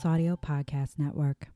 Ballas 0.00 0.06
Audio 0.06 0.36
Podcast 0.36 0.98
Network. 0.98 1.48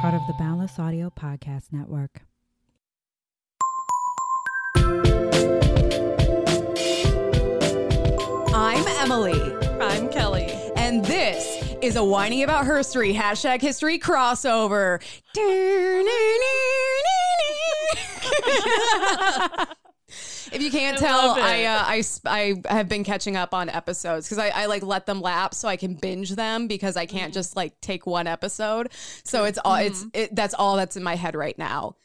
Part 0.00 0.14
of 0.14 0.26
the 0.26 0.32
Ballas 0.40 0.78
Audio 0.78 1.10
Podcast 1.10 1.72
Network. 1.72 2.22
I'm 8.54 8.86
Emily, 9.00 9.40
I'm 9.80 10.08
Kelly. 10.08 10.46
and 10.76 11.04
this 11.04 11.74
is 11.82 11.96
a 11.96 12.04
whining 12.04 12.44
about 12.44 12.64
history 12.64 13.12
hashtag 13.12 13.60
history 13.60 13.98
crossover. 13.98 15.02
if 20.52 20.62
you 20.62 20.70
can't 20.70 20.96
I 20.96 21.00
tell. 21.00 21.36
I, 21.40 21.64
uh, 21.64 21.82
I 21.86 22.02
I 22.26 22.74
have 22.74 22.88
been 22.88 23.04
catching 23.04 23.36
up 23.36 23.54
on 23.54 23.68
episodes 23.68 24.26
because 24.26 24.38
I, 24.38 24.48
I 24.48 24.66
like 24.66 24.82
let 24.82 25.06
them 25.06 25.20
lapse 25.20 25.58
so 25.58 25.68
I 25.68 25.76
can 25.76 25.94
binge 25.94 26.30
them 26.30 26.66
because 26.68 26.96
I 26.96 27.06
Mm-hmm. 27.12 27.16
can't 27.18 27.34
just 27.34 27.56
like 27.56 27.80
take 27.80 28.06
one 28.06 28.26
episode. 28.26 28.90
So 29.24 29.44
it's 29.44 29.58
all 29.64 29.76
it's 29.76 30.06
it, 30.12 30.34
that's 30.34 30.54
all 30.54 30.76
that's 30.76 30.96
in 30.96 31.02
my 31.02 31.16
head 31.16 31.34
right 31.34 31.56
now. 31.58 31.96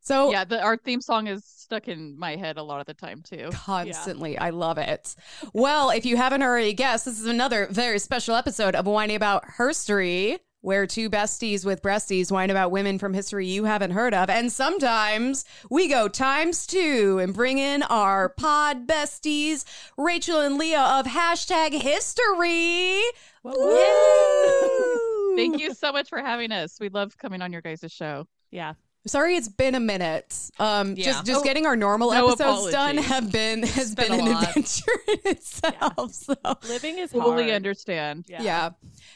So 0.00 0.30
Yeah, 0.30 0.44
the, 0.44 0.60
our 0.62 0.76
theme 0.76 1.00
song 1.00 1.26
is 1.26 1.44
stuck 1.44 1.88
in 1.88 2.18
my 2.18 2.36
head 2.36 2.56
a 2.56 2.62
lot 2.62 2.80
of 2.80 2.86
the 2.86 2.94
time 2.94 3.22
too. 3.22 3.50
constantly. 3.50 4.38
I 4.38 4.50
love 4.50 4.78
it. 4.78 5.14
Well, 5.52 5.90
if 5.90 6.04
you 6.06 6.16
haven't 6.16 6.42
already 6.42 6.72
guessed, 6.72 7.04
this 7.04 7.20
is 7.20 7.26
another 7.26 7.66
very 7.70 7.98
special 7.98 8.34
episode 8.34 8.74
of 8.74 8.86
Whiny 8.86 9.14
About 9.14 9.44
Herstory, 9.58 10.38
where 10.62 10.86
two 10.86 11.10
besties 11.10 11.64
with 11.64 11.82
breasties 11.82 12.32
whine 12.32 12.50
about 12.50 12.70
women 12.70 12.98
from 12.98 13.12
history 13.12 13.46
you 13.46 13.64
haven't 13.64 13.90
heard 13.90 14.14
of. 14.14 14.30
And 14.30 14.50
sometimes 14.50 15.44
we 15.68 15.88
go 15.88 16.08
times 16.08 16.66
two 16.66 17.18
and 17.20 17.34
bring 17.34 17.58
in 17.58 17.82
our 17.82 18.30
pod 18.30 18.86
besties, 18.86 19.64
Rachel 19.98 20.40
and 20.40 20.56
Leah 20.56 20.80
of 20.80 21.06
hashtag 21.06 21.72
history. 21.82 23.02
Woo! 23.42 25.36
Thank 25.36 25.60
you 25.60 25.74
so 25.74 25.92
much 25.92 26.08
for 26.08 26.20
having 26.20 26.52
us. 26.52 26.78
We 26.80 26.88
love 26.88 27.18
coming 27.18 27.42
on 27.42 27.52
your 27.52 27.60
guys' 27.60 27.92
show. 27.92 28.26
Yeah. 28.50 28.74
Sorry, 29.06 29.34
it's 29.36 29.48
been 29.48 29.74
a 29.74 29.80
minute. 29.80 30.32
Um, 30.60 30.94
Yeah. 30.96 31.06
just 31.06 31.26
just 31.26 31.40
Oh, 31.40 31.44
getting 31.44 31.66
our 31.66 31.74
normal 31.76 32.12
no 32.12 32.28
episodes 32.28 32.70
done 32.72 32.98
have 32.98 33.32
been 33.32 33.62
has 33.64 33.94
been 33.94 34.08
been, 34.10 34.20
an 34.20 34.32
lot. 34.32 34.48
adventure 34.48 34.92
in 35.08 35.18
itself. 35.32 36.12
So 36.14 36.34
Living 36.68 36.98
is 36.98 37.10
Fully 37.12 37.42
hard. 37.44 37.50
understand. 37.50 38.26
Yeah. 38.28 38.42
yeah, 38.42 38.70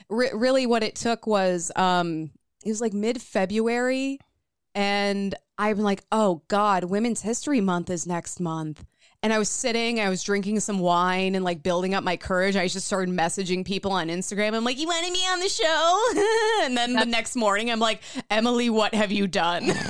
Re- 0.09 0.31
really, 0.35 0.67
what 0.67 0.83
it 0.83 0.97
took 0.97 1.27
was 1.27 1.71
um, 1.77 2.31
it 2.65 2.69
was 2.69 2.81
like 2.81 2.93
mid 2.93 3.23
February, 3.23 4.19
and 4.75 5.35
I'm 5.59 5.79
like, 5.79 6.03
oh 6.11 6.43
God, 6.49 6.85
Women's 6.85 7.23
History 7.23 7.61
Month 7.61 7.89
is 7.91 8.07
next 8.07 8.41
month. 8.41 8.85
And 9.27 9.33
I 9.33 9.41
was 9.41 9.49
sitting, 9.49 9.99
I 9.99 10.09
was 10.09 10.23
drinking 10.23 10.61
some 10.61 10.79
wine 10.79 11.35
and 11.35 11.45
like 11.45 11.61
building 11.61 11.95
up 11.95 12.05
my 12.05 12.17
courage. 12.17 12.55
I 12.55 12.69
just 12.69 12.87
started 12.87 13.13
messaging 13.13 13.65
people 13.67 13.91
on 13.91 14.07
Instagram. 14.07 14.55
I'm 14.55 14.63
like, 14.63 14.79
you 14.79 14.87
want 14.87 15.05
to 15.05 15.13
be 15.13 15.19
on 15.19 15.41
the 15.41 15.49
show? 15.49 16.63
and 16.65 16.77
then 16.77 16.93
the 16.93 17.05
next 17.05 17.35
morning, 17.35 17.69
I'm 17.73 17.81
like, 17.81 18.03
Emily, 18.31 18.71
what 18.71 18.95
have 18.95 19.11
you 19.11 19.27
done? 19.27 19.73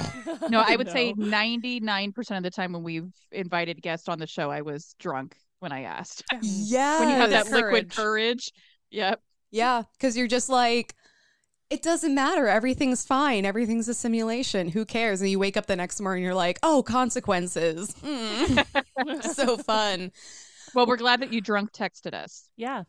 No, 0.48 0.62
I 0.66 0.76
would 0.76 0.86
No. 0.86 0.92
say 0.94 1.12
99% 1.12 2.36
of 2.38 2.42
the 2.44 2.50
time 2.50 2.72
when 2.72 2.82
we've 2.82 3.10
invited 3.30 3.82
guests 3.82 4.08
on 4.08 4.18
the 4.18 4.26
show, 4.26 4.50
I 4.50 4.62
was 4.62 4.94
drunk 4.98 5.36
when 5.60 5.70
I 5.70 5.82
asked. 5.82 6.24
yeah. 6.40 7.00
when 7.00 7.10
you 7.10 7.14
have 7.16 7.28
that 7.30 7.46
Courage. 7.46 7.62
liquid 7.64 7.94
courage. 7.94 8.52
Yep. 8.90 9.20
Yeah, 9.50 9.82
because 9.92 10.16
you're 10.16 10.26
just 10.28 10.48
like, 10.48 10.94
it 11.68 11.82
doesn't 11.82 12.14
matter. 12.14 12.46
Everything's 12.46 13.04
fine. 13.04 13.44
Everything's 13.44 13.88
a 13.88 13.94
simulation. 13.94 14.68
Who 14.68 14.84
cares? 14.84 15.20
And 15.20 15.30
you 15.30 15.38
wake 15.38 15.56
up 15.56 15.66
the 15.66 15.76
next 15.76 16.00
morning, 16.00 16.22
you're 16.22 16.34
like, 16.34 16.58
oh, 16.62 16.82
consequences. 16.82 17.94
Mm. 18.04 19.22
so 19.34 19.56
fun. 19.56 20.12
Well, 20.74 20.86
we're 20.86 20.96
glad 20.96 21.22
that 21.22 21.32
you 21.32 21.40
drunk 21.40 21.72
texted 21.72 22.14
us. 22.14 22.48
Yeah. 22.56 22.84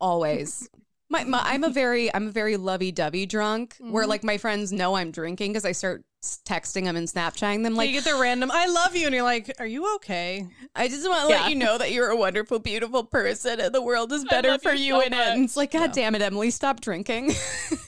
Always. 0.00 0.68
My, 1.12 1.24
my, 1.24 1.40
I'm 1.44 1.62
a 1.62 1.68
very, 1.70 2.12
I'm 2.14 2.28
a 2.28 2.30
very 2.30 2.56
lovey-dovey 2.56 3.26
drunk. 3.26 3.76
Where 3.78 4.04
Mhm. 4.04 4.08
like 4.08 4.24
my 4.24 4.38
friends 4.38 4.72
know 4.72 4.94
I'm 4.96 5.10
drinking 5.10 5.52
because 5.52 5.64
I 5.66 5.72
start 5.72 6.04
texting 6.48 6.84
them 6.84 6.96
and 6.96 7.06
Snapchatting 7.06 7.62
them. 7.64 7.74
Like 7.74 7.86
Like, 7.86 7.90
you 7.90 8.00
get 8.00 8.04
the 8.12 8.18
random 8.18 8.50
"I 8.52 8.66
love 8.66 8.96
you" 8.96 9.06
and 9.06 9.14
you're 9.14 9.22
like, 9.24 9.52
"Are 9.58 9.66
you 9.66 9.94
okay?" 9.96 10.46
I 10.74 10.88
just 10.88 11.06
want 11.08 11.28
to 11.28 11.34
Yeah. 11.34 11.40
let 11.42 11.50
you 11.50 11.56
know 11.56 11.76
that 11.78 11.90
you're 11.92 12.08
a 12.08 12.16
wonderful, 12.16 12.58
beautiful 12.60 13.04
person, 13.04 13.60
and 13.60 13.74
the 13.74 13.82
world 13.82 14.10
is 14.12 14.24
better 14.24 14.56
for 14.58 14.72
you 14.72 14.84
you 14.84 14.92
so 15.00 15.06
in 15.06 15.12
it. 15.12 15.18
And 15.18 15.44
it's 15.44 15.56
like, 15.56 15.72
God 15.72 15.80
Yeah. 15.90 16.02
damn 16.04 16.14
it, 16.14 16.22
Emily, 16.22 16.50
stop 16.50 16.80
drinking. 16.80 17.34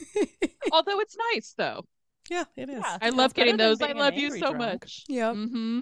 Although 0.73 1.01
it's 1.01 1.17
nice 1.33 1.55
though. 1.57 1.85
Yeah, 2.31 2.45
it 2.57 2.69
is. 2.69 2.81
Yeah. 2.81 2.99
I 3.01 3.11
love 3.11 3.35
getting 3.35 3.57
those. 3.57 3.81
I 3.83 3.93
love 3.93 4.15
you 4.15 4.31
so 4.33 4.53
drunk. 4.53 4.59
much. 4.59 5.05
yep. 5.09 5.35
Mm-hmm. 5.35 5.81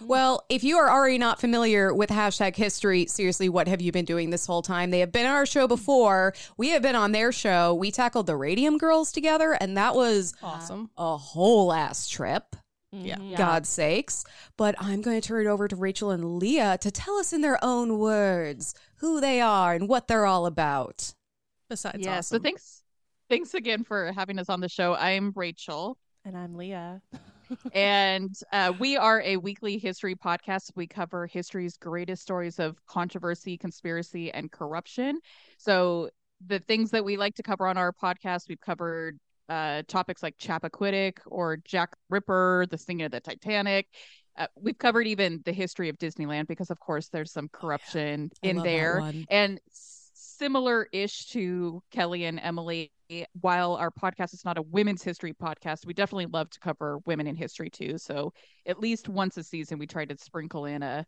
Well, 0.00 0.44
if 0.48 0.64
you 0.64 0.78
are 0.78 0.90
already 0.90 1.18
not 1.18 1.40
familiar 1.40 1.92
with 1.94 2.10
hashtag 2.10 2.56
history, 2.56 3.06
seriously, 3.06 3.48
what 3.48 3.68
have 3.68 3.80
you 3.80 3.92
been 3.92 4.04
doing 4.04 4.30
this 4.30 4.46
whole 4.46 4.62
time? 4.62 4.90
They 4.90 5.00
have 5.00 5.12
been 5.12 5.26
on 5.26 5.34
our 5.34 5.46
show 5.46 5.66
before. 5.68 6.34
We 6.56 6.70
have 6.70 6.82
been 6.82 6.96
on 6.96 7.12
their 7.12 7.32
show. 7.32 7.74
We 7.74 7.90
tackled 7.90 8.26
the 8.26 8.36
Radium 8.36 8.78
Girls 8.78 9.12
together, 9.12 9.52
and 9.52 9.76
that 9.76 9.94
was 9.94 10.34
Awesome. 10.42 10.90
a 10.96 11.16
whole 11.16 11.72
ass 11.72 12.08
trip. 12.08 12.56
Yeah. 12.92 13.16
Mhm. 13.18 13.36
God's 13.36 13.68
sakes. 13.68 14.24
But 14.56 14.74
I'm 14.78 15.00
going 15.00 15.20
to 15.20 15.26
turn 15.26 15.46
it 15.46 15.48
over 15.48 15.68
to 15.68 15.76
Rachel 15.76 16.10
and 16.10 16.38
Leah 16.38 16.76
to 16.80 16.90
tell 16.90 17.16
us 17.18 17.32
in 17.32 17.40
their 17.40 17.62
own 17.64 17.98
words 18.00 18.74
who 18.96 19.20
they 19.20 19.40
are 19.40 19.74
and 19.74 19.88
what 19.88 20.08
they're 20.08 20.26
all 20.26 20.44
about. 20.46 21.14
Besides, 21.68 21.98
yeah. 22.04 22.18
awesome. 22.18 22.38
So 22.38 22.42
thanks, 22.42 22.82
thanks 23.28 23.54
again 23.54 23.84
for 23.84 24.10
having 24.10 24.40
us 24.40 24.48
on 24.48 24.58
the 24.60 24.68
show. 24.68 24.94
I'm 24.96 25.32
Rachel, 25.36 25.98
And 26.24 26.36
I'm 26.36 26.56
Leah. 26.56 27.00
and 27.72 28.34
uh, 28.52 28.72
we 28.78 28.96
are 28.96 29.20
a 29.22 29.36
weekly 29.36 29.78
history 29.78 30.14
podcast. 30.14 30.70
We 30.76 30.86
cover 30.86 31.26
history's 31.26 31.76
greatest 31.76 32.22
stories 32.22 32.58
of 32.58 32.84
controversy, 32.86 33.56
conspiracy, 33.56 34.32
and 34.32 34.50
corruption. 34.50 35.20
So 35.58 36.10
the 36.46 36.58
things 36.58 36.90
that 36.90 37.04
we 37.04 37.16
like 37.16 37.34
to 37.36 37.42
cover 37.42 37.66
on 37.66 37.76
our 37.76 37.92
podcast, 37.92 38.48
we've 38.48 38.60
covered 38.60 39.18
uh, 39.48 39.82
topics 39.88 40.22
like 40.22 40.38
Chappaquiddick 40.38 41.18
or 41.26 41.58
Jack 41.64 41.90
Ripper, 42.08 42.66
the 42.70 42.78
sinking 42.78 43.06
of 43.06 43.12
the 43.12 43.20
Titanic. 43.20 43.88
Uh, 44.36 44.46
we've 44.56 44.78
covered 44.78 45.06
even 45.06 45.42
the 45.44 45.52
history 45.52 45.88
of 45.88 45.98
Disneyland 45.98 46.46
because, 46.46 46.70
of 46.70 46.78
course, 46.78 47.08
there's 47.08 47.32
some 47.32 47.48
corruption 47.48 48.30
I 48.42 48.48
in 48.48 48.62
there. 48.62 49.02
and 49.28 49.60
similar 49.72 50.88
ish 50.92 51.26
to 51.26 51.82
Kelly 51.90 52.24
and 52.24 52.40
Emily, 52.40 52.92
while 53.40 53.74
our 53.74 53.90
podcast 53.90 54.34
is 54.34 54.44
not 54.44 54.58
a 54.58 54.62
women's 54.62 55.02
history 55.02 55.32
podcast, 55.32 55.86
we 55.86 55.94
definitely 55.94 56.26
love 56.26 56.50
to 56.50 56.60
cover 56.60 56.98
women 57.06 57.26
in 57.26 57.36
history 57.36 57.70
too. 57.70 57.98
So 57.98 58.32
at 58.66 58.78
least 58.80 59.08
once 59.08 59.36
a 59.36 59.42
season, 59.42 59.78
we 59.78 59.86
try 59.86 60.04
to 60.04 60.16
sprinkle 60.18 60.64
in 60.66 60.82
a, 60.82 61.04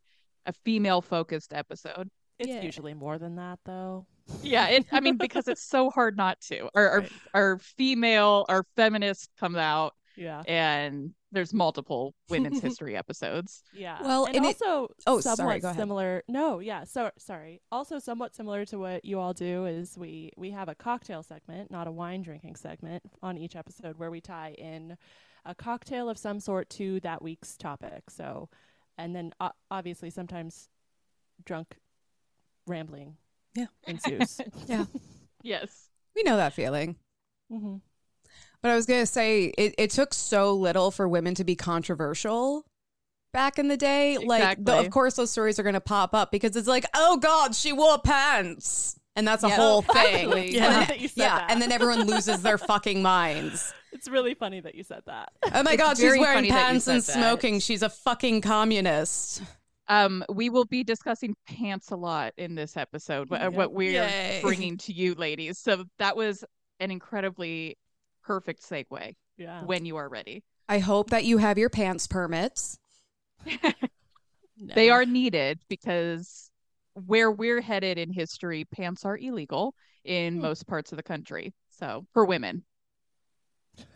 a 0.46 0.52
female 0.64 1.00
focused 1.00 1.52
episode. 1.52 2.08
It's 2.38 2.50
Yeah. 2.50 2.62
usually 2.62 2.94
more 2.94 3.18
than 3.18 3.36
that, 3.36 3.58
though. 3.64 4.06
Yeah, 4.42 4.68
it, 4.68 4.86
I 4.92 5.00
mean, 5.00 5.16
because 5.16 5.48
it's 5.48 5.62
so 5.68 5.90
hard 5.90 6.16
not 6.16 6.40
to. 6.42 6.68
Our, 6.74 6.88
our, 6.88 7.04
our 7.34 7.58
female, 7.58 8.46
our 8.48 8.64
feminist 8.76 9.30
comes 9.38 9.56
out, 9.56 9.94
Yeah. 10.16 10.42
and 10.46 11.12
there's 11.32 11.52
multiple 11.54 12.14
women's 12.28 12.60
history 12.60 12.96
episodes. 12.96 13.62
Yeah. 13.72 13.98
Well, 14.02 14.26
and, 14.26 14.36
and 14.36 14.44
it- 14.44 14.60
also 14.62 14.88
Oh, 15.06 15.20
somewhat 15.20 15.36
sorry, 15.36 15.60
go 15.60 15.68
ahead. 15.68 15.80
similar. 15.80 16.22
No, 16.28 16.58
yeah. 16.60 16.84
So 16.84 17.10
sorry. 17.18 17.62
Also 17.70 17.98
somewhat 17.98 18.34
similar 18.34 18.64
to 18.66 18.78
what 18.78 19.04
you 19.04 19.18
all 19.18 19.32
do 19.32 19.64
is 19.66 19.96
we 19.96 20.30
we 20.36 20.50
have 20.50 20.68
a 20.68 20.74
cocktail 20.74 21.22
segment, 21.22 21.70
not 21.70 21.86
a 21.86 21.92
wine 21.92 22.22
drinking 22.22 22.56
segment, 22.56 23.02
on 23.22 23.38
each 23.38 23.56
episode 23.56 23.98
where 23.98 24.10
we 24.10 24.20
tie 24.20 24.52
in 24.58 24.96
a 25.44 25.54
cocktail 25.54 26.08
of 26.08 26.18
some 26.18 26.38
sort 26.40 26.68
to 26.70 27.00
that 27.00 27.22
week's 27.22 27.56
topic. 27.56 28.10
So, 28.10 28.48
and 28.98 29.16
then 29.16 29.32
uh, 29.40 29.50
obviously 29.70 30.10
sometimes 30.10 30.68
drunk 31.44 31.76
rambling 32.66 33.16
Yeah. 33.54 33.66
ensues. 33.86 34.40
Yeah. 34.66 34.84
Yes. 35.44 35.88
We 36.14 36.22
know 36.22 36.36
that 36.36 36.52
feeling. 36.52 36.94
hmm 37.50 37.76
But 38.62 38.70
I 38.70 38.76
was 38.76 38.86
going 38.86 39.00
to 39.00 39.06
say, 39.06 39.46
it, 39.58 39.74
it 39.76 39.90
took 39.90 40.14
so 40.14 40.54
little 40.54 40.90
for 40.90 41.08
women 41.08 41.34
to 41.34 41.44
be 41.44 41.56
controversial 41.56 42.64
back 43.32 43.58
in 43.58 43.68
the 43.68 43.76
day. 43.76 44.18
Like, 44.18 44.64
the, 44.64 44.78
of 44.78 44.90
course, 44.90 45.14
those 45.14 45.30
stories 45.30 45.58
are 45.58 45.62
going 45.64 45.74
to 45.74 45.80
pop 45.80 46.14
up 46.14 46.30
because 46.30 46.54
it's 46.54 46.68
like, 46.68 46.84
oh 46.94 47.16
God, 47.16 47.54
she 47.54 47.72
wore 47.72 47.98
pants. 47.98 48.98
And 49.16 49.26
that's 49.28 49.42
a 49.44 49.48
Yeah. 49.48 49.56
whole 49.56 49.82
thing. 49.82 50.14
Actually, 50.26 50.54
Yeah. 50.54 50.80
And 50.80 50.88
then- 50.88 50.98
you 51.00 51.08
said 51.08 51.22
yeah. 51.22 51.38
that. 51.40 51.50
And 51.50 51.60
then 51.60 51.72
everyone 51.72 52.06
loses 52.06 52.40
their 52.42 52.56
fucking 52.56 53.02
minds. 53.02 53.74
It's 53.92 54.08
really 54.08 54.34
funny 54.34 54.60
that 54.60 54.74
you 54.74 54.84
said 54.84 55.02
that. 55.06 55.32
Oh 55.52 55.62
my 55.62 55.72
It's 55.72 55.82
God, 55.82 55.96
she's 55.98 56.16
wearing 56.16 56.22
funny 56.36 56.50
that 56.50 56.54
you 56.56 56.64
pants 56.66 56.88
and 56.88 57.02
said 57.04 57.14
that. 57.14 57.20
smoking. 57.20 57.58
She's 57.60 57.82
a 57.82 57.90
fucking 57.90 58.40
communist. 58.40 59.42
Um, 59.88 60.24
we 60.30 60.48
will 60.48 60.64
be 60.64 60.82
discussing 60.84 61.34
pants 61.46 61.90
a 61.90 61.96
lot 61.96 62.32
in 62.38 62.54
this 62.54 62.76
episode. 62.78 63.28
What, 63.28 63.52
what 63.52 63.72
we're 63.74 64.02
Yay. 64.04 64.38
bringing 64.40 64.78
to 64.78 64.92
you, 64.94 65.14
ladies. 65.14 65.58
So 65.58 65.84
that 65.98 66.16
was 66.16 66.42
an 66.80 66.90
incredibly 66.90 67.76
perfect 68.24 68.62
segue. 68.62 69.14
Yeah. 69.36 69.64
When 69.64 69.84
you 69.86 69.96
are 69.96 70.08
ready, 70.08 70.42
I 70.68 70.78
hope 70.78 71.10
that 71.10 71.24
you 71.24 71.38
have 71.38 71.58
your 71.58 71.70
pants 71.70 72.06
permits. 72.06 72.78
they 74.58 74.90
are 74.90 75.04
needed 75.04 75.60
because 75.68 76.50
where 77.06 77.30
we're 77.30 77.60
headed 77.60 77.98
in 77.98 78.12
history, 78.12 78.64
pants 78.64 79.04
are 79.04 79.16
illegal 79.18 79.74
in 80.04 80.34
Hmm. 80.36 80.42
most 80.42 80.66
parts 80.66 80.92
of 80.92 80.96
the 80.96 81.02
country. 81.02 81.52
So 81.70 82.06
for 82.12 82.24
women, 82.24 82.64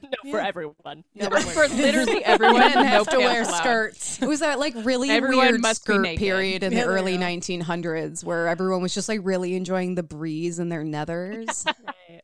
no, 0.03 0.31
for 0.31 0.41
everyone. 0.41 1.05
No, 1.15 1.29
one 1.29 1.43
for 1.43 1.69
literally 1.77 2.25
everyone. 2.25 2.59
Men 2.61 2.75
no 2.77 2.83
have 2.85 3.09
to 3.11 3.19
wear 3.19 3.45
pants 3.45 3.49
allowed. 3.51 3.59
skirts. 3.61 4.23
It 4.23 4.27
was 4.27 4.41
that 4.41 4.59
like 4.59 4.75
really 4.79 5.11
Everyone 5.11 5.47
weird 5.47 5.61
must 5.61 5.83
skirt 5.83 6.17
period 6.17 6.63
in 6.63 6.73
Yeah, 6.73 6.85
the 6.85 6.87
early 6.89 7.19
1900s 7.19 8.25
where 8.25 8.49
everyone 8.49 8.81
was 8.83 8.95
just 8.95 9.09
like 9.09 9.21
really 9.23 9.55
enjoying 9.55 9.95
the 9.95 10.03
breeze 10.03 10.59
in 10.59 10.69
their 10.71 10.83
nethers. 10.85 11.65
Right. 12.09 12.23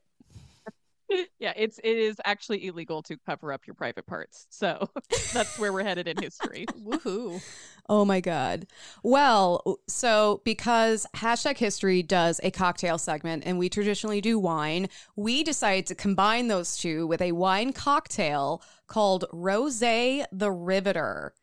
Yeah, 1.38 1.52
it's 1.56 1.78
it 1.82 1.96
is 1.96 2.20
actually 2.24 2.66
illegal 2.66 3.02
to 3.02 3.16
cover 3.26 3.52
up 3.52 3.66
your 3.66 3.74
private 3.74 4.06
parts. 4.06 4.46
So 4.48 4.88
that's 5.32 5.58
where 5.58 5.72
we're 5.72 5.82
headed 5.82 6.06
in 6.06 6.16
history. 6.22 6.66
Woohoo. 6.72 7.42
Oh 7.88 8.04
my 8.04 8.20
God. 8.20 8.66
Well, 9.02 9.80
so 9.88 10.40
because 10.44 11.04
hashtag 11.16 11.58
history 11.58 12.02
does 12.02 12.40
a 12.44 12.52
cocktail 12.52 12.96
segment 12.96 13.42
and 13.44 13.58
we 13.58 13.68
traditionally 13.68 14.20
do 14.20 14.38
wine, 14.38 14.88
we 15.16 15.42
decided 15.42 15.86
to 15.86 15.96
combine 15.96 16.46
those 16.46 16.76
two 16.76 17.08
with 17.08 17.20
a 17.20 17.32
wine 17.32 17.72
cocktail 17.72 18.62
called 18.86 19.24
Rose 19.32 19.80
the 19.80 20.52
Riveter. 20.52 21.34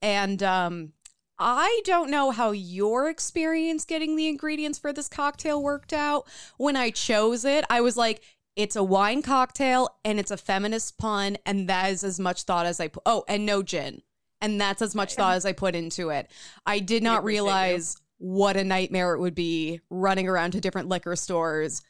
And 0.00 0.40
um, 0.42 0.92
I 1.38 1.80
don't 1.84 2.10
know 2.10 2.30
how 2.30 2.50
your 2.50 3.08
experience 3.08 3.84
getting 3.84 4.16
the 4.16 4.28
ingredients 4.28 4.78
for 4.78 4.92
this 4.92 5.08
cocktail 5.08 5.62
worked 5.62 5.92
out. 5.92 6.26
When 6.56 6.76
I 6.76 6.90
chose 6.90 7.44
it, 7.44 7.64
I 7.70 7.80
was 7.80 7.96
like, 7.96 8.22
it's 8.58 8.74
a 8.74 8.82
wine 8.82 9.22
cocktail 9.22 9.88
and 10.04 10.18
it's 10.18 10.32
a 10.32 10.36
feminist 10.36 10.98
pun, 10.98 11.38
and 11.46 11.68
that 11.68 11.92
is 11.92 12.02
as 12.02 12.18
much 12.18 12.42
thought 12.42 12.66
as 12.66 12.80
I 12.80 12.88
put. 12.88 13.04
Oh, 13.06 13.24
and 13.28 13.46
no 13.46 13.62
gin. 13.62 14.02
And 14.42 14.60
that's 14.60 14.82
as 14.82 14.96
much 14.96 15.14
thought 15.14 15.36
as 15.36 15.46
I 15.46 15.52
put 15.52 15.76
into 15.76 16.10
it. 16.10 16.28
I 16.66 16.80
did 16.80 17.02
not 17.04 17.24
realize 17.24 17.96
what 18.18 18.56
a 18.56 18.64
nightmare 18.64 19.14
it 19.14 19.20
would 19.20 19.34
be 19.34 19.80
running 19.90 20.28
around 20.28 20.50
to 20.52 20.60
different 20.60 20.88
liquor 20.88 21.14
stores 21.14 21.82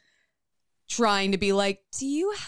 trying 0.87 1.31
to 1.31 1.37
be 1.39 1.53
like, 1.53 1.81
do 1.97 2.05
you 2.05 2.31
have 2.31 2.41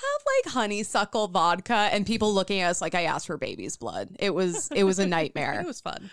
like 0.45 0.53
honeysuckle 0.53 1.27
vodka? 1.27 1.73
And 1.91 2.05
people 2.05 2.31
looking 2.33 2.61
at 2.61 2.69
us 2.69 2.81
like 2.81 2.93
I 2.93 3.03
asked 3.03 3.25
for 3.27 3.37
baby's 3.37 3.75
blood. 3.77 4.15
It 4.19 4.35
was 4.35 4.69
it 4.71 4.83
was 4.83 4.99
a 4.99 5.07
nightmare. 5.07 5.59
It 5.63 5.67
was 5.67 5.81
fun. 5.81 6.11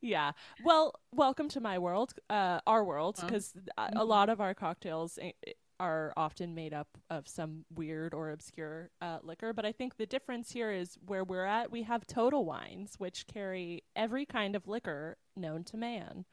Yeah. 0.00 0.32
Well, 0.64 0.94
welcome 1.12 1.48
to 1.50 1.60
my 1.60 1.78
world, 1.78 2.14
uh, 2.28 2.60
our 2.66 2.84
world, 2.84 3.18
Uh, 3.20 3.26
because 3.26 3.54
a 3.78 4.04
lot 4.04 4.28
of 4.28 4.40
our 4.40 4.54
cocktails 4.54 5.18
eh, 5.20 5.32
are 5.78 6.12
often 6.16 6.54
made 6.54 6.72
up 6.72 6.88
of 7.10 7.28
some 7.28 7.64
weird 7.74 8.14
or 8.14 8.30
obscure 8.30 8.90
uh, 9.00 9.18
liquor. 9.22 9.52
But 9.52 9.64
I 9.66 9.72
think 9.72 9.96
the 9.96 10.06
difference 10.06 10.52
here 10.52 10.70
is 10.72 10.96
where 11.06 11.24
we're 11.24 11.44
at. 11.44 11.70
We 11.70 11.82
have 11.82 12.06
total 12.06 12.44
wines, 12.44 12.94
which 12.98 13.26
carry 13.26 13.84
every 13.94 14.26
kind 14.26 14.56
of 14.56 14.66
liquor 14.66 15.16
known 15.36 15.64
to 15.64 15.76
man. 15.76 16.24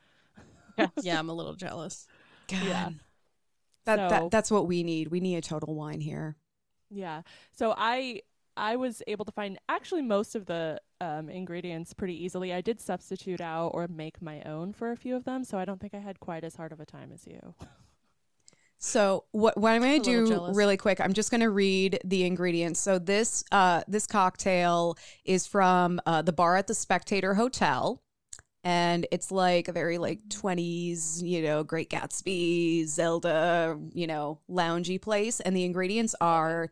Yeah, 1.02 1.20
I'm 1.20 1.30
a 1.30 1.34
little 1.34 1.56
jealous. 1.56 2.08
God. 2.48 2.64
Yeah. 2.64 2.90
That, 3.86 3.98
So- 4.00 4.10
that 4.10 4.32
that's 4.32 4.52
what 4.52 4.68
we 4.68 4.84
need. 4.84 5.10
We 5.10 5.20
need 5.20 5.36
a 5.36 5.42
total 5.42 5.76
wine 5.76 6.02
here. 6.02 6.36
Yeah. 6.90 7.22
So 7.52 7.74
I 7.78 8.22
I 8.56 8.76
was 8.76 9.02
able 9.08 9.26
to 9.26 9.32
find 9.32 9.58
actually 9.68 10.04
most 10.04 10.36
of 10.36 10.46
the 10.46 10.80
um, 11.02 11.28
ingredients 11.28 11.94
pretty 11.94 12.24
easily. 12.24 12.54
I 12.54 12.62
did 12.62 12.80
substitute 12.80 13.42
out 13.42 13.70
or 13.74 13.88
make 13.88 14.22
my 14.22 14.42
own 14.44 14.74
for 14.74 14.92
a 14.92 14.96
few 14.96 15.16
of 15.16 15.24
them, 15.26 15.44
so 15.44 15.58
I 15.58 15.66
don't 15.66 15.82
think 15.82 15.94
I 15.96 16.00
had 16.00 16.20
quite 16.20 16.44
as 16.44 16.56
hard 16.56 16.72
of 16.72 16.80
a 16.80 16.86
time 16.86 17.12
as 17.12 17.26
you. 17.28 17.56
So 18.86 19.24
what 19.32 19.58
what 19.58 19.72
I'm 19.72 19.82
going 19.82 20.02
to 20.02 20.26
do 20.26 20.52
really 20.54 20.76
quick, 20.76 21.00
I'm 21.00 21.14
just 21.14 21.32
going 21.32 21.40
to 21.42 21.50
read 21.50 22.00
the 22.04 22.26
ingredients. 22.26 22.82
So 22.82 23.00
this 23.00 23.44
uh 23.52 23.82
this 23.88 24.06
cocktail 24.06 24.98
is 25.24 25.48
from 25.48 26.02
uh, 26.06 26.22
the 26.22 26.34
bar 26.34 26.58
at 26.58 26.68
the 26.68 26.76
Spectator 26.76 27.34
Hotel. 27.34 28.02
And 28.66 29.08
it's 29.10 29.32
like 29.32 29.70
a 29.70 29.74
very 29.74 29.98
like 29.98 30.20
20s, 30.28 31.24
you 31.24 31.42
know, 31.44 31.64
Great 31.64 31.90
Gatsby, 31.90 32.86
Zelda, 32.86 33.80
you 33.94 34.06
know, 34.06 34.40
loungy 34.50 35.02
place. 35.02 35.40
And 35.40 35.56
the 35.56 35.64
ingredients 35.64 36.14
are 36.20 36.70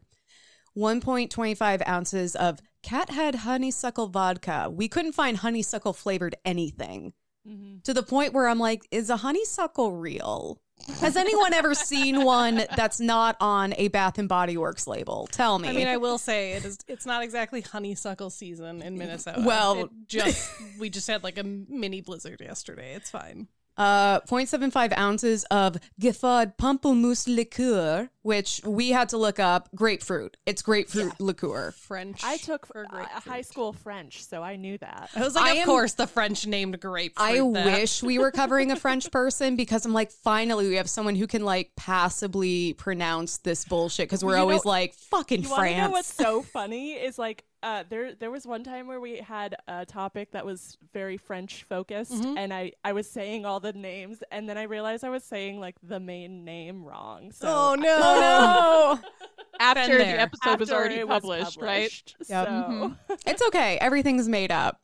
1.25 0.77 1.87
ounces 1.87 2.35
of 2.35 2.59
cathead 2.83 3.35
honeysuckle 3.35 4.07
vodka. 4.07 4.69
We 4.69 4.89
couldn't 4.89 5.13
find 5.13 5.37
honeysuckle 5.37 5.93
flavored 5.93 6.35
anything 6.43 7.13
Mm-hmm. 7.47 7.79
to 7.85 7.93
the 7.95 8.03
point 8.03 8.33
where 8.33 8.47
I'm 8.47 8.59
like, 8.59 8.83
is 8.91 9.09
a 9.09 9.17
honeysuckle 9.17 9.93
real? 9.93 10.61
Has 10.99 11.15
anyone 11.15 11.53
ever 11.53 11.73
seen 11.73 12.23
one 12.23 12.63
that's 12.75 12.99
not 12.99 13.35
on 13.39 13.73
a 13.77 13.87
Bath 13.89 14.17
and 14.17 14.27
Body 14.29 14.57
Works 14.57 14.87
label? 14.87 15.27
Tell 15.31 15.57
me. 15.59 15.69
I 15.69 15.71
mean, 15.73 15.87
I 15.87 15.97
will 15.97 16.17
say 16.17 16.53
it 16.53 16.65
is. 16.65 16.77
It's 16.87 17.05
not 17.05 17.23
exactly 17.23 17.61
honeysuckle 17.61 18.29
season 18.29 18.81
in 18.81 18.97
Minnesota. 18.97 19.43
Well- 19.45 19.79
It 19.83 19.89
just 20.07 20.51
we 20.79 20.89
just 20.89 21.07
had 21.07 21.23
like 21.23 21.37
a 21.37 21.43
mini 21.43 22.01
blizzard 22.01 22.41
yesterday. 22.41 22.93
It's 22.95 23.09
fine. 23.09 23.47
Uh, 23.77 24.19
0.75 24.21 24.97
ounces 24.97 25.43
of 25.45 25.77
Giffard 25.99 26.55
Pamplemousse 26.57 27.27
liqueur, 27.33 28.09
which 28.21 28.61
we 28.65 28.89
had 28.91 29.09
to 29.09 29.17
look 29.17 29.39
up. 29.39 29.69
Grapefruit. 29.75 30.37
It's 30.45 30.61
grapefruit 30.61 31.19
liqueur. 31.19 31.71
French. 31.71 32.21
I 32.23 32.37
took 32.37 32.65
for 32.67 32.85
uh, 32.91 33.05
high 33.05 33.41
school 33.41 33.73
French, 33.73 34.23
so 34.23 34.43
I 34.43 34.55
knew 34.57 34.77
that. 34.79 35.09
I 35.15 35.21
was 35.21 35.35
like, 35.35 35.45
I 35.45 35.51
of 35.53 35.57
am- 35.59 35.65
course, 35.65 35.93
the 35.93 36.07
French 36.07 36.45
named 36.45 36.79
grapefruit. 36.79 37.27
I 37.29 37.37
that. 37.37 37.65
wish 37.65 38.03
we 38.03 38.19
were 38.19 38.31
covering 38.31 38.71
a 38.71 38.75
French 38.75 39.09
person 39.11 39.55
because 39.55 39.85
I'm 39.85 39.93
like, 39.93 40.11
finally, 40.11 40.67
we 40.67 40.75
have 40.75 40.89
someone 40.89 41.15
who 41.15 41.27
can 41.27 41.43
like 41.43 41.71
passably 41.75 42.73
pronounce 42.73 43.37
this 43.39 43.65
bullshit 43.65 44.07
because 44.07 44.23
we're 44.23 44.31
You 44.33 44.37
know- 44.37 44.41
always 44.43 44.65
like, 44.65 44.93
fucking 44.95 45.43
You 45.43 45.49
want 45.49 45.63
to 45.63 45.69
know 45.71 45.75
France. 45.77 45.91
what's 45.91 46.13
so 46.13 46.41
funny 46.41 46.93
is 46.93 47.17
like 47.17 47.43
uh, 47.63 47.83
there 47.89 48.13
there 48.15 48.31
was 48.31 48.45
one 48.45 48.63
time 48.63 48.87
where 48.87 48.99
we 48.99 49.17
had 49.17 49.55
a 49.67 49.85
topic 49.85 50.31
that 50.31 50.45
was 50.45 50.77
very 50.93 51.17
French 51.17 51.63
focused, 51.63 52.11
Mm-hmm. 52.11 52.37
and 52.37 52.53
I 52.53 52.73
I 52.83 52.93
was 52.93 53.09
saying 53.09 53.45
all 53.45 53.59
the 53.59 53.73
names, 53.73 54.23
and 54.31 54.47
then 54.49 54.57
I 54.57 54.63
realized 54.63 55.03
I 55.03 55.09
was 55.09 55.23
saying 55.23 55.59
like 55.59 55.75
the 55.83 55.99
main 55.99 56.43
name 56.45 56.83
wrong. 56.83 57.31
So 57.31 57.47
Oh 57.47 57.75
no! 57.75 57.99
oh 58.01 58.99
no. 59.01 59.09
After 59.59 59.91
the 59.97 60.03
there. 60.03 60.19
episode 60.19 60.59
was 60.59 60.71
already 60.71 60.95
it 60.95 61.07
was 61.07 61.21
published, 61.21 61.61
right? 61.61 61.81
published, 61.83 62.15
Yep. 62.27 62.47
So 62.47 62.51
Mhm. 62.51 62.97
It's 63.27 63.41
okay. 63.47 63.77
Everything's 63.79 64.27
made 64.27 64.51
up. 64.51 64.79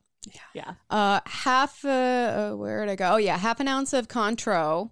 yeah, 0.54 0.74
Uh, 0.90 1.20
half 1.26 1.84
uh, 1.86 1.90
uh, 1.90 2.52
where 2.56 2.86
did 2.86 2.92
I 2.92 2.96
go? 2.96 3.14
Oh 3.14 3.18
yeah, 3.18 3.38
half 3.38 3.60
an 3.60 3.68
ounce 3.68 3.94
of 3.94 4.08
Cointreau, 4.08 4.92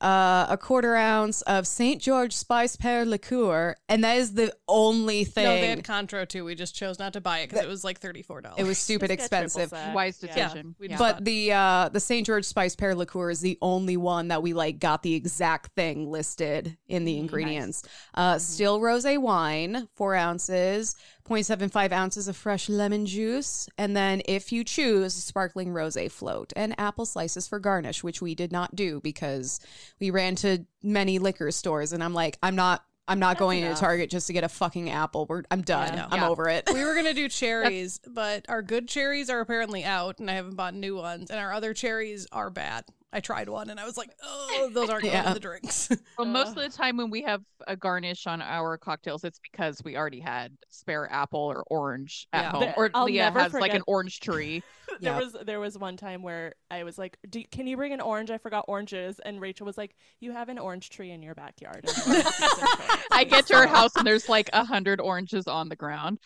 uh, 0.00 0.46
a 0.48 0.56
quarter 0.56 0.94
ounce 0.94 1.42
of 1.42 1.66
Saint 1.66 2.00
George 2.00 2.32
Spice 2.32 2.76
Pear 2.76 3.04
liqueur, 3.04 3.74
and 3.88 4.04
that 4.04 4.16
is 4.18 4.34
the 4.34 4.54
only 4.68 5.24
thing. 5.24 5.44
No, 5.44 5.54
they 5.54 5.66
had 5.68 5.82
Cointreau 5.82 6.28
too. 6.28 6.44
We 6.44 6.54
just 6.54 6.74
chose 6.74 6.98
not 6.98 7.14
to 7.14 7.20
buy 7.20 7.40
it 7.40 7.48
because 7.50 7.64
it 7.64 7.68
was 7.68 7.82
like 7.82 7.98
thirty 7.98 8.22
four 8.22 8.40
dollars. 8.40 8.58
it 8.58 8.64
was 8.64 8.78
stupid 8.78 9.08
Just 9.08 9.30
get 9.30 9.40
triple 9.40 9.62
expensive. 9.62 9.94
Wise 9.94 10.18
decision. 10.18 10.74
we 10.78 10.88
Yeah. 10.90 10.98
But 10.98 11.24
the 11.24 11.52
uh, 11.52 11.88
the 11.88 12.00
Saint 12.00 12.26
George 12.26 12.44
Spice 12.44 12.76
Pear 12.76 12.94
liqueur 12.94 13.30
is 13.30 13.40
the 13.40 13.58
only 13.60 13.96
one 13.96 14.28
that 14.28 14.42
we 14.42 14.52
like 14.54 14.78
got 14.78 15.02
the 15.02 15.14
exact 15.14 15.72
thing 15.74 16.10
listed 16.10 16.76
in 16.86 17.04
the 17.04 17.18
ingredients. 17.18 17.82
Uh, 18.14 18.38
Still 18.38 18.80
rosé 18.80 19.18
wine, 19.18 19.88
four 19.94 20.14
ounces, 20.14 20.94
0.75 21.28 21.92
ounces 21.92 22.28
of 22.28 22.36
fresh 22.36 22.68
lemon 22.68 23.06
juice, 23.06 23.68
and 23.76 23.96
then 23.96 24.22
if 24.26 24.50
you 24.52 24.64
choose, 24.64 25.14
sparkling 25.14 25.68
rosé 25.68 26.10
float 26.10 26.52
and 26.56 26.74
apple 26.78 27.04
slices 27.06 27.46
for 27.46 27.58
garnish, 27.58 28.02
which 28.02 28.22
we 28.22 28.34
did 28.34 28.50
not 28.52 28.74
do 28.74 29.00
because 29.00 29.60
we 30.00 30.10
ran 30.10 30.34
to 30.36 30.64
many 30.82 31.18
liquor 31.18 31.50
stores, 31.50 31.92
and 31.92 32.02
I'm 32.02 32.14
like, 32.14 32.38
I'm 32.42 32.56
not. 32.56 32.84
I'm 33.10 33.20
not 33.20 33.38
going 33.38 33.62
enough. 33.62 33.78
to 33.78 33.80
Target 33.80 34.10
just 34.10 34.26
to 34.26 34.34
get 34.34 34.44
a 34.44 34.50
fucking 34.50 34.90
apple. 34.90 35.24
We're, 35.24 35.42
I'm 35.50 35.62
done. 35.62 35.94
Yeah. 35.94 36.08
I'm 36.10 36.20
Yeah. 36.20 36.28
over 36.28 36.46
it. 36.50 36.68
we 36.70 36.84
were 36.84 36.94
gonna 36.94 37.14
do 37.14 37.26
cherries, 37.30 37.98
but 38.06 38.44
our 38.50 38.60
good 38.60 38.86
cherries 38.86 39.30
are 39.30 39.40
apparently 39.40 39.82
out, 39.82 40.18
and 40.18 40.30
I 40.30 40.34
haven't 40.34 40.56
bought 40.56 40.74
new 40.74 40.94
ones. 40.96 41.30
And 41.30 41.40
our 41.40 41.54
other 41.54 41.72
cherries 41.72 42.26
are 42.32 42.50
bad. 42.50 42.84
I 43.12 43.20
tried 43.20 43.48
one, 43.48 43.70
and 43.70 43.80
I 43.80 43.86
was 43.86 43.96
like, 43.96 44.10
"Oh, 44.22 44.68
those 44.72 44.90
aren't 44.90 45.02
going 45.04 45.14
Yeah. 45.14 45.32
the 45.32 45.40
drinks." 45.40 45.88
Well, 46.18 46.26
most 46.26 46.48
of 46.48 46.56
the 46.56 46.68
time 46.68 46.96
when 46.96 47.10
we 47.10 47.22
have 47.22 47.42
a 47.68 47.76
garnish 47.76 48.26
on 48.26 48.42
our 48.42 48.76
cocktails, 48.76 49.22
it's 49.22 49.38
because 49.38 49.80
we 49.84 49.96
already 49.96 50.18
had 50.18 50.50
spare 50.68 51.08
apple 51.12 51.38
or 51.38 51.62
orange 51.68 52.26
at 52.32 52.42
Yeah. 52.42 52.50
home, 52.50 52.60
There- 52.62 52.74
or 52.76 52.90
I'll 52.92 53.04
Leah 53.04 53.22
never 53.26 53.38
has 53.38 53.52
like 53.52 53.72
an 53.72 53.82
orange 53.86 54.18
tree. 54.18 54.60
there 55.00 55.12
Yep. 55.14 55.22
was 55.22 55.36
there 55.46 55.60
was 55.60 55.78
one 55.78 55.96
time 55.96 56.22
where 56.22 56.54
I 56.72 56.82
was 56.82 56.98
like, 56.98 57.18
Do, 57.30 57.44
"Can 57.52 57.68
you 57.68 57.76
bring 57.76 57.92
an 57.92 58.00
orange? 58.00 58.32
I 58.32 58.38
forgot 58.38 58.64
oranges." 58.66 59.20
And 59.24 59.40
Rachel 59.40 59.64
was 59.64 59.78
like, 59.78 59.94
"You 60.18 60.32
have 60.32 60.48
an 60.48 60.58
orange 60.58 60.90
tree 60.90 61.12
in 61.12 61.22
your 61.22 61.36
backyard." 61.36 61.84
And 61.88 61.94
I'm 62.04 62.12
like, 62.24 62.26
"Okay." 62.26 63.02
I 63.12 63.22
get 63.24 63.46
to 63.46 63.54
her 63.56 63.66
house 63.68 63.94
and 63.94 64.04
there's 64.04 64.28
like 64.28 64.50
a 64.52 64.64
hundred 64.64 65.00
oranges 65.00 65.46
on 65.46 65.68
the 65.68 65.76
ground. 65.76 66.18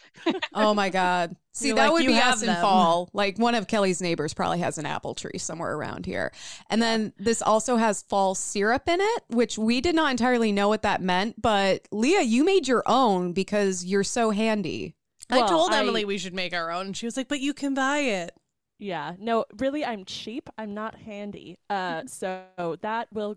Oh 0.54 0.72
my 0.72 0.88
god. 0.88 1.36
See, 1.54 1.68
You're 1.68 1.76
that 1.76 1.84
like, 1.84 1.92
would 1.92 2.06
be 2.06 2.14
have 2.14 2.34
us 2.36 2.42
in 2.42 2.54
fall. 2.56 3.10
Like 3.12 3.38
one 3.38 3.54
of 3.54 3.66
Kelly's 3.66 4.00
neighbors 4.00 4.32
probably 4.32 4.60
has 4.60 4.78
an 4.78 4.86
apple 4.86 5.14
tree 5.14 5.38
somewhere 5.38 5.74
around 5.74 6.06
here. 6.06 6.32
And 6.70 6.80
then 6.80 7.12
this 7.18 7.42
also 7.42 7.76
has 7.76 8.02
fall 8.02 8.34
syrup 8.34 8.88
in 8.88 9.00
it, 9.02 9.22
which 9.28 9.58
we 9.58 9.82
did 9.82 9.94
not 9.94 10.10
entirely 10.10 10.50
know 10.50 10.68
what 10.68 10.80
that 10.82 11.02
meant, 11.02 11.40
but 11.42 11.86
Leah, 11.92 12.22
you 12.22 12.42
made 12.44 12.66
your 12.66 12.82
own 12.86 13.32
because 13.34 13.84
you're 13.84 14.02
so 14.04 14.30
handy. 14.30 14.94
I 15.28 15.38
Well, 15.38 15.48
told 15.48 15.72
I- 15.72 15.80
Emily 15.80 16.04
we 16.06 16.16
should 16.16 16.34
make 16.34 16.54
our 16.54 16.70
own, 16.70 16.86
and 16.86 16.96
she 16.96 17.06
was 17.06 17.16
like, 17.16 17.28
"But 17.28 17.40
you 17.40 17.52
can 17.54 17.74
buy 17.74 17.98
it." 17.98 18.34
Yeah, 18.78 19.14
no, 19.18 19.44
really, 19.58 19.84
I'm 19.84 20.04
cheap. 20.04 20.48
I'm 20.58 20.74
not 20.74 20.96
handy. 20.96 21.58
Uh, 21.70 22.02
so 22.06 22.44
that 22.80 23.08
will 23.12 23.36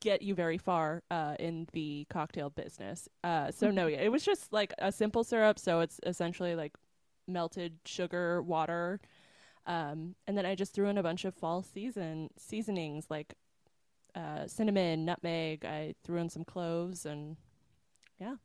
get 0.00 0.22
you 0.22 0.34
very 0.34 0.58
far 0.58 1.02
uh, 1.10 1.36
in 1.38 1.68
the 1.72 2.06
cocktail 2.10 2.50
business. 2.50 3.08
Uh, 3.22 3.50
so 3.52 3.70
no, 3.70 3.86
yeah, 3.86 3.98
it 3.98 4.10
was 4.10 4.24
just 4.24 4.52
like 4.52 4.72
a 4.78 4.90
simple 4.90 5.22
syrup. 5.22 5.58
So 5.58 5.80
it's 5.80 6.00
essentially 6.04 6.56
like 6.56 6.72
melted 7.26 7.78
sugar, 7.84 8.42
water, 8.42 9.00
um, 9.66 10.14
and 10.26 10.36
then 10.36 10.46
I 10.46 10.54
just 10.54 10.74
threw 10.74 10.88
in 10.88 10.98
a 10.98 11.02
bunch 11.02 11.24
of 11.24 11.34
fall 11.34 11.62
season 11.62 12.30
seasonings 12.36 13.06
like 13.08 13.34
uh, 14.14 14.46
cinnamon, 14.46 15.04
nutmeg. 15.04 15.64
I 15.64 15.94
threw 16.04 16.18
in 16.18 16.28
some 16.28 16.44
cloves, 16.44 17.06
and 17.06 17.36
yeah. 18.18 18.36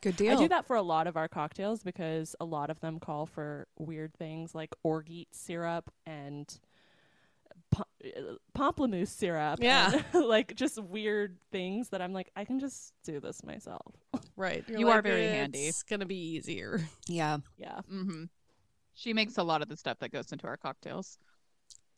Good 0.00 0.16
deal. 0.16 0.32
I 0.32 0.36
do 0.36 0.48
that 0.48 0.66
for 0.66 0.76
a 0.76 0.82
lot 0.82 1.06
of 1.06 1.16
our 1.16 1.28
cocktails 1.28 1.82
because 1.82 2.34
a 2.40 2.44
lot 2.44 2.70
of 2.70 2.80
them 2.80 2.98
call 3.00 3.26
for 3.26 3.66
weird 3.78 4.14
things 4.14 4.54
like 4.54 4.74
orgeat 4.82 5.34
syrup 5.34 5.90
and 6.06 6.58
po- 7.70 7.84
uh, 8.04 8.34
pamplemousse 8.56 9.08
syrup. 9.08 9.60
Yeah. 9.62 10.02
and, 10.12 10.24
like 10.26 10.54
just 10.54 10.82
weird 10.82 11.36
things 11.52 11.90
that 11.90 12.00
I'm 12.02 12.12
like, 12.12 12.30
I 12.36 12.44
can 12.44 12.60
just 12.60 12.92
do 13.04 13.20
this 13.20 13.42
myself. 13.44 13.94
Right. 14.36 14.64
You're 14.68 14.78
You 14.80 14.88
are 14.88 14.96
like, 14.96 15.04
very 15.04 15.26
handy. 15.26 15.66
It's 15.66 15.82
gonna 15.82 16.06
be 16.06 16.34
easier. 16.34 16.80
Yeah. 17.08 17.38
Yeah. 17.58 17.80
Mm-hmm. 17.92 18.24
She 18.94 19.12
makes 19.12 19.38
a 19.38 19.42
lot 19.42 19.62
of 19.62 19.68
the 19.68 19.76
stuff 19.76 19.98
that 20.00 20.12
goes 20.12 20.32
into 20.32 20.46
our 20.46 20.56
cocktails. 20.56 21.18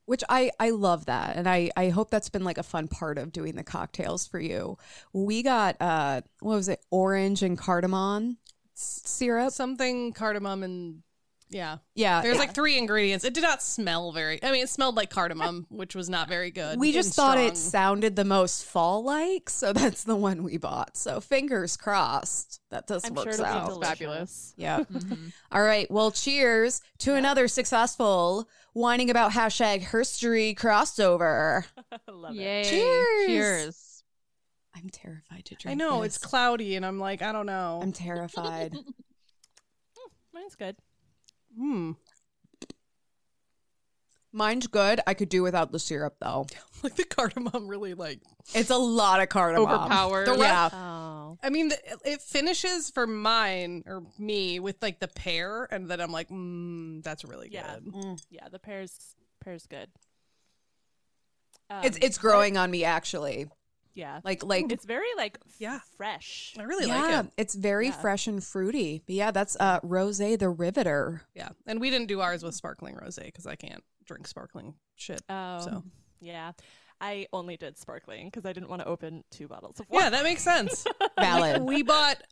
Which 0.05 0.25
I 0.29 0.51
I 0.59 0.71
love 0.71 1.07
that, 1.07 1.37
and 1.37 1.49
I 1.49 1.71
I 1.77 1.91
hope 1.91 2.11
that's 2.11 2.29
been 2.29 2.43
like 2.43 2.59
a 2.59 2.65
fun 2.65 2.89
part 2.89 3.19
of 3.19 3.33
doing 3.33 3.55
the 3.55 3.63
cocktails 3.63 4.27
for 4.27 4.41
you. 4.41 4.77
We 5.13 5.43
got 5.45 5.77
uh 5.81 6.23
what 6.41 6.57
was 6.57 6.69
it 6.69 6.85
orange 6.91 7.43
and 7.43 7.57
cardamom 7.57 8.39
syrup. 8.75 9.53
Something 9.53 10.13
cardamom 10.13 10.63
and 10.65 11.03
yeah. 11.53 11.79
Yeah, 11.95 12.23
There's 12.23 12.39
like 12.39 12.55
three 12.55 12.79
ingredients. 12.79 13.25
It 13.25 13.35
did 13.35 13.43
not 13.43 13.63
smell 13.63 14.13
very. 14.13 14.43
I 14.43 14.51
mean, 14.51 14.65
it 14.65 14.69
smelled 14.69 14.97
like 14.97 15.11
cardamom, 15.11 15.67
which 15.71 15.95
was 15.95 16.09
not 16.09 16.29
very 16.29 16.51
good. 16.51 16.79
we 16.81 16.93
just 16.93 17.15
thought 17.15 17.39
it 17.39 17.57
sounded 17.57 18.17
the 18.17 18.25
most 18.25 18.65
fall 18.65 19.05
like, 19.05 19.51
so 19.51 19.73
that's 19.75 20.05
the 20.05 20.17
one 20.17 20.43
we 20.43 20.57
bought. 20.57 20.97
So 20.97 21.21
fingers 21.21 21.77
crossed 21.77 22.61
that 22.71 22.87
this 22.87 23.05
I'm 23.05 23.15
sure 23.15 23.25
works 23.27 23.39
it'll 23.39 23.45
be 23.45 23.51
out. 23.51 23.83
Fabulous. 23.85 24.55
Yeah. 24.57 24.81
Mhm. 24.93 25.33
All 25.51 25.63
right. 25.63 25.91
Well, 25.91 26.11
cheers 26.11 26.81
to 26.99 27.15
another 27.15 27.47
successful 27.49 28.49
whining 28.73 29.11
about 29.11 29.33
hashtag 29.33 29.83
herstory 29.83 30.57
crossover. 30.57 31.65
Love 32.09 32.35
it. 32.37 32.65
Cheers. 32.67 33.27
Cheers. 33.27 33.89
I'm 34.75 34.89
terrified 34.89 35.45
to 35.47 35.55
drink. 35.57 35.73
I 35.73 35.75
know 35.75 36.03
this. 36.03 36.17
it's 36.17 36.25
cloudy, 36.25 36.77
and 36.77 36.87
I'm 36.87 36.99
like, 36.99 37.21
I 37.21 37.33
don't 37.33 37.45
know. 37.47 37.81
I'm 37.83 37.93
terrified. 37.93 38.73
Mine's 40.33 40.55
good. 40.55 40.77
Hmm. 41.57 41.93
Mine's 44.35 44.67
good. 44.67 45.01
I 45.07 45.13
could 45.15 45.29
do 45.29 45.43
without 45.43 45.73
the 45.73 45.79
syrup 45.79 46.17
though. 46.21 46.47
Like 46.83 46.97
the 46.97 47.05
cardamom 47.05 47.69
really 47.69 47.95
like. 47.95 48.19
It's 48.57 48.71
a 48.71 48.77
lot 48.77 49.21
of 49.21 49.29
cardamom. 49.29 49.69
Overpowered. 49.71 50.27
The 50.27 50.33
re- 50.33 50.39
Yeah. 50.41 50.69
Oh. 50.73 51.39
I 51.41 51.49
mean, 51.49 51.69
the, 51.69 51.79
it 52.05 52.21
finishes 52.21 52.91
for 52.91 53.07
mine 53.07 53.85
or 53.87 54.03
me 54.19 54.59
with 54.59 54.83
like 54.83 54.99
the 54.99 55.07
pear, 55.07 55.69
and 55.71 55.89
then 55.89 56.01
I'm 56.01 56.11
like, 56.11 56.29
mm, 56.29 57.01
that's 57.05 57.25
really 57.25 57.51
Yeah. 57.53 57.77
good. 57.79 58.21
Yeah, 58.31 58.49
the 58.51 58.59
pear's 58.59 59.15
pear's 59.45 59.67
good. 59.69 59.91
Um, 61.71 61.85
It's 61.85 61.99
it's 62.03 62.19
growing 62.19 62.57
on 62.57 62.69
me 62.69 62.83
actually. 62.83 63.47
Yeah. 63.95 64.21
Like 64.25 64.45
like 64.45 64.71
It's 64.73 64.85
very 64.85 65.07
like 65.17 65.39
f- 65.47 65.55
Yeah. 65.59 65.79
fresh. 65.97 66.55
I 66.59 66.63
really 66.63 66.87
yeah, 66.87 67.03
like 67.03 67.25
it. 67.27 67.33
it's 67.37 67.55
very 67.55 67.87
Yeah. 67.87 67.93
fresh 68.01 68.27
and 68.27 68.43
fruity. 68.43 69.03
But 69.07 69.15
yeah, 69.15 69.31
that's 69.31 69.57
uh 69.59 69.81
Rose 69.83 70.19
the 70.19 70.49
Riveter. 70.49 71.23
Yeah, 71.35 71.51
and 71.67 71.81
we 71.81 71.91
didn't 71.91 72.09
do 72.09 72.21
ours 72.21 72.43
with 72.43 72.55
sparkling 72.55 72.95
rosé 72.97 73.25
because 73.27 73.47
I 73.47 73.57
can't 73.57 73.83
drink 74.05 74.27
sparkling 74.27 74.75
shit. 74.97 75.23
Oh, 75.29 75.61
So 75.61 75.85
yeah. 76.21 76.53
I 77.01 77.27
only 77.33 77.57
did 77.57 77.77
sparkling 77.79 78.29
because 78.29 78.47
I 78.47 78.53
didn't 78.53 78.69
want 78.69 78.81
to 78.83 78.87
open 78.89 79.25
two 79.33 79.49
bottles 79.49 79.81
of 79.81 79.87
wine. 79.89 80.03
yeah, 80.03 80.11
that 80.11 80.23
makes 80.23 80.43
sense. 80.43 80.85
Valid. 81.19 81.63
we 81.63 81.83
bought 81.83 82.23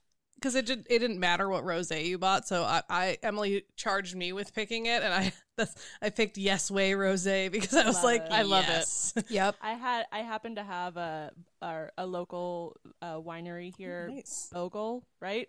because 0.40 0.54
it 0.54 0.64
did, 0.66 0.86
it 0.88 0.98
didn't 1.00 1.20
matter 1.20 1.48
what 1.48 1.64
rosé 1.64 2.04
you 2.06 2.16
bought, 2.18 2.48
so 2.48 2.62
I, 2.62 2.82
I 2.88 3.18
Emily 3.22 3.64
charged 3.76 4.16
me 4.16 4.32
with 4.32 4.54
picking 4.54 4.86
it, 4.86 5.02
and 5.02 5.12
I 5.12 5.32
that's, 5.56 5.74
I 6.00 6.08
picked 6.10 6.38
Yes 6.38 6.70
Way 6.70 6.92
rosé 6.92 7.50
because 7.52 7.74
I 7.74 7.84
was 7.86 7.96
Love 7.96 8.04
like, 8.04 8.22
it. 8.22 8.32
I 8.32 8.42
love 8.42 8.64
it. 8.68 9.24
yep. 9.30 9.56
I 9.60 9.74
had 9.74 10.06
I 10.10 10.20
happened 10.20 10.56
to 10.56 10.62
have 10.64 10.96
a 10.96 11.30
a, 11.60 11.86
a 11.98 12.06
local 12.06 12.76
uh, 13.02 13.16
winery 13.16 13.74
here, 13.76 14.08
Nice. 14.12 14.48
Bogle, 14.52 15.04
right? 15.20 15.48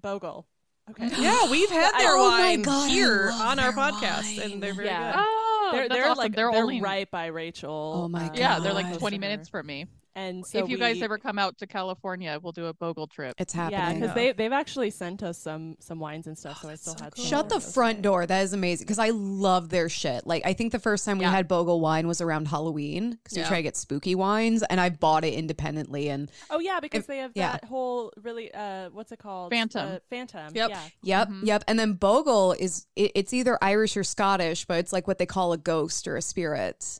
Bogle. 0.00 0.46
Okay. 0.90 1.08
Yeah, 1.20 1.50
we've 1.50 1.68
had 1.70 1.92
their 1.98 2.12
Oh 2.12 2.30
my 2.30 2.38
wine 2.40 2.62
God, 2.62 2.88
here 2.90 3.30
on 3.34 3.58
our 3.58 3.72
podcast, 3.72 4.38
wine. 4.38 4.52
and 4.52 4.62
they're 4.62 4.72
very 4.74 4.86
Yeah. 4.86 5.12
good. 5.12 5.20
Oh, 5.24 5.68
They're 5.72 5.88
they're 5.88 6.04
awesome. 6.04 6.16
like 6.18 6.34
they're, 6.34 6.50
they're 6.50 6.60
only 6.62 6.80
right 6.80 7.10
by 7.10 7.26
Rachel. 7.26 8.04
Oh 8.04 8.08
my 8.08 8.28
uh, 8.28 8.30
yeah, 8.34 8.58
they're 8.60 8.72
like 8.72 8.98
20 8.98 9.18
minutes 9.18 9.48
from 9.50 9.66
me. 9.66 9.86
And 10.18 10.44
so 10.44 10.58
if 10.58 10.68
you 10.68 10.78
guys 10.78 11.00
ever 11.00 11.16
come 11.16 11.38
out 11.38 11.58
to 11.58 11.66
California, 11.66 12.38
we'll 12.42 12.52
do 12.52 12.66
a 12.66 12.74
Bogle 12.74 13.06
trip. 13.06 13.34
It's 13.38 13.54
yeah, 13.54 13.68
happening. 13.70 14.00
because 14.00 14.14
they 14.16 14.32
they've 14.32 14.52
actually 14.52 14.90
sent 14.90 15.22
us 15.22 15.38
some 15.38 15.76
some 15.78 16.00
wines 16.00 16.26
and 16.26 16.36
stuff, 16.36 16.60
so 16.62 16.68
I 16.68 16.74
still 16.74 16.96
so 16.96 17.04
had. 17.04 17.14
cool. 17.14 17.24
some 17.24 17.30
Shut 17.30 17.48
the 17.48 17.60
front 17.60 17.96
wines. 17.98 18.02
door. 18.02 18.26
That 18.26 18.40
is 18.42 18.52
amazing 18.52 18.84
because 18.86 18.98
I 18.98 19.10
love 19.10 19.68
their 19.68 19.88
shit. 19.88 20.26
Like 20.26 20.44
I 20.44 20.54
think 20.54 20.72
the 20.72 20.78
first 20.80 21.04
time 21.04 21.18
we 21.18 21.24
had 21.24 21.46
Bogle 21.46 21.80
wine 21.80 22.08
was 22.08 22.20
around 22.20 22.48
Halloween 22.48 23.18
because 23.22 23.38
we 23.38 23.44
try 23.44 23.58
to 23.58 23.62
get 23.62 23.76
spooky 23.76 24.14
wines, 24.16 24.62
and 24.64 24.80
I 24.80 24.88
bought 24.90 25.24
it 25.24 25.34
independently. 25.34 26.08
And 26.08 26.30
Oh 26.50 26.58
yeah, 26.58 26.80
because 26.80 27.00
If- 27.00 27.06
they 27.06 27.18
have 27.18 27.32
yeah. 27.34 27.52
that 27.52 27.64
whole 27.64 28.12
really 28.20 28.52
uh 28.52 28.90
what's 28.90 29.12
it 29.12 29.20
called? 29.20 29.52
Phantom. 29.52 29.88
Uh, 29.88 29.98
Phantom. 30.10 30.52
Yep. 30.54 30.70
Yeah. 30.70 30.80
yep, 31.02 31.28
Mhm. 31.28 31.46
yep. 31.46 31.64
And 31.68 31.78
then 31.78 31.92
Bogle 31.92 32.52
is 32.52 32.86
it, 32.96 33.12
it's 33.14 33.32
either 33.32 33.56
Irish 33.62 33.96
or 33.96 34.02
Scottish, 34.04 34.64
but 34.64 34.78
it's 34.78 34.92
like 34.92 35.06
what 35.06 35.18
they 35.18 35.26
call 35.26 35.52
a 35.52 35.58
ghost 35.58 36.08
or 36.08 36.16
a 36.16 36.22
spirit. 36.22 36.98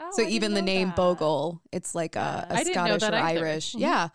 Oh, 0.00 0.10
so 0.12 0.22
I 0.22 0.26
even 0.26 0.54
the 0.54 0.62
name 0.62 0.88
that. 0.88 0.96
Bogle, 0.96 1.60
it's 1.72 1.94
like 1.94 2.14
a, 2.16 2.46
Yeah. 2.48 2.54
a 2.54 2.58
I 2.60 2.64
didn't 2.64 2.84
know 2.84 2.98
Scottish 2.98 3.02
or 3.20 3.22
either. 3.24 3.46
Irish. 3.46 3.72
Mhm. 3.74 3.80
Yeah. 3.80 4.08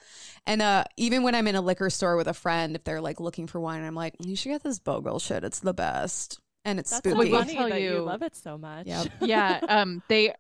And 0.48 0.62
uh, 0.62 0.84
even 0.98 1.24
when 1.24 1.36
I'm 1.36 1.48
in 1.48 1.56
a 1.56 1.62
liquor 1.62 1.90
store 1.90 2.16
with 2.18 2.28
a 2.28 2.34
friend, 2.34 2.76
if 2.76 2.84
they're 2.84 3.02
like 3.02 3.20
looking 3.20 3.48
for 3.48 3.60
wine, 3.60 3.84
I'm 3.84 3.96
like, 3.96 4.16
you 4.20 4.36
should 4.36 4.50
get 4.50 4.64
this 4.64 4.80
Bogle 4.80 5.20
shit. 5.20 5.44
It's 5.44 5.60
the 5.60 5.74
best. 5.74 6.40
And 6.66 6.80
it's 6.80 6.90
That's 6.92 7.00
spooky. 7.10 7.30
so 7.32 7.36
I'll 7.36 7.42
funny 7.44 7.54
tell 7.56 7.70
that 7.70 7.82
you 7.82 7.94
you- 7.96 8.02
love 8.02 8.22
it 8.22 8.36
so 8.36 8.58
much. 8.58 8.88
Yep. 8.88 9.08
yeah, 9.22 9.60
um, 9.68 10.02
they 10.08 10.30
uh, 10.30 10.34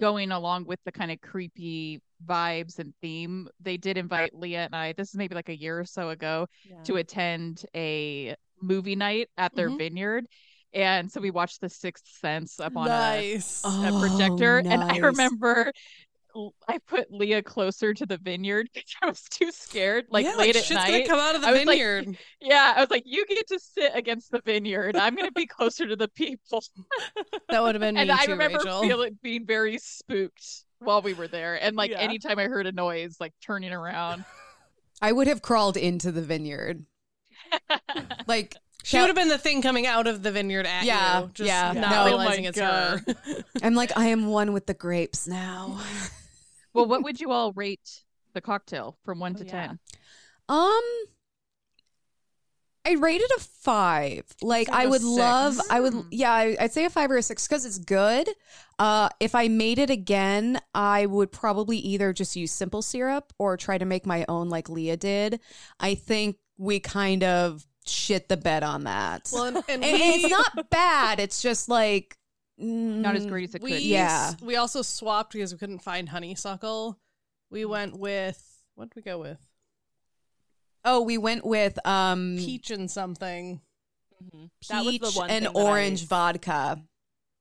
going 0.00 0.30
along 0.30 0.66
with 0.66 0.78
the 0.84 0.92
kind 0.92 1.10
of 1.10 1.20
creepy 1.20 2.00
vibes 2.24 2.78
and 2.78 2.94
theme. 3.02 3.48
They 3.60 3.76
did 3.76 3.98
invite 3.98 4.34
Leah 4.38 4.64
and 4.66 4.74
I. 4.76 4.92
This 4.92 5.08
is 5.10 5.16
maybe 5.16 5.34
like 5.34 5.48
a 5.48 5.56
year 5.56 5.80
or 5.80 5.84
so 5.84 6.10
ago 6.10 6.46
Yeah. 6.64 6.82
to 6.84 6.96
attend 6.96 7.64
a 7.74 8.36
movie 8.62 8.94
night 8.96 9.28
at 9.36 9.54
their 9.56 9.68
Mhm. 9.68 9.78
vineyard, 9.78 10.26
and 10.74 11.10
so 11.10 11.20
we 11.20 11.30
watched 11.30 11.60
The 11.60 11.68
Sixth 11.68 12.06
Sense 12.20 12.58
up 12.60 12.76
on 12.76 12.86
a 12.86 12.90
nice. 12.90 13.62
a 13.64 13.68
Oh, 13.68 13.98
projector 14.00 14.58
and 14.58 14.82
I 14.82 14.98
remember 14.98 15.72
I 16.66 16.78
put 16.88 17.12
Leah 17.12 17.42
closer 17.44 17.94
to 17.94 18.04
the 18.06 18.18
vineyard 18.18 18.68
because 18.74 18.90
I 19.00 19.06
was 19.06 19.22
too 19.22 19.52
scared, 19.52 20.06
like 20.10 20.26
yeah, 20.26 20.34
late 20.34 20.56
at 20.56 20.64
shit's 20.64 20.80
gonna 20.80 20.90
night. 20.90 21.06
come 21.08 21.20
out 21.20 21.36
of 21.36 21.42
the 21.42 21.46
I 21.46 21.52
was 21.52 21.64
like- 21.64 21.78
vineyard. 21.78 22.18
Yeah, 22.40 22.74
I 22.76 22.80
was 22.80 22.90
like, 22.90 23.04
you 23.06 23.24
get 23.26 23.46
to 23.48 23.58
sit 23.60 23.92
against 23.94 24.32
the 24.32 24.40
vineyard. 24.44 24.96
I'm 24.96 25.14
gonna 25.14 25.30
be 25.30 25.46
closer 25.58 25.86
to 25.86 25.94
the 25.94 26.08
people. 26.08 26.62
that 27.48 27.62
would 27.62 27.76
have 27.76 27.80
been 27.80 27.94
me 27.94 28.00
and 28.00 28.10
I 28.10 28.24
too, 28.26 28.32
remember 28.32 28.58
Rachel. 28.58 28.82
feeling 28.82 29.18
being 29.22 29.46
very 29.46 29.78
spooked 29.78 30.44
while 30.80 31.02
we 31.02 31.14
were 31.14 31.28
there. 31.28 31.54
And 31.62 31.76
like 31.76 31.92
Yeah. 31.92 31.98
anytime 31.98 32.38
I 32.40 32.44
heard 32.48 32.66
a 32.66 32.72
noise, 32.72 33.16
like 33.20 33.32
turning 33.40 33.72
around. 33.72 34.24
I 35.00 35.12
would 35.12 35.28
have 35.28 35.40
crawled 35.40 35.76
into 35.76 36.10
the 36.10 36.22
vineyard. 36.22 36.84
Like 38.26 38.56
She 38.84 38.98
would 39.00 39.06
have 39.06 39.16
been 39.16 39.28
the 39.28 39.38
thing 39.38 39.62
coming 39.62 39.86
out 39.86 40.06
of 40.06 40.22
the 40.22 40.30
vineyard 40.30 40.66
at 40.66 40.84
Yeah, 40.84 41.22
you, 41.22 41.30
just 41.34 41.48
yeah. 41.48 41.72
not 41.72 41.90
No. 41.90 42.04
realizing 42.06 42.44
Oh 42.44 42.46
my 42.46 42.48
it's 42.50 42.58
her. 42.58 43.00
I'm 43.62 43.74
like, 43.74 43.92
I 43.96 44.06
am 44.06 44.26
one 44.26 44.52
with 44.52 44.66
the 44.66 44.74
grapes 44.74 45.26
now. 45.26 45.80
well, 46.74 46.86
what 46.86 47.02
would 47.02 47.20
you 47.20 47.30
all 47.32 47.52
rate 47.52 48.02
the 48.34 48.40
cocktail 48.40 48.98
from 49.04 49.20
one 49.20 49.34
Oh, 49.34 49.38
to 49.38 49.44
yeah. 49.44 49.50
ten? 49.66 49.78
Um 50.48 50.82
I 52.86 52.96
rated 52.98 53.30
a 53.38 53.40
five. 53.40 54.24
Like 54.42 54.68
I'd 54.70 54.86
I 54.86 54.86
would 54.86 55.00
six. 55.00 55.04
love 55.04 55.58
I 55.70 55.80
would 55.80 55.94
Mm. 55.94 56.06
yeah, 56.10 56.32
I, 56.32 56.56
I'd 56.60 56.72
say 56.72 56.84
a 56.84 56.90
five 56.90 57.10
or 57.10 57.16
a 57.16 57.22
six 57.22 57.48
because 57.48 57.64
it's 57.64 57.78
good. 57.78 58.28
Uh 58.78 59.08
if 59.20 59.34
I 59.34 59.48
made 59.48 59.78
it 59.78 59.88
again, 59.88 60.60
I 60.74 61.06
would 61.06 61.32
probably 61.32 61.78
either 61.78 62.12
just 62.12 62.36
use 62.36 62.52
simple 62.52 62.82
syrup 62.82 63.32
or 63.38 63.56
try 63.56 63.78
to 63.78 63.86
make 63.86 64.04
my 64.04 64.26
own 64.28 64.50
like 64.50 64.68
Leah 64.68 64.98
did. 64.98 65.40
I 65.80 65.94
think 65.94 66.36
we 66.58 66.78
kind 66.78 67.24
of 67.24 67.66
shit 67.86 68.28
the 68.28 68.36
bed 68.36 68.62
on 68.62 68.84
that. 68.84 69.28
well, 69.32 69.44
and, 69.44 69.56
and 69.68 69.82
and, 69.82 69.82
we, 69.82 69.88
it's 70.02 70.28
not 70.28 70.70
bad. 70.70 71.20
It's 71.20 71.40
just 71.42 71.68
like 71.68 72.16
Not 72.58 73.16
as 73.16 73.26
mm, 73.26 73.28
great 73.30 73.48
as 73.48 73.54
it 73.54 73.62
we 73.62 73.72
could. 73.72 73.82
Yeah. 73.82 74.32
we 74.42 74.56
also 74.56 74.82
swapped 74.82 75.32
because 75.32 75.52
we 75.52 75.58
couldn't 75.58 75.80
find 75.80 76.08
honeysuckle. 76.08 76.98
We 77.50 77.64
went 77.64 77.98
with 77.98 78.42
what 78.74 78.90
did 78.90 78.96
we 78.96 79.02
go 79.02 79.18
with? 79.18 79.38
Oh, 80.84 81.02
we 81.02 81.18
went 81.18 81.44
with 81.46 81.78
um 81.86 82.36
Peach 82.38 82.70
and 82.70 82.90
something. 82.90 83.60
Mhm. 84.22 84.50
peach 84.60 84.68
That 84.68 84.84
was 84.84 84.98
the 84.98 85.10
one 85.18 85.30
and 85.30 85.44
thing 85.44 85.52
that 85.52 85.58
I- 85.58 85.62
orange 85.62 86.06
vodka. 86.06 86.82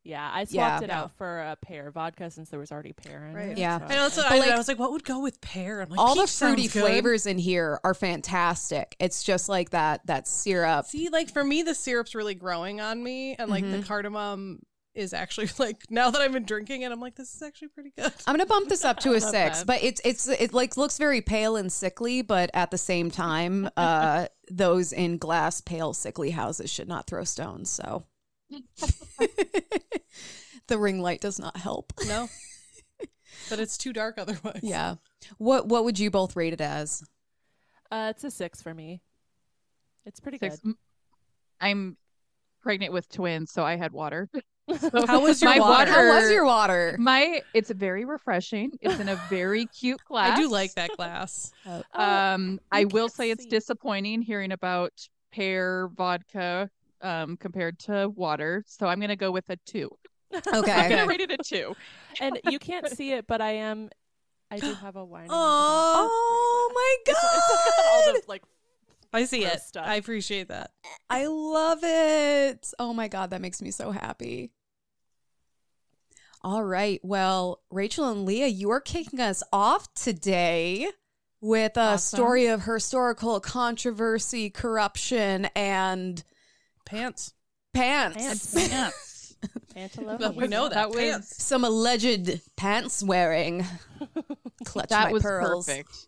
Yeah, 0.05 0.29
I 0.33 0.43
swapped 0.43 0.81
Yeah. 0.81 0.83
it 0.83 0.89
out 0.89 1.11
for 1.17 1.39
a 1.39 1.55
pear 1.55 1.89
vodka 1.89 2.29
since 2.29 2.49
there 2.49 2.59
was 2.59 2.71
already 2.73 2.91
pear 2.91 3.25
in 3.25 3.33
Right. 3.33 3.49
it. 3.49 3.57
Yeah. 3.57 3.79
so- 3.79 3.85
I 3.85 3.95
know 3.95 4.03
that's 4.09 4.17
I, 4.19 4.37
like. 4.37 4.51
I 4.51 4.57
was 4.57 4.67
like, 4.67 4.77
what 4.79 4.91
would 4.91 5.05
go 5.05 5.19
with 5.21 5.39
pear? 5.39 5.79
I'm 5.81 5.89
like, 5.89 5.99
all 5.99 6.15
the 6.15 6.21
peach 6.23 6.29
sounds 6.31 6.53
fruity 6.55 6.67
flavors 6.67 7.25
in 7.25 7.37
here 7.37 7.79
are 7.85 7.93
fantastic. 7.93 8.95
It's 8.99 9.23
just 9.23 9.47
like 9.49 9.69
that 9.69 10.05
that 10.07 10.27
syrup. 10.27 10.85
See, 10.87 11.09
like 11.09 11.31
for 11.31 11.43
me, 11.43 11.61
the 11.63 11.73
syrup's 11.75 12.15
really 12.15 12.35
growing 12.35 12.81
on 12.81 13.01
me, 13.03 13.35
and 13.35 13.49
like 13.49 13.63
the 13.63 13.77
Mhm. 13.77 13.85
cardamom 13.85 14.59
is 14.93 15.13
actually 15.13 15.49
like 15.57 15.77
now 15.89 16.11
that 16.11 16.21
I've 16.21 16.33
been 16.33 16.43
drinking 16.45 16.81
it, 16.81 16.91
I'm 16.91 16.99
like, 16.99 17.15
this 17.15 17.33
is 17.33 17.41
actually 17.41 17.69
pretty 17.69 17.93
good. 17.97 18.11
I'm 18.27 18.33
gonna 18.33 18.45
bump 18.45 18.67
this 18.69 18.83
up 18.85 18.99
to 19.01 19.13
a 19.15 19.21
six, 19.21 19.59
that. 19.59 19.67
but 19.67 19.81
it's 19.83 20.01
it's 20.03 20.27
it 20.27 20.53
like 20.53 20.75
looks 20.77 20.97
very 20.97 21.21
pale 21.21 21.55
and 21.55 21.71
sickly, 21.71 22.21
but 22.21 22.49
at 22.53 22.71
the 22.71 22.77
same 22.77 23.09
time, 23.09 23.69
uh, 23.77 24.27
those 24.51 24.91
in 24.91 25.17
glass 25.17 25.61
pale 25.61 25.93
sickly 25.93 26.31
houses 26.31 26.69
should 26.69 26.89
not 26.89 27.07
throw 27.07 27.23
stones. 27.23 27.69
So 27.69 28.03
the 30.67 30.77
ring 30.77 31.01
light 31.01 31.21
does 31.21 31.39
not 31.39 31.57
help. 31.57 31.93
No, 32.07 32.29
but 33.49 33.59
it's 33.59 33.77
too 33.77 33.93
dark 33.93 34.17
otherwise. 34.17 34.59
Yeah. 34.63 34.95
What 35.37 35.67
what 35.67 35.83
would 35.85 35.99
you 35.99 36.11
both 36.11 36.35
rate 36.35 36.53
it 36.53 36.61
as? 36.61 37.03
uh, 37.91 38.07
it's 38.15 38.23
a 38.23 38.31
six 38.31 38.61
for 38.61 38.73
me. 38.73 39.01
It's 40.05 40.19
pretty 40.19 40.37
Six. 40.37 40.59
good. 40.59 40.75
I'm 41.61 41.95
pregnant 42.61 42.91
with 42.93 43.07
twins, 43.09 43.51
so 43.51 43.63
I 43.63 43.75
had 43.77 43.91
water. 43.93 44.29
How 45.07 45.21
was 45.21 45.41
your 45.41 45.51
My 45.51 45.59
water? 45.59 45.91
How 45.91 46.09
was 46.15 46.29
your 46.31 46.45
water? 46.45 46.95
My 46.99 47.41
it's 47.53 47.69
very 47.71 48.05
refreshing. 48.05 48.71
It's 48.81 48.99
in 48.99 49.09
a 49.09 49.15
very 49.29 49.65
cute 49.67 50.01
glass. 50.05 50.37
I 50.37 50.41
do 50.41 50.49
like 50.49 50.73
that 50.75 50.91
glass. 50.97 51.51
Oh, 51.65 51.83
Um, 51.93 52.59
I 52.71 52.85
will 52.85 53.07
can't 53.07 53.11
say 53.13 53.31
it's 53.31 53.45
disappointing 53.45 54.21
hearing 54.21 54.51
about 54.51 54.91
pear 55.31 55.87
vodka 55.93 56.69
um 57.03 57.37
compared 57.37 57.77
to 57.79 58.09
water. 58.09 58.63
So 58.67 58.87
I'm 58.87 58.99
gonna 58.99 59.15
go 59.15 59.31
with 59.31 59.49
a 59.49 59.57
two. 59.65 59.89
Okay. 60.33 60.71
I'm 60.71 60.89
gonna 60.89 61.05
rate 61.05 61.21
it 61.21 61.31
a 61.31 61.37
two. 61.37 61.75
and 62.19 62.39
you 62.45 62.57
can't 62.57 62.87
see 62.89 63.11
it, 63.11 63.27
but 63.27 63.39
I 63.41 63.51
am. 63.51 63.89
I 64.49 64.59
do 64.59 64.73
have 64.73 64.95
a 64.95 65.05
wine. 65.05 65.27
Oh 65.29 66.71
my 66.73 66.97
It's 67.07 67.21
got 67.21 67.85
all 67.93 68.05
god. 68.13 68.15
the 68.15 68.23
like. 68.27 68.43
I 69.13 69.25
see 69.25 69.43
it. 69.45 69.61
stuff. 69.61 69.85
I 69.87 69.95
appreciate 69.95 70.47
that. 70.47 70.71
I 71.09 71.27
love 71.27 71.79
it. 71.83 72.71
Oh 72.79 72.93
my 72.93 73.07
god, 73.07 73.29
that 73.29 73.41
makes 73.41 73.61
me 73.61 73.69
so 73.69 73.91
happy. 73.91 74.51
All 76.41 76.63
right. 76.63 76.99
Well, 77.03 77.61
Rachel 77.71 78.09
and 78.09 78.25
Leah, 78.25 78.47
you 78.47 78.69
are 78.71 78.81
kicking 78.81 79.19
us 79.19 79.43
off 79.53 79.93
today 79.93 80.89
with 81.39 81.77
a 81.77 81.81
Awesome. 81.93 82.17
story 82.17 82.47
of 82.47 82.63
historical 82.63 83.39
controversy, 83.39 84.49
corruption, 84.49 85.45
and 85.55 86.23
Pants. 86.85 87.33
pants. 87.73 88.17
Pants. 88.17 88.55
Yes. 88.55 89.35
Pantalones. 89.75 90.19
But 90.19 90.35
we 90.35 90.47
know 90.47 90.69
that. 90.69 90.75
That 90.75 90.89
was- 90.91 91.27
Some 91.35 91.63
alleged 91.63 92.41
pants 92.55 93.03
wearing. 93.03 93.65
Clutch 94.65 94.89
that 94.89 95.07
my 95.07 95.11
was 95.13 95.23
pearls. 95.23 95.65
perfect. 95.65 96.07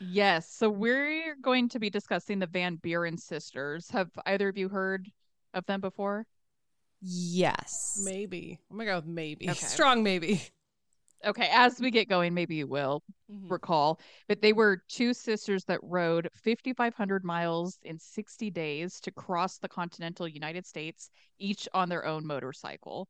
Yes. 0.00 0.48
So 0.50 0.68
we're 0.70 1.36
going 1.40 1.68
to 1.70 1.78
be 1.78 1.90
discussing 1.90 2.38
the 2.38 2.46
Van 2.46 2.76
Buren 2.76 3.18
sisters. 3.18 3.90
Have 3.90 4.10
either 4.26 4.48
of 4.48 4.56
you 4.56 4.68
heard 4.68 5.08
of 5.54 5.66
them 5.66 5.80
before? 5.80 6.26
Yes. 7.00 8.00
Maybe. 8.04 8.58
Oh 8.62 8.66
I'm 8.70 8.78
gonna 8.78 8.90
go 8.90 8.96
with 8.96 9.06
maybe. 9.06 9.50
Okay. 9.50 9.66
Strong 9.66 10.02
maybe. 10.02 10.42
Okay, 11.24 11.48
as 11.52 11.80
we 11.80 11.90
get 11.90 12.08
going, 12.08 12.34
maybe 12.34 12.56
you 12.56 12.66
will 12.66 13.02
Mhm. 13.30 13.50
recall, 13.50 14.00
but 14.28 14.40
they 14.40 14.52
were 14.52 14.82
two 14.88 15.14
sisters 15.14 15.64
that 15.66 15.78
rode 15.82 16.28
5,500 16.34 17.24
miles 17.24 17.78
in 17.82 17.98
60 17.98 18.50
days 18.50 19.00
to 19.00 19.12
cross 19.12 19.58
the 19.58 19.68
continental 19.68 20.26
United 20.26 20.66
States, 20.66 21.10
each 21.38 21.68
on 21.74 21.88
their 21.88 22.04
own 22.04 22.26
motorcycle. 22.26 23.08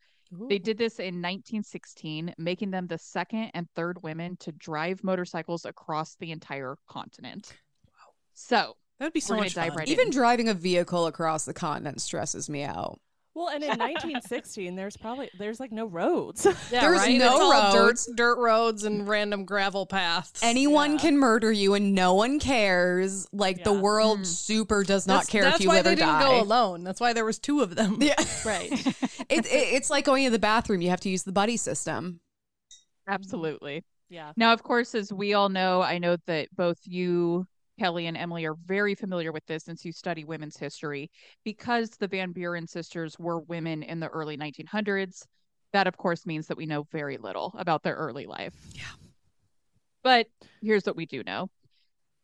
They 0.49 0.59
did 0.59 0.79
this 0.79 0.99
in 0.99 1.21
1916, 1.21 2.35
making 2.39 2.71
them 2.71 2.87
the 2.87 2.97
second 2.99 3.51
and 3.53 3.69
third 3.75 4.03
women 4.03 4.37
to 4.39 4.53
drive 4.53 5.05
motorcycles 5.05 5.65
across 5.67 6.15
the 6.17 6.33
entire 6.33 6.77
continent. 6.89 7.53
Wow. 7.87 7.93
So, 8.33 8.77
That'd 8.99 9.13
be 9.13 9.21
so 9.21 9.37
much 9.37 9.55
fun. 9.55 9.75
right 9.75 9.89
Even 9.89 10.07
in. 10.07 10.11
driving 10.13 10.49
a 10.49 10.55
vehicle 10.55 11.07
across 11.07 11.45
the 11.45 11.53
continent 11.53 12.01
stresses 12.01 12.49
me 12.49 12.63
out. 12.63 13.01
Well, 13.35 13.49
and 13.49 13.63
in 13.65 13.71
1916, 13.71 14.77
there's 14.77 14.97
probably 14.97 15.31
there's 15.39 15.59
like 15.59 15.73
no 15.73 15.87
roads. 15.87 16.47
Yeah, 16.71 16.81
There's 16.83 16.99
right? 17.01 17.19
no 17.19 17.33
it's 17.33 17.41
all 17.43 17.73
roads. 17.83 18.07
dirt, 18.07 18.17
dirt 18.17 18.39
roads 18.39 18.85
and 18.85 19.09
random 19.09 19.45
gravel 19.47 19.87
paths. 19.87 20.41
Anyone 20.43 20.93
Yeah. 20.93 20.99
can 20.99 21.19
murder 21.19 21.51
you 21.51 21.73
and 21.75 21.95
no 21.95 22.13
one 22.15 22.39
cares. 22.39 23.27
Like 23.33 23.65
the 23.65 23.73
world 23.73 24.21
Mm. 24.21 24.27
super 24.27 24.85
does 24.85 25.07
not 25.07 25.21
that's, 25.21 25.31
care 25.31 25.43
that's 25.45 25.57
if 25.57 25.63
you 25.63 25.69
why 25.69 25.77
live 25.77 25.85
they 25.85 25.93
or 25.93 25.97
didn't 25.97 26.09
die. 26.09 26.23
go 26.25 26.41
alone. 26.43 26.85
That's 26.85 27.01
why 27.01 27.13
there 27.15 27.25
was 27.25 27.39
two 27.39 27.61
of 27.61 27.75
them. 27.75 27.97
Yeah. 28.03 28.15
right. 28.45 28.71
it, 29.31 29.47
it, 29.47 29.47
it's 29.47 29.89
like 29.89 30.05
going 30.05 30.25
to 30.25 30.31
the 30.31 30.39
bathroom. 30.39 30.83
You 30.83 30.91
have 30.91 31.01
to 31.01 31.09
use 31.09 31.23
the 31.23 31.33
buddy 31.33 31.57
system. 31.57 32.21
absolutely. 33.09 33.85
Yeah. 34.09 34.33
Now, 34.37 34.53
of 34.53 34.63
course, 34.63 34.95
as 34.95 35.11
we 35.13 35.33
all 35.33 35.49
know, 35.49 35.81
I 35.81 35.97
know 35.99 36.17
that 36.27 36.49
both 36.55 36.79
you, 36.85 37.47
Kelly, 37.83 38.07
and 38.07 38.17
Emily 38.17 38.45
are 38.45 38.55
very 38.55 38.95
familiar 38.95 39.33
with 39.33 39.45
this 39.47 39.65
since 39.65 39.85
you 39.85 39.91
study 39.91 40.23
women's 40.25 40.57
history. 40.57 41.11
Because 41.43 41.91
the 41.91 42.07
Van 42.07 42.31
Buren 42.31 42.69
sisters 42.69 43.19
were 43.19 43.41
women 43.41 43.83
in 43.83 43.99
the 43.99 44.07
early 44.07 44.37
1900s, 44.37 45.27
that, 45.73 45.89
of 45.89 45.97
course, 45.97 46.25
means 46.25 46.47
that 46.47 46.57
we 46.57 46.65
know 46.65 46.85
very 46.93 47.17
little 47.17 47.53
about 47.59 47.83
their 47.83 47.97
early 47.97 48.25
life. 48.27 48.55
Yeah. 48.73 48.85
But 50.05 50.29
here's 50.63 50.87
what 50.87 50.95
we 50.95 51.07
do 51.07 51.25
know 51.25 51.51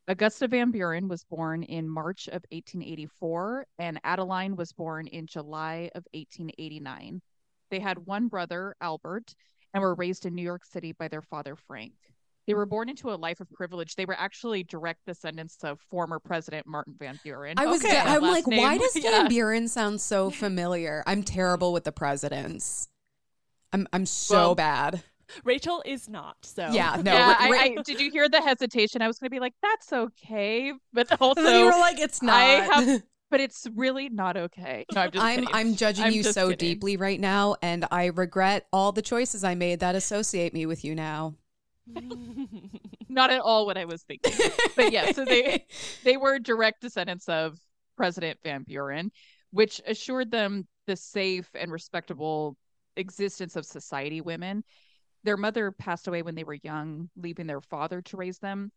Augusta 0.06 0.46
Van 0.46 0.70
Buren 0.70 1.08
was 1.08 1.24
born 1.24 1.64
in 1.64 1.88
March 1.88 2.28
of 2.28 2.44
1884, 2.52 3.66
and 3.80 3.98
Adeline 4.04 4.54
was 4.54 4.72
born 4.72 5.08
in 5.08 5.26
July 5.26 5.90
of 5.96 6.06
1889. 6.12 7.20
They 7.72 7.80
had 7.80 7.98
one 7.98 8.28
brother, 8.28 8.76
Albert, 8.80 9.34
and 9.74 9.82
were 9.82 9.96
raised 9.96 10.24
in 10.24 10.36
New 10.36 10.42
York 10.42 10.64
City 10.64 10.92
by 10.92 11.08
their 11.08 11.22
father, 11.22 11.56
Frank. 11.56 11.94
They 12.48 12.54
were 12.54 12.64
mm-hmm. 12.64 12.70
born 12.70 12.88
into 12.88 13.10
a 13.10 13.14
life 13.14 13.40
of 13.40 13.52
privilege. 13.52 13.94
They 13.94 14.06
were 14.06 14.18
actually 14.18 14.64
direct 14.64 15.04
descendants 15.04 15.58
of 15.62 15.78
former 15.90 16.18
President 16.18 16.66
Martin 16.66 16.94
Van 16.98 17.20
Buren. 17.22 17.58
I 17.58 17.66
was. 17.66 17.84
Okay. 17.84 17.94
I'm 17.94 18.22
like, 18.22 18.46
name- 18.46 18.62
why 18.62 18.78
does 18.78 18.96
Yeah. 18.96 19.10
Van 19.10 19.28
Buren 19.28 19.68
sound 19.68 20.00
so 20.00 20.30
familiar? 20.44 21.04
I'm 21.06 21.22
terrible 21.22 21.74
with 21.74 21.84
the 21.84 21.92
presidents. 21.92 22.88
I'm. 23.70 23.86
I'm 23.92 24.06
so 24.06 24.34
Well- 24.34 24.54
bad. 24.54 25.02
Rachel 25.44 25.82
is 25.84 26.08
not. 26.08 26.36
So 26.40 26.70
Yeah. 26.72 27.02
No. 27.04 27.12
yeah, 27.12 27.28
Ra- 27.28 27.36
I, 27.38 27.74
I, 27.78 27.82
did 27.82 28.00
you 28.00 28.10
hear 28.10 28.30
the 28.30 28.40
hesitation? 28.40 29.02
I 29.02 29.08
was 29.08 29.18
going 29.18 29.26
to 29.26 29.30
be 29.30 29.40
like, 29.40 29.52
"That's 29.60 29.92
okay," 29.92 30.72
but 30.94 31.06
also, 31.20 31.42
you 31.42 31.66
were 31.66 31.72
like, 31.72 32.00
it's 32.00 32.22
not. 32.22 32.34
I 32.34 32.44
have- 32.44 33.02
but 33.30 33.40
it's 33.40 33.66
really 33.76 34.08
not 34.08 34.38
okay. 34.38 34.86
No, 34.94 35.02
I'm 35.02 35.10
just 35.10 35.22
I'm. 35.22 35.48
I'm 35.52 35.74
judging 35.74 36.06
I'm 36.06 36.12
you 36.14 36.22
just 36.22 36.34
so 36.34 36.48
kidding. 36.48 36.66
deeply 36.66 36.96
right 36.96 37.20
now, 37.20 37.56
and 37.60 37.84
I 37.90 38.06
regret 38.06 38.66
all 38.72 38.90
the 38.90 39.02
choices 39.02 39.44
I 39.44 39.54
made 39.54 39.80
that 39.80 39.94
associate 39.94 40.54
me 40.54 40.64
with 40.64 40.82
you 40.82 40.94
now. 40.94 41.34
not 43.08 43.30
at 43.30 43.40
all 43.40 43.66
what 43.66 43.78
I 43.78 43.84
was 43.84 44.02
thinking. 44.02 44.32
but 44.76 44.92
yeah, 44.92 45.12
so 45.12 45.24
they 45.24 45.66
they 46.04 46.16
were 46.16 46.38
direct 46.38 46.80
descendants 46.80 47.28
of 47.28 47.58
President 47.96 48.38
Van 48.42 48.62
Buren, 48.62 49.10
which 49.50 49.80
assured 49.86 50.30
them 50.30 50.66
the 50.86 50.96
safe 50.96 51.48
and 51.54 51.70
respectable 51.72 52.56
existence 52.96 53.56
of 53.56 53.64
society 53.64 54.20
women. 54.20 54.64
Their 55.24 55.36
mother 55.36 55.72
passed 55.72 56.08
away 56.08 56.22
when 56.22 56.34
they 56.34 56.44
were 56.44 56.58
young, 56.62 57.10
leaving 57.16 57.46
their 57.46 57.60
father 57.60 58.02
to 58.02 58.16
raise 58.16 58.38
them. 58.38 58.70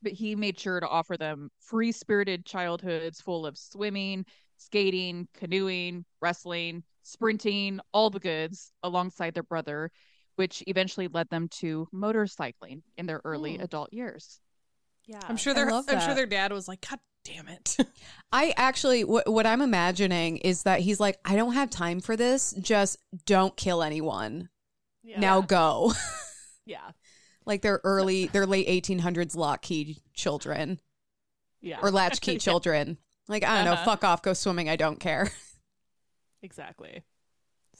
But 0.00 0.12
he 0.12 0.34
made 0.34 0.58
sure 0.58 0.80
to 0.80 0.88
offer 0.88 1.16
them 1.16 1.50
free 1.60 1.92
spirited 1.92 2.44
childhoods 2.44 3.20
full 3.20 3.46
of 3.46 3.56
swimming, 3.56 4.24
skating, 4.56 5.28
canoeing, 5.34 6.04
wrestling, 6.20 6.82
sprinting, 7.02 7.80
all 7.92 8.10
the 8.10 8.18
goods 8.18 8.72
alongside 8.82 9.34
their 9.34 9.42
brother, 9.42 9.90
which 10.36 10.62
eventually 10.66 11.08
led 11.08 11.28
them 11.30 11.48
to 11.48 11.88
motorcycling 11.94 12.82
in 12.96 13.06
their 13.06 13.20
early 13.24 13.56
Hmm. 13.56 13.62
adult 13.62 13.92
years. 13.92 14.40
yeah. 15.06 15.20
I'm 15.28 15.36
sure 15.36 15.52
their 15.54 15.70
I'm 15.70 16.00
sure 16.00 16.14
their 16.14 16.26
dad 16.26 16.52
was 16.52 16.68
like, 16.68 16.86
God 16.88 16.98
damn 17.24 17.48
it. 17.48 17.76
I 18.32 18.52
actually, 18.56 19.04
what, 19.04 19.28
what 19.30 19.46
I'm 19.46 19.60
imagining 19.62 20.38
is 20.38 20.62
that 20.64 20.80
he's 20.80 20.98
like, 21.00 21.18
I 21.24 21.36
don't 21.36 21.54
have 21.54 21.70
time 21.70 22.00
for 22.00 22.16
this. 22.16 22.52
Just 22.60 22.98
don't 23.26 23.56
kill 23.56 23.82
anyone. 23.82 24.48
Yeah. 25.02 25.20
Now 25.20 25.40
go. 25.40 25.92
Yeah. 26.64 26.92
like 27.44 27.60
they're 27.62 27.80
early, 27.82 28.26
they're 28.26 28.46
late 28.46 28.68
1800s 28.68 29.34
lock-key 29.34 29.98
children 30.14 30.78
Yeah. 31.60 31.78
or 31.82 31.90
latchkey 31.90 32.32
Yeah. 32.34 32.38
children. 32.38 32.98
Like, 33.28 33.42
I 33.44 33.56
don't 33.56 33.64
know, 33.64 33.72
Uh-huh. 33.72 33.84
fuck 33.84 34.04
off, 34.04 34.22
go 34.22 34.32
swimming. 34.32 34.68
I 34.68 34.76
don't 34.76 35.00
care. 35.00 35.30
Exactly. 36.42 37.02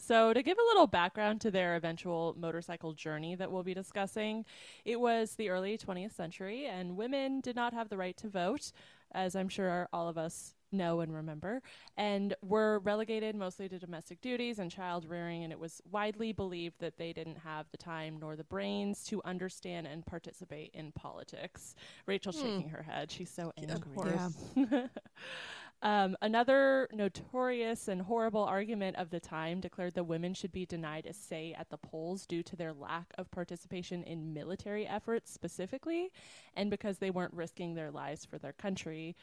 So, 0.04 0.32
to 0.32 0.42
give 0.42 0.58
a 0.58 0.64
little 0.64 0.88
background 0.88 1.40
to 1.42 1.50
their 1.52 1.76
eventual 1.76 2.34
motorcycle 2.36 2.92
journey 2.92 3.36
that 3.36 3.52
we'll 3.52 3.62
be 3.62 3.72
discussing, 3.72 4.44
it 4.84 4.98
was 4.98 5.36
the 5.36 5.48
early 5.48 5.78
20th 5.78 6.12
century, 6.12 6.66
and 6.66 6.96
women 6.96 7.40
did 7.40 7.54
not 7.54 7.72
have 7.72 7.88
the 7.88 7.96
right 7.96 8.16
to 8.16 8.28
vote, 8.28 8.72
as 9.12 9.36
I'm 9.36 9.48
sure 9.48 9.88
all 9.92 10.08
of 10.08 10.18
us 10.18 10.54
know 10.72 11.00
and 11.00 11.14
remember, 11.14 11.62
and 11.96 12.34
were 12.42 12.80
relegated 12.80 13.36
mostly 13.36 13.68
to 13.68 13.78
domestic 13.78 14.20
duties 14.20 14.58
and 14.58 14.72
child 14.72 15.04
rearing. 15.04 15.44
And 15.44 15.52
it 15.52 15.58
was 15.60 15.80
widely 15.88 16.32
believed 16.32 16.80
that 16.80 16.96
they 16.96 17.12
didn't 17.12 17.38
have 17.38 17.66
the 17.70 17.76
time 17.76 18.18
nor 18.18 18.34
the 18.34 18.42
brains 18.44 19.04
to 19.04 19.22
understand 19.24 19.86
and 19.86 20.04
participate 20.04 20.70
in 20.74 20.90
politics. 20.92 21.76
Rachel's 22.06 22.36
Hmm. 22.36 22.40
shaking 22.40 22.70
her 22.70 22.82
head. 22.82 23.10
She's 23.12 23.30
so 23.30 23.52
Yeah, 23.56 23.74
of 23.74 23.80
angry. 23.84 23.94
course. 23.94 24.34
Um, 25.82 26.16
another 26.22 26.88
notorious 26.92 27.88
and 27.88 28.00
horrible 28.00 28.44
argument 28.44 28.96
of 28.96 29.10
the 29.10 29.18
time 29.18 29.60
declared 29.60 29.94
that 29.94 30.04
women 30.04 30.32
should 30.32 30.52
be 30.52 30.64
denied 30.64 31.06
a 31.06 31.12
say 31.12 31.56
at 31.58 31.70
the 31.70 31.76
polls 31.76 32.24
due 32.24 32.44
to 32.44 32.54
their 32.54 32.72
lack 32.72 33.12
of 33.18 33.30
participation 33.32 34.04
in 34.04 34.32
military 34.32 34.86
efforts 34.86 35.32
specifically, 35.32 36.12
and 36.54 36.70
because 36.70 36.98
they 36.98 37.10
weren't 37.10 37.34
risking 37.34 37.74
their 37.74 37.90
lives 37.90 38.24
for 38.24 38.38
their 38.38 38.52
country. 38.52 39.16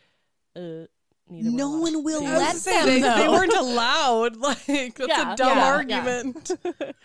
Uh, 0.53 0.87
neither 1.29 1.51
were 1.51 1.57
No 1.57 1.67
allowed 1.69 1.81
one 1.81 2.03
will 2.03 2.21
to. 2.21 2.25
Let 2.27 2.55
them, 2.57 2.85
they, 2.87 3.01
they 3.01 3.27
weren't 3.27 3.53
allowed. 3.53 4.35
Like 4.39 4.65
that's 4.95 5.07
Yeah, 5.07 5.33
a 5.33 5.35
dumb 5.35 5.57
yeah, 5.57 5.65
argument. 5.73 6.51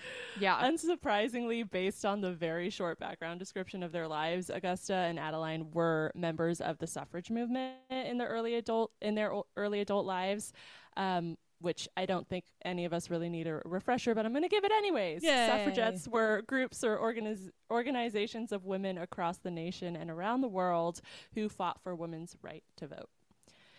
Yeah. 0.40 0.68
Unsurprisingly, 0.68 1.70
based 1.70 2.04
on 2.04 2.20
the 2.20 2.32
very 2.32 2.68
short 2.70 2.98
background 2.98 3.38
description 3.38 3.82
of 3.82 3.92
their 3.92 4.08
lives, 4.08 4.50
Augusta 4.50 4.94
and 4.94 5.18
Adeline 5.18 5.70
were 5.72 6.10
members 6.14 6.60
of 6.60 6.78
the 6.78 6.87
suffrage 6.87 7.30
movement 7.30 7.74
in 7.90 8.18
their 8.18 8.28
early 8.28 8.54
adult 8.56 8.90
in 9.00 9.14
their 9.14 9.32
o- 9.32 9.46
early 9.56 9.80
adult 9.80 10.06
lives, 10.06 10.52
um, 10.96 11.37
which 11.60 11.88
I 11.96 12.04
don't 12.04 12.28
think 12.28 12.44
any 12.64 12.84
of 12.84 12.92
us 12.92 13.10
really 13.10 13.28
need 13.28 13.46
a 13.46 13.60
refresher, 13.64 14.14
but 14.14 14.26
I'm 14.26 14.32
going 14.32 14.42
to 14.42 14.48
give 14.48 14.64
it 14.64 14.72
anyways. 14.72 15.22
Yay. 15.22 15.46
Suffragettes 15.46 16.08
were 16.08 16.42
groups 16.48 16.82
or 16.82 16.98
organiz- 16.98 17.50
organizations 17.70 18.50
of 18.52 18.64
women 18.64 18.98
across 18.98 19.38
the 19.38 19.50
nation 19.52 19.94
and 19.96 20.10
around 20.10 20.40
the 20.40 20.48
world 20.48 21.00
who 21.34 21.48
fought 21.48 21.80
for 21.82 21.94
women's 21.94 22.37
right 22.42 22.64
to 22.78 22.88
vote. 22.88 23.08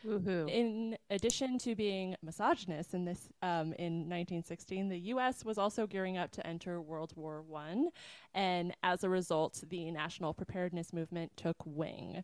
Woohoo. 0.06 0.50
In 0.50 0.98
addition 1.10 1.58
to 1.60 1.76
being 1.76 2.16
misogynist 2.22 2.94
in 2.94 3.06
this 3.06 3.30
um, 3.42 3.74
in 3.74 4.10
1916, 4.10 4.90
the 4.90 5.00
U.S. 5.00 5.44
was 5.44 5.58
also 5.58 5.88
gearing 5.88 6.18
up 6.18 6.32
to 6.32 6.46
enter 6.46 6.82
World 6.82 7.14
War 7.16 7.42
One, 7.42 7.90
and 8.34 8.76
as 8.84 9.04
a 9.04 9.10
result, 9.10 9.64
the 9.70 9.92
national 9.92 10.34
preparedness 10.34 10.94
movement 10.94 11.32
took 11.36 11.58
wing. 11.66 12.24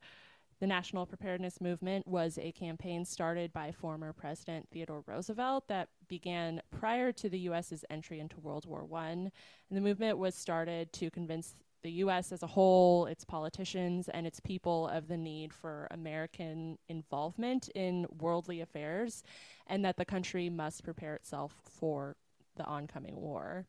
The 0.60 0.68
National 0.68 1.08
Preparedness 1.08 1.60
Movement 1.60 2.08
was 2.08 2.38
a 2.38 2.52
campaign 2.52 3.04
started 3.04 3.52
by 3.52 3.72
former 3.72 4.14
President 4.14 4.68
Theodore 4.72 5.04
Roosevelt 5.08 5.68
that 5.70 5.90
began 6.08 6.62
prior 6.70 7.12
to 7.14 7.30
the 7.30 7.40
U.S.'s 7.40 7.84
entry 7.90 8.20
into 8.20 8.40
World 8.40 8.68
War 8.68 8.86
One, 8.86 9.32
and 9.70 9.78
the 9.78 9.82
movement 9.82 10.20
was 10.20 10.36
started 10.36 10.94
to 10.94 11.10
convince 11.10 11.56
the 11.84 11.92
U.S. 11.92 12.32
as 12.32 12.44
a 12.44 12.48
whole, 12.48 13.06
its 13.06 13.24
politicians, 13.26 14.08
and 14.10 14.28
its 14.28 14.40
people 14.40 14.88
of 14.88 15.08
the 15.08 15.18
need 15.18 15.54
for 15.54 15.88
American 15.92 16.78
involvement 16.88 17.70
in 17.76 18.06
worldly 18.20 18.62
affairs, 18.62 19.24
and 19.68 19.84
that 19.86 19.98
the 19.98 20.06
country 20.06 20.50
must 20.50 20.84
prepare 20.84 21.16
itself 21.16 21.56
for 21.80 22.16
the 22.56 22.66
oncoming 22.66 23.16
war. 23.16 23.66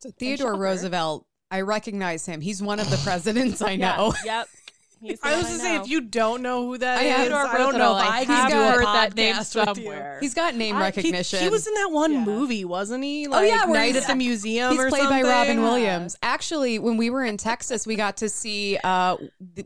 So 0.00 0.10
Theodore. 0.10 0.54
Roosevelt, 0.54 1.26
I 1.50 1.62
recognize 1.62 2.26
him. 2.26 2.40
He's 2.40 2.62
one 2.62 2.80
of 2.80 2.90
the 2.90 2.98
presidents 2.98 3.62
I 3.62 3.70
Yeah, 3.72 3.96
know. 3.96 4.14
yep. 4.24 4.48
I 5.22 5.36
was 5.36 5.46
to 5.46 5.58
say, 5.58 5.76
if 5.76 5.88
you 5.88 6.00
don't 6.00 6.42
know 6.42 6.66
who 6.66 6.78
that 6.78 6.98
I 6.98 7.02
is, 7.04 7.28
have- 7.28 7.32
I 7.46 7.58
don't 7.58 7.78
know 7.78 7.94
I 7.94 8.24
have 8.24 8.52
heard 8.52 8.84
that 8.84 9.14
name 9.14 9.34
podcast 9.36 9.54
with 9.54 9.78
you. 9.78 9.84
somewhere. 9.84 10.18
He's 10.20 10.34
got 10.34 10.54
name 10.56 10.76
I- 10.76 10.80
recognition. 10.80 11.40
He 11.40 11.48
was 11.48 11.66
in 11.66 11.74
that 11.74 11.90
one 11.92 12.12
Yeah. 12.12 12.24
movie, 12.24 12.64
wasn't 12.64 13.04
he? 13.04 13.26
Oh, 13.28 13.40
yeah, 13.40 13.64
Night 13.66 13.96
at 13.96 14.06
the 14.06 14.16
Museum 14.16 14.72
He's 14.72 14.80
or 14.80 14.88
played 14.88 15.02
by 15.04 15.20
something. 15.20 15.26
Robin 15.26 15.62
Williams. 15.62 16.16
Actually, 16.22 16.78
when 16.78 16.96
we 16.96 17.10
were 17.10 17.24
in 17.24 17.36
Texas, 17.36 17.86
we 17.86 17.96
got 17.96 18.16
to 18.18 18.28
see. 18.28 18.78
Uh, 18.82 19.16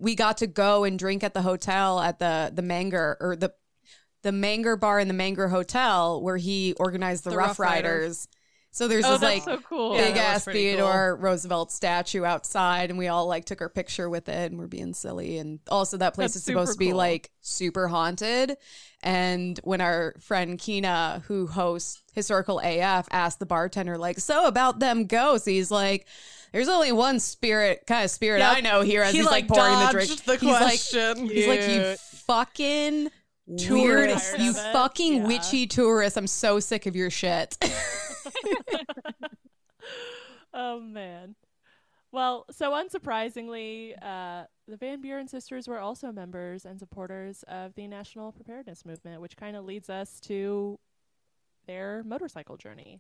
we 0.00 0.14
got 0.14 0.38
to 0.38 0.46
go 0.46 0.84
and 0.84 0.98
drink 0.98 1.24
at 1.24 1.34
the 1.34 1.42
hotel 1.42 1.98
at 2.00 2.18
the 2.18 2.50
the 2.54 2.62
Menger 2.62 3.16
or 3.20 3.36
the 3.36 3.52
the 4.22 4.30
Menger 4.30 4.78
bar 4.78 5.00
in 5.00 5.08
the 5.08 5.14
Menger 5.14 5.50
Hotel 5.50 6.22
where 6.22 6.36
he 6.36 6.74
organized 6.78 7.24
the, 7.24 7.30
The 7.30 7.36
Rough, 7.36 7.48
Rough 7.48 7.58
Riders. 7.58 7.92
Riders. 7.92 8.28
So 8.74 8.88
there's 8.88 9.04
Oh, 9.04 9.12
this 9.12 9.22
like 9.22 9.42
so 9.42 9.58
cool. 9.58 9.92
Big 9.96 10.14
that 10.14 10.24
was 10.28 10.37
ass 10.37 10.44
pretty 10.44 10.70
Theodore 10.70 11.16
Roosevelt 11.20 11.70
statue 11.70 12.24
outside, 12.24 12.88
and 12.88 12.98
we 12.98 13.06
all 13.08 13.26
like 13.26 13.44
took 13.44 13.61
our 13.61 13.68
picture 13.68 14.08
with 14.08 14.28
it, 14.30 14.50
and 14.50 14.58
we're 14.58 14.66
being 14.66 14.94
silly. 14.94 15.37
And 15.38 15.61
also, 15.68 15.98
that 15.98 16.14
place 16.14 16.28
That's 16.28 16.37
is 16.37 16.44
supposed 16.44 16.70
super 16.70 16.74
to 16.74 16.78
be 16.78 16.88
cool. 16.88 16.96
like 16.96 17.30
super 17.42 17.87
haunted. 17.88 18.56
And 19.02 19.61
when 19.64 19.80
our 19.82 20.14
friend 20.20 20.58
Kina, 20.58 21.22
who 21.26 21.46
hosts 21.48 22.00
Historical 22.14 22.61
AF, 22.61 23.08
asked 23.11 23.40
the 23.40 23.46
bartender, 23.46 23.98
like, 23.98 24.18
"So 24.20 24.46
about 24.46 24.78
them 24.80 25.06
ghosts?" 25.06 25.46
He's 25.46 25.70
like. 25.70 26.06
There's 26.52 26.68
only 26.68 26.92
one 26.92 27.18
spirit, 27.18 27.85
kind 27.87 28.04
of 28.04 28.11
spirit 28.11 28.40
Yep. 28.40 28.56
I 28.58 28.61
know 28.61 28.82
here. 28.82 29.00
As 29.02 29.12
He, 29.12 29.20
he's 29.20 29.24
like, 29.26 29.48
like, 29.48 29.58
pouring 29.58 29.72
the 29.72 29.85
dodged 29.87 29.92
drink. 29.92 30.24
the 30.24 30.32
he's 30.37 30.42
like, 30.42 30.61
question. 30.61 31.28
he's 31.30 31.46
like, 31.48 31.61
you 31.66 31.96
fucking 32.26 33.08
Tourist. 33.56 34.38
you 34.38 34.52
Tired 34.52 34.58
of 34.58 34.66
it? 34.66 34.72
fucking 34.74 35.14
Yeah. 35.16 35.26
witchy 35.28 35.66
tourist. 35.66 36.18
I'm 36.18 36.26
so 36.26 36.61
sick 36.61 36.85
of 36.85 36.94
your 36.94 37.08
shit. 37.08 37.56
oh 40.54 40.80
man. 40.80 41.35
Well, 42.11 42.44
so 42.50 42.72
unsurprisingly, 42.72 43.94
uh, 44.02 44.44
the 44.68 44.76
Van 44.76 45.00
Buren 45.00 45.26
sisters 45.26 45.66
were 45.66 45.78
also 45.78 46.12
members 46.12 46.66
and 46.66 46.78
supporters 46.78 47.42
of 47.48 47.74
the 47.74 47.87
National 47.87 48.32
Preparedness 48.32 48.85
Movement, 48.85 49.22
which 49.22 49.37
kind 49.37 49.56
of 49.56 49.64
leads 49.64 49.88
us 49.88 50.20
to 50.20 50.78
their 51.66 52.02
motorcycle 52.04 52.58
journey. 52.58 52.98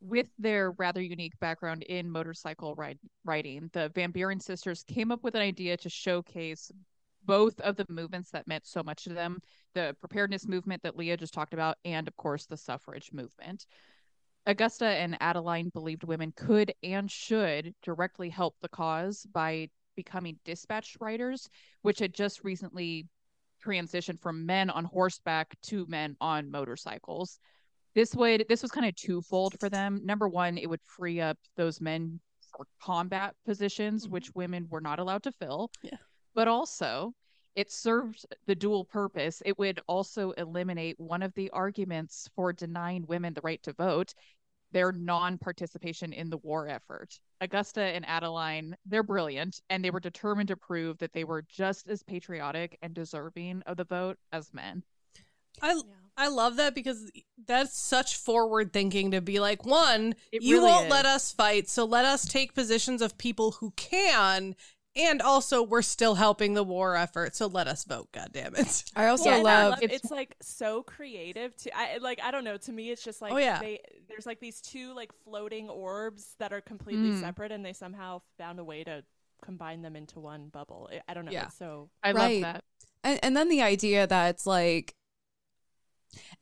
with 0.00 0.28
their 0.38 0.70
rather 0.72 1.02
unique 1.02 1.38
background 1.40 1.82
in 1.82 2.08
motorcycle 2.08 2.74
ride, 2.74 2.98
riding, 3.24 3.70
the 3.72 3.90
Van 3.94 4.10
Buren 4.10 4.40
sisters 4.40 4.82
came 4.84 5.12
up 5.12 5.22
with 5.22 5.34
an 5.34 5.42
idea 5.42 5.76
to 5.76 5.88
showcase 5.88 6.72
both 7.30 7.60
of 7.60 7.76
the 7.76 7.86
movements 7.88 8.30
that 8.30 8.46
meant 8.48 8.66
so 8.66 8.82
much 8.82 9.04
to 9.04 9.10
them 9.10 9.38
the 9.74 9.96
preparedness 10.00 10.46
movement 10.48 10.82
that 10.82 10.96
Leah 10.96 11.16
just 11.16 11.32
talked 11.32 11.54
about, 11.54 11.76
and 11.84 12.08
of 12.08 12.16
course, 12.16 12.46
the 12.46 12.56
suffrage 12.56 13.10
movement. 13.12 13.66
Augusta 14.46 14.86
and 14.86 15.16
Adeline 15.20 15.68
believed 15.68 16.02
women 16.04 16.32
could 16.34 16.72
and 16.82 17.10
should 17.10 17.74
directly 17.82 18.28
help 18.28 18.56
the 18.60 18.68
cause 18.68 19.26
by 19.32 19.68
becoming 19.94 20.38
dispatch 20.44 20.96
riders, 21.00 21.48
which 21.82 21.98
had 22.00 22.14
just 22.14 22.42
recently 22.42 23.06
transitioned 23.64 24.18
from 24.20 24.46
men 24.46 24.70
on 24.70 24.84
horseback 24.84 25.54
to 25.62 25.86
men 25.86 26.16
on 26.20 26.50
motorcycles 26.50 27.38
this 27.94 28.14
would 28.14 28.44
this 28.48 28.62
was 28.62 28.70
kind 28.70 28.86
of 28.86 28.94
twofold 28.94 29.54
for 29.58 29.68
them 29.68 30.00
number 30.04 30.28
one 30.28 30.56
it 30.58 30.68
would 30.68 30.80
free 30.82 31.20
up 31.20 31.36
those 31.56 31.80
men 31.80 32.20
for 32.56 32.66
combat 32.82 33.34
positions 33.46 34.04
mm-hmm. 34.04 34.14
which 34.14 34.34
women 34.34 34.66
were 34.70 34.80
not 34.80 34.98
allowed 34.98 35.22
to 35.22 35.32
fill 35.32 35.70
Yeah. 35.82 35.98
but 36.34 36.48
also 36.48 37.12
it 37.56 37.70
served 37.70 38.26
the 38.46 38.54
dual 38.54 38.84
purpose. 38.84 39.42
It 39.44 39.58
would 39.58 39.80
also 39.86 40.30
eliminate 40.32 40.98
one 40.98 41.22
of 41.22 41.34
the 41.34 41.50
arguments 41.50 42.28
for 42.34 42.52
denying 42.52 43.04
women 43.06 43.34
the 43.34 43.40
right 43.42 43.62
to 43.64 43.72
vote 43.72 44.14
their 44.72 44.92
non-participation 44.92 46.12
in 46.12 46.30
the 46.30 46.38
war 46.38 46.68
effort. 46.68 47.18
Augusta 47.40 47.80
and 47.80 48.06
adeline 48.06 48.76
they're 48.86 49.02
brilliant 49.02 49.60
and 49.68 49.84
they 49.84 49.90
were 49.90 50.00
determined 50.00 50.48
to 50.48 50.56
prove 50.56 50.98
that 50.98 51.12
they 51.12 51.24
were 51.24 51.42
just 51.48 51.88
as 51.88 52.02
patriotic 52.04 52.78
and 52.82 52.94
deserving 52.94 53.62
of 53.66 53.76
the 53.76 53.84
vote 53.84 54.16
as 54.32 54.54
men. 54.54 54.82
I 55.60 55.80
I 56.16 56.28
love 56.28 56.56
that 56.56 56.74
because 56.74 57.10
that's 57.46 57.76
such 57.76 58.16
forward 58.16 58.72
thinking 58.72 59.10
to 59.12 59.20
be 59.20 59.40
like, 59.40 59.64
one, 59.64 60.14
It 60.32 60.42
you 60.42 60.58
really 60.58 60.70
won't 60.70 60.86
is. 60.86 60.90
let 60.90 61.06
us 61.06 61.32
fight, 61.32 61.68
so 61.68 61.84
let 61.84 62.04
us 62.04 62.26
take 62.26 62.54
positions 62.54 63.00
of 63.00 63.16
people 63.16 63.52
who 63.52 63.72
can, 63.72 64.54
and 64.96 65.22
also 65.22 65.62
we're 65.62 65.82
still 65.82 66.14
helping 66.16 66.54
the 66.54 66.62
war 66.64 66.96
effort, 66.96 67.34
so 67.36 67.46
let 67.46 67.66
us 67.68 67.84
vote. 67.84 68.10
God 68.12 68.30
damn 68.32 68.54
it! 68.56 68.84
I 68.96 69.06
also 69.06 69.30
Yeah, 69.30 69.36
and 69.38 69.46
I 69.48 69.62
love 69.62 69.70
love- 69.72 69.82
it's- 69.82 70.00
it's, 70.02 70.10
like 70.10 70.36
so 70.42 70.82
creative 70.82 71.56
to 71.58 71.76
I 71.76 71.98
like 71.98 72.20
I 72.22 72.30
don't 72.30 72.44
know 72.44 72.56
to 72.56 72.72
me 72.72 72.90
it's 72.90 73.02
just 73.04 73.22
like 73.22 73.32
Oh, 73.32 73.36
yeah. 73.36 73.60
they 73.60 73.80
there's 74.08 74.26
like 74.26 74.40
these 74.40 74.60
two 74.60 74.92
like 74.94 75.12
floating 75.24 75.68
orbs 75.68 76.34
that 76.38 76.52
are 76.52 76.60
completely 76.60 77.10
Mm. 77.10 77.20
separate 77.20 77.52
and 77.52 77.64
they 77.64 77.72
somehow 77.72 78.22
found 78.38 78.58
a 78.58 78.64
way 78.64 78.82
to 78.84 79.04
combine 79.44 79.80
them 79.82 79.96
into 79.96 80.18
one 80.20 80.48
bubble. 80.48 80.90
I- 80.92 81.00
I 81.08 81.14
don't 81.14 81.24
know. 81.24 81.32
Yeah. 81.32 81.48
So 81.48 81.88
i 82.02 82.12
Right. 82.12 82.42
love 82.42 82.54
that 82.54 82.64
and, 83.02 83.18
and 83.22 83.36
then 83.36 83.48
the 83.48 83.62
idea 83.62 84.06
that 84.06 84.30
it's 84.30 84.46
like 84.46 84.94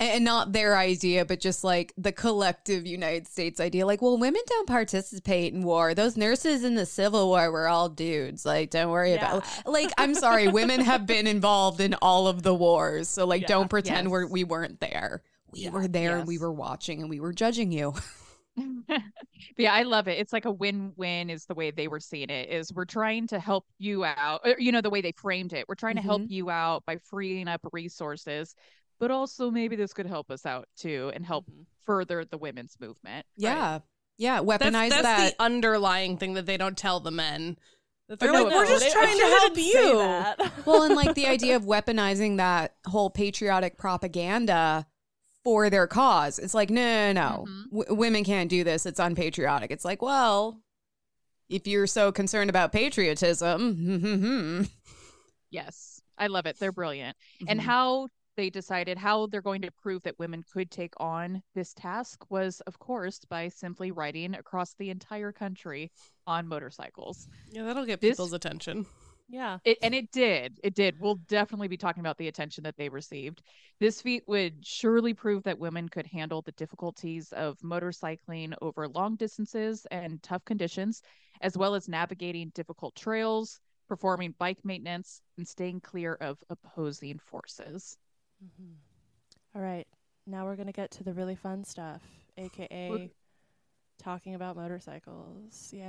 and, 0.00 0.24
not 0.24 0.52
their 0.52 0.76
idea 0.76 1.24
but 1.24 1.40
just 1.40 1.64
like 1.64 1.92
the 1.96 2.12
collective 2.12 2.86
united 2.86 3.26
states 3.26 3.60
idea 3.60 3.86
like 3.86 4.02
well 4.02 4.18
women 4.18 4.40
don't 4.46 4.66
participate 4.66 5.54
in 5.54 5.62
war 5.62 5.94
those 5.94 6.16
nurses 6.16 6.64
in 6.64 6.74
the 6.74 6.86
civil 6.86 7.28
war 7.28 7.50
were 7.50 7.68
all 7.68 7.88
dudes 7.88 8.44
like 8.44 8.70
don't 8.70 8.90
worry 8.90 9.14
about 9.14 9.44
like 9.66 9.90
i'm 9.98 10.14
sorry 10.14 10.48
women 10.48 10.80
have 10.80 11.06
been 11.06 11.26
involved 11.26 11.80
in 11.80 11.94
all 12.02 12.26
of 12.28 12.42
the 12.42 12.54
wars 12.54 13.08
so 13.08 13.24
like 13.26 13.42
Yeah. 13.42 13.48
don't 13.48 13.68
pretend 13.68 14.06
Yes. 14.06 14.10
we're 14.10 14.26
we 14.26 14.44
weren't 14.44 14.80
there 14.80 15.22
we 15.52 15.60
Yeah. 15.60 15.70
were 15.70 15.88
there 15.88 16.18
and 16.18 16.26
we 16.26 16.38
were 16.38 16.52
watching 16.52 17.00
and 17.00 17.08
we 17.08 17.20
were 17.20 17.32
judging 17.32 17.72
you 17.72 17.94
yeah, 19.56 19.72
I 19.72 19.82
love 19.82 20.08
it. 20.08 20.18
It's 20.18 20.32
like 20.32 20.44
a 20.44 20.50
win-win 20.50 21.30
is 21.30 21.46
the 21.46 21.54
way 21.54 21.70
they 21.70 21.88
were 21.88 22.00
seeing 22.00 22.30
it. 22.30 22.50
Is 22.50 22.72
we're 22.72 22.84
trying 22.84 23.26
to 23.28 23.38
help 23.38 23.66
you 23.78 24.04
out. 24.04 24.40
or, 24.44 24.56
You 24.58 24.72
know 24.72 24.80
the 24.80 24.90
way 24.90 25.00
they 25.00 25.12
framed 25.12 25.52
it. 25.52 25.66
We're 25.68 25.74
trying 25.74 25.96
to 25.96 26.02
help 26.02 26.22
mm-hmm. 26.22 26.32
you 26.32 26.50
out 26.50 26.84
by 26.86 26.96
freeing 26.96 27.48
up 27.48 27.60
resources, 27.72 28.54
but 28.98 29.10
also 29.10 29.50
maybe 29.50 29.76
this 29.76 29.92
could 29.92 30.06
help 30.06 30.30
us 30.30 30.44
out 30.46 30.68
too 30.76 31.10
and 31.14 31.24
help 31.24 31.46
Mhm. 31.50 31.64
further 31.84 32.24
the 32.24 32.38
women's 32.38 32.76
movement. 32.80 33.26
yeah 33.36 33.78
yeah 34.16 34.40
weaponize 34.40 34.88
that's 34.90 35.02
that 35.02 35.30
the 35.38 35.42
underlying 35.42 36.16
thing 36.18 36.34
that 36.34 36.44
they 36.46 36.56
don't 36.56 36.76
tell 36.76 37.00
the 37.00 37.10
men. 37.10 37.56
That 38.08 38.18
they're 38.20 38.32
no, 38.32 38.44
like, 38.44 38.50
no, 38.52 38.56
we're 38.58 38.66
just 38.66 38.84
they- 38.86 38.90
trying 38.90 39.18
to 39.18 39.26
help 39.26 39.56
you. 39.58 40.62
well 40.66 40.82
and 40.82 40.96
like 40.96 41.14
the 41.14 41.26
idea 41.26 41.56
of 41.56 41.64
weaponizing 41.64 42.38
that 42.38 42.74
whole 42.86 43.10
patriotic 43.10 43.76
propaganda 43.78 44.86
for 45.44 45.70
their 45.70 45.86
cause 45.86 46.38
it's 46.38 46.54
like 46.54 46.68
no 46.70 47.12
no 47.12 47.20
no 47.20 47.44
Mhm. 47.46 47.70
W- 47.70 47.94
women 47.94 48.24
can't 48.24 48.50
do 48.50 48.64
this 48.64 48.86
it's 48.86 48.98
unpatriotic 48.98 49.70
it's 49.70 49.84
like 49.84 50.02
well 50.02 50.60
if 51.48 51.66
you're 51.66 51.86
so 51.86 52.10
concerned 52.12 52.50
about 52.50 52.72
patriotism 52.72 54.68
Yes, 55.50 56.02
I 56.18 56.26
love 56.26 56.44
it. 56.46 56.58
They're 56.58 56.72
brilliant. 56.72 57.16
And 57.46 57.58
Mhm. 57.60 57.62
how 57.64 58.08
they 58.38 58.48
decided 58.50 58.96
how 58.96 59.26
they're 59.26 59.42
going 59.42 59.62
to 59.62 59.70
prove 59.82 60.00
that 60.04 60.16
women 60.20 60.44
could 60.52 60.70
take 60.70 60.94
on 60.98 61.42
this 61.56 61.74
task 61.74 62.24
was, 62.30 62.60
of 62.68 62.78
course, 62.78 63.18
by 63.28 63.48
simply 63.48 63.90
riding 63.90 64.32
across 64.36 64.74
the 64.74 64.90
entire 64.90 65.32
country 65.32 65.90
on 66.24 66.46
motorcycles. 66.46 67.26
Yeah, 67.50 67.64
that'll 67.64 67.84
get 67.84 68.00
This- 68.00 68.12
people's 68.12 68.32
attention. 68.32 68.86
yeah. 69.28 69.58
It, 69.64 69.78
and 69.82 69.92
it 69.92 70.12
did. 70.12 70.60
It 70.62 70.76
did. 70.76 71.00
We'll 71.00 71.16
definitely 71.26 71.66
be 71.66 71.76
talking 71.76 72.00
about 72.00 72.16
the 72.16 72.28
attention 72.28 72.62
that 72.62 72.76
they 72.76 72.88
received. 72.88 73.42
This 73.80 74.00
feat 74.00 74.22
would 74.28 74.64
surely 74.64 75.14
prove 75.14 75.42
that 75.42 75.58
women 75.58 75.88
could 75.88 76.06
handle 76.06 76.40
the 76.42 76.52
difficulties 76.52 77.32
of 77.32 77.58
motorcycling 77.58 78.54
over 78.62 78.86
long 78.86 79.16
distances 79.16 79.84
and 79.90 80.22
tough 80.22 80.44
conditions, 80.44 81.02
as 81.40 81.58
well 81.58 81.74
as 81.74 81.88
navigating 81.88 82.52
difficult 82.54 82.94
trails, 82.94 83.58
performing 83.88 84.32
bike 84.38 84.58
maintenance, 84.62 85.22
and 85.36 85.48
staying 85.48 85.80
clear 85.80 86.14
of 86.20 86.38
opposing 86.50 87.18
forces. 87.18 87.96
Mhm. 88.44 88.74
All 89.54 89.62
right. 89.62 89.86
Now 90.26 90.44
we're 90.44 90.56
going 90.56 90.66
to 90.66 90.72
get 90.72 90.90
to 90.92 91.04
the 91.04 91.12
really 91.14 91.34
fun 91.36 91.64
stuff, 91.64 92.02
aka 92.36 93.10
talking 93.98 94.34
about 94.36 94.54
motorcycles. 94.54 95.70
Yay. 95.72 95.80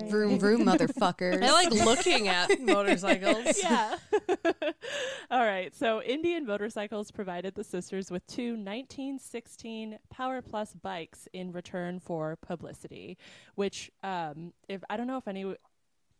Yay. 0.00 0.08
Vroom 0.08 0.38
vroom, 0.38 0.60
motherfuckers. 0.64 1.42
I 1.42 1.52
like 1.52 1.70
looking 1.70 2.28
at 2.28 2.58
motorcycles. 2.60 3.62
yeah. 3.62 3.96
All 5.30 5.44
right. 5.44 5.74
So 5.74 6.00
Indian 6.02 6.46
Motorcycles 6.46 7.10
provided 7.10 7.54
the 7.56 7.64
sisters 7.64 8.10
with 8.10 8.26
two 8.26 8.52
1916 8.52 9.98
Power 10.10 10.40
Plus 10.40 10.72
bikes 10.74 11.28
in 11.34 11.52
return 11.52 12.00
for 12.00 12.36
publicity, 12.40 13.18
which 13.54 13.90
um, 14.02 14.52
if 14.68 14.82
I 14.88 14.96
don't 14.96 15.06
know 15.06 15.18
if 15.18 15.28
any 15.28 15.54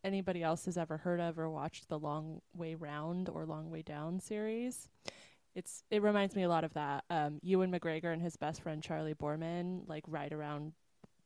anybody 0.05 0.43
else 0.43 0.67
has 0.67 0.77
ever 0.77 0.99
heard 0.99 1.21
of 1.21 1.39
or 1.39 1.51
watched 1.51 1.89
the 1.89 1.99
Long 1.99 2.41
Way 2.55 2.75
Round 2.75 3.29
or 3.29 3.47
Long 3.47 3.71
Way 3.71 3.83
Down 3.83 4.21
series. 4.21 4.89
It's 5.55 5.83
it 5.91 6.03
reminds 6.03 6.35
me 6.37 6.43
a 6.43 6.49
lot 6.49 6.65
of 6.65 6.75
that. 6.75 7.05
Um, 7.11 7.39
Ewan 7.43 7.73
McGregor 7.73 8.13
and 8.13 8.21
his 8.21 8.37
best 8.37 8.61
friend 8.63 8.83
Charley 8.83 9.15
Boorman 9.15 9.89
like 9.89 10.05
ride 10.07 10.33
around 10.33 10.73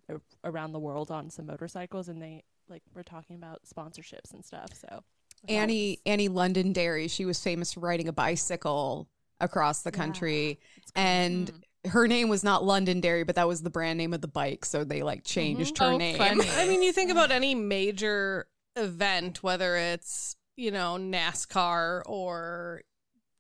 ar- 0.09 0.21
around 0.45 0.73
the 0.73 0.79
world 0.79 1.11
on 1.11 1.31
some 1.31 1.47
motorcycles, 1.47 2.09
and 2.09 2.21
they 2.23 2.45
like 2.69 2.83
were 2.95 3.03
talking 3.03 3.37
about 3.37 3.61
sponsorships 3.67 4.33
and 4.33 4.45
stuff. 4.45 4.71
So 4.75 5.03
I 5.49 5.53
Annie 5.53 5.91
was- 5.91 5.99
Annie 6.07 6.29
Londonderry, 6.29 7.09
she 7.09 7.25
was 7.25 7.43
famous 7.43 7.73
for 7.73 7.81
riding 7.81 8.09
a 8.09 8.13
bicycle 8.13 9.09
across 9.41 9.83
the 9.83 9.91
Yeah, 9.91 9.97
country, 9.97 10.61
it's 10.77 10.91
cool. 10.91 11.03
and 11.03 11.53
mm. 11.87 11.91
her 11.91 12.07
name 12.07 12.29
was 12.29 12.45
not 12.45 12.65
Londonderry, 12.65 13.25
but 13.25 13.37
that 13.37 13.49
was 13.49 13.63
the 13.63 13.71
brand 13.71 13.97
name 13.97 14.13
of 14.13 14.21
the 14.21 14.29
bike, 14.29 14.65
so 14.67 14.85
they 14.85 15.03
like 15.03 15.25
changed 15.25 15.77
mm-hmm. 15.77 15.85
her 15.85 15.93
Oh, 15.95 15.97
name. 15.97 16.19
funny. 16.19 16.45
I 16.57 16.67
mean, 16.67 16.83
you 16.83 16.93
think 16.93 17.11
about 17.11 17.31
any 17.31 17.55
major 17.55 18.47
event, 18.79 19.43
whether 19.43 19.77
it's, 19.77 20.37
you 20.57 20.71
know, 20.71 20.97
NASCAR 20.99 22.03
or 22.07 22.83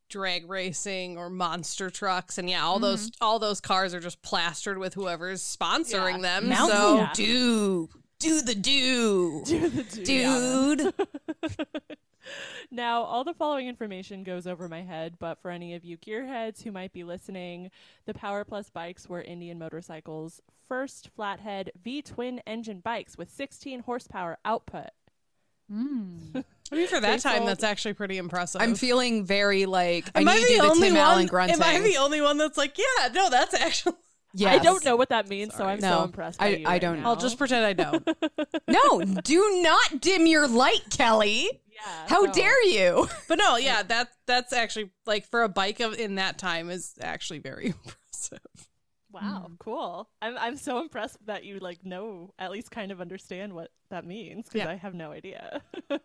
drag 0.09 0.49
racing 0.49 1.19
or 1.19 1.29
monster 1.29 1.91
trucks 1.91 2.39
and 2.39 2.49
yeah 2.49 2.65
all 2.65 2.77
mm-hmm. 2.77 2.85
those 2.85 3.11
all 3.21 3.39
those 3.39 3.61
cars 3.61 3.93
are 3.93 4.01
just 4.01 4.23
plastered 4.23 4.79
with 4.79 4.95
whoever's 4.95 5.43
sponsoring 5.43 6.23
Yeah. 6.23 6.41
them 6.41 6.49
Mountain 6.49 6.77
so 6.79 6.97
Yeah. 6.97 7.11
Dew, 7.13 7.89
do 8.19 8.43
the 8.43 8.55
do, 8.55 9.43
Do 9.45 9.69
the 9.69 9.83
do. 9.83 10.77
dude. 10.77 10.95
now, 12.71 13.03
all 13.03 13.23
the 13.23 13.35
following 13.35 13.69
information 13.69 14.25
goes 14.25 14.47
over 14.47 14.69
my 14.69 14.83
head, 14.83 15.15
but 15.21 15.41
for 15.41 15.51
any 15.53 15.75
of 15.75 15.85
you 15.85 15.97
gearheads 15.99 16.63
who 16.63 16.73
might 16.73 16.93
be 16.93 17.05
listening, 17.05 17.71
the 18.07 18.15
Power 18.15 18.45
Plus 18.45 18.71
bikes 18.71 19.09
were 19.09 19.23
Indian 19.23 19.59
Motorcycles' 19.59 20.41
first 20.67 21.11
flathead 21.15 21.71
V 21.83 22.03
twin 22.03 22.41
engine 22.47 22.81
bikes 22.81 23.17
with 23.17 23.31
16 23.31 23.81
horsepower 23.81 24.39
output. 24.45 24.89
Mm. 25.71 26.45
I 26.73 26.75
mean 26.75 26.87
for 26.89 27.01
that 27.01 27.21
time 27.21 27.45
that's 27.45 27.63
actually 27.65 27.95
pretty 27.95 28.17
impressive 28.19 28.61
I'm 28.63 28.75
feeling 28.75 29.25
very 29.27 29.67
like 29.67 30.11
I 30.15 30.21
am 30.21 30.25
need 30.27 30.31
I 30.33 30.35
to 30.41 30.47
the 30.47 30.61
do 30.63 30.71
only 30.71 30.89
Tim 30.89 30.95
one 30.97 31.03
Allen 31.03 31.27
grunting. 31.27 31.57
am 31.57 31.63
I 31.63 31.79
the 31.81 31.97
only 31.99 32.21
one 32.23 32.39
that's 32.39 32.57
like 32.57 32.79
yeah 32.79 33.09
no 33.13 33.29
that's 33.31 33.55
actually 33.55 33.95
Yes. 34.35 34.61
I 34.61 34.63
don't 34.63 34.85
know 34.85 34.95
what 34.95 35.09
that 35.09 35.29
means, 35.31 35.55
so 35.55 35.65
I'm 35.65 35.81
No, 35.81 36.01
so 36.01 36.05
impressed. 36.05 36.39
By 36.39 36.45
I- 36.45 36.49
you 36.51 36.67
I 36.67 36.73
right 36.73 36.81
don't- 36.83 37.01
now. 37.03 37.09
I'll 37.09 37.17
just 37.17 37.39
pretend 37.39 37.65
I 37.65 37.73
don't 37.73 38.07
No, 38.69 39.01
do 39.23 39.61
not 39.63 40.01
dim 40.03 40.27
your 40.27 40.47
light, 40.47 40.83
Kelly. 40.91 41.49
yeah, 41.73 42.07
How 42.09 42.21
no. 42.21 42.33
dare 42.33 42.63
you? 42.67 43.09
but 43.29 43.39
no 43.39 43.57
yeah 43.57 43.83
that 43.85 44.09
that's 44.27 44.53
actually 44.53 44.91
like 45.07 45.27
for 45.27 45.43
a 45.45 45.49
bike 45.49 45.81
of 45.81 45.95
in 45.95 46.17
that 46.17 46.37
time 46.39 46.69
is 46.71 46.95
actually 47.01 47.39
very 47.39 47.67
impressive 47.69 48.68
Wow, 49.21 49.51
cool. 49.59 50.09
I'm 50.23 50.37
I'm 50.39 50.57
so 50.57 50.81
impressed 50.81 51.19
that 51.27 51.45
you 51.45 51.59
like 51.59 51.85
know 51.85 52.33
at 52.39 52.51
least 52.51 52.71
kind 52.71 52.93
of 52.93 53.01
understand 53.01 53.53
what 53.53 53.71
that 53.91 54.05
means 54.05 54.47
because 54.47 54.59
Yeah. 54.67 54.71
I 54.71 54.75
have 54.77 54.95
no 54.95 55.13
idea. 55.13 55.63
All 55.91 55.99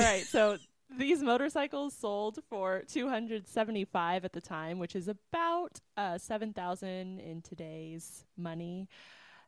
right, 0.00 0.26
so 0.26 0.58
these 0.98 1.22
motorcycles 1.22 1.94
sold 1.94 2.38
for 2.48 2.82
275 2.88 4.24
at 4.24 4.32
the 4.32 4.40
time, 4.40 4.78
which 4.78 4.96
is 4.96 5.08
about 5.08 5.80
uh, 5.96 6.18
7,000 6.18 7.20
in 7.20 7.42
today's 7.42 8.24
money. 8.36 8.88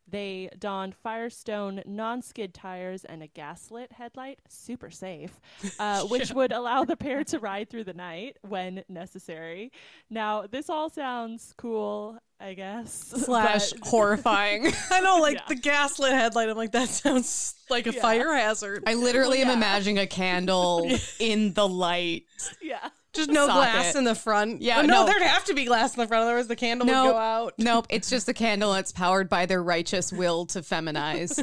They 0.08 0.50
donned 0.56 0.94
Firestone 0.94 1.82
non-skid 1.84 2.54
tires 2.54 3.04
and 3.04 3.24
a 3.24 3.26
gaslit 3.26 3.90
headlight, 3.90 4.38
super 4.48 4.88
safe, 4.88 5.40
uh, 5.80 6.02
which 6.04 6.30
would 6.30 6.52
allow 6.52 6.84
the 6.84 6.96
pair 6.96 7.24
to 7.24 7.40
ride 7.40 7.70
through 7.70 7.84
the 7.84 7.92
night 7.92 8.36
when 8.42 8.84
necessary. 8.88 9.72
Now, 10.08 10.46
this 10.46 10.70
all 10.70 10.90
sounds 10.90 11.54
cool, 11.58 12.18
I 12.38 12.52
guess. 12.54 12.92
Slash 13.24 13.72
but- 13.72 13.86
horrifying. 13.88 14.72
I 14.90 15.00
know 15.00 15.18
like 15.20 15.36
Yeah. 15.36 15.42
the 15.48 15.54
gaslit 15.54 16.12
headlight 16.12 16.48
I'm 16.50 16.56
like 16.56 16.72
that 16.72 16.88
sounds 16.88 17.54
like 17.70 17.86
a 17.86 17.92
Yeah. 17.94 18.02
fire 18.02 18.34
hazard 18.34 18.84
I 18.86 18.94
literally 18.94 19.40
am 19.40 19.48
yeah. 19.48 19.54
imagining 19.54 19.98
a 19.98 20.06
candle 20.06 20.86
in 21.18 21.54
the 21.54 21.66
light. 21.66 22.24
yeah. 22.62 22.90
Just 23.14 23.30
no 23.30 23.46
Socket. 23.46 23.54
glass 23.72 23.94
in 23.94 24.04
the 24.04 24.14
front. 24.14 24.60
Yeah, 24.60 24.80
Oh, 24.80 24.82
no, 24.82 25.00
no. 25.00 25.06
there'd 25.06 25.22
have 25.22 25.44
to 25.46 25.54
be 25.54 25.64
glass 25.64 25.94
in 25.96 26.02
the 26.02 26.06
front, 26.06 26.24
otherwise 26.24 26.48
the 26.48 26.56
candle 26.56 26.86
No. 26.86 27.06
would 27.06 27.10
go 27.12 27.16
out. 27.16 27.54
Nope, 27.56 27.86
it's 27.88 28.10
just 28.10 28.28
a 28.28 28.34
candle 28.34 28.74
that's 28.74 28.92
powered 28.92 29.30
by 29.30 29.46
their 29.46 29.62
righteous 29.62 30.12
will 30.12 30.44
to 30.46 30.60
feminize. 30.60 31.42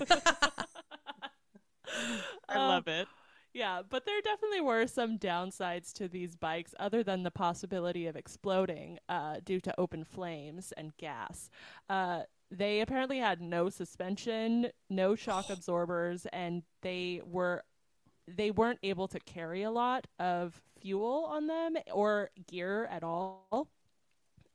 I 2.48 2.58
love 2.58 2.88
it. 2.88 3.08
Yeah, 3.54 3.84
but 3.88 4.06
there 4.06 4.20
definitely 4.22 4.62
were 4.62 4.88
some 4.88 5.20
downsides 5.20 5.94
to 5.94 6.08
these 6.08 6.36
bikes 6.36 6.74
other 6.80 7.04
than 7.04 7.22
the 7.22 7.30
possibility 7.30 8.08
of 8.08 8.16
exploding 8.16 8.98
uh, 9.08 9.38
due 9.46 9.60
to 9.62 9.80
open 9.80 10.04
flames 10.04 10.74
and 10.76 10.96
gas. 10.98 11.52
Uh, 11.88 12.24
they 12.50 12.82
apparently 12.82 13.20
had 13.20 13.42
no 13.42 13.70
suspension, 13.70 14.70
no 14.90 15.16
shock 15.16 15.50
absorbers, 15.50 16.26
and 16.34 16.64
they 16.82 17.22
were 17.24 17.64
they 18.28 18.52
weren't 18.52 18.80
able 18.84 19.08
to 19.10 19.20
carry 19.20 19.64
a 19.64 19.72
lot 19.72 20.08
of 20.18 20.62
fuel 20.80 21.26
on 21.30 21.48
them 21.48 21.76
or 21.92 22.30
gear 22.48 22.86
at 22.90 23.04
all. 23.04 23.68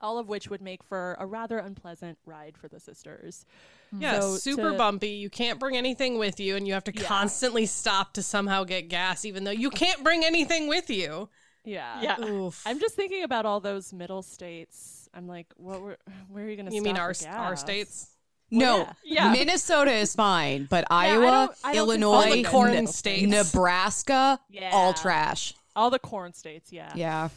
All 0.00 0.18
of 0.18 0.28
which 0.28 0.48
would 0.48 0.62
make 0.62 0.82
for 0.82 1.16
a 1.18 1.26
rather 1.26 1.58
unpleasant 1.58 2.18
ride 2.24 2.56
for 2.56 2.68
the 2.68 2.80
sisters. 2.80 3.44
Mm. 3.94 4.02
Yeah, 4.02 4.20
So 4.20 4.36
super 4.36 4.72
to- 4.72 4.76
bumpy. 4.78 5.10
You 5.10 5.30
can't 5.30 5.58
bring 5.58 5.76
anything 5.76 6.18
with 6.18 6.38
you, 6.40 6.56
and 6.56 6.66
you 6.66 6.74
have 6.74 6.84
to 6.84 6.92
Yeah. 6.94 7.02
constantly 7.04 7.66
stop 7.66 8.12
to 8.14 8.22
somehow 8.22 8.64
get 8.64 8.88
gas, 8.88 9.24
even 9.24 9.44
though 9.44 9.50
you 9.50 9.70
can't 9.70 10.02
bring 10.04 10.24
anything 10.24 10.68
with 10.68 10.90
you. 10.90 11.28
Yeah. 11.64 12.00
Yeah. 12.00 12.20
Oof. 12.24 12.62
I'm 12.66 12.80
just 12.80 12.94
thinking 12.94 13.22
about 13.24 13.44
all 13.46 13.60
those 13.60 13.92
middle 13.92 14.22
states. 14.22 15.08
I'm 15.14 15.26
like, 15.26 15.46
what 15.56 15.80
were, 15.80 15.98
where 16.28 16.44
are 16.44 16.48
you 16.48 16.56
going 16.56 16.68
to 16.68 16.74
you 16.74 16.82
mean 16.82 16.96
our 16.96 17.14
our 17.30 17.56
states? 17.56 18.08
No, 18.50 18.78
yeah. 18.78 18.92
Yeah. 19.04 19.32
Minnesota 19.32 19.92
is 19.92 20.14
fine, 20.14 20.66
but 20.70 20.84
I 20.90 21.08
Iowa, 21.10 21.20
don't- 21.26 21.56
I 21.64 21.74
don't 21.74 21.76
Illinois, 21.88 22.14
All 22.14 22.30
the 22.32 22.44
corn 22.44 22.72
Ne- 22.72 22.86
states. 22.86 23.30
Nebraska, 23.30 24.40
Yeah. 24.48 24.70
all 24.72 24.94
trash. 24.94 25.54
All 25.76 25.90
the 25.90 25.98
corn 25.98 26.32
states, 26.32 26.72
yeah. 26.72 26.90
Yeah. 26.94 27.28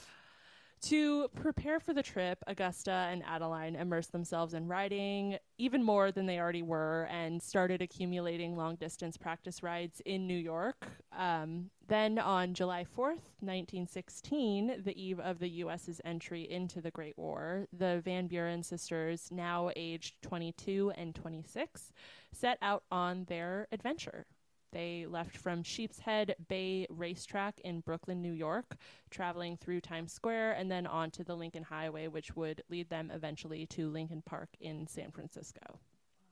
To 0.83 1.27
prepare 1.35 1.79
for 1.79 1.93
the 1.93 2.01
trip, 2.01 2.43
Augusta 2.47 3.07
and 3.11 3.23
Adeline 3.23 3.75
immersed 3.75 4.11
themselves 4.11 4.55
in 4.55 4.67
riding 4.67 5.37
even 5.59 5.83
more 5.83 6.11
than 6.11 6.25
they 6.25 6.39
already 6.39 6.63
were 6.63 7.07
and 7.11 7.41
started 7.41 7.83
accumulating 7.83 8.57
long 8.57 8.77
distance 8.77 9.15
practice 9.15 9.61
rides 9.61 10.01
in 10.07 10.25
New 10.25 10.37
York. 10.37 10.87
Um, 11.15 11.69
then 11.87 12.17
on 12.17 12.55
July 12.55 12.83
4th, 12.97 13.21
1916, 13.41 14.81
the 14.83 14.99
eve 14.99 15.19
of 15.19 15.37
the 15.37 15.49
U.S.'s 15.49 16.01
entry 16.03 16.49
into 16.49 16.81
the 16.81 16.91
Great 16.91 17.17
War, 17.17 17.67
the 17.71 18.01
Van 18.03 18.25
Buren 18.25 18.63
sisters, 18.63 19.27
now 19.29 19.69
aged 19.75 20.15
22 20.23 20.93
and 20.97 21.13
26, 21.13 21.93
set 22.33 22.57
out 22.63 22.83
on 22.89 23.25
their 23.25 23.67
adventure. 23.71 24.25
They 24.71 25.05
left 25.09 25.37
from 25.37 25.63
Sheepshead 25.63 26.35
Bay 26.47 26.87
Racetrack 26.89 27.59
in 27.61 27.81
Brooklyn, 27.81 28.21
New 28.21 28.31
York, 28.33 28.77
traveling 29.09 29.57
through 29.57 29.81
Times 29.81 30.13
Square 30.13 30.53
and 30.53 30.71
then 30.71 30.87
onto 30.87 31.23
the 31.23 31.35
Lincoln 31.35 31.63
Highway, 31.63 32.07
which 32.07 32.35
would 32.35 32.63
lead 32.69 32.89
them 32.89 33.11
eventually 33.11 33.65
to 33.67 33.89
Lincoln 33.89 34.21
Park 34.25 34.49
in 34.59 34.87
San 34.87 35.11
Francisco. 35.11 35.79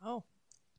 Oh, 0.04 0.24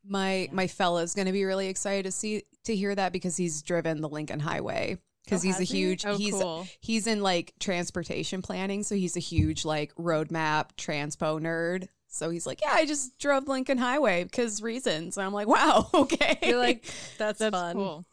My 0.03 0.49
my 0.53 0.67
fella's 0.67 1.15
gonna 1.15 1.33
be 1.33 1.45
really 1.45 1.69
excited 1.69 2.05
to 2.05 2.13
see 2.13 2.45
to 2.65 2.75
hear 2.75 2.95
that 2.95 3.13
because 3.13 3.37
he's 3.37 3.61
driven 3.63 4.01
the 4.01 4.09
Lincoln 4.09 4.41
Highway 4.41 4.97
because 5.25 5.45
Oh, 5.45 5.49
he's 5.49 5.57
a 5.57 5.59
has 5.61 5.69
he? 5.71 5.79
huge 5.79 6.07
Oh, 6.07 6.17
he's 6.17 6.33
cool. 6.33 6.67
he's 6.81 7.07
in 7.07 7.21
like 7.21 7.53
transportation 7.61 8.41
planning, 8.41 8.83
so 8.83 8.95
he's 8.95 9.17
a 9.17 9.21
huge 9.21 9.67
like 9.67 9.95
roadmap 9.97 10.71
transpo 10.79 11.39
nerd. 11.39 11.89
So 12.13 12.29
he's 12.29 12.47
like, 12.47 12.61
yeah, 12.61 12.73
I 12.73 12.87
just 12.87 13.17
drove 13.19 13.47
Lincoln 13.47 13.79
Highway 13.79 14.25
because 14.25 14.61
reasons. 14.61 15.17
And 15.17 15.25
I'm 15.25 15.33
like, 15.33 15.47
wow, 15.47 15.89
okay. 15.95 16.39
you're 16.43 16.59
like 16.59 16.85
that's, 17.17 17.39
That's 17.39 17.55
fun. 17.55 17.75
cool. 17.77 18.05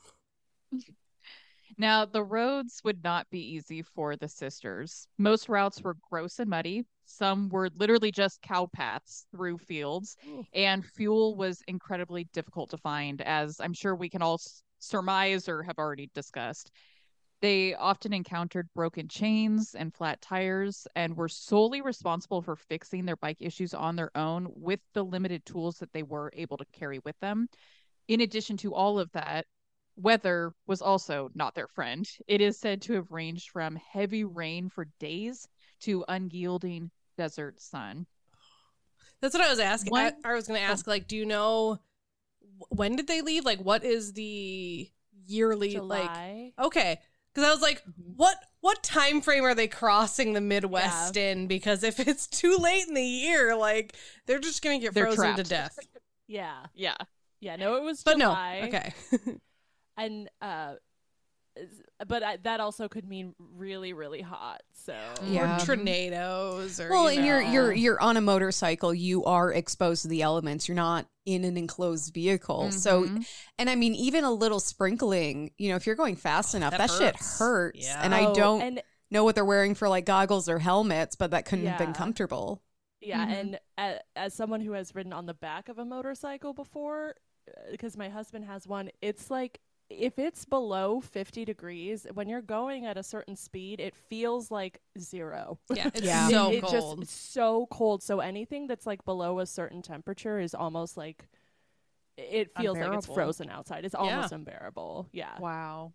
Now, 1.80 2.06
the 2.06 2.24
roads 2.24 2.82
would 2.84 3.04
not 3.04 3.30
be 3.30 3.40
easy 3.40 3.84
for 3.84 4.16
the 4.16 4.28
sisters. 4.28 5.08
Most 5.18 5.48
routes 5.48 5.82
were 5.82 5.96
gross 6.10 6.40
and 6.40 6.50
muddy. 6.50 6.86
Some 7.06 7.50
were 7.50 7.70
literally 7.76 8.12
just 8.12 8.42
cow 8.42 8.68
paths 8.74 9.28
through 9.32 9.60
fields, 9.60 10.18
Ooh. 10.28 10.44
and 10.54 10.84
fuel 10.84 11.36
was 11.36 11.62
incredibly 11.68 12.26
difficult 12.34 12.72
to 12.72 12.78
find, 12.78 13.22
as 13.22 13.60
I'm 13.60 13.74
sure 13.74 13.96
we 13.96 14.10
can 14.10 14.22
all 14.22 14.42
surmise 14.80 15.48
or 15.48 15.64
have 15.64 15.78
already 15.78 16.10
discussed. 16.14 16.72
They 17.40 17.76
often 17.76 18.14
encountered 18.14 18.68
broken 18.74 19.08
chains 19.08 19.76
and 19.76 19.94
flat 19.94 20.22
tires 20.22 20.88
and 20.96 21.16
were 21.16 21.30
solely 21.30 21.82
responsible 21.82 22.42
for 22.42 22.56
fixing 22.56 23.06
their 23.06 23.16
bike 23.16 23.38
issues 23.40 23.76
on 23.76 23.96
their 23.96 24.10
own 24.18 24.48
with 24.56 24.80
the 24.94 25.04
limited 25.04 25.46
tools 25.46 25.78
that 25.78 25.94
they 25.94 26.02
were 26.02 26.32
able 26.36 26.58
to 26.58 26.66
carry 26.74 27.00
with 27.06 27.20
them. 27.20 27.48
In 28.08 28.22
addition 28.22 28.58
to 28.58 28.74
all 28.74 28.98
of 28.98 29.12
that, 29.12 29.46
weather 29.96 30.54
was 30.66 30.82
also 30.82 31.30
not 31.36 31.54
their 31.54 31.68
friend. 31.68 32.10
It 32.28 32.42
is 32.42 32.60
said 32.60 32.82
to 32.84 32.94
have 32.94 33.12
ranged 33.12 33.50
from 33.50 33.76
heavy 33.76 34.24
rain 34.24 34.70
for 34.70 34.86
days 35.00 35.48
to 35.82 36.06
unyielding 36.08 36.90
desert 37.18 37.62
sun. 37.62 38.08
That's 39.22 39.34
what 39.34 39.44
I 39.44 39.50
was 39.50 39.60
asking. 39.60 39.96
I, 39.96 40.14
I 40.24 40.34
was 40.34 40.48
going 40.48 40.60
to 40.60 40.66
oh. 40.66 40.72
ask, 40.72 40.88
like, 40.88 41.08
do 41.08 41.16
you 41.16 41.26
know 41.26 41.80
when 42.70 42.96
did 42.96 43.08
they 43.08 43.22
leave? 43.22 43.46
Like, 43.46 43.60
what 43.60 43.84
is 43.84 44.14
the 44.14 44.90
yearly 45.26 45.78
like? 45.78 46.54
Okay, 46.60 47.00
because 47.38 47.48
I 47.50 47.54
was 47.54 47.62
like, 47.62 47.84
Mhm. 47.86 48.16
what 48.16 48.38
what 48.62 48.82
time 48.84 49.22
frame 49.22 49.44
are 49.46 49.54
they 49.54 49.68
crossing 49.68 50.34
the 50.34 50.42
Midwest 50.42 51.16
in? 51.16 51.46
Because 51.48 51.84
if 51.84 52.00
it's 52.00 52.26
too 52.28 52.58
late 52.58 52.88
in 52.88 52.96
the 52.96 53.04
year, 53.04 53.56
like 53.56 53.96
they're 54.26 54.40
just 54.40 54.64
going 54.64 54.80
to 54.80 54.86
get 54.88 54.94
They're 54.96 55.06
frozen 55.06 55.36
to 55.36 55.44
death. 55.44 55.78
Yeah. 56.28 56.66
Yeah. 56.74 56.96
Yeah. 57.40 57.56
No, 57.56 57.76
it 57.78 57.84
was 57.84 58.04
But 58.04 58.18
July. 58.18 58.60
no, 58.62 58.68
okay. 58.68 58.94
And 59.98 60.30
uh, 60.42 60.74
is- 60.74 60.82
but 62.08 62.24
I, 62.24 62.38
that 62.38 62.60
also 62.60 62.88
could 62.88 63.08
mean 63.08 63.34
really, 63.56 63.94
really 63.94 64.22
hot. 64.22 64.62
So 64.74 64.96
Yeah. 65.26 65.58
Or 65.62 65.66
tornadoes, 65.66 66.80
or 66.80 66.90
Well, 66.90 67.12
you 67.12 67.20
and 67.20 67.28
you're 67.28 67.42
you're 67.42 67.74
you're 67.74 68.02
on 68.02 68.18
a 68.18 68.22
motorcycle. 68.22 68.94
You 68.94 69.26
are 69.26 69.52
exposed 69.52 70.04
to 70.04 70.08
the 70.08 70.22
elements. 70.22 70.68
You're 70.68 70.76
not 70.76 71.08
in 71.26 71.44
an 71.44 71.58
enclosed 71.58 72.14
vehicle. 72.14 72.72
So, 72.72 73.04
Mhm. 73.04 73.28
and 73.60 73.70
I 73.70 73.76
mean, 73.76 73.94
even 73.96 74.24
a 74.24 74.32
little 74.32 74.60
sprinkling. 74.60 75.52
You 75.58 75.70
know, 75.70 75.76
if 75.76 75.86
you're 75.86 75.96
going 75.96 76.16
fast 76.16 76.56
enough, 76.56 76.72
that, 76.72 76.78
that 76.88 76.92
shit 76.92 77.16
hurts. 77.16 77.40
hurts. 77.40 77.80
Yeah. 77.86 78.02
And 78.04 78.16
I 78.16 78.26
Oh, 78.28 78.34
don't 78.36 78.62
And 78.62 78.84
know 79.12 79.24
what 79.24 79.36
they're 79.36 79.46
wearing 79.46 79.74
for 79.76 79.90
like 79.90 80.06
goggles 80.06 80.48
or 80.48 80.60
helmets, 80.60 81.16
but 81.16 81.32
that 81.32 81.46
couldn't 81.46 81.66
have 81.66 81.80
been 81.80 81.94
comfortable. 81.94 82.62
Yeah, 83.02 83.26
Mhm. 83.26 83.40
and 83.40 83.60
a 83.78 84.00
as 84.16 84.34
someone 84.34 84.62
who 84.62 84.72
has 84.72 84.96
ridden 84.96 85.14
on 85.14 85.26
the 85.28 85.34
back 85.34 85.70
of 85.70 85.78
a 85.78 85.86
motorcycle 85.86 86.54
before, 86.54 87.16
because 87.72 87.96
my 87.98 88.10
husband 88.10 88.46
has 88.46 88.68
one, 88.68 88.90
it's 89.02 89.30
like 89.30 89.60
if 89.90 90.20
it's 90.20 90.44
below 90.46 91.00
50 91.00 91.46
degrees, 91.46 92.06
when 92.14 92.28
you're 92.28 92.42
going 92.42 92.86
at 92.86 92.98
a 92.98 93.04
certain 93.04 93.36
speed, 93.36 93.80
it 93.80 93.96
feels 93.96 94.52
like 94.52 94.82
zero. 95.00 95.60
yeah, 95.74 95.90
it's 95.94 96.02
Yeah. 96.06 96.28
so 96.28 96.52
it, 96.52 96.56
it 96.56 96.62
cold. 96.64 96.74
just 96.74 96.98
it's 97.04 97.14
so 97.14 97.68
cold. 97.72 98.04
So 98.04 98.20
anything 98.20 98.68
that's 98.68 98.86
like 98.86 99.04
below 99.06 99.40
a 99.40 99.46
certain 99.46 99.82
temperature 99.82 100.40
is 100.40 100.54
almost 100.54 100.98
like 100.98 101.28
it 102.18 102.50
feels 102.58 102.78
like 102.78 102.94
it's 102.94 103.06
frozen 103.06 103.50
outside. 103.50 103.86
It's 103.86 103.96
almost 103.96 104.32
unbearable. 104.32 105.08
Yeah. 105.14 105.38
Wow. 105.40 105.94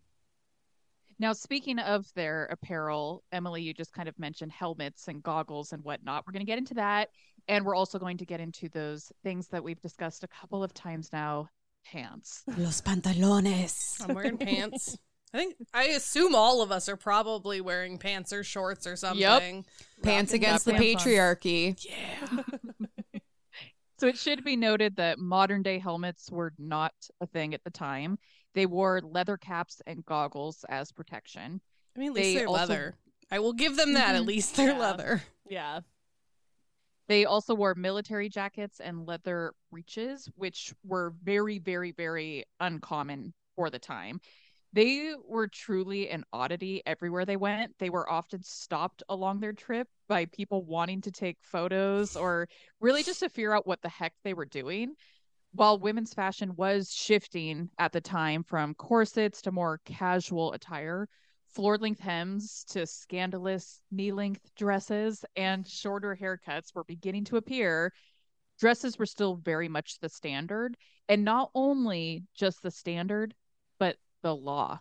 Now, 1.19 1.33
speaking 1.33 1.79
of 1.79 2.13
their 2.15 2.47
apparel, 2.47 3.23
Emily, 3.31 3.63
you 3.63 3.75
just 3.75 3.93
kind 3.93 4.09
of 4.09 4.19
mentioned 4.19 4.53
helmets 4.53 5.09
and 5.09 5.23
goggles 5.23 5.73
and 5.73 5.85
whatnot. 5.85 6.25
We're 6.27 6.33
going 6.33 6.45
to 6.45 6.51
get 6.51 6.59
into 6.59 6.75
that. 6.75 7.11
And 7.49 7.65
we're 7.65 7.75
also 7.75 7.99
going 7.99 8.17
to 8.19 8.25
get 8.25 8.41
into 8.41 8.69
those 8.69 9.13
things 9.23 9.49
that 9.49 9.63
we've 9.63 9.81
discussed 9.81 10.25
a 10.25 10.29
couple 10.29 10.65
of 10.65 10.73
times 10.73 11.11
now 11.13 11.49
pants. 11.85 12.43
Los 12.57 12.81
pantalones. 12.81 14.01
I'm 14.07 14.15
wearing 14.15 14.39
pants. 14.39 14.97
I 15.35 15.39
think 15.39 15.55
I 15.73 15.85
assume 15.85 16.35
all 16.35 16.61
of 16.63 16.71
us 16.71 16.89
are 16.89 16.97
probably 16.97 17.61
wearing 17.61 17.97
pants 17.99 18.33
or 18.33 18.45
shorts 18.45 18.87
or 18.87 18.97
something. 18.97 19.65
Pants 20.03 20.33
against 20.35 20.65
the 20.67 20.73
that 20.73 20.81
pants 20.81 21.07
on. 21.07 21.13
patriarchy. 21.13 21.85
Yeah. 21.85 22.43
So 23.99 24.09
it 24.09 24.19
should 24.19 24.43
be 24.43 24.57
noted 24.57 24.97
that 24.97 25.21
modern 25.21 25.63
day 25.63 25.79
helmets 25.79 26.29
were 26.29 26.53
not 26.59 26.93
a 27.21 27.27
thing 27.29 27.55
at 27.55 27.63
the 27.63 27.71
time. 27.71 28.19
They 28.53 28.67
wore 28.67 29.01
leather 29.01 29.37
caps 29.37 29.81
and 29.87 30.05
goggles 30.05 30.65
as 30.69 30.91
protection. 30.91 31.61
I 31.97 32.01
mean, 32.01 32.09
at 32.09 32.15
least 32.17 32.25
They 32.25 32.35
they're 32.35 32.49
also- 32.49 32.59
leather. 32.63 32.95
I 33.31 33.39
will 33.39 33.53
give 33.53 33.77
them 33.77 33.93
that. 33.93 34.17
At 34.17 34.23
Mhm. 34.23 34.27
least 34.27 34.57
they're 34.57 34.73
Yeah. 34.73 34.79
leather. 34.79 35.23
Yeah. 35.49 35.81
They 37.09 37.25
also 37.25 37.55
wore 37.55 37.75
military 37.75 38.29
jackets 38.29 38.81
and 38.81 39.07
leather 39.07 39.55
breeches, 39.71 40.31
which 40.37 40.73
were 40.85 41.15
very, 41.23 41.59
very, 41.59 41.93
very 41.93 42.45
uncommon 42.61 43.35
for 43.57 43.71
the 43.71 43.79
time. 43.79 44.21
They 44.73 45.15
were 45.29 45.49
truly 45.49 46.09
an 46.09 46.25
oddity 46.33 46.83
everywhere 46.87 47.27
they 47.27 47.37
went. 47.37 47.79
They 47.79 47.91
were 47.91 48.11
often 48.11 48.43
stopped 48.43 49.03
along 49.09 49.41
their 49.41 49.53
trip 49.53 49.87
by 50.09 50.27
people 50.27 50.65
wanting 50.65 51.03
to 51.03 51.11
take 51.11 51.37
photos 51.43 52.17
or 52.17 52.49
really 52.81 53.03
just 53.03 53.21
to 53.21 53.29
figure 53.29 53.55
out 53.55 53.67
what 53.67 53.83
the 53.83 53.91
heck 53.91 54.15
they 54.25 54.33
were 54.33 54.47
doing. 54.47 54.95
While 55.53 55.79
women's 55.79 56.15
fashion 56.15 56.57
was 56.57 56.91
shifting 56.91 57.69
at 57.79 57.93
the 57.93 58.01
time 58.01 58.43
from 58.45 58.73
corsets 58.75 59.43
to 59.43 59.53
more 59.53 59.81
casual 59.85 60.55
attire, 60.55 61.07
floor 61.53 61.77
length 61.79 62.01
hems 62.01 62.65
to 62.71 62.87
scandalous 62.87 63.81
knee 63.91 64.13
length 64.13 64.51
dresses 64.57 65.25
and 65.37 65.67
shorter 65.69 66.17
haircuts 66.21 66.75
were 66.75 66.85
beginning 66.85 67.25
to 67.25 67.37
appear, 67.37 67.93
dresses 68.59 68.99
were 68.99 69.07
still 69.07 69.37
very 69.37 69.69
much 69.69 69.99
the 70.01 70.09
standard. 70.09 70.77
And 71.09 71.25
not 71.25 71.51
only 71.55 72.25
just 72.35 72.63
the 72.63 72.71
standard, 72.71 73.35
but 73.79 73.97
the 74.23 74.35
law. 74.35 74.81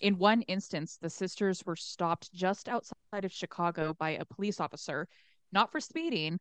In 0.00 0.18
one 0.18 0.42
instance, 0.42 0.98
the 1.00 1.10
sisters 1.10 1.64
were 1.64 1.76
stopped 1.76 2.32
just 2.32 2.68
outside 2.68 3.24
of 3.24 3.32
Chicago 3.32 3.94
by 3.98 4.10
a 4.10 4.24
police 4.24 4.60
officer, 4.60 5.08
not 5.52 5.70
for 5.72 5.80
speeding, 5.80 6.38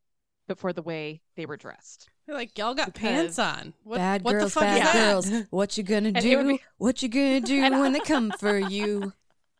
but 0.47 0.57
for 0.59 0.73
the 0.73 0.81
way 0.81 1.21
they 1.37 1.45
were 1.45 1.57
dressed. 1.57 2.09
They're 2.25 2.35
like, 2.35 2.57
y'all 2.57 2.73
got 2.73 2.87
Because- 2.93 3.01
pants 3.37 3.39
on. 3.39 3.73
What, 3.83 3.97
bad 3.97 4.23
what 4.23 4.31
girls, 4.33 4.43
the 4.45 4.49
fuck 4.59 4.63
bad 4.63 4.77
is 4.77 4.83
that? 4.83 4.93
girls. 5.31 5.47
What 5.51 5.77
you 5.77 5.83
gonna 5.83 6.07
And 6.09 6.17
it 6.17 6.35
would 6.35 6.43
do? 6.43 6.49
be- 6.57 6.63
What 6.77 7.01
you 7.03 7.09
gonna 7.09 7.39
do 7.41 7.63
And 7.63 7.75
I- 7.75 7.79
when 7.81 7.93
they 7.93 7.99
come 7.99 8.31
for 8.31 8.57
you? 8.59 9.13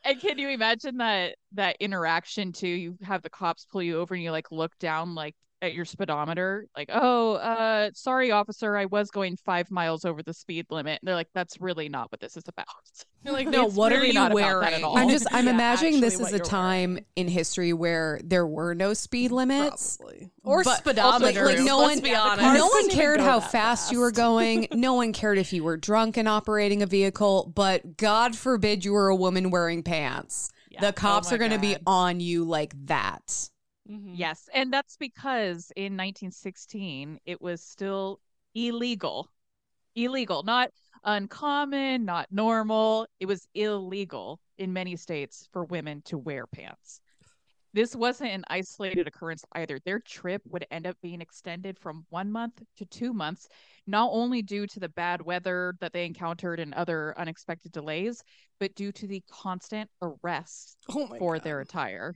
And 0.04 0.20
can 0.20 0.38
you 0.40 0.50
imagine 0.50 0.98
that 0.98 1.36
that 1.54 1.78
interaction 1.80 2.52
too? 2.54 2.68
You 2.68 2.98
have 3.04 3.22
the 3.22 3.30
cops 3.30 3.66
pull 3.66 3.84
you 3.84 4.00
over 4.00 4.16
and 4.16 4.24
you 4.24 4.32
like 4.32 4.52
look 4.52 4.78
down 4.80 5.16
like 5.16 5.36
at 5.62 5.74
your 5.74 5.86
speedometer, 5.86 6.66
like, 6.76 6.90
oh, 6.92 7.34
uh, 7.36 7.92
sorry, 7.94 8.32
officer, 8.32 8.76
I 8.76 8.86
was 8.86 9.12
going 9.12 9.38
five 9.38 9.70
miles 9.70 10.06
over 10.06 10.24
the 10.24 10.34
speed 10.34 10.66
limit. 10.72 11.00
And 11.02 11.08
they're 11.08 11.16
like, 11.16 11.30
that's 11.36 11.62
really 11.62 11.88
not 11.88 12.12
what 12.12 12.20
this 12.20 12.36
is 12.36 12.44
about. 12.48 12.66
You're 13.24 13.34
like, 13.36 13.48
no, 13.48 13.66
what 13.68 13.92
really 13.92 14.06
are 14.06 14.08
you 14.08 14.14
not 14.14 14.32
about 14.32 14.42
at 14.42 14.72
wearing? 14.72 14.84
all. 14.84 14.98
I'm 14.98 15.10
just 15.10 15.28
I'm 15.32 15.46
Yeah, 15.46 15.52
imagining 15.54 16.02
this 16.02 16.20
is 16.20 16.34
a 16.34 16.38
you're 16.38 16.46
time 16.46 16.98
in 17.16 17.28
history 17.28 17.72
where 17.74 18.20
there 18.24 18.48
were 18.48 18.74
no 18.74 18.96
speed 18.96 19.30
limits. 19.32 19.98
Probably. 19.98 20.32
Or 20.44 20.64
But- 20.64 20.84
speedometers. 20.84 21.22
like, 21.46 21.60
no 21.60 21.78
let's 21.78 21.96
one- 21.96 22.00
be 22.04 22.10
Yeah, 22.10 22.16
the 22.16 22.22
honest. 22.22 22.40
cars 22.42 22.58
no 22.58 22.68
one 22.68 22.90
cared 22.90 23.20
how 23.20 23.40
that 23.40 23.52
fast, 23.52 23.92
you 23.92 24.00
were 24.00 24.12
going. 24.12 24.68
No 24.82 24.96
one 24.96 25.14
cared 25.14 25.38
if 25.38 25.54
you 25.54 25.64
were 25.64 25.78
drunk 25.78 26.18
and 26.18 26.28
operating 26.28 26.82
a 26.82 26.88
vehicle, 26.88 27.52
but 27.54 27.98
God 27.98 28.36
forbid 28.36 28.84
you 28.84 28.94
were 28.94 29.10
a 29.10 29.16
woman 29.16 29.52
wearing 29.52 29.84
pants. 29.84 30.52
Yeah. 30.72 30.82
The 30.82 30.94
cops 30.94 31.30
my 31.30 31.36
are 31.36 31.38
going 31.38 31.52
to 31.52 31.60
be 31.60 31.76
on 31.86 32.20
you 32.20 32.46
like 32.46 32.74
that. 32.88 33.50
Mhm. 33.90 34.12
Yes. 34.14 34.50
And 34.54 34.72
that's 34.72 34.98
because 34.98 35.72
in 35.76 35.96
1916, 35.96 37.20
it 37.26 37.42
was 37.42 37.62
still 37.62 38.20
illegal. 38.54 39.32
Illegal, 39.96 40.44
not 40.44 40.72
uncommon, 41.04 42.06
not 42.06 42.32
normal. 42.32 43.08
It 43.20 43.26
was 43.26 43.48
illegal 43.54 44.40
in 44.58 44.72
many 44.72 44.96
states 44.96 45.48
for 45.52 45.66
women 45.66 46.02
to 46.04 46.18
wear 46.18 46.48
pants. 46.48 47.02
This 47.74 47.96
wasn't 47.96 48.32
an 48.32 48.44
isolated 48.50 49.08
occurrence 49.08 49.46
either. 49.54 49.80
Their 49.80 50.00
trip 50.00 50.42
would 50.46 50.66
end 50.72 50.86
up 50.86 50.98
being 51.02 51.22
extended 51.22 51.80
from 51.80 52.06
one 52.10 52.30
month 52.30 52.62
to 52.78 52.86
two 52.86 53.14
months, 53.14 53.48
not 53.88 54.10
only 54.12 54.42
due 54.42 54.68
to 54.68 54.80
the 54.80 54.90
bad 54.90 55.22
weather 55.22 55.74
that 55.80 55.94
they 55.94 56.06
encountered 56.06 56.60
and 56.60 56.74
other 56.74 57.18
unexpected 57.18 57.72
delays, 57.72 58.24
but 58.60 58.76
due 58.76 58.92
to 58.92 59.08
the 59.08 59.24
constant 59.30 59.90
arrests 60.02 60.76
Oh 60.90 61.08
for 61.18 61.36
God. 61.36 61.44
their 61.44 61.60
attire. 61.62 62.14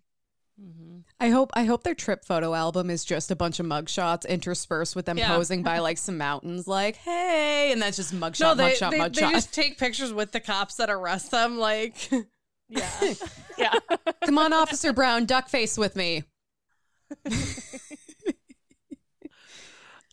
Mhm. 0.62 1.04
I 1.20 1.30
hope 1.30 1.52
I 1.54 1.66
hope 1.66 1.84
their 1.84 1.94
trip 1.96 2.24
photo 2.24 2.54
album 2.54 2.90
is 2.90 3.04
just 3.04 3.30
a 3.30 3.36
bunch 3.36 3.60
of 3.60 3.66
mugshots 3.66 4.28
interspersed 4.28 4.96
with 4.96 5.06
them 5.06 5.18
Yeah. 5.18 5.28
posing 5.28 5.64
by 5.64 5.80
like 5.80 5.98
some 5.98 6.18
mountains, 6.18 6.66
like 6.68 6.96
hey, 6.96 7.72
and 7.74 7.82
that's 7.82 7.98
just 7.98 8.14
mugshot, 8.14 8.40
No, 8.40 8.56
they, 8.56 8.72
mugshot, 8.74 8.92
they, 8.92 9.00
mugshot. 9.00 9.14
they 9.16 9.32
just 9.32 9.54
take 9.54 9.78
pictures 9.78 10.14
with 10.14 10.32
the 10.32 10.40
cops 10.40 10.76
that 10.76 10.90
arrest 10.90 11.32
them. 11.32 11.58
Like, 11.58 12.10
Yeah. 12.70 12.90
Yeah. 13.58 13.74
Come 14.26 14.38
on, 14.38 14.52
Officer 14.54 14.92
Brown, 14.92 15.26
duck 15.26 15.48
face 15.50 15.78
with 15.78 15.96
me. 15.96 16.24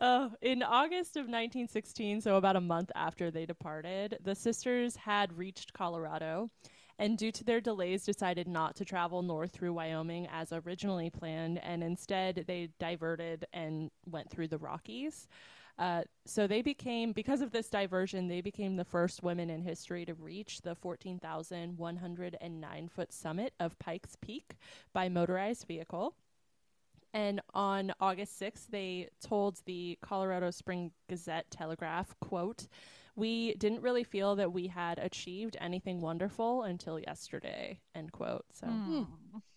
Oh, 0.01 0.31
in 0.43 0.63
August 0.63 1.17
of 1.17 1.23
1916, 1.23 2.21
so 2.21 2.37
about 2.37 2.57
a 2.57 2.61
month 2.61 2.91
after 2.95 3.31
they 3.31 3.47
departed, 3.47 4.19
the 4.23 4.35
sisters 4.35 4.97
had 4.97 5.37
reached 5.37 5.73
Colorado 5.73 6.51
and 6.99 7.19
due 7.19 7.33
to 7.33 7.45
their 7.45 7.61
delays 7.61 8.05
decided 8.05 8.49
not 8.49 8.75
to 8.77 8.85
travel 8.85 9.23
north 9.23 9.53
through 9.53 9.73
Wyoming 9.73 10.29
as 10.33 10.53
originally 10.53 11.11
planned 11.11 11.59
and 11.63 11.83
instead 11.83 12.45
they 12.47 12.69
diverted 12.79 13.47
and 13.53 13.91
went 14.07 14.31
through 14.31 14.49
the 14.49 14.59
Rockies. 14.59 15.27
Uh, 15.79 16.03
so 16.27 16.47
they 16.47 16.61
became, 16.63 17.13
because 17.13 17.41
of 17.41 17.51
this 17.51 17.71
diversion, 17.71 18.29
they 18.29 18.43
became 18.43 18.77
the 18.77 18.85
first 18.85 19.23
women 19.23 19.49
in 19.51 19.63
history 19.63 20.05
to 20.05 20.15
reach 20.15 20.61
the 20.61 20.75
14,109 20.75 22.89
foot 22.89 23.13
summit 23.13 23.55
of 23.59 23.79
Pikes 23.79 24.17
Peak 24.21 24.57
by 24.93 25.09
motorized 25.09 25.67
vehicle. 25.67 26.15
And 27.15 27.41
on 27.53 27.93
August 28.01 28.41
6th, 28.41 28.69
they 28.71 29.11
told 29.21 29.61
the 29.67 29.99
Colorado 30.03 30.51
Spring 30.51 30.93
Gazette 31.09 31.51
Telegraph, 31.51 32.15
quote, 32.21 32.69
we 33.15 33.55
didn't 33.55 33.83
really 33.83 34.05
feel 34.05 34.37
that 34.37 34.53
we 34.53 34.67
had 34.69 34.99
achieved 34.99 35.57
anything 35.61 36.01
wonderful 36.01 36.63
until 36.63 36.99
yesterday, 36.99 37.81
end 37.95 38.13
quote. 38.13 38.45
So 38.53 38.67
Hmm. 38.67 39.03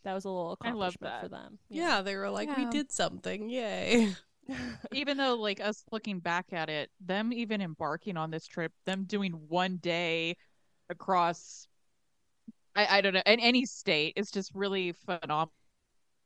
that 0.03 0.13
was 0.13 0.25
a 0.25 0.29
little 0.29 0.57
I 0.61 0.71
love 0.71 0.93
accomplishment 0.93 1.13
that. 1.13 1.21
for 1.21 1.29
them. 1.29 1.59
yeah, 1.69 2.01
they 2.01 2.15
were 2.15 2.29
like, 2.29 2.49
we 2.55 2.65
did 2.65 2.91
something. 2.91 3.49
Yay. 3.49 4.13
even 4.93 5.17
though 5.17 5.35
like 5.35 5.59
us 5.59 5.83
looking 5.91 6.19
back 6.19 6.53
at 6.53 6.69
it 6.69 6.91
them 7.03 7.33
even 7.33 7.61
embarking 7.61 8.15
on 8.15 8.29
this 8.29 8.45
trip 8.45 8.71
them 8.85 9.03
doing 9.05 9.31
one 9.47 9.77
day 9.77 10.37
across 10.89 11.67
i, 12.75 12.97
I 12.97 13.01
don't 13.01 13.13
know 13.15 13.23
in 13.25 13.39
any 13.39 13.65
state 13.65 14.13
it's 14.17 14.29
just 14.29 14.51
really 14.53 14.91
phenomenal 14.91 15.51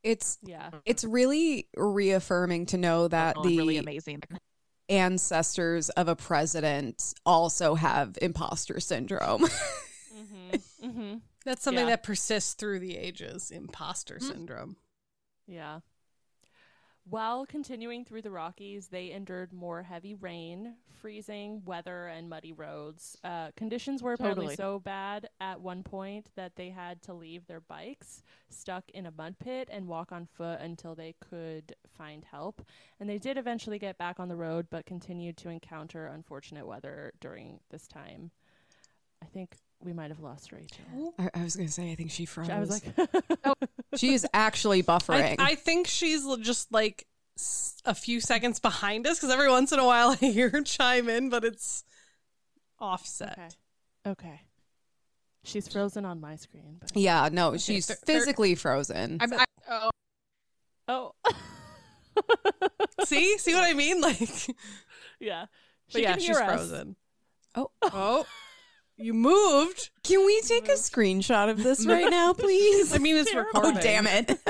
It's 0.03 0.37
Yeah. 0.43 0.69
it's 0.85 1.03
really 1.05 1.67
reaffirming 1.77 2.65
to 2.67 2.77
know 2.77 3.07
that 3.07 3.37
Oh, 3.37 3.43
the 3.43 3.57
really 3.57 3.77
amazing. 3.77 4.21
Ancestors 4.89 5.89
of 5.89 6.07
a 6.07 6.15
president 6.15 7.13
also 7.25 7.75
have 7.75 8.17
imposter 8.21 8.79
syndrome. 8.79 9.45
Mm-hmm. 10.19 10.85
mm-hmm. 10.85 11.17
That's 11.45 11.63
something 11.63 11.85
Yeah. 11.85 11.91
that 11.91 12.03
persists 12.03 12.53
through 12.53 12.79
the 12.79 12.97
ages. 12.97 13.51
Imposter 13.51 14.19
syndrome. 14.19 14.75
Yeah. 15.47 15.79
While 17.09 17.47
continuing 17.47 18.05
through 18.05 18.21
the 18.21 18.29
Rockies, 18.29 18.87
they 18.87 19.09
endured 19.11 19.51
more 19.51 19.81
heavy 19.81 20.13
rain, 20.13 20.75
freezing 21.01 21.63
weather, 21.65 22.05
and 22.07 22.29
muddy 22.29 22.53
roads. 22.53 23.17
Uh, 23.23 23.49
conditions 23.57 24.03
were 24.03 24.13
apparently 24.13 24.45
Totally. 24.45 24.55
so 24.55 24.79
bad 24.79 25.27
at 25.41 25.59
one 25.59 25.81
point 25.81 26.29
that 26.35 26.55
they 26.55 26.69
had 26.69 27.01
to 27.03 27.13
leave 27.15 27.47
their 27.47 27.61
bikes 27.61 28.21
stuck 28.49 28.83
in 28.91 29.07
a 29.07 29.11
mud 29.11 29.35
pit 29.39 29.69
and 29.71 29.87
walk 29.87 30.11
on 30.11 30.27
foot 30.27 30.59
until 30.59 30.93
they 30.93 31.15
could 31.19 31.73
find 31.97 32.25
help. 32.25 32.61
And 32.99 33.09
they 33.09 33.17
did 33.17 33.37
eventually 33.37 33.79
get 33.79 33.97
back 33.97 34.19
on 34.19 34.27
the 34.27 34.35
road, 34.35 34.67
but 34.69 34.85
continued 34.85 35.37
to 35.37 35.49
encounter 35.49 36.05
unfortunate 36.05 36.67
weather 36.67 37.13
during 37.19 37.59
this 37.71 37.87
time. 37.87 38.29
I 39.23 39.25
think 39.25 39.57
we 39.83 39.93
might 39.93 40.09
have 40.09 40.19
lost 40.19 40.51
Rachel. 40.51 41.13
I, 41.17 41.29
I 41.33 41.43
was 41.43 41.55
gonna 41.55 41.69
say 41.69 41.91
I 41.91 41.95
think 41.95 42.11
she 42.11 42.25
froze. 42.25 42.49
I 42.49 42.59
was 42.59 42.69
like, 42.69 42.83
oh. 43.45 43.53
she 43.95 44.13
is 44.13 44.25
actually 44.33 44.83
buffering. 44.83 45.35
I 45.39 45.55
think 45.55 45.87
she's 45.87 46.25
just 46.41 46.71
like 46.71 47.07
a 47.85 47.95
few 47.95 48.19
seconds 48.19 48.59
behind 48.59 49.07
us 49.07 49.17
because 49.19 49.33
every 49.33 49.49
once 49.49 49.71
in 49.71 49.79
a 49.79 49.85
while 49.85 50.09
I 50.21 50.25
hear 50.25 50.49
her 50.49 50.61
chime 50.61 51.09
in, 51.09 51.29
but 51.29 51.43
it's 51.45 51.83
offset. 52.79 53.55
okay. 54.05 54.17
Okay. 54.27 54.41
She's 55.43 55.67
frozen 55.67 56.05
on 56.05 56.19
my 56.19 56.35
screen, 56.35 56.77
but 56.81 56.95
yeah, 56.97 57.29
no, 57.31 57.55
she's 57.57 57.87
thir- 57.87 57.95
thir- 57.95 58.05
physically 58.05 58.55
frozen. 58.55 59.17
I'm, 59.21 59.33
I, 59.33 59.45
oh, 59.69 59.89
oh, 60.89 61.11
See, 63.05 63.37
see 63.37 63.53
what 63.53 63.63
I 63.63 63.73
mean? 63.73 64.01
Like, 64.01 64.19
yeah. 65.19 65.45
but 65.91 65.93
She 65.93 66.01
yeah, 66.01 66.11
can 66.11 66.19
she's 66.19 66.27
hear 66.27 66.39
us. 66.39 66.45
frozen. 66.45 66.95
Oh. 67.55 67.71
oh, 67.83 68.25
you 68.99 69.13
moved. 69.13 69.89
Can 70.03 70.25
we 70.25 70.41
take 70.41 70.67
a 70.67 70.73
screenshot 70.73 71.49
of 71.49 71.63
this 71.63 71.85
right 71.85 72.09
now, 72.11 72.33
please? 72.33 72.93
I 72.93 72.97
mean, 72.99 73.15
it's 73.15 73.31
oh, 73.33 73.39
recording. 73.39 73.77
oh, 73.77 73.81
damn 73.81 74.07
it. 74.07 74.39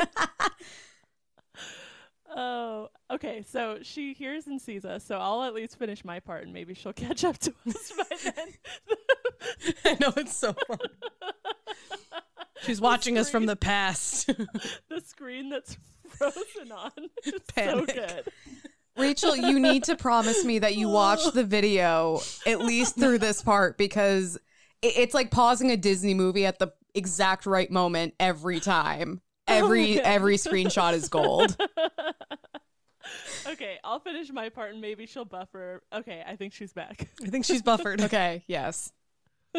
Oh, 2.36 2.90
okay. 3.10 3.42
So 3.42 3.80
she 3.82 4.14
hears 4.14 4.46
and 4.46 4.62
sees 4.62 4.86
us. 4.86 5.04
So 5.04 5.18
I'll 5.18 5.44
at 5.44 5.56
least 5.56 5.80
finish 5.80 6.06
my 6.06 6.20
part, 6.20 6.44
and 6.44 6.54
maybe 6.54 6.76
she'll 6.76 6.94
catch 6.94 7.24
up 7.24 7.40
to 7.40 7.54
us 7.68 7.92
by 7.98 8.16
then. 8.24 8.54
I 9.84 9.98
know 10.00 10.14
it's 10.16 10.36
so 10.38 10.54
fun. 10.54 10.78
She's 12.62 12.80
watching 12.80 13.18
us 13.18 13.32
from 13.32 13.48
the 13.48 13.56
past. 13.56 14.28
the 14.28 15.02
screen 15.04 15.50
that's 15.50 15.76
frozen 16.08 16.72
on. 16.72 16.92
It's 17.26 17.32
so 17.32 17.54
Panic. 17.56 17.96
good. 17.96 18.24
Rachel, 19.00 19.36
you 19.36 19.60
need 19.60 19.86
to 19.86 19.96
promise 19.96 20.44
me 20.44 20.60
that 20.60 20.76
you 20.76 20.90
watch 20.90 21.20
the 21.34 21.44
video 21.44 22.20
at 22.46 22.60
least 22.60 22.96
through 22.96 23.20
this 23.20 23.42
part 23.42 23.78
because 23.78 24.38
it's 24.82 25.14
like 25.14 25.32
pausing 25.32 25.72
a 25.72 25.78
Disney 25.78 26.14
movie 26.14 26.46
at 26.46 26.60
the 26.60 26.74
exact 26.94 27.46
right 27.46 27.70
moment 27.72 28.14
every 28.20 28.60
time. 28.60 29.22
Oh 29.52 29.56
every 29.56 29.94
Okay. 29.98 30.02
every 30.02 30.36
screenshot 30.36 30.94
is 30.94 31.10
gold. 31.10 31.58
okay, 33.48 33.78
I'll 33.84 34.00
finish 34.00 34.32
my 34.32 34.50
part, 34.50 34.74
and 34.74 34.80
maybe 34.80 35.08
she'll 35.08 35.26
buffer. 35.26 35.82
Okay, 35.92 36.24
I 36.24 36.36
think 36.36 36.54
she's 36.54 36.72
back. 36.72 37.08
I 37.24 37.30
think 37.30 37.46
she's 37.46 37.64
buffered. 37.64 38.00
Okay, 38.04 38.44
yes. 38.48 38.92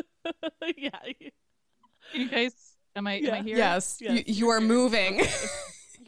yeah. 0.77 0.91
you 2.13 2.29
guys, 2.29 2.53
am 2.95 3.09
I, 3.09 3.15
am 3.15 3.35
I 3.35 3.43
here? 3.43 3.57
Yes. 3.57 3.99
Yes, 4.01 4.13
you, 4.29 4.35
you 4.35 4.49
are 4.51 4.61
moving. 4.61 5.23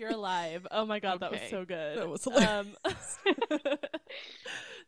You're 0.02 0.10
alive. 0.10 0.66
Oh 0.72 0.84
my 0.84 0.98
god, 0.98 1.20
that 1.20 1.30
was 1.30 1.40
so 1.48 1.64
good. 1.64 1.98
That 1.98 2.08
was 2.08 2.24
hilarious. 2.24 2.66
Um, 3.24 3.78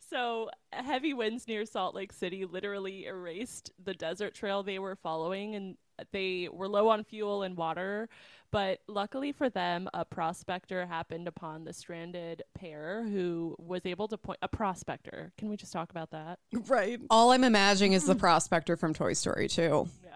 so 0.10 0.50
heavy 0.72 1.14
winds 1.14 1.46
near 1.46 1.64
Salt 1.66 1.94
Lake 1.94 2.12
City 2.12 2.44
literally 2.44 3.06
erased 3.06 3.70
the 3.80 3.94
desert 3.94 4.34
trail 4.34 4.64
they 4.64 4.80
were 4.80 4.96
following, 4.96 5.54
and 5.54 5.76
they 6.10 6.48
were 6.52 6.66
low 6.66 6.88
on 6.88 7.04
fuel 7.04 7.44
and 7.44 7.56
water. 7.56 8.08
But 8.50 8.80
luckily 8.88 9.30
for 9.30 9.48
them, 9.48 9.88
a 9.94 10.04
prospector 10.04 10.84
happened 10.84 11.28
upon 11.28 11.62
the 11.62 11.72
stranded 11.72 12.42
pair 12.56 13.04
who 13.04 13.54
was 13.60 13.86
able 13.86 14.08
to 14.08 14.18
point. 14.18 14.40
A 14.42 14.48
prospector. 14.48 15.32
Can 15.38 15.48
we 15.48 15.56
just 15.56 15.72
talk 15.72 15.90
about 15.90 16.10
that? 16.10 16.40
Right. 16.66 17.00
All 17.08 17.30
I'm 17.30 17.44
imagining 17.44 17.92
is 17.92 18.04
the 18.04 18.14
prospector 18.16 18.76
from 18.76 18.94
Toy 18.94 19.12
Story 19.12 19.46
2. 19.46 19.88
Yeah. 20.02 20.10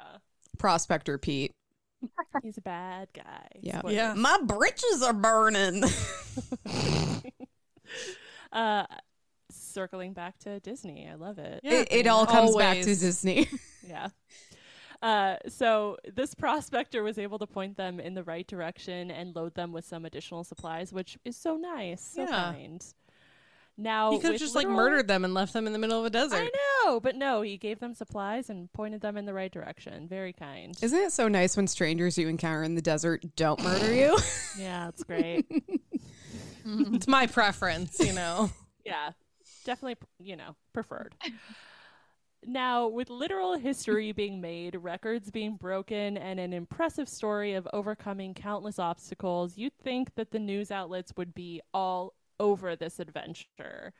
Prospector 0.58 1.18
Pete. 1.18 1.52
He's 2.42 2.58
a 2.58 2.60
bad 2.62 3.08
guy. 3.14 3.48
Yeah. 3.60 3.82
Yeah. 3.86 4.14
My 4.14 4.38
britches 4.44 5.02
are 5.02 5.12
burning. 5.12 5.84
Uh, 8.50 8.84
circling 9.50 10.14
back 10.14 10.38
to 10.38 10.58
Disney, 10.60 11.06
I 11.10 11.14
love 11.16 11.38
it. 11.38 11.60
Yeah. 11.62 11.80
it, 11.80 11.88
it 11.90 12.06
all 12.06 12.24
comes 12.26 12.56
back 12.56 12.78
to 12.78 12.84
Disney. 12.84 13.48
Yeah. 13.86 14.08
Uh, 15.00 15.36
so 15.48 15.96
this 16.14 16.34
prospector 16.34 17.02
was 17.02 17.18
able 17.18 17.38
to 17.38 17.46
point 17.46 17.76
them 17.78 18.00
in 18.00 18.12
the 18.14 18.22
right 18.24 18.46
direction 18.46 19.10
and 19.10 19.34
load 19.34 19.54
them 19.54 19.72
with 19.72 19.86
some 19.86 20.04
additional 20.04 20.44
supplies, 20.44 20.92
which 20.92 21.16
is 21.24 21.36
so 21.36 21.56
nice, 21.56 22.02
so 22.02 22.22
Yeah. 22.22 22.26
kind. 22.52 22.84
Now 23.80 24.10
He 24.10 24.18
could 24.18 24.24
have 24.24 24.32
with 24.32 24.40
just 24.40 24.56
like 24.56 24.68
murdered 24.68 25.06
them 25.06 25.24
and 25.24 25.32
left 25.32 25.52
them 25.52 25.68
in 25.68 25.72
the 25.72 25.78
middle 25.78 26.00
of 26.00 26.04
a 26.04 26.10
desert. 26.10 26.50
I 26.52 26.84
know, 26.84 26.98
but 26.98 27.14
no, 27.14 27.42
he 27.42 27.56
gave 27.56 27.78
them 27.78 27.94
supplies 27.94 28.50
and 28.50 28.70
pointed 28.72 29.00
them 29.00 29.16
in 29.16 29.24
the 29.24 29.32
right 29.32 29.52
direction. 29.52 30.08
Very 30.08 30.32
kind. 30.32 30.76
Isn't 30.82 30.98
it 30.98 31.12
so 31.12 31.28
nice 31.28 31.56
when 31.56 31.68
strangers 31.68 32.18
you 32.18 32.26
encounter 32.26 32.64
in 32.64 32.74
the 32.74 32.82
desert 32.82 33.24
don't 33.36 33.62
murder 33.62 33.94
you? 33.94 34.18
yeah, 34.58 34.88
it's 34.88 35.04
great. 35.04 35.46
It's 36.70 37.08
my 37.08 37.26
preference, 37.26 37.98
you 37.98 38.12
know. 38.12 38.50
yeah, 38.84 39.12
definitely, 39.64 39.96
you 40.18 40.36
know, 40.36 40.54
preferred. 40.74 41.14
Now, 42.44 42.88
with 42.88 43.08
literal 43.08 43.56
history 43.56 44.12
being 44.12 44.40
made, 44.40 44.74
records 44.74 45.30
being 45.30 45.56
broken, 45.56 46.18
and 46.18 46.38
an 46.38 46.52
impressive 46.52 47.08
story 47.08 47.54
of 47.54 47.66
overcoming 47.72 48.34
countless 48.34 48.78
obstacles, 48.78 49.56
you'd 49.56 49.76
think 49.82 50.14
that 50.16 50.30
the 50.30 50.38
news 50.38 50.70
outlets 50.70 51.12
would 51.16 51.34
be 51.34 51.62
all 51.72 52.12
over 52.40 52.76
this 52.76 52.98
adventure. 52.98 53.92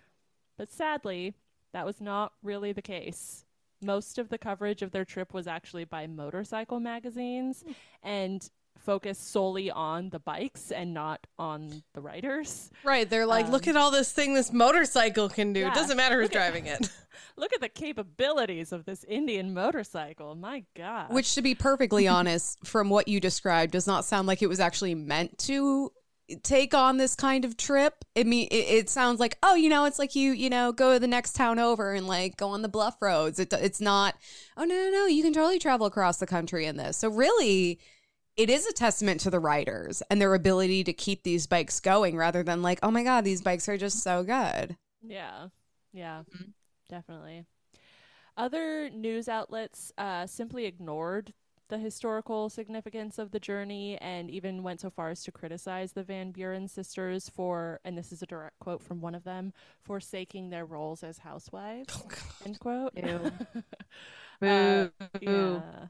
But 0.57 0.70
sadly, 0.70 1.34
that 1.72 1.86
was 1.86 2.01
not 2.01 2.32
really 2.43 2.72
the 2.72 2.82
case. 2.82 3.45
Most 3.82 4.18
of 4.18 4.28
the 4.28 4.39
coverage 4.39 4.82
of 4.82 4.91
their 4.91 5.05
trip 5.05 5.32
was 5.32 5.47
actually 5.47 5.84
by 5.84 6.07
motorcycle 6.07 6.80
magazines 6.80 7.64
and 8.03 8.49
focused 8.76 9.30
solely 9.32 9.70
on 9.72 10.09
the 10.11 10.20
bikes 10.20 10.70
and 10.70 10.95
not 10.95 11.26
on 11.39 11.82
the 11.95 12.01
riders. 12.01 12.70
Right. 12.84 13.09
They're 13.09 13.26
like, 13.26 13.49
look 13.49 13.66
Um, 13.66 13.70
at 13.70 13.76
all 13.76 13.91
this 13.91 14.12
thing 14.12 14.34
this 14.34 14.53
motorcycle 14.53 15.28
can 15.28 15.53
do. 15.53 15.61
yeah, 15.61 15.68
it 15.68 15.74
doesn't 15.74 15.97
matter 15.97 16.16
who's 16.20 16.26
look 16.32 16.36
at- 16.36 16.51
driving 16.53 16.66
it. 16.66 16.91
Look 17.36 17.53
at 17.53 17.61
the 17.61 17.68
capabilities 17.68 18.72
of 18.72 18.84
this 18.84 19.05
Indian 19.05 19.53
motorcycle. 19.55 20.34
My 20.36 20.64
God. 20.76 21.12
Which, 21.12 21.34
to 21.34 21.43
be 21.43 21.55
perfectly 21.55 22.07
honest, 22.09 22.64
from 22.64 22.91
what 22.91 23.07
you 23.09 23.18
described, 23.20 23.72
does 23.72 23.86
not 23.89 24.05
sound 24.05 24.26
like 24.28 24.41
it 24.43 24.49
was 24.49 24.59
actually 24.61 24.95
meant 24.95 25.36
to 25.41 25.93
take 26.42 26.74
on 26.74 26.96
this 26.96 27.14
kind 27.14 27.44
of 27.44 27.56
trip. 27.56 28.04
I 28.16 28.24
mean, 28.24 28.48
it, 28.50 28.54
it 28.54 28.90
sounds 28.90 29.20
like, 29.20 29.38
oh, 29.42 29.54
you 29.54 29.68
know, 29.68 29.84
it's 29.84 29.98
like 29.98 30.14
you, 30.14 30.32
you 30.32 30.50
know, 30.50 30.72
go 30.72 30.94
to 30.94 30.98
the 31.00 31.06
next 31.06 31.34
town 31.34 31.58
over 31.58 31.94
and 31.94 32.06
like 32.06 32.36
go 32.36 32.48
on 32.48 32.62
the 32.62 32.68
bluff 32.68 32.96
roads. 33.00 33.38
It, 33.38 33.52
it's 33.52 33.80
not, 33.80 34.14
oh, 34.56 34.64
no, 34.64 34.74
no, 34.74 34.90
no, 34.90 35.06
you 35.06 35.22
can 35.22 35.32
totally 35.32 35.58
travel 35.58 35.86
across 35.86 36.18
the 36.18 36.26
country 36.26 36.66
in 36.66 36.76
this. 36.76 36.96
So, 36.96 37.08
really, 37.08 37.78
it 38.36 38.50
is 38.50 38.66
a 38.66 38.72
testament 38.72 39.20
to 39.22 39.30
the 39.30 39.40
riders 39.40 40.02
and 40.10 40.20
their 40.20 40.34
ability 40.34 40.84
to 40.84 40.92
keep 40.92 41.22
these 41.24 41.46
bikes 41.46 41.80
going 41.80 42.16
rather 42.16 42.42
than 42.42 42.62
like, 42.62 42.78
oh 42.82 42.90
my 42.90 43.02
God, 43.02 43.24
these 43.24 43.42
bikes 43.42 43.68
are 43.68 43.76
just 43.78 44.02
so 44.02 44.22
good. 44.22 44.76
Yeah. 45.02 45.48
Yeah. 45.92 46.22
Mhm. 46.34 46.52
Definitely. 46.88 47.44
Other 48.36 48.88
news 48.90 49.28
outlets 49.28 49.92
uh, 49.98 50.26
simply 50.26 50.66
ignored 50.66 51.32
the 51.68 51.78
historical 51.78 52.48
significance 52.48 53.18
of 53.18 53.30
the 53.30 53.40
journey 53.40 53.98
and 53.98 54.30
even 54.30 54.62
went 54.62 54.80
so 54.80 54.90
far 54.90 55.10
as 55.10 55.22
to 55.24 55.32
criticize 55.32 55.92
the 55.92 56.02
Van 56.02 56.30
Buren 56.32 56.68
sisters 56.68 57.28
for, 57.28 57.80
and 57.84 57.96
this 57.96 58.12
is 58.12 58.22
a 58.22 58.26
direct 58.26 58.58
quote 58.58 58.82
from 58.82 59.00
one 59.00 59.14
of 59.14 59.24
them, 59.24 59.52
forsaking 59.82 60.50
their 60.50 60.64
roles 60.64 61.02
as 61.02 61.18
housewives. 61.18 62.02
End 62.44 62.58
quote. 62.58 62.92
Ew. 62.96 63.32
Uh, 64.40 64.86
yeah. 65.20 65.88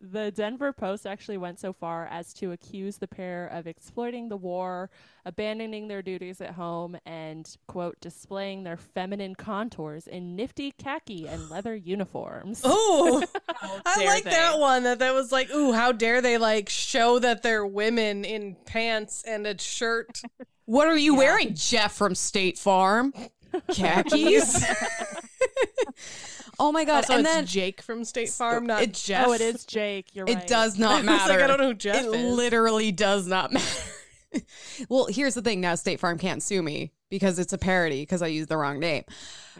The 0.00 0.30
Denver 0.30 0.72
Post 0.72 1.06
actually 1.06 1.36
went 1.36 1.60
so 1.60 1.72
far 1.74 2.06
as 2.06 2.32
to 2.34 2.52
accuse 2.52 2.96
the 2.96 3.06
pair 3.06 3.46
of 3.46 3.66
exploiting 3.66 4.30
the 4.30 4.36
war, 4.36 4.88
abandoning 5.26 5.88
their 5.88 6.00
duties 6.00 6.40
at 6.40 6.52
home, 6.52 6.96
and, 7.04 7.54
quote, 7.66 8.00
displaying 8.00 8.64
their 8.64 8.78
feminine 8.78 9.34
contours 9.34 10.06
in 10.06 10.36
nifty 10.36 10.72
khaki 10.72 11.28
and 11.28 11.50
leather 11.50 11.76
uniforms. 11.76 12.62
Oh, 12.64 13.22
I 13.84 14.04
like 14.06 14.24
that 14.24 14.58
one. 14.58 14.84
That 14.84 15.00
that 15.00 15.12
was 15.12 15.30
like, 15.32 15.50
ooh, 15.50 15.72
how 15.72 15.92
dare 15.92 16.22
they 16.22 16.38
like 16.38 16.70
show 16.70 17.18
that 17.18 17.42
they're 17.42 17.66
women 17.66 18.24
in 18.24 18.56
pants 18.64 19.22
and 19.26 19.46
a 19.46 19.58
shirt. 19.58 20.22
What 20.66 20.86
are 20.86 20.96
you 20.96 21.16
wearing, 21.16 21.56
Jeff 21.56 21.96
from 21.96 22.14
State 22.14 22.56
Farm? 22.56 23.12
Khakis. 23.74 24.64
oh 26.60 26.70
my 26.70 26.84
god! 26.84 26.96
Also, 26.98 27.14
and 27.14 27.26
it's 27.26 27.34
then 27.34 27.46
Jake 27.46 27.82
from 27.82 28.04
State 28.04 28.28
Farm, 28.28 28.66
not 28.66 28.82
it- 28.82 28.94
Jeff. 28.94 29.26
Oh, 29.26 29.32
it 29.32 29.40
is 29.40 29.64
Jake. 29.64 30.14
You're 30.14 30.26
right. 30.26 30.38
it 30.38 30.46
does 30.46 30.76
I 30.80 30.82
not 30.82 31.04
was 31.04 31.06
like. 31.28 31.40
I 31.40 31.46
don't 31.48 31.58
know 31.58 31.68
who 31.68 31.74
Jeff 31.74 32.04
it 32.04 32.14
is. 32.14 32.36
literally 32.36 32.92
does 32.92 33.26
not 33.26 33.52
matter. 33.52 33.82
well, 34.88 35.06
here's 35.10 35.34
the 35.34 35.42
thing. 35.42 35.60
Now 35.60 35.74
State 35.74 35.98
Farm 35.98 36.18
can't 36.18 36.42
sue 36.42 36.62
me 36.62 36.92
because 37.10 37.38
it's 37.40 37.52
a 37.52 37.58
parody 37.58 38.02
because 38.02 38.22
I 38.22 38.28
used 38.28 38.48
the 38.48 38.56
wrong 38.56 38.78
name. 38.78 39.02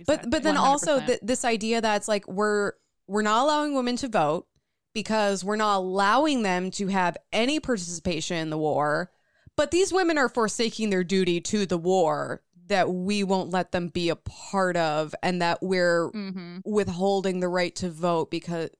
But 0.06 0.30
but 0.30 0.42
then 0.44 0.56
also 0.56 1.00
100%. 1.00 1.06
th- 1.06 1.18
this 1.22 1.44
idea 1.44 1.80
that's 1.80 2.06
like 2.06 2.28
we're 2.28 2.72
we're 3.08 3.22
not 3.22 3.42
allowing 3.42 3.74
women 3.74 3.96
to 3.96 4.08
vote 4.08 4.46
because 4.94 5.44
we're 5.44 5.56
not 5.56 5.78
allowing 5.78 6.42
them 6.42 6.70
to 6.72 6.86
have 6.88 7.16
any 7.32 7.58
participation 7.60 8.36
in 8.36 8.50
the 8.50 8.58
war. 8.58 9.10
But 9.56 9.72
these 9.72 9.92
women 9.92 10.16
are 10.16 10.28
forsaking 10.28 10.90
their 10.90 11.04
duty 11.04 11.40
to 11.42 11.66
the 11.66 11.76
war 11.76 12.42
that 12.70 12.90
we 12.92 13.22
won't 13.22 13.50
let 13.50 13.70
them 13.70 13.88
be 13.88 14.08
a 14.08 14.16
part 14.16 14.76
of, 14.76 15.14
and 15.22 15.40
that 15.42 15.58
we're 15.62 16.08
hmm 16.08 16.58
withholding 16.64 17.38
the 17.40 17.48
right 17.48 17.74
to 17.76 17.88
vote 17.90 18.30
because 18.30 18.70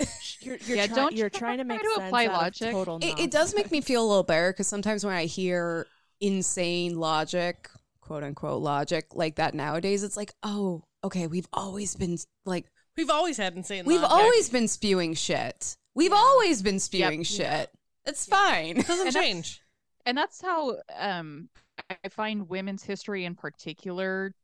You're, 0.40 0.56
you're, 0.66 0.76
Yeah, 0.76 0.86
try- 0.86 0.96
don't 0.96 1.16
you're 1.16 1.30
try 1.30 1.38
trying 1.40 1.58
to 1.58 1.64
make 1.64 1.80
to 1.80 1.88
sense 1.94 2.06
apply 2.06 2.26
out 2.26 2.30
of 2.34 2.36
logic. 2.42 2.70
total 2.72 2.98
it, 3.00 3.18
it 3.18 3.30
does 3.30 3.54
make 3.54 3.70
me 3.70 3.80
feel 3.80 4.04
a 4.04 4.08
little 4.08 4.22
better 4.24 4.52
because 4.52 4.66
sometimes 4.66 5.04
when 5.04 5.14
I 5.14 5.24
hear 5.26 5.86
insane 6.20 6.98
logic, 6.98 7.68
quote 8.00 8.22
unquote 8.24 8.60
logic, 8.62 9.06
like 9.14 9.36
that 9.36 9.54
nowadays, 9.54 10.02
it's 10.02 10.16
like, 10.16 10.32
oh, 10.42 10.82
okay, 11.04 11.26
we've 11.26 11.48
always 11.52 11.94
been 11.94 12.18
like, 12.44 12.66
We've 12.96 13.10
always 13.10 13.36
had 13.36 13.56
insane. 13.56 13.84
we've 13.86 14.00
logic. 14.02 14.16
always 14.16 14.50
been 14.50 14.68
spewing 14.68 15.14
shit. 15.14 15.76
We've 15.94 16.12
always 16.12 16.62
been 16.62 16.78
spewing 16.80 17.20
Yep. 17.20 17.26
shit. 17.26 17.70
It's 18.04 18.26
fine. 18.26 18.76
It 18.78 18.86
doesn't 18.86 19.06
And 19.08 19.14
that's- 19.14 19.24
change. 19.24 19.62
and 20.06 20.18
that's 20.18 20.42
how 20.42 20.76
um 20.98 21.48
I 21.90 22.08
find 22.08 22.48
women's 22.48 22.82
history 22.82 23.24
in 23.24 23.34
particular 23.34 24.34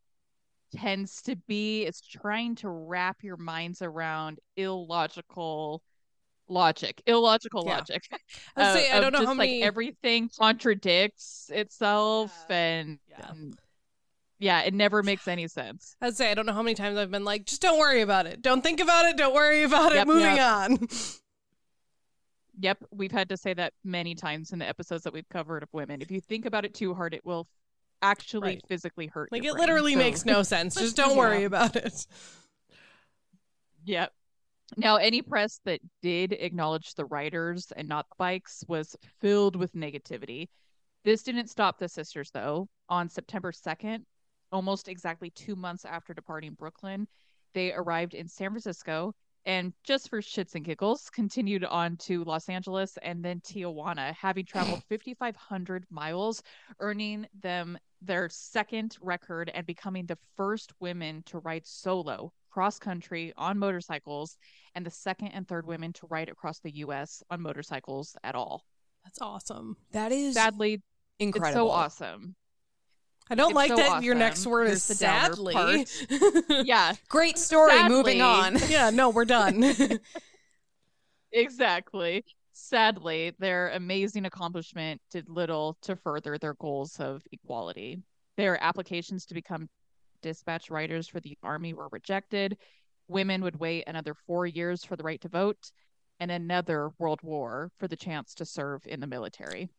tends 0.77 1.21
to 1.23 1.37
be 1.49 1.83
it's 1.85 2.01
trying 2.01 2.55
to 2.57 2.69
wrap 2.69 3.19
your 3.23 3.37
minds 3.37 3.83
around 3.83 4.39
illogical 4.57 5.83
logic, 6.49 7.03
illogical 7.07 7.65
Yeah. 7.67 7.77
logic. 7.77 8.03
I 8.57 8.63
uh, 8.63 8.75
say, 8.75 8.91
I 8.91 9.01
don't 9.01 9.13
know 9.13 9.19
just, 9.21 9.27
how 9.29 9.35
like 9.35 9.51
many- 9.51 9.63
everything 9.63 10.31
contradicts 10.39 11.51
itself 11.53 12.33
and 12.51 12.99
Yeah. 13.09 13.31
and 13.31 13.59
yeah, 14.39 14.61
it 14.63 14.75
never 14.75 15.03
makes 15.03 15.27
any 15.29 15.49
sense. 15.49 15.97
I'd 16.01 16.17
say 16.17 16.31
I 16.31 16.35
don't 16.35 16.47
know 16.47 16.53
how 16.53 16.63
many 16.63 16.75
times 16.75 16.99
I've 16.99 17.11
been 17.11 17.25
like, 17.25 17.47
just 17.47 17.63
don't 17.63 17.79
worry 17.79 18.01
about 18.03 18.27
it. 18.27 18.43
Don't 18.43 18.63
think 18.63 18.81
about 18.81 19.07
it. 19.07 19.17
Don't 19.17 19.35
worry 19.35 19.63
about 19.65 19.93
it. 19.93 19.97
Yep. 19.97 20.07
Moving 20.07 20.37
Yep. 20.37 20.41
on. 20.71 20.89
Yep, 22.61 22.85
we've 22.91 23.13
had 23.13 23.29
to 23.31 23.37
say 23.37 23.55
that 23.55 23.73
many 23.85 24.15
times 24.15 24.53
in 24.53 24.59
the 24.59 24.69
episodes 24.69 25.03
that 25.05 25.13
we've 25.13 25.29
covered 25.31 25.63
of 25.63 25.69
women. 25.73 26.03
If 26.03 26.11
you 26.11 26.21
think 26.21 26.45
about 26.45 26.65
it 26.65 26.75
too 26.75 26.93
hard, 26.95 27.15
it 27.15 27.25
will 27.25 27.49
actually 28.03 28.49
Right. 28.55 28.67
physically 28.69 29.07
hurt. 29.07 29.33
Like 29.33 29.45
it 29.45 29.53
brain. 29.53 29.61
literally 29.61 29.93
So- 29.95 29.99
makes 29.99 30.25
no 30.27 30.43
sense. 30.43 30.75
Just 30.79 30.97
don't 30.97 31.11
Yeah. 31.13 31.17
worry 31.19 31.45
about 31.45 31.77
it. 31.77 32.07
Yep. 33.85 34.13
Now, 34.77 34.97
any 34.97 35.23
press 35.23 35.59
that 35.65 35.81
did 36.03 36.33
acknowledge 36.33 36.95
the 36.95 37.05
riders 37.07 37.73
and 37.73 37.89
not 37.89 38.09
the 38.09 38.15
bikes 38.19 38.63
was 38.69 38.95
filled 39.21 39.57
with 39.57 39.73
negativity. 39.73 40.49
This 41.03 41.23
didn't 41.23 41.49
stop 41.49 41.79
the 41.79 41.89
sisters, 41.89 42.31
though. 42.31 42.69
On 42.89 43.09
September 43.09 43.53
2nd, 43.53 44.05
almost 44.53 44.87
exactly 44.89 45.31
two 45.31 45.57
months 45.57 45.85
after 45.85 46.13
departing 46.15 46.55
Brooklyn, 46.55 47.09
they 47.55 47.73
arrived 47.73 48.15
in 48.15 48.29
San 48.29 48.51
Francisco 48.51 49.15
and, 49.47 49.73
just 49.85 50.09
for 50.11 50.21
shits 50.21 50.55
and 50.55 50.65
giggles, 50.65 51.11
continued 51.11 51.65
on 51.65 51.97
to 51.99 52.25
Los 52.25 52.49
Angeles 52.49 52.99
and 53.03 53.25
then 53.25 53.41
Tijuana, 53.41 54.15
having 54.15 54.45
traveled 54.45 54.83
5,500 54.89 55.87
miles, 55.91 56.43
earning 56.81 57.27
them 57.43 57.79
their 58.03 58.29
second 58.31 58.97
record 59.01 59.51
and 59.55 59.67
becoming 59.67 60.07
the 60.07 60.19
first 60.37 60.73
women 60.81 61.23
to 61.27 61.39
ride 61.39 61.67
solo 61.67 62.33
cross 62.51 62.79
country 62.79 63.33
on 63.37 63.59
motorcycles 63.59 64.37
and 64.75 64.85
the 64.85 64.91
second 64.91 65.29
and 65.29 65.47
third 65.47 65.67
women 65.67 65.93
to 65.93 66.07
ride 66.09 66.29
across 66.29 66.59
the 66.61 66.71
US 66.79 67.23
on 67.31 67.41
motorcycles 67.41 68.17
at 68.25 68.35
all. 68.35 68.65
That's 69.05 69.21
awesome. 69.21 69.77
That 69.93 70.13
is 70.13 70.35
Sadly, 70.35 70.83
incredible. 71.19 71.49
it's 71.49 71.55
so 71.55 71.71
awesome. 71.71 72.35
I 73.31 73.37
don't 73.37 73.51
It's 73.51 73.55
like 73.55 73.71
so 73.71 73.77
that 73.77 74.03
your 74.03 74.17
next 74.17 74.45
word 74.47 74.67
Here's 74.67 74.91
is 74.91 74.99
sadly. 74.99 75.87
Yeah, 76.65 76.95
Great 77.09 77.39
story. 77.39 77.71
Sadly- 77.73 77.97
Moving 77.97 78.23
on. 78.23 78.57
yeah, 78.69 78.91
no, 78.91 79.11
we're 79.11 79.25
done. 79.25 80.01
exactly. 81.33 82.25
Sadly, 82.53 83.33
their 83.39 83.71
amazing 83.71 84.27
accomplishment 84.27 85.01
did 85.11 85.29
little 85.29 85.79
to 85.83 85.97
further 85.97 86.39
their 86.39 86.55
goals 86.55 86.99
of 86.99 87.23
equality. 87.33 88.03
Their 88.37 88.63
applications 88.63 89.27
to 89.27 89.35
become 89.35 89.69
dispatch 90.23 90.69
riders 90.71 91.09
for 91.09 91.21
the 91.21 91.39
army 91.43 91.73
were 91.73 91.89
rejected. 91.91 92.59
Women 93.09 93.43
would 93.43 93.59
wait 93.59 93.85
another 93.87 94.15
four 94.27 94.47
years 94.47 94.85
for 94.85 94.97
the 94.97 95.03
right 95.03 95.21
to 95.23 95.29
vote 95.29 95.71
and 96.19 96.31
another 96.31 96.91
world 96.99 97.21
war 97.23 97.71
for 97.79 97.89
the 97.89 97.97
chance 97.97 98.35
to 98.35 98.45
serve 98.45 98.83
in 98.87 99.01
the 99.01 99.07
military. 99.07 99.71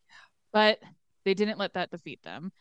But 0.51 0.79
they 1.23 1.33
didn't 1.33 1.59
let 1.59 1.73
that 1.73 1.91
defeat 1.91 2.23
them. 2.23 2.51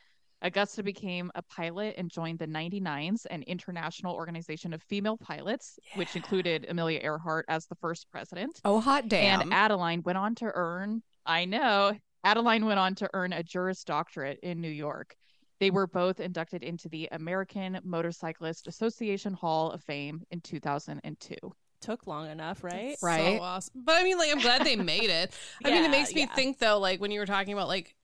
Augusta 0.43 0.83
became 0.83 1.31
a 1.35 1.43
pilot 1.43 1.95
and 1.99 2.11
joined 2.11 2.39
the 2.39 2.47
99s, 2.47 3.27
an 3.31 3.43
international 3.43 4.15
organization 4.15 4.73
of 4.73 4.83
female 4.83 5.17
pilots, 5.17 5.79
which 5.95 6.17
included 6.17 6.67
Amelia 6.69 7.01
Earhart 7.03 7.45
as 7.49 7.67
the 7.67 7.75
first 7.75 8.11
president. 8.11 8.61
Oh, 8.65 8.81
hot 8.81 9.09
damn. 9.09 9.41
And 9.41 9.53
Adeline 9.53 10.03
went 10.03 10.19
on 10.19 10.35
to 10.37 10.51
earn, 10.55 11.03
I 11.27 11.45
know, 11.45 11.97
Adeline 12.25 12.67
went 12.67 12.79
on 12.79 12.95
to 12.97 13.11
earn 13.15 13.33
a 13.33 13.43
Juris 13.43 13.85
Doctorate 13.85 14.41
in 14.43 14.61
New 14.61 14.71
York. 14.71 15.17
They 15.59 15.71
were 15.71 15.87
both 15.87 16.21
inducted 16.21 16.63
into 16.63 16.89
the 16.89 17.09
American 17.13 17.79
Motorcyclist 17.85 18.67
Association 18.67 19.35
Hall 19.35 19.71
of 19.71 19.83
Fame 19.83 20.23
in 20.31 20.41
2002. 20.41 21.37
Took 21.83 22.07
long 22.07 22.31
enough, 22.31 22.63
right? 22.63 22.97
Right. 23.03 23.39
So 23.39 23.43
awesome. 23.43 23.83
But 23.85 23.97
I 23.97 24.05
mean, 24.05 24.19
like, 24.19 24.31
I'm 24.31 24.41
glad 24.41 24.65
they 24.65 24.77
made 24.77 25.09
it. 25.11 25.33
I 25.65 25.71
mean, 25.71 25.85
it 25.85 25.91
makes 25.91 26.15
me 26.15 26.23
yeah. 26.23 26.35
think 26.35 26.59
though, 26.59 26.79
like 26.79 27.01
when 27.01 27.11
you 27.11 27.21
were 27.21 27.27
talking 27.27 27.53
about 27.53 27.69
like 27.69 27.95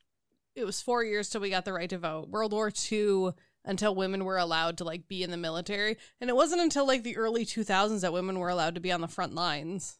it 0.56 0.64
was 0.64 0.80
four 0.80 1.04
years 1.04 1.28
till 1.28 1.40
we 1.40 1.50
got 1.50 1.64
the 1.64 1.72
right 1.72 1.90
to 1.90 1.98
vote. 1.98 2.28
World 2.28 2.52
War 2.52 2.72
II 2.90 3.30
until 3.64 3.94
women 3.94 4.24
were 4.24 4.38
allowed 4.38 4.78
to 4.78 4.84
like 4.84 5.06
be 5.08 5.22
in 5.22 5.30
the 5.30 5.36
military, 5.36 5.96
and 6.20 6.30
it 6.30 6.36
wasn't 6.36 6.60
until 6.62 6.86
like 6.86 7.02
the 7.02 7.16
early 7.16 7.44
2000s 7.44 8.00
that 8.00 8.12
women 8.12 8.38
were 8.38 8.48
allowed 8.48 8.74
to 8.76 8.80
be 8.80 8.90
on 8.92 9.00
the 9.00 9.08
front 9.08 9.34
lines 9.34 9.98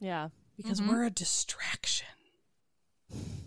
Yeah. 0.00 0.28
because 0.56 0.80
Mhm. 0.80 0.88
we're 0.88 1.04
a 1.04 1.10
distraction. 1.10 2.06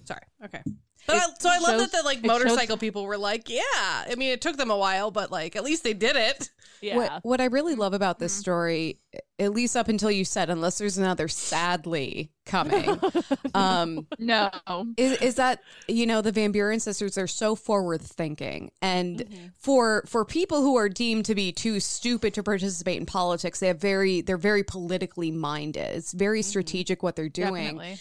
Sorry. 0.06 0.22
Okay. 0.44 0.64
But 1.08 1.16
I, 1.16 1.26
so 1.40 1.50
I 1.50 1.58
love 1.60 1.80
shows- 1.80 1.90
that 1.92 2.02
the 2.02 2.04
like 2.06 2.18
it 2.20 2.26
shows- 2.26 2.44
motorcycle 2.44 2.78
people 2.78 3.06
were 3.06 3.18
like, 3.18 3.50
yeah. 3.50 3.62
I 3.74 4.14
mean, 4.18 4.32
it 4.32 4.42
took 4.42 4.58
them 4.58 4.70
a 4.70 4.78
while, 4.78 5.10
but 5.12 5.32
like 5.32 5.56
at 5.56 5.64
least 5.64 5.84
they 5.84 5.94
did 5.94 6.16
it. 6.16 6.50
Yeah. 6.82 6.98
What, 6.98 7.24
what 7.24 7.42
I 7.42 7.46
really 7.46 7.74
love 7.74 7.94
about 7.94 8.20
this 8.20 8.36
Mhm. 8.38 8.40
story, 8.40 9.00
at 9.40 9.52
least 9.52 9.76
up 9.76 9.88
until 9.88 10.12
you 10.12 10.24
said, 10.24 10.52
unless 10.52 10.78
there's 10.78 11.00
another 11.00 11.28
sadly 11.28 12.30
coming, 12.46 13.00
um, 13.56 14.06
No. 14.20 14.52
is, 14.96 15.20
is 15.22 15.36
that 15.36 15.62
you 15.88 16.06
know 16.06 16.22
the 16.22 16.32
Van 16.32 16.52
Buren 16.52 16.80
sisters 16.80 17.18
are 17.18 17.26
so 17.26 17.56
forward 17.56 18.02
thinking, 18.04 18.70
and 18.82 19.20
Mhm. 19.26 19.52
for 19.58 20.04
for 20.06 20.24
people 20.24 20.62
who 20.62 20.76
are 20.76 20.88
deemed 20.90 21.26
to 21.26 21.34
be 21.36 21.52
too 21.52 21.80
stupid 21.80 22.36
to 22.36 22.44
participate 22.44 22.98
in 23.00 23.08
politics, 23.08 23.60
they 23.60 23.68
have 23.68 23.80
very 23.82 24.22
they're 24.22 24.38
very 24.38 24.64
politically 24.64 25.32
minded. 25.32 25.96
It's 25.96 26.12
very 26.14 26.44
strategic 26.44 27.02
what 27.02 27.16
they're 27.16 27.28
doing, 27.28 27.76
Definitely. 27.78 27.98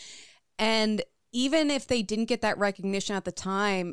and 0.59 1.03
even 1.37 1.71
if 1.71 1.87
they 1.87 2.01
didn't 2.01 2.25
get 2.25 2.41
that 2.41 2.57
recognition 2.57 3.15
at 3.15 3.27
the 3.27 3.31
time, 3.31 3.93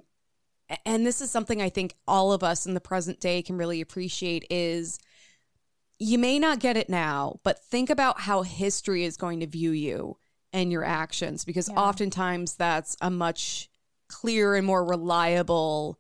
and 0.86 1.06
this 1.06 1.20
is 1.20 1.30
something 1.30 1.62
I 1.62 1.68
think 1.68 1.94
all 2.08 2.32
of 2.32 2.42
us 2.42 2.66
in 2.66 2.74
the 2.74 2.80
present 2.80 3.20
day 3.20 3.42
can 3.42 3.58
really 3.58 3.82
appreciate 3.82 4.46
is 4.50 4.98
you 6.00 6.18
may 6.18 6.40
not 6.40 6.60
get 6.60 6.78
it 6.78 6.90
now, 6.90 7.42
but 7.44 7.60
think 7.66 7.90
about 7.90 8.22
how 8.22 8.44
history 8.44 9.04
is 9.04 9.18
going 9.18 9.42
to 9.42 9.48
view 9.48 9.72
you 9.72 10.16
and 10.54 10.72
your 10.72 10.86
actions 10.86 11.44
because 11.44 11.68
Yeah. 11.68 11.76
oftentimes 11.76 12.56
that's 12.56 12.96
a 13.02 13.10
much 13.10 13.70
clearer 14.08 14.56
and 14.56 14.66
more 14.66 14.86
reliable 14.86 16.00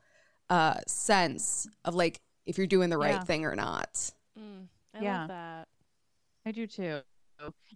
uh, 0.49 0.79
sense 0.87 1.67
of 1.83 1.93
like 1.93 2.21
if 2.45 2.57
you're 2.57 2.67
doing 2.67 2.89
the 2.89 2.97
right 2.97 3.15
Yeah. 3.15 3.23
thing 3.25 3.43
or 3.43 3.55
not. 3.55 4.11
Mm, 4.39 4.67
I 4.93 5.01
Yeah. 5.01 5.19
love 5.19 5.27
that. 5.27 5.67
I 6.45 6.51
do 6.51 6.67
too. 6.67 7.01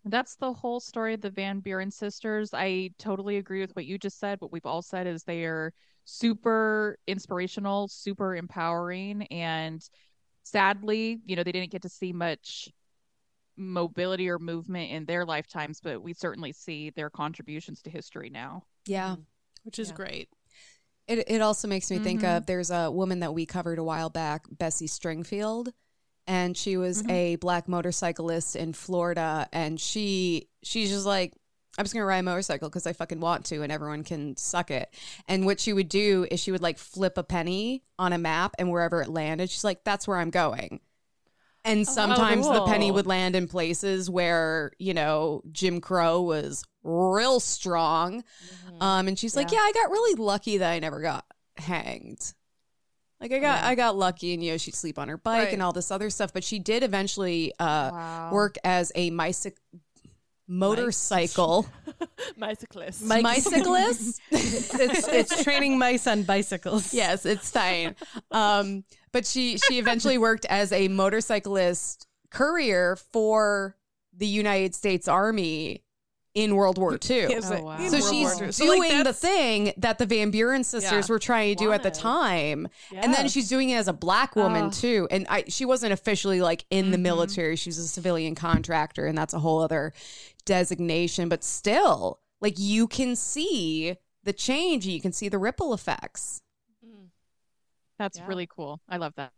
That's 0.05 0.36
the 0.36 0.53
whole 0.53 0.80
story 0.80 1.13
of 1.13 1.22
the 1.22 1.30
Van 1.30 1.59
Buren 1.59 1.91
sisters. 1.91 2.53
I 2.53 2.91
totally 2.99 3.38
agree 3.38 3.61
with 3.61 3.76
what 3.76 3.86
you 3.86 3.97
just 3.97 4.20
said. 4.20 4.39
What 4.39 4.51
we've 4.51 4.65
all 4.65 4.82
said 4.82 5.07
is 5.07 5.24
they 5.24 5.43
are 5.45 5.74
super 6.05 6.97
inspirational, 7.07 7.88
super 7.88 8.36
empowering, 8.36 9.24
and 9.28 9.82
sadly, 10.43 11.20
you 11.26 11.36
know, 11.36 11.43
they 11.43 11.51
didn't 11.51 11.72
get 11.72 11.82
to 11.82 11.89
see 11.89 12.13
much 12.13 12.70
mobility 13.57 14.30
or 14.30 14.39
movement 14.39 14.91
in 14.91 15.05
their 15.05 15.26
lifetimes, 15.26 15.80
but 15.82 16.01
we 16.01 16.13
certainly 16.13 16.53
see 16.53 16.91
their 16.91 17.09
contributions 17.09 17.82
to 17.82 17.89
history 17.89 18.30
now. 18.30 18.63
Yeah. 18.86 19.15
Which 19.63 19.80
is 19.80 19.89
Yeah. 19.89 19.95
great. 19.95 20.30
It 21.07 21.30
it 21.30 21.41
also 21.41 21.68
makes 21.68 21.89
me 21.89 21.99
think 21.99 22.22
Mhm. 22.22 22.38
of 22.38 22.45
there's 22.45 22.70
a 22.70 22.91
woman 22.91 23.20
that 23.22 23.34
we 23.34 23.45
covered 23.45 23.80
a 23.80 23.84
while 23.84 24.09
back, 24.09 24.45
Bessie 24.51 24.88
Stringfield, 24.88 25.74
and 26.28 26.55
she 26.57 26.78
was 26.78 27.01
Mhm. 27.03 27.11
a 27.11 27.36
black 27.38 27.67
motorcyclist 27.67 28.55
in 28.55 28.73
Florida, 28.73 29.47
and 29.51 29.80
she 29.80 30.49
she's 30.63 30.89
just 30.89 31.05
like. 31.05 31.34
I'm 31.80 31.86
just 31.86 31.93
gonna 31.93 32.07
ride 32.07 32.17
a 32.17 32.23
motorcycle 32.23 32.69
because 32.69 32.88
I 32.88 32.93
fucking 32.93 33.19
want 33.19 33.45
to, 33.45 33.61
and 33.61 33.71
everyone 33.71 34.03
can 34.03 34.36
suck 34.36 34.71
it. 34.71 34.91
And 35.28 35.45
what 35.45 35.59
she 35.59 35.73
would 35.73 35.89
do 35.89 36.25
is 36.32 36.39
she 36.39 36.51
would 36.51 36.63
like 36.63 36.80
flip 36.80 37.19
a 37.19 37.23
penny 37.23 37.84
on 37.99 38.13
a 38.13 38.17
map, 38.17 38.55
and 38.57 38.71
wherever 38.71 38.99
it 39.03 39.09
landed, 39.09 39.51
she's 39.51 39.63
like, 39.63 39.84
"That's 39.84 40.07
where 40.07 40.17
I'm 40.17 40.32
going." 40.32 40.80
And 41.63 41.88
sometimes 41.88 42.47
the 42.47 42.65
penny 42.65 42.89
would 42.89 43.05
land 43.05 43.36
in 43.36 43.47
places 43.47 44.09
where 44.09 44.71
you 44.80 44.95
know 44.95 45.43
Jim 45.51 45.80
Crow 45.80 46.23
was 46.23 46.63
real 46.82 47.39
strong. 47.39 48.23
Mhm. 48.71 48.82
Um, 48.82 49.07
and 49.07 49.19
she's 49.19 49.36
like, 49.36 49.51
Yeah. 49.51 49.59
"Yeah, 49.59 49.65
I 49.65 49.71
got 49.73 49.91
really 49.91 50.15
lucky 50.15 50.57
that 50.57 50.71
I 50.71 50.80
never 50.80 50.99
got 51.01 51.25
hanged. 51.57 52.34
Like 53.20 53.32
I 53.32 53.39
got 53.39 53.61
Yeah. 53.61 53.68
I 53.68 53.76
got 53.76 53.95
lucky, 53.97 54.34
and 54.34 54.43
you 54.43 54.51
know 54.51 54.57
she'd 54.57 54.76
sleep 54.76 54.99
on 54.99 55.07
her 55.09 55.18
bike 55.18 55.45
Right. 55.45 55.53
and 55.53 55.61
all 55.63 55.74
this 55.74 55.89
other 55.91 56.09
stuff. 56.09 56.34
But 56.34 56.43
she 56.43 56.59
did 56.59 56.84
eventually 56.84 57.51
uh, 57.59 57.89
Wow. 57.91 58.30
work 58.32 58.57
as 58.63 58.91
a 58.95 59.09
myci- 59.11 59.53
motorcycle 60.47 61.65
Bicyclist. 62.38 63.03
Mike- 63.03 63.24
bicyclist. 63.24 64.22
it's 64.32 65.07
it's 65.07 65.43
training 65.43 65.78
mice 65.78 66.07
on 66.07 66.24
bicycles. 66.24 66.93
yes, 66.93 67.26
it's 67.26 67.49
fine. 67.51 67.95
Um, 68.32 68.84
but 69.11 69.26
she 69.26 69.57
she 69.57 69.80
eventually 69.80 70.18
worked 70.18 70.45
as 70.45 70.72
a 70.72 70.88
motorcyclist 70.88 72.07
courier 72.32 72.95
for 72.95 73.76
the 74.15 74.28
United 74.28 74.74
States 74.76 75.07
Army 75.07 75.84
in 76.38 76.55
World 76.55 76.77
War 76.77 76.93
II. 77.09 77.21
Yes, 77.29 77.49
Oh, 77.51 77.63
wow. 77.63 77.77
So 77.88 77.97
World 77.97 78.09
she's 78.13 78.39
War 78.39 78.51
So, 78.51 78.65
like, 78.65 78.89
doing 78.91 79.03
the 79.03 79.11
thing 79.13 79.73
that 79.77 79.97
the 79.97 80.05
Van 80.05 80.29
Buren 80.29 80.63
sisters 80.63 81.07
Yeah. 81.09 81.13
were 81.13 81.17
trying 81.17 81.55
to 81.55 81.63
do 81.63 81.71
at 81.71 81.81
the 81.81 81.89
Wanted. 81.89 81.99
time. 81.99 82.67
And 82.95 83.11
then 83.13 83.27
she's 83.27 83.49
doing 83.49 83.71
it 83.71 83.75
as 83.77 83.88
a 83.88 83.93
black 83.93 84.35
woman 84.35 84.65
Oh. 84.65 84.69
too. 84.69 85.07
And 85.09 85.25
I 85.29 85.45
she 85.47 85.65
wasn't 85.65 85.93
officially 85.93 86.39
like 86.41 86.65
in 86.69 86.91
the 86.91 86.97
Mhm. 86.97 87.01
military. 87.01 87.55
She 87.55 87.69
was 87.69 87.79
a 87.79 87.88
civilian 87.88 88.35
contractor 88.35 89.07
and 89.07 89.17
that's 89.17 89.33
a 89.33 89.39
whole 89.39 89.59
other 89.61 89.93
designation, 90.45 91.27
but 91.27 91.43
still 91.43 92.19
like 92.39 92.59
you 92.59 92.88
can 92.88 93.15
see 93.15 93.95
the 94.23 94.33
change, 94.33 94.85
you 94.85 95.01
can 95.01 95.11
see 95.13 95.29
the 95.29 95.39
ripple 95.39 95.73
effects. 95.73 96.41
Mm. 96.85 97.07
That's 97.97 98.19
Yeah. 98.19 98.27
really 98.27 98.45
cool. 98.47 98.79
I 98.88 98.97
love 98.97 99.13
that. 99.15 99.31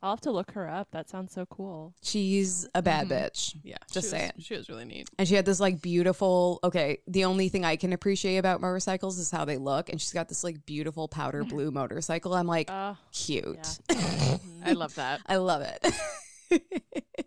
I'll 0.00 0.12
have 0.12 0.20
to 0.22 0.30
look 0.30 0.52
her 0.52 0.68
up. 0.68 0.88
That 0.92 1.08
sounds 1.08 1.32
so 1.32 1.44
cool. 1.46 1.92
She's 2.02 2.68
a 2.74 2.80
bad 2.82 3.08
Mhm. 3.08 3.10
bitch. 3.10 3.56
Yeah, 3.64 3.78
Just 3.90 4.06
she 4.06 4.10
saying. 4.10 4.32
She 4.38 4.54
was 4.54 4.68
really 4.68 4.84
neat. 4.84 5.08
And 5.18 5.26
she 5.26 5.34
had 5.34 5.44
this 5.44 5.58
like 5.58 5.82
beautiful, 5.82 6.60
okay, 6.62 6.98
the 7.08 7.24
only 7.24 7.48
thing 7.48 7.64
I 7.64 7.74
can 7.74 7.92
appreciate 7.92 8.36
about 8.36 8.60
motorcycles 8.60 9.18
is 9.18 9.30
how 9.32 9.44
they 9.44 9.56
look. 9.56 9.88
And 9.88 10.00
she's 10.00 10.12
got 10.12 10.28
this 10.28 10.44
like 10.44 10.64
beautiful 10.66 11.08
powder 11.08 11.42
blue 11.42 11.72
motorcycle. 11.72 12.32
I'm 12.34 12.46
like, 12.46 12.70
Uh, 12.70 12.94
cute. 13.12 13.58
yeah. 13.90 14.36
I 14.64 14.72
love 14.74 14.94
that. 14.94 15.20
I 15.26 15.36
love 15.36 15.62
it. 15.62 16.62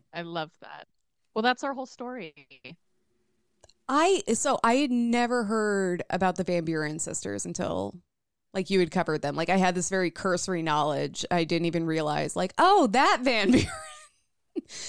I 0.13 0.21
love 0.21 0.51
that. 0.61 0.87
Well, 1.35 1.41
that's 1.43 1.63
our 1.65 1.73
whole 1.73 1.85
story. 1.85 2.33
I 3.89 4.21
so 4.33 4.59
I 4.63 4.75
had 4.75 4.91
never 4.91 5.43
heard 5.45 6.03
about 6.09 6.37
the 6.37 6.43
Van 6.45 6.63
Buren 6.63 6.99
sisters 6.99 7.45
until 7.45 7.95
like 8.53 8.69
you 8.69 8.79
had 8.79 8.91
covered 8.91 9.21
them. 9.21 9.35
Like 9.35 9.49
I 9.49 9.57
had 9.57 9.75
this 9.75 9.89
very 9.89 10.11
cursory 10.11 10.61
knowledge. 10.61 11.25
I 11.31 11.43
didn't 11.43 11.65
even 11.67 11.85
realize 11.85 12.35
like, 12.35 12.53
oh, 12.57 12.87
that 12.87 13.19
Van 13.23 13.51
Buren. 13.51 13.67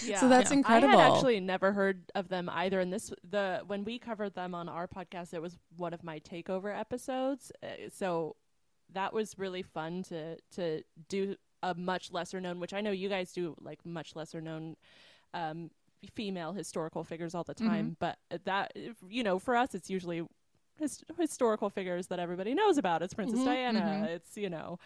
Yeah. 0.04 0.20
So 0.20 0.28
that's 0.28 0.50
Yeah. 0.50 0.58
incredible. 0.58 0.98
I 0.98 1.02
had 1.04 1.12
actually 1.12 1.40
never 1.40 1.72
heard 1.72 2.10
of 2.16 2.28
them 2.28 2.48
either. 2.48 2.80
And 2.80 2.92
this, 2.92 3.12
the 3.28 3.62
when 3.66 3.84
we 3.84 3.98
covered 3.98 4.34
them 4.34 4.54
on 4.54 4.68
our 4.68 4.86
podcast, 4.88 5.32
it 5.34 5.40
was 5.42 5.56
one 5.76 5.94
of 5.94 6.02
my 6.02 6.18
takeover 6.20 6.76
episodes. 6.76 7.52
Uh, 7.62 7.88
So 7.88 8.36
that 8.92 9.12
was 9.12 9.38
really 9.38 9.62
fun 9.62 10.02
to 10.04 10.36
to 10.56 10.82
do 11.08 11.36
a 11.62 11.74
much 11.74 12.10
lesser 12.12 12.40
known, 12.40 12.58
which 12.58 12.72
I 12.74 12.80
know 12.80 12.90
you 12.90 13.08
guys 13.08 13.32
do 13.32 13.54
like 13.60 13.86
much 13.86 14.16
lesser 14.16 14.40
known 14.40 14.76
um, 15.32 15.70
female 16.14 16.52
historical 16.52 17.04
figures 17.04 17.34
all 17.34 17.44
the 17.44 17.54
time. 17.54 17.96
But 18.00 18.18
that 18.44 18.72
you 19.08 19.22
know, 19.22 19.38
for 19.38 19.54
us, 19.56 19.74
it's 19.74 19.88
usually 19.88 20.22
his, 20.82 21.02
historical 21.18 21.70
figures 21.70 22.08
that 22.08 22.18
everybody 22.18 22.52
knows 22.54 22.76
about. 22.76 23.02
It's 23.02 23.14
Princess 23.14 23.40
Mhm, 23.40 23.44
Diana. 23.44 23.80
mhm. 23.80 24.08
It's 24.08 24.36
you 24.36 24.50
know, 24.50 24.78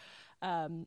um, 0.42 0.86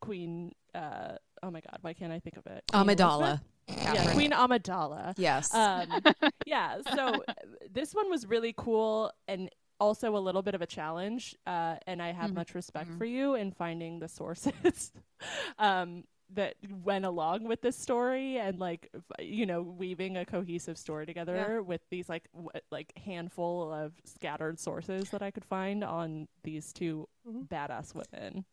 Queen. 0.00 0.52
Uh, 0.74 1.16
oh 1.42 1.50
my 1.50 1.60
God, 1.60 1.78
why 1.80 1.92
can't 1.94 2.12
I 2.12 2.20
think 2.20 2.36
of 2.36 2.46
it? 2.46 2.62
Queen 2.72 2.84
Amidala. 2.86 3.40
Yeah, 3.68 4.12
Queen 4.12 4.30
Amidala. 4.32 5.14
Yes. 5.16 5.52
Um, 5.54 5.88
yeah, 6.46 6.78
so 6.94 7.22
uh, 7.26 7.32
this 7.70 7.94
one 7.94 8.08
was 8.10 8.26
really 8.26 8.54
cool 8.56 9.10
and 9.28 9.48
also 9.80 10.14
a 10.16 10.18
little 10.18 10.42
bit 10.42 10.54
of 10.54 10.60
a 10.62 10.66
challenge. 10.66 11.34
Uh, 11.46 11.76
and 11.86 12.02
I 12.02 12.12
have 12.12 12.30
Mhm. 12.30 12.34
much 12.34 12.54
respect 12.54 12.90
Mhm. 12.90 12.98
for 12.98 13.04
you 13.06 13.34
in 13.34 13.50
finding 13.52 13.98
the 14.00 14.08
sources 14.08 14.92
um, 15.58 16.04
that 16.34 16.54
went 16.84 17.04
along 17.04 17.44
with 17.44 17.60
this 17.60 17.76
story 17.76 18.38
and 18.38 18.58
like 18.60 18.88
f- 18.94 19.24
you 19.24 19.46
know 19.46 19.62
weaving 19.62 20.16
a 20.16 20.24
cohesive 20.24 20.78
story 20.78 21.04
together 21.06 21.62
with 21.62 21.80
these 21.90 22.08
like 22.08 22.28
w- 22.32 22.50
like 22.70 22.92
handful 22.98 23.72
of 23.72 23.92
scattered 24.04 24.58
sources 24.60 25.10
that 25.10 25.22
I 25.22 25.30
could 25.30 25.44
find 25.44 25.82
on 25.82 26.28
these 26.44 26.72
2 26.72 27.08
Mhm. 27.28 27.48
badass 27.48 27.94
women. 27.94 28.44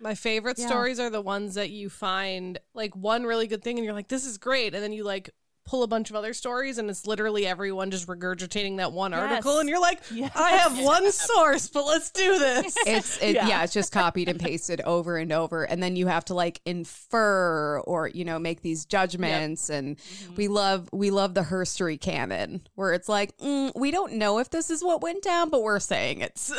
My 0.00 0.14
favorite 0.14 0.58
Yeah. 0.58 0.66
stories 0.66 1.00
are 1.00 1.08
the 1.08 1.22
ones 1.22 1.54
that 1.54 1.70
you 1.70 1.88
find 1.88 2.58
like 2.74 2.94
one 2.94 3.24
really 3.24 3.46
good 3.46 3.62
thing 3.62 3.78
and 3.78 3.84
you're 3.84 3.94
like, 3.94 4.08
this 4.08 4.26
is 4.26 4.36
great. 4.38 4.74
And 4.74 4.82
then 4.82 4.92
you 4.92 5.04
like 5.04 5.30
pull 5.66 5.82
a 5.82 5.86
bunch 5.86 6.10
of 6.10 6.16
other 6.16 6.34
stories 6.34 6.76
and 6.78 6.90
it's 6.90 7.06
literally 7.06 7.46
everyone 7.46 7.90
just 7.90 8.06
regurgitating 8.06 8.76
that 8.76 8.92
one 8.92 9.14
article. 9.14 9.58
And 9.60 9.68
you're 9.68 9.80
like, 9.80 10.00
Yes. 10.12 10.32
I 10.36 10.50
have 10.50 10.78
one 10.78 11.10
source, 11.12 11.68
but 11.68 11.84
let's 11.86 12.10
do 12.10 12.38
this. 12.38 12.76
it's 12.86 13.20
it, 13.22 13.34
yeah. 13.34 13.48
Yeah. 13.48 13.64
it's 13.64 13.72
just 13.72 13.90
copied 13.92 14.28
and 14.28 14.38
pasted 14.38 14.80
over 14.82 15.16
and 15.16 15.32
over 15.32 15.64
and 15.64 15.82
then 15.82 15.96
you 15.96 16.06
have 16.06 16.24
to 16.26 16.34
like 16.34 16.60
infer 16.66 17.80
or 17.80 18.08
you 18.08 18.24
know 18.24 18.38
make 18.38 18.62
these 18.62 18.84
judgments 18.84 19.70
and 19.70 19.96
Mm-hmm. 19.96 20.34
we 20.36 20.48
love 20.48 20.88
we 20.92 21.10
love 21.10 21.34
the 21.34 21.42
herstory 21.42 22.00
canon 22.00 22.62
where 22.74 22.92
it's 22.92 23.08
like 23.08 23.36
mm, 23.38 23.72
we 23.74 23.90
don't 23.90 24.14
know 24.14 24.38
if 24.38 24.50
this 24.50 24.70
is 24.70 24.82
what 24.82 25.02
went 25.02 25.22
down 25.22 25.50
but 25.50 25.62
we're 25.62 25.78
saying 25.80 26.20
it's 26.20 26.52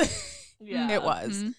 Yeah. 0.60 0.90
it 0.92 1.04
was 1.04 1.44
Mhm. 1.44 1.54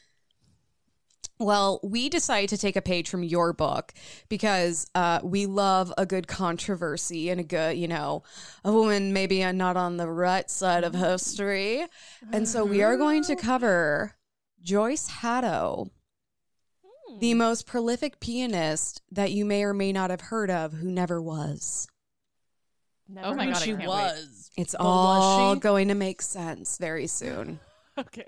Well, 1.38 1.80
we 1.82 2.08
decided 2.08 2.48
to 2.50 2.58
take 2.58 2.76
a 2.76 2.82
page 2.82 3.10
from 3.10 3.22
your 3.22 3.52
book 3.52 3.92
because 4.28 4.86
uh, 4.94 5.20
we 5.22 5.44
love 5.46 5.92
a 5.98 6.06
good 6.06 6.26
controversy 6.28 7.28
and 7.28 7.38
a 7.40 7.44
good, 7.44 7.76
you 7.76 7.88
know, 7.88 8.22
a 8.64 8.72
woman 8.72 9.12
maybe 9.12 9.44
not 9.52 9.76
on 9.76 9.98
the 9.98 10.08
right 10.08 10.50
side 10.50 10.82
of 10.82 10.94
history. 10.94 11.84
And 12.32 12.48
so 12.48 12.64
we 12.64 12.82
are 12.82 12.96
going 12.96 13.22
to 13.24 13.36
cover 13.36 14.14
Joyce 14.62 15.08
Hatto, 15.08 15.90
the 17.20 17.32
Hmm. 17.32 17.38
most 17.38 17.66
prolific 17.66 18.20
pianist 18.20 19.02
that 19.10 19.32
you 19.32 19.44
may 19.44 19.62
or 19.64 19.74
may 19.74 19.92
not 19.92 20.10
have 20.10 20.22
heard 20.22 20.50
of 20.50 20.72
who 20.72 20.90
never 20.90 21.20
was. 21.20 21.86
Never 23.08 23.28
Oh 23.28 23.34
my 23.34 23.44
heard 23.46 23.54
God, 23.54 23.62
she 23.62 23.70
her. 23.72 23.76
can't 23.78 23.88
wait. 23.94 24.12
was. 24.12 24.50
It's 24.56 24.74
But 24.78 24.84
all 24.84 25.54
she? 25.54 25.60
going 25.60 25.88
to 25.88 25.94
make 25.94 26.22
sense 26.22 26.78
very 26.78 27.06
soon. 27.06 27.60
Okay. 27.98 28.26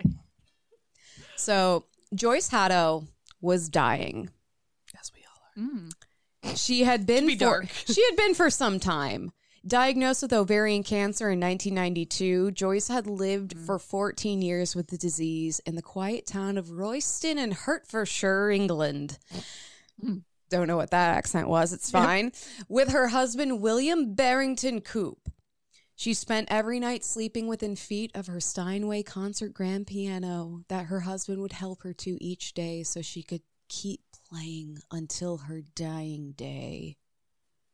So 1.37 1.85
Joyce 2.15 2.49
Hatto 2.49 3.07
was 3.41 3.69
dying. 3.69 4.31
Yes, 4.95 5.11
we 5.15 5.23
all 5.25 5.65
are. 5.65 5.71
Mm. 5.71 6.57
She 6.57 6.85
had 6.85 7.07
been 7.07 7.27
be 7.27 7.35
for 7.35 7.39
dark. 7.41 7.69
she 7.87 8.03
had 8.05 8.17
been 8.17 8.35
for 8.35 8.51
some 8.51 8.81
time. 8.81 9.33
Diagnosed 9.67 10.23
with 10.23 10.33
ovarian 10.33 10.83
cancer 10.83 11.31
in 11.31 11.41
1992, 11.41 12.53
Joyce 12.53 12.89
had 12.89 13.07
lived 13.07 13.55
Mm. 13.57 13.67
for 13.67 13.79
14 13.79 14.41
years 14.41 14.75
with 14.75 14.87
the 14.87 14.97
disease 14.97 15.61
in 15.67 15.75
the 15.75 15.83
quiet 15.83 16.27
town 16.27 16.57
of 16.57 16.71
Royston 16.71 17.39
in 17.39 17.51
Hertfordshire, 17.51 18.51
England. 18.51 19.19
Mm. 20.03 20.23
Don't 20.49 20.69
know 20.69 20.77
what 20.79 20.93
that 20.93 21.17
accent 21.17 21.49
was. 21.49 21.73
It's 21.75 21.91
fine. 21.91 22.33
With 22.69 22.91
her 22.93 23.09
husband 23.09 23.61
William 23.61 24.15
Barrington 24.15 24.81
Coupe. 24.81 25.29
She 25.99 26.15
spent 26.15 26.47
every 26.49 26.79
night 26.79 27.03
sleeping 27.03 27.49
within 27.49 27.75
feet 27.75 28.13
of 28.15 28.29
her 28.29 28.39
Steinway 28.39 29.03
concert 29.03 29.53
grand 29.53 29.89
piano 29.89 30.63
that 30.69 30.87
her 30.87 31.01
husband 31.01 31.41
would 31.43 31.51
help 31.55 31.83
her 31.83 31.93
to 31.95 32.17
each 32.25 32.55
day 32.55 32.85
so 32.85 33.03
she 33.03 33.21
could 33.25 33.43
keep 33.69 33.99
playing 34.31 34.79
until 34.93 35.39
her 35.39 35.61
dying 35.75 36.35
day. 36.37 36.99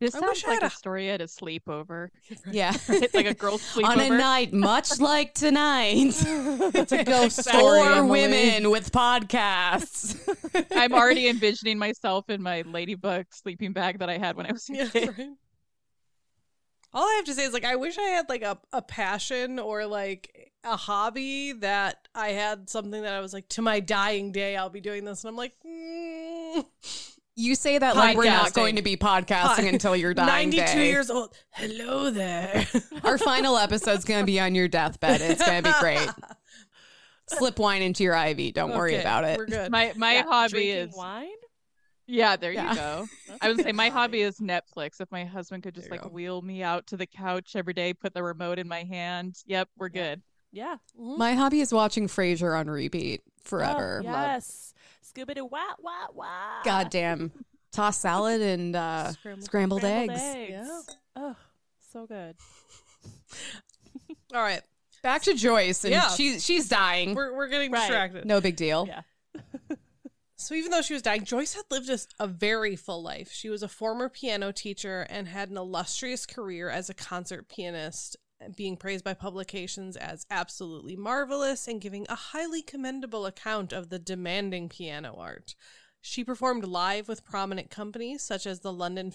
This 0.01 0.15
I 0.15 0.21
sounds 0.21 0.43
like 0.47 0.63
a 0.63 0.67
a- 0.67 0.71
story 0.71 1.11
at 1.11 1.21
a 1.21 1.25
sleepover. 1.25 2.09
Yeah. 2.51 2.73
It's 2.89 3.13
like 3.15 3.27
a 3.27 3.35
girl's 3.35 3.61
sleepover. 3.75 3.89
On 3.89 4.01
a 4.01 4.09
night 4.09 4.55
much 4.55 4.99
like 5.01 5.35
tonight. 5.35 5.95
It's 5.95 6.93
a 6.93 7.05
ghost 7.05 7.41
Exactly. 7.41 7.61
story. 7.61 7.83
For 7.95 8.07
women 8.07 8.71
with 8.71 8.91
podcasts. 8.91 10.17
I'm 10.75 10.95
already 10.95 11.29
envisioning 11.29 11.77
myself 11.77 12.31
in 12.31 12.41
my 12.41 12.63
ladybug 12.63 13.27
sleeping 13.35 13.75
bag 13.75 13.99
that 13.99 14.09
I 14.09 14.17
had 14.17 14.35
when 14.35 14.47
I 14.47 14.53
was 14.53 14.67
a 14.71 14.75
Yeah, 14.77 14.89
kid. 14.89 15.19
right. 15.19 15.29
All 16.95 17.05
I 17.05 17.15
have 17.17 17.25
to 17.27 17.35
say 17.35 17.45
is 17.45 17.53
like 17.53 17.65
I 17.65 17.77
wish 17.77 17.99
I 17.99 18.03
had 18.03 18.29
like 18.29 18.43
a, 18.43 18.57
a 18.73 18.81
passion 18.81 19.59
or 19.59 19.85
like 19.87 20.53
a 20.63 20.77
hobby 20.77 21.53
that 21.55 22.09
I 22.15 22.29
had 22.29 22.71
something 22.71 23.03
that 23.03 23.13
I 23.13 23.21
was 23.21 23.33
like 23.35 23.49
to 23.51 23.63
my 23.63 23.81
dying 23.81 24.33
day 24.33 24.57
I'll 24.57 24.71
be 24.71 24.81
doing 24.81 25.05
this 25.05 25.23
and 25.25 25.29
I'm 25.29 25.37
like 25.37 25.53
mm, 25.67 26.65
You 27.37 27.55
say 27.57 27.77
that 27.79 27.97
like 27.97 28.17
we're 28.17 28.25
not 28.25 28.55
going 28.55 28.77
to 28.77 28.83
be 28.83 28.97
podcasting 28.97 29.57
Pod- 29.57 29.65
until 29.65 29.97
you're 29.97 30.15
dying 30.15 30.51
92 30.51 30.65
day. 30.79 30.89
years 30.89 31.11
old. 31.11 31.35
Hello 31.51 32.11
there. 32.11 32.67
Our 33.05 33.19
final 33.19 33.59
episode's 33.59 34.05
going 34.05 34.21
to 34.21 34.27
be 34.27 34.39
on 34.39 34.55
your 34.55 34.69
deathbed. 34.69 35.21
It's 35.21 35.45
going 35.45 35.63
to 35.65 35.69
be 35.69 35.75
great. 35.81 36.09
Slip 37.27 37.59
wine 37.59 37.83
into 37.83 38.05
your 38.05 38.15
IV. 38.15 38.55
Don't 38.55 38.71
worry 38.77 38.97
about 39.01 39.25
it. 39.25 39.37
We're 39.39 39.47
good. 39.47 39.71
My 39.73 39.93
my 39.97 40.15
Yeah, 40.15 40.23
hobby 40.25 40.71
is 40.71 40.95
wine. 40.95 41.29
Yeah. 42.07 42.37
There 42.37 42.53
Yeah. 42.53 42.71
you 42.71 42.77
go. 42.77 43.07
I 43.41 43.49
would 43.49 43.61
say 43.63 43.73
my 43.73 43.89
hobby 43.89 44.21
is 44.23 44.39
Netflix. 44.39 45.01
If 45.01 45.11
my 45.11 45.25
husband 45.25 45.63
could 45.63 45.75
just 45.75 45.91
like 45.91 46.03
go. 46.03 46.09
wheel 46.09 46.43
me 46.43 46.63
out 46.63 46.87
to 46.89 46.97
the 46.97 47.07
couch 47.07 47.57
every 47.57 47.75
day, 47.75 47.93
put 47.95 48.15
the 48.15 48.23
remote 48.23 48.59
in 48.59 48.69
my 48.69 48.83
hand. 48.85 49.37
Yep, 49.47 49.69
we're 49.77 49.89
Yeah. 49.93 50.03
good. 50.15 50.23
Yeah. 50.53 50.77
Mhm. 50.99 51.19
My 51.19 51.35
hobby 51.35 51.61
is 51.61 51.73
watching 51.73 52.07
Frasier 52.07 52.59
on 52.59 52.69
repeat 52.69 53.23
forever. 53.43 54.03
Oh, 54.05 54.09
yes. 54.11 54.73
Scooby 55.05 55.35
Doo, 55.35 55.45
wah, 55.47 55.59
wah, 55.81 56.07
wah. 56.13 56.63
Goddamn. 56.65 57.33
Toss 57.73 57.99
salad 57.99 58.41
and 58.41 58.77
uh, 58.77 59.11
Scrambled- 59.13 59.45
scrambled, 59.45 59.81
Scrambled 59.81 60.11
eggs. 60.11 60.23
eggs. 60.23 60.51
Yeah. 60.51 60.81
Oh, 61.17 61.37
so 61.93 62.07
good. 62.07 62.37
All 64.35 64.43
right. 64.43 64.63
Back 65.03 65.23
to 65.23 65.35
Joyce, 65.35 65.85
and 65.85 65.93
Yeah. 65.93 66.09
she, 66.11 66.39
she's 66.39 66.69
dying. 66.69 67.15
We're, 67.15 67.35
we're 67.35 67.49
getting 67.49 67.71
Right. 67.71 67.81
distracted. 67.81 68.25
No 68.25 68.41
big 68.41 68.57
deal. 68.57 68.87
Yeah. 68.89 69.03
So 70.45 70.55
even 70.55 70.73
though 70.73 70.83
she 70.83 70.93
was 70.93 71.01
dying, 71.01 71.25
Joyce 71.25 71.55
had 71.55 71.65
lived 71.71 71.89
a, 71.89 71.99
a 72.23 72.27
very 72.27 72.77
full 72.77 73.03
life. 73.03 73.33
She 73.33 73.49
was 73.49 73.63
a 73.63 73.69
former 73.69 74.11
piano 74.11 74.53
teacher 74.53 75.07
and 75.09 75.27
had 75.27 75.49
an 75.49 75.57
illustrious 75.57 76.27
career 76.27 76.69
as 76.69 76.91
a 76.91 76.95
concert 76.95 77.49
pianist, 77.49 78.19
being 78.55 78.77
praised 78.77 79.05
by 79.05 79.15
publications 79.15 79.97
as 79.97 80.27
absolutely 80.31 80.97
marvelous 80.97 81.67
and 81.67 81.81
giving 81.81 82.05
a 82.11 82.15
highly 82.15 82.61
commendable 82.61 83.25
account 83.25 83.73
of 83.73 83.89
the 83.89 83.99
demanding 83.99 84.69
piano 84.69 85.17
art. 85.19 85.55
She 86.07 86.23
performed 86.23 86.67
live 86.67 87.09
with 87.09 87.25
prominent 87.25 87.71
companies 87.71 88.23
such 88.23 88.47
as 88.47 88.61
the 88.61 88.71
London 88.71 89.11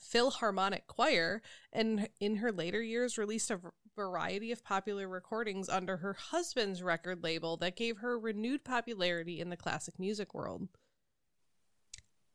Philharmonic 0.00 0.86
Choir, 0.86 1.42
and 1.74 2.08
in 2.20 2.36
her 2.36 2.50
later 2.50 2.80
years 2.80 3.18
released 3.18 3.50
a 3.50 3.60
variety 3.94 4.50
of 4.50 4.64
popular 4.64 5.06
recordings 5.06 5.68
under 5.68 5.98
her 5.98 6.14
husband's 6.14 6.82
record 6.82 7.22
label 7.22 7.58
that 7.58 7.76
gave 7.76 7.98
her 7.98 8.18
renewed 8.18 8.64
popularity 8.64 9.40
in 9.40 9.50
the 9.50 9.58
classic 9.58 10.00
music 10.00 10.32
world. 10.32 10.68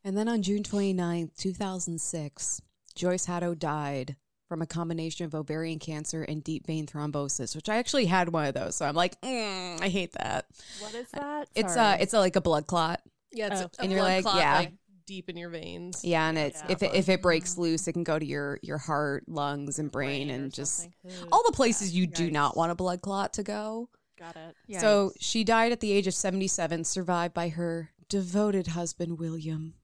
And 0.04 0.16
then 0.16 0.30
on 0.30 0.44
June 0.44 0.62
29, 0.62 1.32
2006, 1.36 2.62
Joyce 2.94 3.26
Hatto 3.26 3.56
died 3.56 4.16
from 4.48 4.62
a 4.62 4.68
combination 4.68 5.26
of 5.26 5.34
ovarian 5.34 5.80
cancer 5.80 6.22
and 6.22 6.44
deep 6.44 6.68
vein 6.68 6.86
thrombosis, 6.86 7.56
which 7.56 7.68
I 7.68 7.78
actually 7.78 8.06
had 8.06 8.30
one 8.30 8.46
of 8.46 8.54
those. 8.54 8.76
So 8.76 8.86
I'm 8.86 8.96
like, 8.96 9.20
mm, 9.22 9.82
I 9.82 9.90
hate 9.90 10.14
that. 10.14 10.46
What 10.82 10.94
is 10.94 11.10
that? 11.14 11.50
It's 11.56 11.72
uh, 11.72 11.94
Sorry. 11.94 12.02
it's 12.04 12.14
a, 12.14 12.20
like 12.20 12.36
a 12.36 12.42
blood 12.42 12.68
clot. 12.68 13.02
Yeah, 13.32 13.48
it's 13.48 13.62
Oh. 13.62 13.66
a, 13.66 13.70
a 13.80 13.84
And 13.84 13.92
you're 13.92 14.02
like, 14.02 14.24
clot, 14.24 14.38
yeah. 14.38 14.58
like 14.58 14.74
deep 15.06 15.30
in 15.30 15.38
your 15.38 15.50
veins. 15.50 16.04
Yeah, 16.04 16.28
and 16.28 16.38
it's 16.38 16.60
Yeah. 16.60 16.72
if 16.72 16.84
it, 16.84 16.94
if 16.94 17.10
it 17.10 17.22
breaks 17.22 17.54
mm-hmm. 17.54 17.62
loose, 17.62 17.88
it 17.88 17.94
can 17.94 18.04
go 18.04 18.20
to 18.20 18.26
your 18.26 18.60
your 18.62 18.78
heart, 18.78 19.28
lungs, 19.28 19.80
and 19.80 19.92
brain, 19.92 20.28
Brain 20.28 20.42
and 20.42 20.54
just 20.54 20.82
something. 20.82 21.30
All 21.32 21.44
the 21.46 21.54
places 21.54 21.96
you 21.96 22.08
do 22.08 22.30
not 22.30 22.56
want 22.56 22.72
a 22.72 22.76
blood 22.76 23.02
clot 23.02 23.34
to 23.34 23.44
go. 23.44 23.90
Got 24.18 24.36
it. 24.36 24.80
So 24.80 25.14
she 25.20 25.44
died 25.44 25.72
at 25.72 25.80
the 25.80 25.92
age 25.92 26.08
of 26.08 26.14
77, 26.16 26.84
survived 26.86 27.34
by 27.34 27.50
her 27.50 27.92
devoted 28.10 28.68
husband 28.68 29.20
William. 29.20 29.76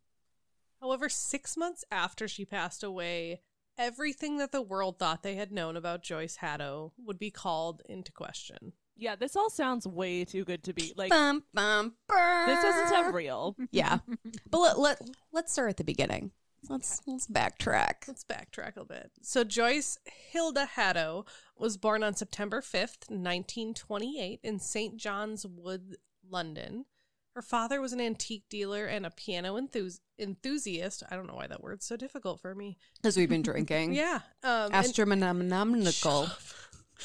However, 0.81 1.07
six 1.07 1.55
months 1.55 1.85
after 1.91 2.27
she 2.27 2.43
passed 2.43 2.83
away, 2.83 3.41
everything 3.77 4.37
that 4.37 4.51
the 4.51 4.61
world 4.61 4.97
thought 4.99 5.23
they 5.23 5.35
had 5.35 5.51
known 5.51 5.77
about 5.77 6.03
Joyce 6.03 6.37
Hatto 6.37 6.93
would 6.97 7.19
be 7.19 7.31
called 7.31 7.83
into 7.87 8.11
question. 8.11 8.73
Yeah, 8.95 9.15
this 9.15 9.35
all 9.35 9.49
sounds 9.49 9.87
way 9.87 10.23
too 10.25 10.45
good 10.45 10.63
to 10.65 10.73
be 10.73 10.93
like. 10.95 11.09
Bum, 11.09 11.43
bum, 11.53 11.95
brr. 12.07 12.45
This 12.47 12.61
doesn't 12.61 12.89
sound 12.89 13.13
real. 13.15 13.55
Yeah, 13.71 13.99
but 14.49 14.59
let, 14.59 14.79
let 14.79 15.01
let's 15.31 15.51
start 15.51 15.69
at 15.71 15.77
the 15.77 15.83
beginning. 15.83 16.31
Let's 16.69 17.01
let's 17.07 17.27
backtrack. 17.27 18.07
Let's 18.07 18.23
backtrack 18.23 18.77
a 18.77 18.85
bit. 18.85 19.11
So, 19.21 19.43
Joyce 19.43 19.97
Hilda 20.05 20.65
Hatto 20.65 21.25
was 21.57 21.75
born 21.77 22.03
on 22.03 22.13
September 22.13 22.61
5th, 22.61 23.09
1928, 23.09 24.39
in 24.43 24.59
St. 24.59 24.97
John's 24.97 25.45
Wood, 25.45 25.97
London. 26.29 26.85
Her 27.35 27.41
father 27.41 27.81
was 27.81 27.93
an 27.93 27.99
antique 27.99 28.43
dealer 28.49 28.85
and 28.85 29.05
a 29.07 29.09
piano 29.09 29.59
enthus- 29.59 29.99
enthusiast. 30.19 31.01
I 31.09 31.15
don't 31.15 31.25
know 31.25 31.33
why 31.33 31.47
that 31.47 31.63
word's 31.63 31.85
so 31.85 31.97
difficult 31.97 32.39
for 32.39 32.53
me. 32.53 32.77
As 33.03 33.17
we've 33.17 33.27
been 33.27 33.41
drinking, 33.41 33.93
Yeah. 33.95 34.19
Um, 34.43 34.69
astronomical. 34.71 36.23
and 36.23 36.31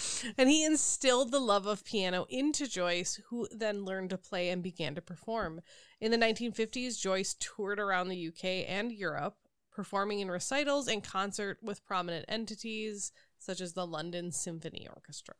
he 0.36 0.64
instilled 0.64 1.30
the 1.30 1.40
love 1.40 1.66
of 1.66 1.84
piano 1.84 2.26
into 2.28 2.68
Joyce, 2.68 3.20
who 3.28 3.48
then 3.50 3.84
learned 3.84 4.10
to 4.10 4.18
play 4.18 4.50
and 4.50 4.62
began 4.62 4.94
to 4.94 5.02
perform. 5.02 5.60
In 6.00 6.10
the 6.10 6.18
1950s, 6.18 7.00
Joyce 7.00 7.34
toured 7.38 7.80
around 7.80 8.08
the 8.08 8.28
UK 8.28 8.68
and 8.68 8.92
Europe, 8.92 9.36
performing 9.72 10.20
in 10.20 10.30
recitals 10.30 10.88
and 10.88 11.02
concert 11.02 11.58
with 11.62 11.84
prominent 11.84 12.24
entities 12.28 13.12
such 13.38 13.60
as 13.60 13.74
the 13.74 13.86
London 13.86 14.32
Symphony 14.32 14.88
Orchestra. 14.88 15.36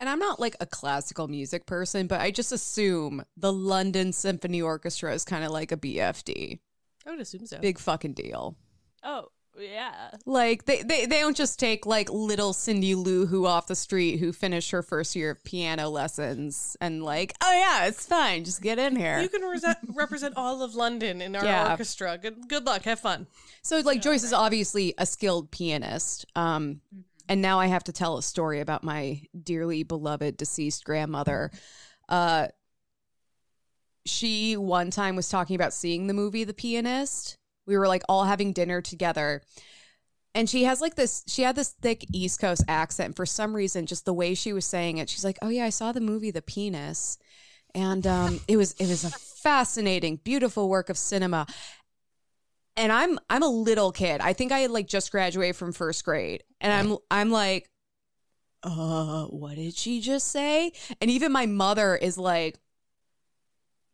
And 0.00 0.08
I'm 0.08 0.20
not 0.20 0.38
like 0.38 0.56
a 0.60 0.66
classical 0.66 1.26
music 1.26 1.66
person, 1.66 2.06
but 2.06 2.20
I 2.20 2.30
just 2.30 2.52
assume 2.52 3.24
the 3.36 3.52
London 3.52 4.12
Symphony 4.12 4.62
Orchestra 4.62 5.12
is 5.12 5.24
kind 5.24 5.44
of 5.44 5.50
like 5.50 5.72
a 5.72 5.76
BFD. 5.76 6.60
I 7.06 7.10
would 7.10 7.20
assume 7.20 7.46
so. 7.46 7.58
Big 7.58 7.78
fucking 7.78 8.12
deal. 8.12 8.56
Oh 9.02 9.28
yeah. 9.58 10.10
Like 10.26 10.64
they, 10.66 10.82
they 10.82 11.06
they 11.06 11.20
don't 11.20 11.36
just 11.36 11.58
take 11.58 11.86
like 11.86 12.10
little 12.10 12.52
Cindy 12.52 12.94
Lou 12.94 13.26
Who 13.26 13.46
off 13.46 13.66
the 13.66 13.74
street 13.76 14.18
who 14.18 14.32
finished 14.32 14.70
her 14.70 14.82
first 14.82 15.14
year 15.16 15.30
of 15.32 15.42
piano 15.44 15.88
lessons 15.88 16.76
and 16.80 17.02
like, 17.02 17.34
oh 17.42 17.52
yeah, 17.52 17.86
it's 17.86 18.06
fine, 18.06 18.44
just 18.44 18.62
get 18.62 18.78
in 18.78 18.96
here. 18.96 19.20
You 19.20 19.28
can 19.28 19.42
re- 19.42 19.60
represent 19.94 20.34
all 20.36 20.62
of 20.62 20.74
London 20.74 21.20
in 21.20 21.34
our 21.36 21.44
Yeah. 21.44 21.70
orchestra. 21.70 22.18
Good, 22.18 22.48
good 22.48 22.64
luck. 22.66 22.82
Have 22.82 23.00
fun. 23.00 23.26
So 23.62 23.78
like 23.80 24.00
Joyce 24.02 24.22
is 24.24 24.32
obviously 24.32 24.94
a 24.98 25.06
skilled 25.06 25.50
pianist. 25.50 26.26
Um 26.36 26.80
and 27.28 27.42
now 27.42 27.60
I 27.60 27.66
have 27.66 27.84
to 27.84 27.92
tell 27.92 28.16
a 28.16 28.22
story 28.22 28.60
about 28.60 28.82
my 28.84 29.22
dearly 29.42 29.82
beloved 29.82 30.36
deceased 30.36 30.84
grandmother. 30.84 31.50
Uh 32.08 32.48
she 34.06 34.56
one 34.56 34.90
time 34.90 35.16
was 35.16 35.28
talking 35.28 35.54
about 35.54 35.72
seeing 35.74 36.06
the 36.06 36.14
movie 36.14 36.44
The 36.44 36.54
Pianist. 36.54 37.36
We 37.68 37.78
were 37.78 37.86
like 37.86 38.02
all 38.08 38.24
having 38.24 38.52
dinner 38.52 38.80
together. 38.80 39.42
And 40.34 40.50
she 40.50 40.64
has 40.64 40.80
like 40.80 40.96
this 40.96 41.22
she 41.28 41.42
had 41.42 41.54
this 41.54 41.70
thick 41.80 42.04
East 42.12 42.40
Coast 42.40 42.64
accent. 42.66 43.06
And 43.06 43.16
for 43.16 43.26
some 43.26 43.54
reason, 43.54 43.86
just 43.86 44.04
the 44.04 44.14
way 44.14 44.34
she 44.34 44.52
was 44.52 44.66
saying 44.66 44.98
it, 44.98 45.08
she's 45.08 45.24
like, 45.24 45.38
Oh 45.42 45.48
yeah, 45.48 45.64
I 45.64 45.70
saw 45.70 45.92
the 45.92 46.00
movie 46.00 46.30
The 46.30 46.42
Penis. 46.42 47.18
And 47.74 48.06
um 48.06 48.40
it 48.48 48.56
was 48.56 48.72
it 48.72 48.88
was 48.88 49.04
a 49.04 49.10
fascinating, 49.10 50.16
beautiful 50.24 50.68
work 50.68 50.90
of 50.90 50.98
cinema 50.98 51.46
and 52.78 52.92
I'm 52.92 53.18
I'm 53.28 53.42
a 53.42 53.48
little 53.48 53.92
kid. 53.92 54.20
I 54.20 54.32
think 54.32 54.52
I 54.52 54.60
had 54.60 54.70
like 54.70 54.86
just 54.86 55.10
graduated 55.10 55.56
from 55.56 55.72
first 55.72 56.04
grade, 56.04 56.44
and 56.60 56.72
I'm 56.72 56.96
I'm 57.10 57.30
like, 57.30 57.68
uh, 58.62 59.24
what 59.26 59.56
did 59.56 59.74
she 59.74 60.00
just 60.00 60.28
say? 60.28 60.72
And 61.00 61.10
even 61.10 61.32
my 61.32 61.46
mother 61.46 61.96
is 61.96 62.16
like, 62.16 62.58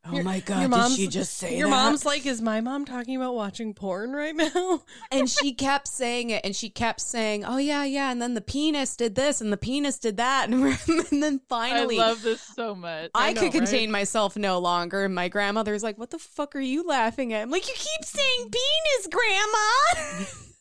oh 0.07 0.15
Your- 0.15 0.25
my 0.25 0.41
god, 0.41 0.71
did 0.71 0.97
she 0.97 1.07
just 1.07 1.35
say 1.35 1.51
that? 1.51 1.57
Your 1.57 1.69
that? 1.69 1.77
mom's 1.77 2.05
like, 2.05 2.27
is 2.27 2.43
my 2.43 2.61
mom 2.61 2.85
talking 2.85 3.17
about 3.17 3.35
watching 3.35 3.75
porn 3.75 4.13
right 4.13 4.35
now? 4.35 4.83
and 5.11 5.29
she 5.29 5.53
kept 5.53 5.89
saying 5.89 6.31
it, 6.31 6.45
and 6.45 6.55
she 6.55 6.69
kept 6.69 7.01
saying, 7.01 7.45
oh 7.45 7.59
yeah, 7.59 7.85
yeah, 7.85 8.11
and 8.11 8.21
then 8.21 8.35
the 8.35 8.41
penis 8.41 8.97
did 8.97 9.15
this, 9.15 9.41
and 9.41 9.53
the 9.53 9.57
penis 9.57 9.99
did 9.99 10.17
that, 10.17 10.49
and, 10.49 10.65
and 11.13 11.23
then 11.23 11.41
finally. 11.49 11.99
I 11.99 12.07
love 12.09 12.23
this 12.23 12.41
so 12.41 12.75
much. 12.75 13.11
I, 13.15 13.31
I 13.31 13.33
know, 13.33 13.41
could 13.43 13.53
contain 13.53 13.89
right? 13.89 14.01
myself 14.01 14.37
no 14.37 14.59
longer. 14.59 15.05
And 15.05 15.15
my 15.15 15.29
grandmother's 15.29 15.83
like, 15.83 15.99
What 15.99 16.11
the 16.11 16.19
fuck 16.19 16.57
are 16.57 16.61
you 16.61 16.85
laughing 16.85 17.33
at? 17.33 17.43
I'm 17.43 17.51
like, 17.51 17.67
You 17.67 17.75
keep 17.75 18.05
saying 18.05 18.51
penis, 18.51 19.09
grandma. 19.11 20.35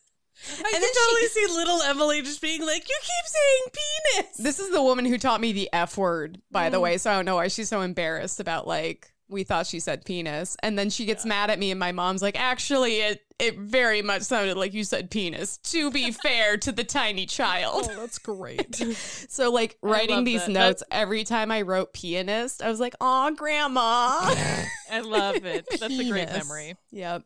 I 0.46 0.56
And 0.56 0.66
can 0.72 0.80
then 0.80 0.90
totally 0.94 1.22
she- 1.22 1.28
see 1.28 1.54
little 1.54 1.82
Emily 1.82 2.22
just 2.22 2.42
being 2.42 2.60
like, 2.66 2.86
"You 2.88 2.96
keep 3.00 3.26
saying 3.26 4.22
penis." 4.22 4.36
This 4.36 4.60
is 4.60 4.70
the 4.70 4.82
woman 4.82 5.06
who 5.06 5.16
taught 5.16 5.40
me 5.40 5.52
the 5.52 5.70
F 5.72 5.96
word, 5.96 6.40
by 6.50 6.68
the 6.68 6.76
mm. 6.76 6.82
way. 6.82 6.98
So 6.98 7.10
I 7.10 7.16
don't 7.16 7.24
know 7.24 7.36
why 7.36 7.48
she's 7.48 7.68
so 7.68 7.80
embarrassed 7.80 8.40
about 8.40 8.66
like 8.66 9.13
we 9.28 9.44
thought 9.44 9.66
she 9.66 9.80
said 9.80 10.04
penis. 10.04 10.56
And 10.62 10.78
then 10.78 10.90
she 10.90 11.04
gets 11.04 11.24
mad 11.24 11.50
at 11.50 11.58
me 11.58 11.70
and 11.70 11.80
my 11.80 11.92
mom's 11.92 12.22
like, 12.22 12.38
actually 12.38 13.00
it 13.00 13.20
it 13.38 13.58
very 13.58 14.00
much 14.00 14.22
sounded 14.22 14.56
like 14.56 14.72
you 14.74 14.84
said 14.84 15.10
penis, 15.10 15.58
to 15.58 15.90
be 15.90 16.12
fair 16.22 16.56
to 16.58 16.70
the 16.70 16.84
tiny 16.84 17.26
child. 17.26 17.88
oh, 17.90 18.00
that's 18.00 18.18
great. 18.18 18.80
So 18.94 19.50
like 19.50 19.76
writing 19.82 20.24
these 20.24 20.46
that. 20.46 20.52
notes 20.52 20.82
every 20.90 21.24
time 21.24 21.50
I 21.50 21.62
wrote 21.62 21.92
pianist, 21.92 22.62
I 22.62 22.68
was 22.68 22.78
like, 22.78 22.94
Aw, 23.00 23.30
grandma. 23.30 23.80
I 24.90 25.00
love 25.00 25.44
it. 25.44 25.66
That's 25.68 25.82
a 25.82 26.08
great 26.10 26.28
memory. 26.28 26.76
Yep. 26.92 27.24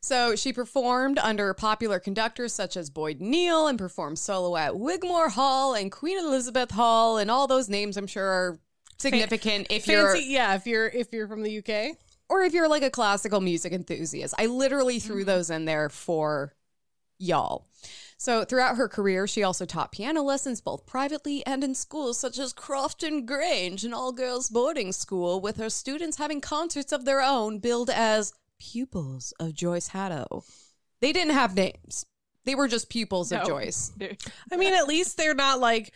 So 0.00 0.34
she 0.34 0.52
performed 0.52 1.18
under 1.18 1.52
popular 1.52 2.00
conductors 2.00 2.54
such 2.54 2.76
as 2.76 2.88
Boyd 2.88 3.20
Neel 3.20 3.66
and 3.66 3.78
performed 3.78 4.18
solo 4.18 4.56
at 4.56 4.76
Wigmore 4.78 5.28
Hall 5.28 5.74
and 5.74 5.92
Queen 5.92 6.18
Elizabeth 6.18 6.70
Hall 6.70 7.18
and 7.18 7.30
all 7.30 7.46
those 7.46 7.68
names 7.68 7.98
I'm 7.98 8.06
sure 8.06 8.26
are 8.26 8.58
significant 9.00 9.66
if 9.70 9.86
you're 9.86 10.16
yeah. 10.16 10.54
If 10.54 10.66
you're 10.66 10.88
if 10.88 11.12
you're 11.12 11.28
from 11.28 11.42
the 11.42 11.58
UK, 11.58 11.96
or 12.28 12.42
if 12.42 12.52
you're 12.52 12.68
like 12.68 12.82
a 12.82 12.90
classical 12.90 13.40
music 13.40 13.72
enthusiast. 13.72 14.34
I 14.38 14.46
literally 14.46 14.98
Mm-hmm. 14.98 15.06
threw 15.12 15.24
those 15.24 15.50
in 15.50 15.64
there 15.64 15.88
for 15.88 16.54
y'all. 17.18 17.66
So 18.18 18.44
throughout 18.44 18.76
her 18.76 18.86
career, 18.88 19.26
she 19.26 19.42
also 19.42 19.64
taught 19.64 19.92
piano 19.92 20.22
lessons 20.22 20.60
both 20.60 20.84
privately 20.84 21.44
and 21.46 21.64
in 21.64 21.74
schools 21.74 22.18
such 22.18 22.38
as 22.38 22.52
Crofton 22.52 23.24
Grange, 23.24 23.82
an 23.82 23.94
all-girls 23.94 24.50
boarding 24.50 24.92
school, 24.92 25.40
with 25.40 25.56
her 25.56 25.70
students 25.70 26.18
having 26.18 26.42
concerts 26.42 26.92
of 26.92 27.06
their 27.06 27.22
own 27.22 27.60
billed 27.60 27.88
as 27.88 28.34
pupils 28.58 29.32
of 29.40 29.54
Joyce 29.54 29.88
Hatto. 29.88 30.44
They 31.00 31.14
didn't 31.14 31.32
have 31.32 31.54
names. 31.54 32.04
They 32.44 32.54
were 32.54 32.68
just 32.68 32.90
pupils 32.90 33.32
of 33.32 33.46
Joyce. 33.46 33.90
I 34.52 34.56
mean, 34.58 34.74
at 34.74 34.86
least 34.86 35.16
they're 35.16 35.34
not 35.34 35.58
like 35.60 35.94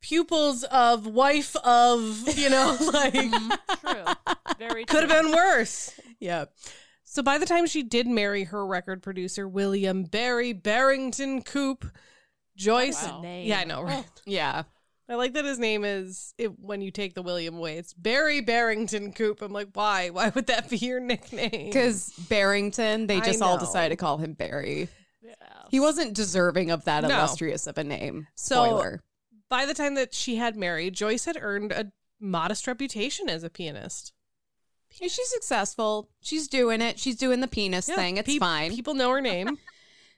pupils 0.00 0.64
of 0.64 1.06
wife 1.06 1.54
of 1.56 2.22
you 2.36 2.48
know 2.50 2.76
like 2.92 3.14
mm-hmm. 3.14 3.86
True. 3.86 4.34
Very 4.58 4.84
could 4.84 5.08
have 5.08 5.24
been 5.24 5.32
worse. 5.32 5.92
yeah 6.18 6.46
So 7.04 7.22
by 7.22 7.38
the 7.38 7.46
time 7.46 7.66
she 7.66 7.82
did 7.82 8.06
marry 8.06 8.44
her 8.44 8.64
record 8.66 9.02
producer 9.02 9.46
William 9.48 10.04
Barry 10.04 10.52
Barrington 10.52 11.42
Coupe, 11.42 11.84
Joyce. 12.56 13.04
Wow. 13.04 13.22
Oh. 13.24 13.42
Yeah, 13.42 13.60
I 13.60 13.64
know, 13.64 13.82
right? 13.82 14.04
Oh. 14.06 14.20
Yeah. 14.26 14.62
I 15.08 15.16
like 15.16 15.32
that 15.32 15.44
his 15.44 15.58
name 15.58 15.84
is 15.84 16.34
it, 16.38 16.56
when 16.60 16.82
you 16.82 16.92
take 16.92 17.14
the 17.14 17.22
William 17.22 17.56
away. 17.56 17.78
It's 17.78 17.92
Barry 17.92 18.42
Barrington 18.42 19.12
Coupe. 19.12 19.42
I'm 19.42 19.52
like, 19.52 19.70
why? 19.72 20.10
Why 20.10 20.28
would 20.28 20.46
that 20.46 20.70
be 20.70 20.76
your 20.76 21.00
nickname? 21.12 21.50
Because 21.66 22.10
Barrington, 22.28 23.08
they 23.08 23.20
just 23.20 23.42
all 23.42 23.58
decided 23.58 23.88
to 23.90 23.96
call 23.96 24.18
him 24.18 24.34
Barry. 24.34 24.88
He 25.68 25.80
wasn't 25.80 26.14
deserving 26.14 26.70
of 26.70 26.84
that 26.84 27.02
No. 27.02 27.08
illustrious 27.08 27.66
of 27.66 27.76
a 27.78 27.84
name. 27.84 28.28
So- 28.36 28.64
Spoiler. 28.64 29.02
By 29.50 29.66
the 29.66 29.74
time 29.74 29.94
that 29.96 30.14
she 30.14 30.36
had 30.36 30.56
married, 30.56 30.94
Joyce 30.94 31.26
had 31.26 31.36
earned 31.40 31.72
a 31.72 31.92
modest 32.18 32.66
reputation 32.66 33.28
as 33.28 33.44
a 33.44 33.50
pianist. 33.50 34.12
Yeah, 35.00 35.08
she's 35.08 35.28
successful. 35.28 36.08
She's 36.20 36.48
doing 36.48 36.80
it. 36.80 36.98
She's 36.98 37.16
doing 37.16 37.40
the 37.40 37.48
penis 37.48 37.88
Yeah, 37.88 37.96
thing. 37.96 38.16
It's 38.16 38.26
peop- 38.26 38.40
fine. 38.40 38.70
People 38.74 38.94
know 38.94 39.10
her 39.10 39.20
name. 39.20 39.58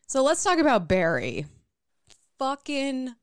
So 0.08 0.22
let's 0.22 0.44
talk 0.44 0.58
about 0.58 0.88
Barry. 0.88 1.46
Fucking 2.38 3.14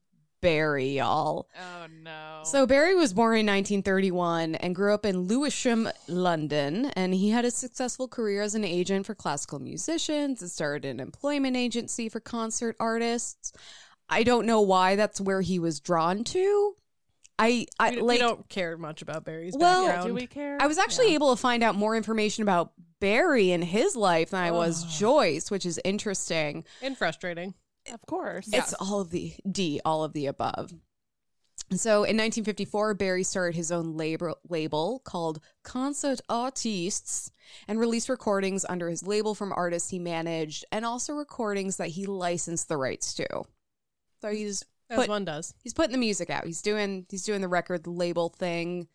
Barry, 0.42 0.98
y'all. 0.98 1.48
Oh 1.56 1.86
no. 2.02 2.42
So 2.46 2.66
Barry 2.66 2.96
was 2.96 3.14
born 3.14 3.34
in 3.38 3.46
1931 3.46 4.56
and 4.56 4.74
grew 4.74 4.94
up 4.94 5.06
in 5.06 5.20
Lewisham, 5.28 5.90
London, 6.08 6.86
and 6.96 7.14
he 7.14 7.30
had 7.30 7.46
a 7.46 7.52
successful 7.52 8.08
career 8.08 8.42
as 8.42 8.56
an 8.56 8.64
agent 8.64 9.06
for 9.06 9.14
classical 9.14 9.60
musicians 9.60 10.42
and 10.42 10.50
started 10.50 10.86
an 10.90 11.00
employment 11.00 11.56
agency 11.58 12.10
for 12.10 12.20
concert 12.22 12.76
artists. 12.80 13.52
I 14.10 14.24
don't 14.24 14.46
know 14.46 14.62
why 14.62 14.96
that's 14.96 15.22
where 15.22 15.42
he 15.42 15.60
was 15.60 15.80
drawn 15.80 16.24
to. 16.26 16.76
I, 17.38 17.68
I 17.80 17.92
we, 17.92 18.02
we 18.02 18.18
don't 18.18 18.50
care 18.50 18.78
much 18.78 19.02
about 19.02 19.24
Barry's 19.24 19.56
Well- 19.58 19.86
background. 19.86 20.08
Do 20.10 20.14
we 20.14 20.28
care? 20.28 20.58
I 20.60 20.68
was 20.68 20.78
actually 20.78 21.14
able 21.14 21.34
to 21.36 21.42
find 21.42 21.64
out 21.64 21.76
more 21.76 21.96
information 21.96 22.42
about 22.42 22.74
Barry 23.00 23.52
and 23.52 23.64
his 23.64 23.96
life 23.96 24.32
than 24.32 24.42
I 24.44 24.52
was 24.52 24.84
Ugh. 24.84 24.90
Joyce, 24.92 25.50
which 25.50 25.66
is 25.66 25.80
interesting. 25.86 26.66
and 26.82 26.98
frustrating. 26.98 27.54
Of 27.94 28.02
course. 28.06 28.50
It's 28.52 28.74
all 28.74 29.00
of 29.00 29.10
the 29.12 29.34
D, 29.50 29.80
all 29.86 30.04
of 30.04 30.12
the 30.14 30.26
above. 30.26 30.74
So 31.72 31.98
in 31.98 32.18
1954, 32.18 32.96
Barry 32.96 33.24
started 33.24 33.56
his 33.56 33.72
own 33.72 33.96
label, 33.96 34.38
label 34.50 35.00
called 35.06 35.40
Concert 35.64 36.20
Artistes 36.28 37.32
and 37.68 37.80
released 37.80 38.10
recordings 38.10 38.66
under 38.68 38.90
his 38.90 39.04
label 39.04 39.36
from 39.36 39.54
artists 39.54 39.92
he 39.92 40.00
managed 40.00 40.66
and 40.72 40.84
also 40.84 41.14
recordings 41.14 41.78
that 41.78 41.90
he 41.90 42.06
licensed 42.06 42.68
the 42.70 42.78
rights 42.78 43.14
to. 43.14 43.28
So 44.22 44.30
he's 44.32 44.64
As 44.90 44.98
But- 44.98 45.10
one 45.10 45.24
does. 45.26 45.54
he's 45.64 45.74
putting 45.74 45.92
the 45.92 45.98
music 46.00 46.30
out. 46.30 46.46
He's 46.46 46.62
doing 46.62 47.06
he's 47.10 47.24
doing 47.24 47.42
the 47.42 47.48
record 47.48 47.86
label 47.88 48.30
thing. 48.30 48.88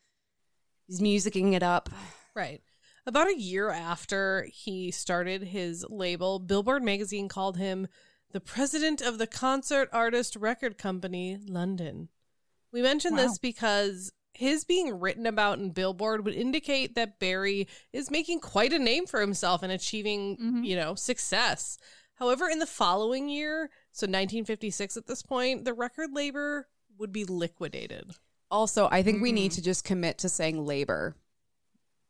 He's 0.87 1.01
musicking 1.01 1.53
it 1.55 1.63
up. 1.63 1.89
Right. 2.35 2.63
About 3.07 3.29
a 3.29 3.39
year 3.39 3.69
after 3.71 4.49
he 4.53 4.91
started 4.91 5.43
his 5.45 5.85
label, 5.89 6.39
Billboard 6.41 6.83
magazine 6.83 7.29
called 7.29 7.57
him 7.59 7.87
the 8.33 8.41
president 8.41 9.01
of 9.01 9.19
the 9.19 9.27
Concert 9.29 9.89
Artist 9.93 10.35
Record 10.35 10.79
Company, 10.79 11.39
London. 11.47 12.09
We 12.73 12.83
mention 12.83 13.15
this 13.15 13.39
because 13.39 14.11
his 14.33 14.65
being 14.65 14.99
written 14.99 15.27
about 15.27 15.61
in 15.61 15.71
Billboard 15.71 16.25
would 16.25 16.35
indicate 16.35 16.97
that 16.97 17.21
Barry 17.21 17.69
is 17.93 18.11
making 18.11 18.41
quite 18.41 18.73
a 18.73 18.79
name 18.81 19.07
for 19.07 19.21
himself 19.21 19.63
and 19.63 19.71
achieving, 19.71 20.37
Mhm. 20.39 20.67
you 20.67 20.75
know, 20.75 20.97
success. 20.97 21.79
However, 22.15 22.49
in 22.49 22.59
the 22.59 22.67
following 22.67 23.29
year, 23.29 23.71
so 23.95 24.07
1956 24.07 24.97
at 24.97 25.07
this 25.07 25.23
point, 25.23 25.65
the 25.65 25.73
record 25.73 26.13
labor 26.13 26.67
would 26.99 27.13
be 27.13 27.25
liquidated. 27.25 28.11
Also, 28.51 28.89
I 28.91 29.05
think 29.05 29.23
we 29.23 29.31
need 29.31 29.53
Mhm. 29.53 29.55
to 29.55 29.63
just 29.63 29.85
commit 29.85 30.19
to 30.19 30.29
saying 30.29 30.67
labor 30.67 31.15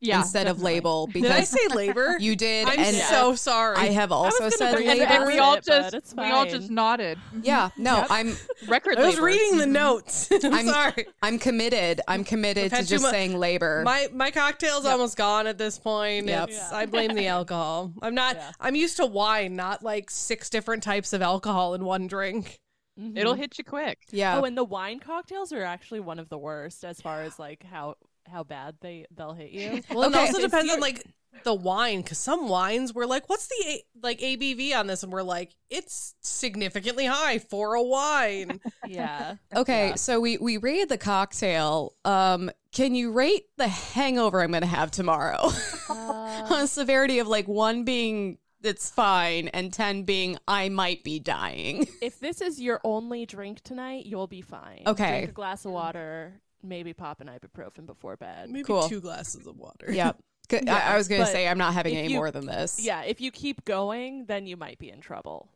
yeah, 0.05 0.21
instead 0.21 0.47
of 0.47 0.57
definitely. 0.59 0.75
label 0.75 1.07
Did 1.09 1.27
I 1.27 1.43
say 1.45 1.67
labor? 1.75 2.17
you 2.21 2.37
did 2.37 2.69
I'm 2.69 2.79
and 2.79 2.97
so 2.97 3.35
sorry. 3.35 3.77
I 3.77 3.87
have 3.87 4.13
also 4.13 4.39
gonna 4.39 4.51
said 4.53 4.75
bring 4.77 4.89
And, 4.89 4.99
labor. 5.01 5.13
and 5.13 5.27
we 5.27 5.39
all 5.39 5.61
just 5.61 5.95
it's 5.95 6.15
we 6.15 6.25
all 6.31 6.47
just 6.47 6.71
nodded. 6.71 7.19
yeah, 7.43 7.71
no, 7.79 7.97
Yep. 7.99 8.07
I'm 8.11 8.37
Record 8.69 8.99
I 8.99 9.07
was 9.07 9.15
labor. 9.17 9.27
reading 9.27 9.59
the 9.59 9.65
Mhm. 9.65 9.71
notes. 9.73 10.29
I'm, 10.31 10.53
I'm- 10.55 10.67
sorry. 10.67 11.07
I'm 11.23 11.39
committed. 11.39 12.01
I'm 12.07 12.25
committed 12.25 12.71
to 12.73 12.85
just 12.85 13.09
saying 13.11 13.39
labor. 13.39 13.83
My 13.85 14.09
my 14.13 14.31
cocktail's 14.31 14.85
almost 14.87 15.17
gone 15.17 15.47
at 15.47 15.59
this 15.59 15.79
point. 15.79 16.27
Yep. 16.29 16.51
Yeah. 16.53 16.69
I 16.73 16.87
blame 16.87 17.15
the 17.15 17.27
alcohol. 17.27 17.93
I'm 18.03 18.15
not. 18.15 18.37
Yeah. 18.37 18.51
I'm 18.61 18.75
used 18.75 18.97
to 18.99 19.07
wine, 19.07 19.57
not 19.57 19.83
like 19.83 20.11
six 20.11 20.51
different 20.51 20.83
types 20.83 21.13
of 21.13 21.23
alcohol 21.23 21.75
in 21.75 21.85
one 21.85 22.07
drink. 22.07 22.61
Mhm. 23.01 23.19
It'll 23.19 23.35
hit 23.35 23.59
you 23.59 23.65
quick. 23.65 23.99
yeah. 24.11 24.39
Oh, 24.39 24.45
and 24.45 24.57
the 24.57 24.63
wine 24.65 25.01
cocktails 25.01 25.53
are 25.53 25.65
actually 25.65 25.99
one 26.01 26.19
of 26.21 26.29
the 26.29 26.39
worst 26.39 26.85
as 26.85 27.01
far 27.01 27.23
as 27.23 27.39
like 27.41 27.65
how 27.65 27.97
how 28.29 28.45
bad 28.45 28.77
they 28.81 29.07
they'll 29.15 29.35
hit 29.35 29.51
you. 29.51 29.83
Well, 29.91 30.07
Okay. 30.09 30.19
it 30.25 30.29
also 30.29 30.41
depends 30.41 30.73
on 30.73 30.81
like 30.81 31.05
the 31.43 31.53
wine, 31.55 32.01
because 32.01 32.19
some 32.19 32.49
wines 32.49 32.95
were 32.95 33.07
like, 33.07 33.29
"What's 33.29 33.49
the 33.49 33.65
A- 33.67 33.85
like 34.03 34.21
ABV 34.21 34.73
on 34.79 34.87
this?" 34.87 35.03
And 35.03 35.13
we're 35.13 35.23
like, 35.23 35.55
"It's 35.69 36.15
significantly 36.21 37.07
high 37.07 37.39
for 37.39 37.75
a 37.75 37.83
wine." 37.83 38.61
yeah. 38.87 39.37
okay, 39.55 39.89
Yeah. 39.89 39.95
so 39.97 40.21
we 40.21 40.39
we 40.39 40.57
rated 40.59 40.89
the 40.89 40.99
cocktail. 40.99 41.95
Um, 42.05 42.51
can 42.73 42.95
you 42.95 43.13
rate 43.13 43.47
the 43.57 43.69
hangover 43.69 44.43
I'm 44.43 44.51
going 44.51 44.63
to 44.63 44.67
have 44.67 44.91
tomorrow 44.91 45.51
Uh, 45.89 45.93
on 46.51 46.61
a 46.63 46.67
severity 46.67 47.19
of 47.19 47.27
like 47.29 47.47
one 47.49 47.85
being 47.85 48.39
it's 48.63 48.89
fine 48.91 49.49
and 49.49 49.73
ten 49.73 50.05
being 50.05 50.39
I 50.49 50.69
might 50.71 51.05
be 51.05 51.19
dying? 51.19 51.87
if 52.01 52.19
this 52.21 52.41
is 52.41 52.61
your 52.61 52.81
only 52.85 53.27
drink 53.27 53.61
tonight, 53.63 54.07
you'll 54.07 54.27
be 54.29 54.41
fine. 54.41 54.83
Okay. 54.87 55.09
Drink 55.11 55.31
a 55.31 55.33
glass 55.33 55.65
of 55.67 55.73
water, 55.73 56.41
maybe 56.65 56.93
pop 56.93 57.21
an 57.21 57.29
ibuprofen 57.29 57.87
before 57.87 58.17
bed. 58.17 58.51
Maybe 58.51 58.65
Cool. 58.65 58.89
two 58.89 59.01
glasses 59.01 59.47
of 59.47 59.57
water. 59.59 59.93
yep. 59.93 60.19
Yeah, 60.53 60.77
I, 60.77 60.93
I 60.93 60.97
was 60.99 61.09
going 61.09 61.23
to 61.23 61.27
say 61.27 61.49
I'm 61.49 61.57
not 61.57 61.73
having 61.73 61.97
any 61.97 62.09
you- 62.13 62.17
more 62.17 62.31
than 62.31 62.45
this. 62.45 62.79
Yeah, 62.79 63.03
if 63.03 63.19
you 63.21 63.31
keep 63.31 63.65
going, 63.65 64.27
then 64.27 64.47
you 64.47 64.59
might 64.59 64.79
be 64.79 64.91
in 64.91 65.01
trouble. 65.01 65.49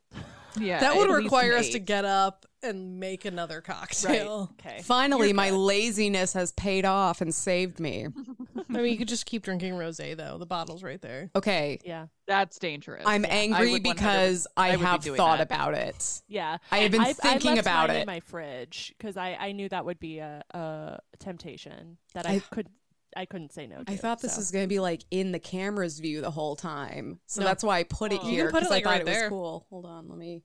Yeah, 0.58 0.80
that 0.80 0.96
would 0.96 1.10
require 1.10 1.54
us 1.54 1.68
to 1.70 1.78
get 1.78 2.06
up 2.06 2.46
and 2.62 2.98
make 2.98 3.24
another 3.24 3.60
cocktail. 3.60 4.50
Okay. 4.60 4.80
Finally, 4.82 5.32
my 5.32 5.50
laziness 5.50 6.32
has 6.32 6.52
paid 6.52 6.84
off 6.84 7.20
and 7.20 7.34
saved 7.34 7.78
me. 7.80 8.06
I 8.70 8.72
mean, 8.82 8.92
you 8.92 8.98
could 8.98 9.08
just 9.08 9.26
keep 9.26 9.42
drinking 9.42 9.74
rosé 9.74 10.16
though. 10.16 10.38
The 10.38 10.46
bottle's 10.46 10.82
right 10.82 11.00
there. 11.00 11.30
Okay. 11.36 11.78
Yeah. 11.84 12.06
That's 12.26 12.58
dangerous. 12.58 13.04
I'm 13.06 13.24
Yeah, 13.24 13.30
angry 13.30 13.72
would 13.72 13.84
100 13.84 13.94
because 13.96 14.46
I, 14.56 14.68
I 14.68 14.70
would 14.72 14.80
be 14.80 14.84
have 14.86 15.16
thought 15.16 15.38
that. 15.38 15.46
about 15.46 15.74
it. 15.74 16.22
Yeah. 16.28 16.58
I 16.70 16.78
have 16.78 16.92
been 16.92 17.00
I, 17.00 17.12
thinking 17.12 17.52
I 17.52 17.54
left 17.54 17.66
about 17.66 17.88
mine 17.88 17.96
it. 17.96 18.00
in 18.00 18.06
my 18.06 18.20
fridge 18.20 18.94
because 18.98 19.16
I, 19.16 19.36
I 19.40 19.52
knew 19.52 19.68
that 19.68 19.84
would 19.84 19.98
be 20.00 20.18
a, 20.18 20.42
a 20.50 20.98
temptation 21.18 21.96
that 22.14 22.26
I, 22.28 22.34
I- 22.34 22.38
could 22.40 22.68
I 23.16 23.24
couldn't 23.24 23.52
say 23.54 23.66
no 23.66 23.82
to. 23.82 23.90
I 23.92 23.96
thought 23.96 24.20
this 24.20 24.34
so. 24.34 24.38
was 24.40 24.50
going 24.50 24.64
to 24.64 24.68
be 24.68 24.80
like 24.80 25.02
in 25.10 25.32
the 25.32 25.38
camera's 25.38 25.98
view 25.98 26.20
the 26.20 26.30
whole 26.30 26.54
time. 26.56 27.20
So 27.26 27.40
No. 27.40 27.46
that's 27.46 27.64
why 27.64 27.78
I 27.78 27.84
put 27.84 28.12
it 28.12 28.20
Oh. 28.22 28.26
Here 28.28 28.44
can 28.44 28.52
put 28.52 28.58
it, 28.58 28.60
because 28.68 28.76
I 28.76 28.82
thought 28.82 28.90
right 28.90 29.00
it 29.00 29.06
was 29.06 29.14
there. 29.14 29.28
cool. 29.30 29.66
Hold 29.70 29.86
on, 29.86 30.08
let 30.10 30.18
me. 30.18 30.42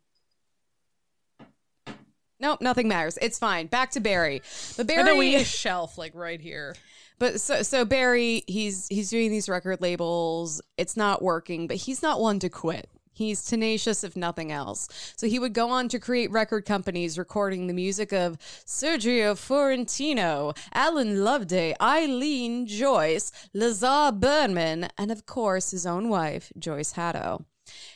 Nope, 2.44 2.60
nothing 2.60 2.90
matters. 2.90 3.18
It's 3.22 3.40
fine. 3.40 3.68
Back 3.68 3.92
to 3.92 4.02
Barry. 4.02 4.42
But 4.76 4.92
I 4.92 5.02
know 5.02 5.16
we 5.16 5.28
need 5.28 5.32
Barry, 5.32 5.44
a 5.44 5.46
shelf 5.46 5.98
like 5.98 6.14
right 6.14 6.42
here. 6.42 6.76
but 7.18 7.40
so 7.40 7.64
so 7.64 7.86
Barry, 7.86 8.44
he's 8.48 8.86
he's 8.90 9.10
doing 9.10 9.32
these 9.32 9.48
record 9.48 9.80
labels. 9.80 10.62
It's 10.78 10.98
not 10.98 11.22
working, 11.22 11.68
but 11.68 11.78
he's 11.78 12.04
not 12.04 12.20
one 12.20 12.40
to 12.40 12.50
quit. 12.50 12.90
He's 13.14 13.46
tenacious, 13.46 14.04
if 14.04 14.18
nothing 14.18 14.52
else. 14.52 14.90
So 15.16 15.28
he 15.28 15.40
would 15.40 15.54
go 15.54 15.70
on 15.70 15.88
to 15.90 16.00
create 16.00 16.32
record 16.32 16.66
companies 16.66 17.18
recording 17.18 17.68
the 17.68 17.74
music 17.74 18.12
of 18.12 18.38
Sergio 18.66 19.38
Fiorentino, 19.38 20.54
Alan 20.74 21.24
Loveday, 21.24 21.76
Eileen 21.80 22.66
Joyce, 22.66 23.32
Lazar 23.54 24.12
Berman, 24.12 24.90
and 24.98 25.12
of 25.12 25.26
course 25.26 25.72
his 25.72 25.86
own 25.86 26.10
wife, 26.10 26.52
Joyce 26.60 26.92
Hatto. 26.94 27.46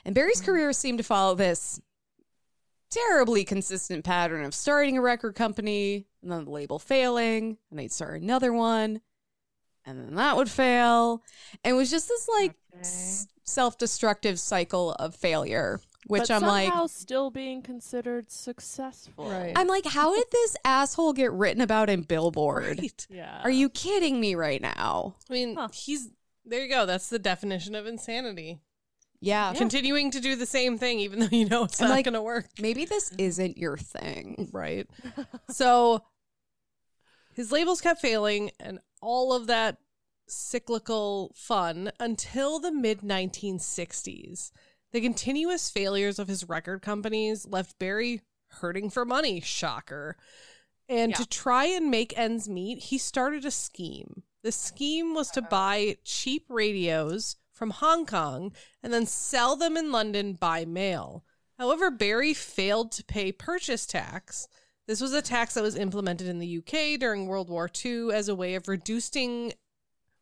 And 0.05 0.15
Barry's 0.15 0.41
mm. 0.41 0.45
career 0.45 0.71
seemed 0.71 0.99
to 0.99 1.03
follow 1.03 1.35
this 1.35 1.81
terribly 2.89 3.43
consistent 3.45 4.03
pattern 4.05 4.43
of 4.45 4.53
starting 4.53 4.97
a 4.97 5.01
record 5.01 5.35
company 5.35 6.05
and 6.21 6.31
then 6.31 6.45
the 6.45 6.51
label 6.51 6.79
failing, 6.79 7.57
and 7.69 7.79
they'd 7.79 7.91
start 7.91 8.21
another 8.21 8.51
one, 8.53 9.01
and 9.85 9.99
then 9.99 10.15
that 10.15 10.35
would 10.35 10.49
fail. 10.49 11.21
And 11.63 11.73
it 11.73 11.77
was 11.77 11.89
just 11.91 12.07
this 12.07 12.27
like 12.39 12.55
s- 12.79 13.27
self-destructive 13.43 14.39
cycle 14.39 14.93
of 14.93 15.15
failure, 15.15 15.79
which 16.07 16.27
but 16.27 16.31
I'm 16.31 16.41
like 16.41 16.73
still 16.89 17.29
being 17.31 17.61
considered 17.61 18.31
successful. 18.31 19.29
Right. 19.29 19.53
I'm 19.55 19.67
like, 19.67 19.85
how 19.85 20.15
did 20.15 20.25
this 20.31 20.55
asshole 20.65 21.13
get 21.13 21.31
written 21.31 21.61
about 21.61 21.89
in 21.89 22.01
Billboard? 22.01 22.79
Right. 22.79 23.07
Yeah. 23.09 23.41
Are 23.43 23.49
you 23.51 23.69
kidding 23.69 24.19
me 24.19 24.35
right 24.35 24.61
now? 24.61 25.15
I 25.29 25.33
mean, 25.33 25.55
Huh. 25.55 25.69
he's 25.73 26.09
there. 26.45 26.63
You 26.63 26.69
go. 26.69 26.85
That's 26.85 27.09
the 27.09 27.19
definition 27.19 27.75
of 27.75 27.85
insanity. 27.87 28.59
Yeah. 29.19 29.53
Continuing 29.55 30.11
to 30.11 30.19
do 30.19 30.35
the 30.35 30.45
same 30.45 30.77
thing, 30.77 30.99
even 30.99 31.19
though 31.19 31.27
you 31.31 31.45
know 31.49 31.63
it's 31.63 31.79
And, 31.79 31.89
not 31.89 31.95
like- 31.95 32.05
going 32.05 32.13
to 32.13 32.21
work. 32.21 32.47
Maybe 32.59 32.85
this 32.85 33.11
isn't 33.17 33.57
your 33.57 33.77
thing. 33.77 34.49
Right. 34.53 34.87
so 35.49 36.03
his 37.33 37.51
labels 37.51 37.81
kept 37.81 38.01
failing 38.01 38.51
and 38.59 38.79
all 39.01 39.33
of 39.33 39.47
that 39.47 39.77
cyclical 40.27 41.31
fun 41.35 41.91
until 41.99 42.59
the 42.59 42.71
mid 42.71 43.01
1960s. 43.01 44.51
The 44.91 45.01
continuous 45.01 45.69
failures 45.69 46.19
of 46.19 46.27
his 46.27 46.47
record 46.47 46.81
companies 46.81 47.45
left 47.45 47.77
Barry 47.79 48.21
hurting 48.49 48.89
for 48.89 49.05
money. 49.05 49.41
Shocker. 49.41 50.15
And 50.89 51.11
Yeah. 51.11 51.17
to 51.17 51.25
try 51.25 51.65
and 51.65 51.91
make 51.91 52.17
ends 52.17 52.47
meet, 52.47 52.83
he 52.83 52.97
started 52.97 53.45
a 53.45 53.51
scheme. 53.51 54.23
The 54.43 54.51
scheme 54.53 55.13
was 55.13 55.29
to 55.31 55.41
buy 55.41 55.97
cheap 56.05 56.45
radios 56.49 57.35
from 57.57 57.71
Hong 57.71 58.05
Kong 58.05 58.53
and 58.83 58.93
then 58.93 59.05
sell 59.05 59.55
them 59.55 59.75
in 59.75 59.91
London 59.91 60.33
by 60.33 60.63
mail. 60.65 61.25
However, 61.57 61.89
Barry 61.89 62.33
failed 62.33 62.91
to 62.93 63.03
pay 63.03 63.31
purchase 63.31 63.85
tax. 63.85 64.47
This 64.87 65.01
was 65.01 65.11
a 65.11 65.21
tax 65.21 65.55
that 65.55 65.63
was 65.63 65.75
implemented 65.75 66.27
in 66.27 66.39
the 66.39 66.57
UK 66.59 66.99
during 66.99 67.25
World 67.27 67.49
War 67.49 67.69
II 67.83 68.13
as 68.13 68.29
a 68.29 68.35
way 68.35 68.55
of 68.55 68.67
reducing 68.67 69.53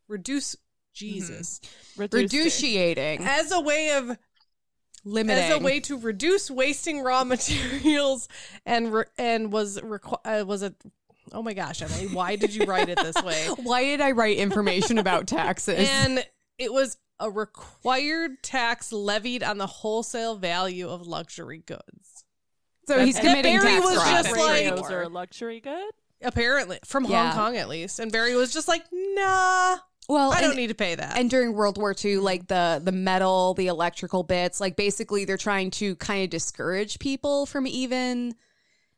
reduce 0.08 0.56
Jesus. 0.94 1.60
It. 2.00 2.14
Reduciating. 2.14 3.24
As 3.24 3.52
a 3.52 3.60
way 3.60 3.92
of 3.92 4.18
Limiting. 5.04 5.44
as 5.44 5.52
a 5.52 5.60
way 5.60 5.80
to 5.82 6.00
reduce 6.00 6.50
wasting 6.50 7.02
raw 7.02 7.24
materials 7.26 8.28
and 8.66 8.92
re- 8.92 9.04
and 9.20 9.52
was 9.52 9.80
requ- 9.82 10.20
uh, 10.26 10.44
was 10.46 10.64
a 10.64 10.74
oh 11.32 11.44
my 11.44 11.54
gosh 11.54 11.84
Emily 11.84 12.08
why 12.08 12.36
did 12.36 12.56
you 12.56 12.66
write 12.66 12.90
it 12.90 12.98
this 12.98 13.22
way 13.22 13.46
Why 13.64 13.84
did 13.84 14.02
I 14.02 14.12
write 14.12 14.38
information 14.38 14.98
about 14.98 15.28
taxes? 15.28 15.88
and 15.88 16.26
it 16.58 16.72
was 16.72 16.98
a 17.20 17.30
required 17.30 18.44
tax 18.44 18.92
levied 18.92 19.44
on 19.44 19.58
the 19.58 19.68
wholesale 19.68 20.36
value 20.36 20.90
of 20.90 21.08
luxury 21.08 21.64
goods 21.66 22.26
so 22.88 23.04
he's 23.04 23.18
committing 23.18 23.60
Barry 23.60 23.62
tax 23.62 23.86
was 23.86 23.96
fraud. 23.96 24.08
just 24.26 24.38
like- 24.38 24.52
Radios 24.52 24.92
are 24.92 25.02
a 25.04 25.10
luxury 25.10 25.60
good. 25.60 25.92
apparently 26.22 26.80
from 26.86 27.06
Yeah. 27.06 27.32
Hong 27.32 27.36
Kong 27.54 27.58
at 27.58 27.70
least 27.70 28.00
and 28.00 28.12
Barry 28.12 28.36
was 28.36 28.54
just 28.54 28.68
like 28.68 28.84
nah 28.92 29.78
well, 30.08 30.32
I 30.32 30.36
and- 30.38 30.44
don't 30.46 30.56
need 30.56 30.68
to 30.68 30.76
pay 30.76 30.94
that 30.96 31.18
and 31.18 31.30
during 31.32 31.54
World 31.54 31.78
War 31.80 31.96
II, 32.04 32.18
like 32.18 32.46
mm-hmm. 32.46 32.84
the 32.84 32.92
the 32.92 32.96
metal, 32.96 33.56
the 33.56 33.68
electrical 33.68 34.22
bits, 34.22 34.62
like 34.62 34.76
basically 34.76 35.26
they're 35.26 35.36
trying 35.38 35.72
to 35.72 35.96
kind 35.96 36.24
of 36.24 36.30
discourage 36.30 37.00
people 37.00 37.46
from 37.48 37.66
even 37.66 38.36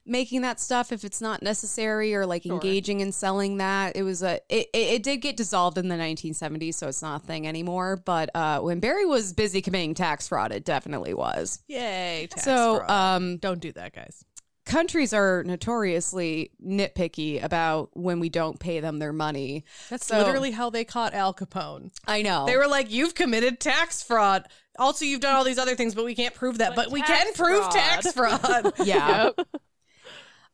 making 0.08 0.41
that 0.41 0.60
stuff 0.60 0.91
if 0.91 1.03
it's 1.03 1.22
not 1.22 1.41
necessary 1.43 2.16
or 2.16 2.26
like 2.26 2.45
engaging 2.45 3.01
in 3.01 3.12
selling 3.12 3.58
that. 3.58 3.95
It 3.95 4.03
was 4.03 4.24
a 4.24 4.36
it, 4.49 4.68
it, 4.74 4.78
it 4.95 5.03
did 5.03 5.18
get 5.18 5.38
dissolved 5.38 5.78
in 5.78 5.88
the 5.88 5.95
1970s, 5.95 6.76
so 6.76 6.88
it's 6.88 7.01
not 7.01 7.24
a 7.24 7.26
thing 7.26 7.47
anymore. 7.47 7.97
But 7.97 8.30
uh, 8.36 8.60
when 8.60 8.80
Barry 8.80 9.05
was 9.05 9.34
busy 9.34 9.62
committing 9.62 9.93
tax 9.93 10.28
fraud, 10.28 10.51
it 10.51 10.66
definitely 10.66 11.14
was. 11.14 11.60
yay 11.68 12.28
tax 12.30 12.43
so 12.43 12.78
fraud. 12.78 12.89
um, 12.89 13.38
don't 13.38 13.60
do 13.60 13.72
that 13.74 13.93
guys 13.93 14.24
countries 14.68 15.14
are 15.14 15.43
notoriously 15.45 16.51
nitpicky 16.64 17.43
about 17.43 17.89
when 17.93 18.20
we 18.20 18.30
don't 18.30 18.60
pay 18.60 18.80
them 18.80 18.99
their 18.99 19.14
money. 19.14 19.64
that's 19.89 20.05
So- 20.05 20.18
literally 20.18 20.51
how 20.51 20.70
they 20.70 20.84
caught 20.84 21.14
Al 21.14 21.34
Capone 21.34 21.91
I 22.08 22.22
know 22.22 22.45
They 22.45 22.58
were 22.58 22.68
like, 22.68 22.91
"You've 22.91 23.16
committed 23.16 23.60
tax 23.60 24.03
fraud. 24.03 24.43
Also, 24.78 25.05
you've 25.05 25.22
done 25.22 25.36
all 25.36 25.43
these 25.43 25.58
other 25.58 25.76
things, 25.76 25.95
but 25.95 26.05
we 26.05 26.14
can't 26.14 26.36
prove 26.36 26.60
that. 26.60 26.76
But 26.76 26.86
But, 26.86 26.91
we 26.91 27.01
can 27.01 27.34
prove 27.34 27.62
fraud." 27.64 27.72
tax 27.72 28.12
fraud." 28.12 28.74
yeah. 28.84 29.32
Yep. 29.38 29.47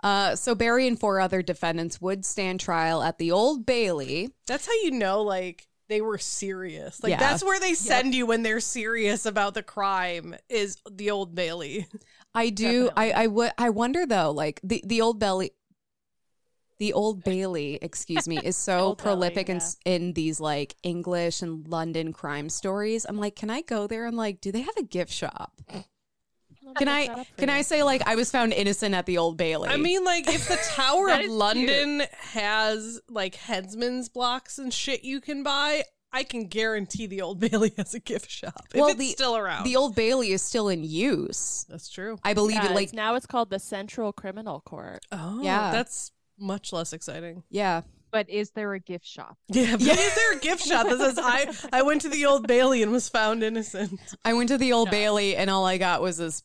Uh, 0.04 0.36
so 0.36 0.54
Barry 0.54 0.86
and 0.88 1.00
four 1.00 1.20
other 1.22 1.42
defendants 1.42 2.02
would 2.02 2.26
stand 2.26 2.60
trial 2.60 3.02
at 3.02 3.18
the 3.18 3.32
Old 3.32 3.66
Bailey. 3.66 4.30
that's 4.46 4.68
how 4.68 4.74
you 4.84 4.92
know, 4.92 5.22
like 5.24 5.68
they 5.90 6.02
were 6.02 6.18
serious. 6.18 7.02
Like 7.02 7.12
Yeah. 7.12 7.20
that's 7.20 7.44
where 7.44 7.60
they 7.60 7.74
send 7.74 8.14
you 8.14 8.26
when 8.26 8.44
they're 8.44 8.60
serious 8.60 9.26
about 9.26 9.54
the 9.54 9.64
crime. 9.64 10.36
Is 10.50 10.78
the 10.92 11.12
Old 11.12 11.34
Bailey? 11.36 11.88
I 12.36 12.50
do. 12.50 12.90
I 12.98 13.12
I 13.12 13.28
would. 13.28 13.52
I 13.58 13.70
wonder 13.70 14.06
though. 14.06 14.32
Like 14.32 14.60
the 14.64 14.84
the 14.86 15.02
Old 15.02 15.20
Bailey. 15.20 15.52
The 16.80 16.92
Old 16.94 17.24
Bailey, 17.24 17.78
excuse 17.82 18.28
me, 18.28 18.40
is 18.44 18.58
so 18.58 18.80
Old 18.80 18.98
Bailey, 18.98 19.04
prolific 19.32 19.48
in, 19.50 19.62
in 19.86 20.14
these 20.14 20.40
like 20.42 20.76
English 20.84 21.42
and 21.42 21.66
London 21.68 22.12
crime 22.12 22.50
stories. 22.50 23.06
I'm 23.08 23.18
like, 23.18 23.36
can 23.38 23.50
I 23.50 23.62
go 23.62 23.88
there 23.88 24.06
and 24.06 24.18
like, 24.18 24.42
do 24.42 24.52
they 24.52 24.62
have 24.62 24.76
a 24.78 24.84
gift 24.84 25.12
shop? 25.12 25.54
Can 26.78 26.88
I 26.90 27.26
can 27.38 27.50
I 27.50 27.62
say 27.62 27.84
like 27.84 28.02
I 28.08 28.16
was 28.16 28.32
found 28.32 28.54
innocent 28.54 28.96
at 28.96 29.06
the 29.06 29.18
Old 29.18 29.38
Bailey? 29.38 29.70
I 29.70 29.78
mean, 29.78 30.04
like 30.04 30.28
if 30.28 30.48
the 30.48 30.58
Tower 30.72 31.10
of 31.14 31.20
is 31.22 31.30
London 31.30 32.04
has 32.34 33.00
like 33.10 33.36
headsman's 33.36 34.10
blocks 34.10 34.58
and 34.58 34.74
shit 34.74 35.04
you 35.04 35.22
can 35.22 35.44
buy, 35.44 35.84
I 36.12 36.24
can 36.24 36.48
guarantee 36.48 37.06
the 37.08 37.22
Old 37.22 37.40
Bailey 37.40 37.74
has 37.78 37.94
a 37.94 38.00
gift 38.00 38.30
shop. 38.30 38.66
If 38.74 38.82
it's 38.90 38.96
the- 39.00 39.08
still 39.10 39.36
around. 39.38 39.66
the 39.66 39.76
Old 39.76 39.96
Bailey 39.96 40.32
is 40.32 40.42
still 40.42 40.70
in 40.70 40.84
use. 40.84 41.66
that's 41.70 41.90
true. 41.90 42.18
I 42.24 42.34
believe 42.34 42.58
Yeah, 42.58 42.72
it. 42.72 42.76
Like, 42.76 42.84
it's- 42.90 42.94
now 42.94 43.16
it's 43.16 43.26
called 43.26 43.50
the 43.50 43.60
Central 43.60 44.14
Criminal 44.14 44.62
Court. 44.62 45.04
Oh, 45.12 45.42
Yeah. 45.44 45.72
that's 45.72 46.12
much 46.40 46.74
less 46.74 46.94
exciting. 46.94 47.44
yeah, 47.50 47.82
But 48.12 48.30
is 48.30 48.52
there 48.52 48.74
a 48.74 48.80
gift 48.80 49.06
shop? 49.08 49.38
Yeah, 49.48 49.72
but 49.74 49.82
is 49.88 50.16
there 50.16 50.34
a 50.38 50.40
gift 50.40 50.64
shop 50.66 50.88
that 50.88 50.98
says 51.00 51.18
I 51.20 51.52
I 51.72 51.82
went 51.84 52.02
to 52.02 52.10
the 52.10 52.26
Old 52.26 52.48
Bailey 52.48 52.84
and 52.84 52.92
was 52.92 53.10
found 53.10 53.44
innocent? 53.44 54.00
I 54.26 54.34
went 54.34 54.50
to 54.50 54.58
the 54.58 54.74
Old 54.74 54.88
No. 54.88 54.92
Bailey 54.92 55.36
and 55.36 55.50
all 55.50 55.66
I 55.66 55.78
got 55.78 56.02
was 56.02 56.18
this 56.18 56.44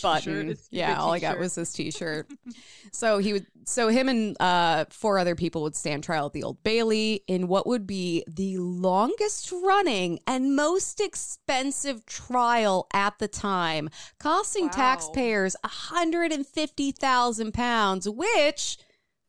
button. 0.00 0.56
Yeah, 0.70 0.98
all 0.98 1.12
I 1.12 1.18
got 1.18 1.38
was 1.38 1.54
this 1.54 1.72
t-shirt. 1.72 2.30
so 2.92 3.18
he 3.18 3.32
would 3.32 3.46
so 3.64 3.88
him 3.88 4.08
and 4.08 4.36
uh 4.40 4.84
four 4.90 5.18
other 5.18 5.34
people 5.34 5.62
would 5.62 5.76
stand 5.76 6.02
trial 6.02 6.26
at 6.26 6.32
the 6.32 6.42
Old 6.42 6.62
Bailey 6.62 7.22
in 7.26 7.48
what 7.48 7.66
would 7.66 7.86
be 7.86 8.24
the 8.26 8.58
longest 8.58 9.52
running 9.52 10.20
and 10.26 10.56
most 10.56 11.00
expensive 11.00 12.04
trial 12.06 12.86
at 12.92 13.18
the 13.18 13.28
time, 13.28 13.88
costing 14.18 14.64
Wow. 14.64 14.70
taxpayers 14.72 15.56
£150,000, 15.64 18.16
which 18.16 18.78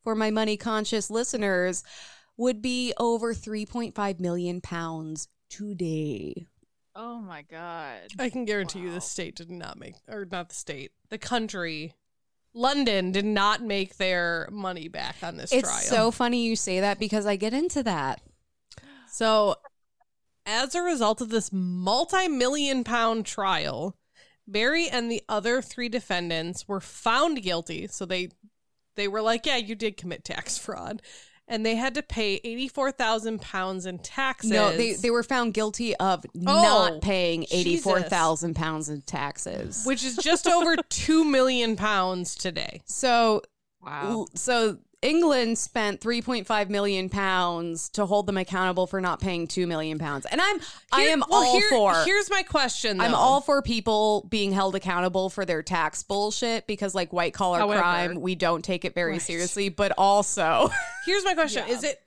for 0.02 0.14
my 0.14 0.30
money 0.30 0.56
conscious 0.56 1.10
listeners 1.10 1.82
would 2.36 2.60
be 2.60 2.92
over 2.98 3.32
3.5 3.32 4.20
million 4.20 4.60
pounds 4.60 5.28
today. 5.48 6.46
Oh 6.96 7.18
my 7.18 7.42
god. 7.42 8.00
I 8.18 8.30
can 8.30 8.44
guarantee 8.44 8.80
you 8.80 8.92
the 8.92 9.00
state 9.00 9.34
did 9.34 9.50
not 9.50 9.78
make 9.78 9.94
or 10.08 10.26
not 10.30 10.48
the 10.48 10.54
state, 10.54 10.92
the 11.08 11.18
country 11.18 11.94
London 12.54 13.10
did 13.10 13.24
not 13.24 13.62
make 13.62 13.96
their 13.96 14.48
money 14.50 14.86
back 14.88 15.16
on 15.22 15.36
this 15.36 15.50
trial. 15.50 15.60
It's 15.60 15.68
trial. 15.68 16.04
so 16.04 16.10
funny 16.12 16.46
you 16.46 16.54
say 16.54 16.80
that 16.80 17.00
because 17.00 17.26
I 17.26 17.36
get 17.36 17.52
into 17.52 17.82
that. 17.82 18.20
So, 19.10 19.56
as 20.46 20.74
a 20.74 20.82
result 20.82 21.20
of 21.20 21.30
this 21.30 21.50
multi 21.52 22.28
million 22.28 22.84
pound 22.84 23.26
trial, 23.26 23.96
Barry 24.46 24.88
and 24.88 25.10
the 25.10 25.22
other 25.28 25.60
three 25.60 25.88
defendants 25.88 26.68
were 26.68 26.80
found 26.80 27.42
guilty. 27.42 27.88
So 27.88 28.06
they 28.06 28.30
they 28.94 29.08
were 29.08 29.22
like, 29.22 29.46
"Yeah, 29.46 29.56
you 29.56 29.74
did 29.74 29.96
commit 29.96 30.24
tax 30.24 30.56
fraud," 30.58 31.02
and 31.48 31.64
they 31.64 31.74
had 31.76 31.94
to 31.94 32.02
pay 32.02 32.40
eighty 32.44 32.68
four 32.68 32.90
thousand 32.90 33.40
pounds 33.40 33.86
in 33.86 33.98
taxes. 33.98 34.50
No, 34.50 34.76
they 34.76 34.94
they 34.94 35.10
were 35.10 35.22
found 35.22 35.54
guilty 35.54 35.94
of 35.96 36.24
Oh, 36.46 36.88
not 36.90 37.02
paying 37.02 37.42
Jesus. 37.42 37.54
eighty 37.56 37.76
four 37.76 38.00
thousand 38.02 38.54
pounds 38.54 38.88
in 38.88 39.02
taxes. 39.02 39.84
which 39.86 40.04
is 40.04 40.16
just 40.16 40.46
over 40.46 40.76
two 40.88 41.24
million 41.24 41.76
pounds 41.76 42.34
today. 42.34 42.82
So 42.86 43.42
Wow. 43.82 44.26
so 44.34 44.78
England 45.04 45.58
spent 45.58 46.00
three 46.00 46.22
point 46.22 46.46
five 46.46 46.70
million 46.70 47.08
pounds 47.10 47.88
to 47.90 48.06
hold 48.06 48.26
them 48.26 48.36
accountable 48.38 48.86
for 48.86 49.00
not 49.00 49.20
paying 49.20 49.46
two 49.46 49.66
million 49.66 49.98
pounds, 49.98 50.26
and 50.26 50.40
I'm 50.40 50.58
I 50.90 51.02
am 51.02 51.22
well, 51.28 51.44
all 51.44 51.58
here- 51.60 51.68
for. 51.68 51.94
Here's 52.04 52.30
my 52.30 52.42
question. 52.42 53.00
I'm 53.00 53.14
all 53.14 53.40
for 53.40 53.60
people 53.62 54.26
being 54.30 54.50
held 54.52 54.74
accountable 54.74 55.28
for 55.30 55.44
their 55.44 55.62
tax 55.62 56.02
bullshit 56.02 56.66
because, 56.66 56.94
like, 56.94 57.12
white 57.12 57.34
collar 57.34 57.58
However- 57.58 57.80
crime, 57.80 58.20
we 58.20 58.34
don't 58.34 58.64
take 58.64 58.84
it 58.84 58.94
very 58.94 59.12
Right. 59.12 59.22
seriously. 59.22 59.68
But 59.68 59.92
also, 59.98 60.70
Here's 61.06 61.24
my 61.24 61.34
question: 61.34 61.64
Yeah. 61.68 61.74
Is 61.74 61.84
it 61.84 62.00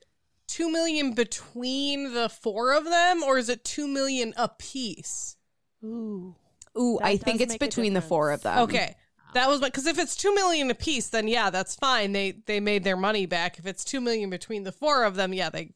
two 0.48 0.70
million 0.70 1.12
between 1.14 2.14
the 2.14 2.28
four 2.28 2.72
of 2.74 2.84
them, 2.84 3.22
or 3.22 3.38
is 3.38 3.48
it 3.48 3.64
two 3.64 3.86
million 3.86 4.34
a 4.36 4.48
piece? 4.48 5.36
Ooh. 5.84 6.34
ooh, 6.76 6.98
That 7.00 7.06
I 7.06 7.16
think 7.16 7.40
it's 7.40 7.56
between 7.56 7.94
the 7.94 8.02
four 8.02 8.32
of 8.32 8.42
them. 8.42 8.58
Okay. 8.60 8.96
That 9.34 9.48
was 9.48 9.60
because 9.60 9.86
if 9.86 9.98
it's 9.98 10.16
two 10.16 10.34
million 10.34 10.70
apiece, 10.70 11.08
then 11.08 11.28
yeah, 11.28 11.50
that's 11.50 11.74
fine. 11.74 12.12
They 12.12 12.32
they 12.46 12.60
made 12.60 12.84
their 12.84 12.96
money 12.96 13.26
back. 13.26 13.58
If 13.58 13.66
it's 13.66 13.84
two 13.84 14.00
million 14.00 14.30
between 14.30 14.64
the 14.64 14.72
four 14.72 15.04
of 15.04 15.16
them, 15.16 15.32
yeah, 15.32 15.50
they 15.50 15.72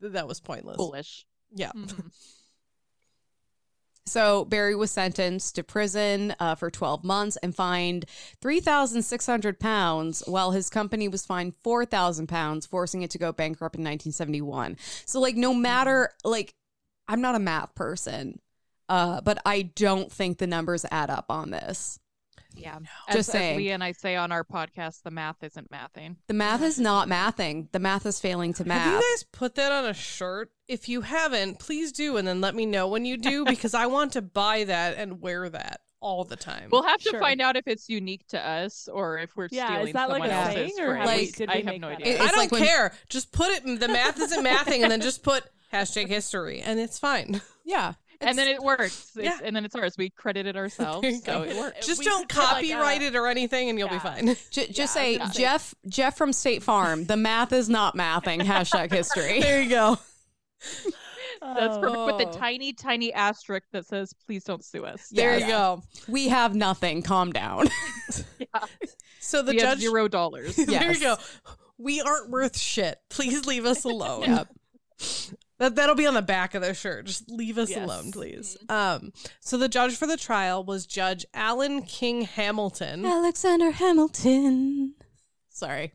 that 0.00 0.28
was 0.28 0.40
pointless. 0.40 0.76
Foolish. 0.76 1.26
Yeah. 1.54 1.72
Mhm. 1.72 2.10
So 4.06 4.44
Barry 4.44 4.74
was 4.74 4.90
sentenced 4.90 5.54
to 5.54 5.64
prison 5.64 6.34
uh, 6.38 6.54
for 6.56 6.70
12 6.70 7.04
months 7.04 7.38
and 7.42 7.56
fined 7.56 8.04
3,600 8.42 9.58
pounds, 9.58 10.22
while 10.26 10.50
his 10.50 10.68
company 10.68 11.08
was 11.08 11.24
fined 11.24 11.54
4,000 11.62 12.26
pounds, 12.26 12.66
forcing 12.66 13.02
it 13.02 13.10
to 13.12 13.18
go 13.18 13.32
bankrupt 13.32 13.76
in 13.76 13.80
1971. 13.82 14.76
So, 15.06 15.20
like, 15.20 15.36
no 15.36 15.54
matter, 15.54 16.10
like, 16.22 16.54
I'm 17.08 17.22
not 17.22 17.34
a 17.34 17.38
math 17.38 17.74
person, 17.74 18.40
uh, 18.90 19.22
but 19.22 19.38
I 19.46 19.62
don't 19.62 20.12
think 20.12 20.36
the 20.36 20.46
numbers 20.46 20.84
add 20.90 21.08
up 21.08 21.26
on 21.30 21.50
this. 21.50 21.98
Yeah. 22.54 22.78
Just 23.08 23.18
as, 23.18 23.26
saying. 23.28 23.52
As 23.54 23.56
Leah 23.58 23.74
and 23.74 23.84
I 23.84 23.92
say 23.92 24.16
on 24.16 24.32
our 24.32 24.44
podcast, 24.44 25.02
the 25.02 25.10
math 25.10 25.42
isn't 25.42 25.70
mathing. 25.70 26.16
The 26.28 26.34
math 26.34 26.62
is 26.62 26.78
not 26.78 27.08
mathing. 27.08 27.70
The 27.72 27.78
math 27.80 28.06
is 28.06 28.20
failing 28.20 28.52
to 28.54 28.64
math. 28.64 28.82
Have 28.82 28.92
math. 28.94 29.02
you 29.02 29.12
guys 29.16 29.24
put 29.32 29.54
that 29.56 29.72
on 29.72 29.86
a 29.86 29.94
shirt? 29.94 30.50
If 30.68 30.88
you 30.88 31.00
haven't, 31.02 31.58
please 31.58 31.92
do, 31.92 32.16
and 32.16 32.26
then 32.26 32.40
let 32.40 32.54
me 32.54 32.64
know 32.66 32.88
when 32.88 33.04
you 33.04 33.16
do 33.16 33.44
because 33.44 33.74
I 33.74 33.86
want 33.86 34.12
to 34.12 34.22
buy 34.22 34.64
that 34.64 34.96
and 34.96 35.20
wear 35.20 35.48
that 35.48 35.80
all 36.00 36.24
the 36.24 36.36
time. 36.36 36.68
We'll 36.70 36.82
have 36.82 37.00
to 37.00 37.10
Sure. 37.10 37.20
find 37.20 37.40
out 37.40 37.56
if 37.56 37.66
it's 37.66 37.88
unique 37.88 38.26
to 38.28 38.38
us 38.40 38.88
or 38.92 39.18
if 39.18 39.34
we're 39.36 39.48
Yeah, 39.50 39.64
is 39.64 39.74
stealing 39.76 39.92
that 39.94 40.08
like 40.10 40.22
someone 40.22 40.30
a 40.30 40.32
else's. 40.32 40.54
saying, 40.54 40.72
or 40.80 40.92
for 40.92 40.96
have 40.96 41.06
we- 41.16 41.32
we 41.38 41.46
I 41.48 41.56
have 41.72 41.80
no 41.80 41.88
idea. 41.88 42.14
up? 42.16 42.20
I 42.22 42.26
don't 42.28 42.36
like 42.36 42.52
when- 42.52 42.62
care. 42.64 42.92
Just 43.08 43.32
put 43.32 43.48
it. 43.50 43.80
The 43.80 43.88
math 43.88 44.20
isn't 44.20 44.44
mathing, 44.44 44.82
and 44.82 44.90
then 44.90 45.00
just 45.00 45.22
put 45.22 45.44
hashtag 45.72 46.08
history, 46.08 46.60
and 46.60 46.78
it's 46.78 46.98
fine. 46.98 47.40
yeah. 47.64 47.94
And 48.20 48.36
then 48.38 48.48
it 48.48 48.62
works. 48.62 49.12
Yeah. 49.16 49.38
And 49.42 49.54
then 49.54 49.64
it's 49.64 49.74
ours. 49.74 49.94
We 49.98 50.10
credit 50.10 50.46
it 50.46 50.56
ourselves, 50.62 51.06
so 51.24 51.42
it 51.42 51.56
works. 51.56 51.86
Just 51.86 51.98
we 52.00 52.04
don't 52.04 52.28
could 52.28 52.36
put, 52.36 52.42
like, 52.44 52.50
copyright 52.68 53.02
a- 53.02 53.06
it 53.06 53.16
or 53.16 53.26
anything, 53.26 53.68
and 53.70 53.78
you'll 53.78 53.88
be 53.88 53.98
fine. 53.98 54.26
J- 54.50 54.66
just 54.68 54.78
Yeah, 54.78 54.86
say, 54.86 55.18
was 55.18 55.34
Jeff, 55.36 55.74
Jeff 55.88 56.16
from 56.16 56.32
State 56.32 56.62
Farm, 56.62 57.04
the 57.04 57.16
math 57.16 57.52
is 57.52 57.68
not 57.68 57.96
mathing. 57.96 58.40
Hashtag 58.42 58.90
history. 58.92 59.40
there 59.40 59.62
you 59.62 59.70
go. 59.70 59.98
That's 61.42 61.76
perfect 61.76 61.82
with 62.06 62.14
Oh. 62.14 62.18
the 62.32 62.38
tiny, 62.38 62.72
tiny 62.72 63.12
asterisk 63.12 63.66
that 63.72 63.84
says, 63.86 64.14
"Please 64.26 64.44
don't 64.44 64.64
sue 64.64 64.84
us." 64.86 65.08
There 65.10 65.38
Yeah. 65.38 65.46
you 65.46 65.52
go. 65.52 65.82
We 66.08 66.28
have 66.28 66.54
nothing. 66.54 67.02
Calm 67.02 67.32
down. 67.32 67.68
yeah. 68.38 68.46
So 69.20 69.42
the 69.42 69.52
we 69.52 69.58
have 69.58 69.72
judge. 69.72 69.80
zero 69.80 70.08
dollars. 70.08 70.56
there 70.56 70.92
you 70.92 71.00
go. 71.00 71.16
We 71.76 72.00
aren't 72.00 72.30
worth 72.30 72.56
shit. 72.58 72.98
Please 73.10 73.44
leave 73.46 73.66
us 73.66 73.84
alone. 73.84 74.22
Yep. 74.22 74.48
That 75.58 75.76
that'll 75.76 75.94
be 75.94 76.06
on 76.06 76.14
the 76.14 76.22
back 76.22 76.54
of 76.54 76.62
their 76.62 76.74
shirt. 76.74 77.06
Just 77.06 77.30
leave 77.30 77.58
us 77.58 77.70
Yes. 77.70 77.78
alone, 77.84 78.10
please. 78.10 78.56
Um, 78.68 79.12
so 79.40 79.56
the 79.56 79.68
judge 79.68 79.96
for 79.96 80.06
the 80.06 80.16
trial 80.16 80.64
was 80.64 80.84
Judge 80.86 81.24
Alan 81.32 81.82
King 81.82 82.22
Hamilton. 82.22 83.04
Alexander 83.04 83.70
Hamilton. 83.70 84.94
Sorry. 85.50 85.92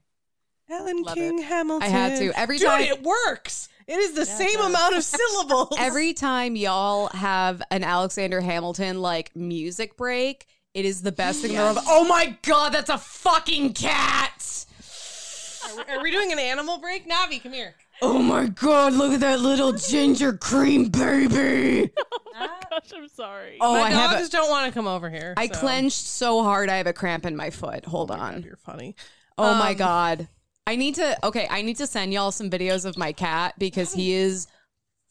Alan 0.69 1.01
Love 1.01 1.15
King 1.15 1.39
Hamilton. 1.41 1.83
I 1.87 1.89
had 1.91 2.17
to. 2.19 2.31
Every 2.39 2.57
Dude, 2.57 2.67
time- 2.67 2.81
it 2.83 3.03
works. 3.03 3.67
It 3.87 3.97
is 3.97 4.13
the 4.13 4.25
Yeah, 4.25 4.37
same 4.37 4.59
amount 4.61 4.95
of 4.95 5.03
syllables. 5.03 5.75
Every 5.79 6.13
time 6.13 6.55
y'all 6.55 7.07
have 7.07 7.61
an 7.71 7.83
Alexander 7.83 8.39
Hamilton 8.39 9.01
like 9.01 9.35
music 9.35 9.97
break, 9.97 10.45
it 10.75 10.85
is 10.85 11.01
the 11.01 11.11
best 11.11 11.41
thing 11.41 11.51
in 11.51 11.57
the 11.57 11.63
world. 11.63 11.79
Oh 11.87 12.05
my 12.05 12.37
god, 12.43 12.69
that's 12.71 12.91
a 12.91 12.99
fucking 12.99 13.73
cat! 13.73 14.65
are, 15.65 15.75
we, 15.75 15.93
are 15.95 16.03
we 16.03 16.11
doing 16.11 16.31
an 16.31 16.37
animal 16.39 16.77
break? 16.77 17.09
Navi, 17.09 17.41
come 17.41 17.51
here. 17.53 17.73
Oh 18.01 18.19
my 18.19 18.47
god, 18.47 18.93
look 18.93 19.11
at 19.13 19.19
that 19.21 19.39
little 19.41 19.73
ginger 19.73 20.33
cream 20.33 20.89
baby! 20.89 21.91
oh 22.35 22.47
Gosh, 22.69 22.91
I'm 22.95 23.07
sorry. 23.09 23.57
Oh, 23.59 23.73
My 23.73 23.81
I 23.81 23.89
have. 23.89 24.11
dogs 24.11 24.29
A, 24.29 24.31
don't 24.31 24.49
want 24.49 24.67
to 24.67 24.71
come 24.71 24.87
over 24.87 25.09
here. 25.09 25.33
I 25.37 25.47
so- 25.47 25.59
clenched 25.59 26.05
so 26.05 26.43
hard, 26.43 26.69
I 26.69 26.77
have 26.77 26.87
a 26.87 26.93
cramp 26.93 27.25
in 27.25 27.35
my 27.35 27.49
foot. 27.49 27.85
Hold 27.85 28.11
Oh 28.11 28.15
my 28.17 28.19
on. 28.27 28.33
God, 28.35 28.45
you're 28.45 28.55
funny. 28.57 28.95
Oh 29.37 29.53
my 29.55 29.71
Um, 29.71 29.77
god. 29.77 30.27
I 30.67 30.75
need 30.75 30.95
to 30.95 31.25
okay, 31.25 31.47
I 31.49 31.61
need 31.61 31.77
to 31.77 31.87
send 31.87 32.13
y'all 32.13 32.31
some 32.31 32.49
videos 32.49 32.85
of 32.85 32.97
my 32.97 33.11
cat 33.11 33.55
because 33.57 33.91
he 33.93 34.13
is 34.13 34.47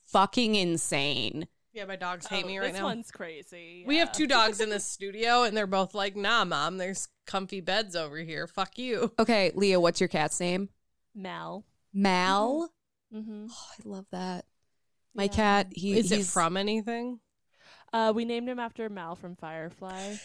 fucking 0.07 0.55
insane. 0.55 1.49
Yeah, 1.73 1.85
my 1.85 1.97
dogs 1.97 2.27
hate 2.27 2.45
Oh, 2.45 2.49
me 2.49 2.59
right 2.59 2.73
this 2.73 2.81
now. 2.81 2.89
This 2.89 2.95
one's 2.97 3.11
crazy. 3.11 3.85
We 3.87 3.99
have 3.99 4.11
two 4.13 4.27
dogs 4.27 4.61
in 4.61 4.71
this 4.71 4.85
studio, 4.97 5.43
and 5.43 5.57
they're 5.57 5.67
both 5.67 5.95
like, 5.95 6.17
"Nah, 6.17 6.45
mom, 6.45 6.79
there's 6.79 7.09
comfy 7.27 7.61
beds 7.61 7.95
over 7.97 8.17
here. 8.19 8.47
Fuck 8.47 8.79
you." 8.79 9.13
Okay, 9.19 9.53
Leah, 9.55 9.79
what's 9.81 10.01
your 10.01 10.09
cat's 10.09 10.41
name? 10.41 10.69
Mal. 11.15 11.65
Mal. 11.93 12.71
Mm-hmm. 13.15 13.47
Oh, 13.51 13.67
I 13.79 13.89
love 13.89 14.07
that. 14.13 14.45
My 15.15 15.29
cat, 15.29 15.69
he 15.73 15.99
Is 15.99 16.13
it 16.13 16.25
from 16.25 16.57
anything? 16.57 17.21
Uh, 17.93 18.13
we 18.15 18.25
named 18.25 18.49
him 18.49 18.59
after 18.59 18.89
Mal 18.89 19.17
from 19.17 19.35
Firefly. 19.37 20.17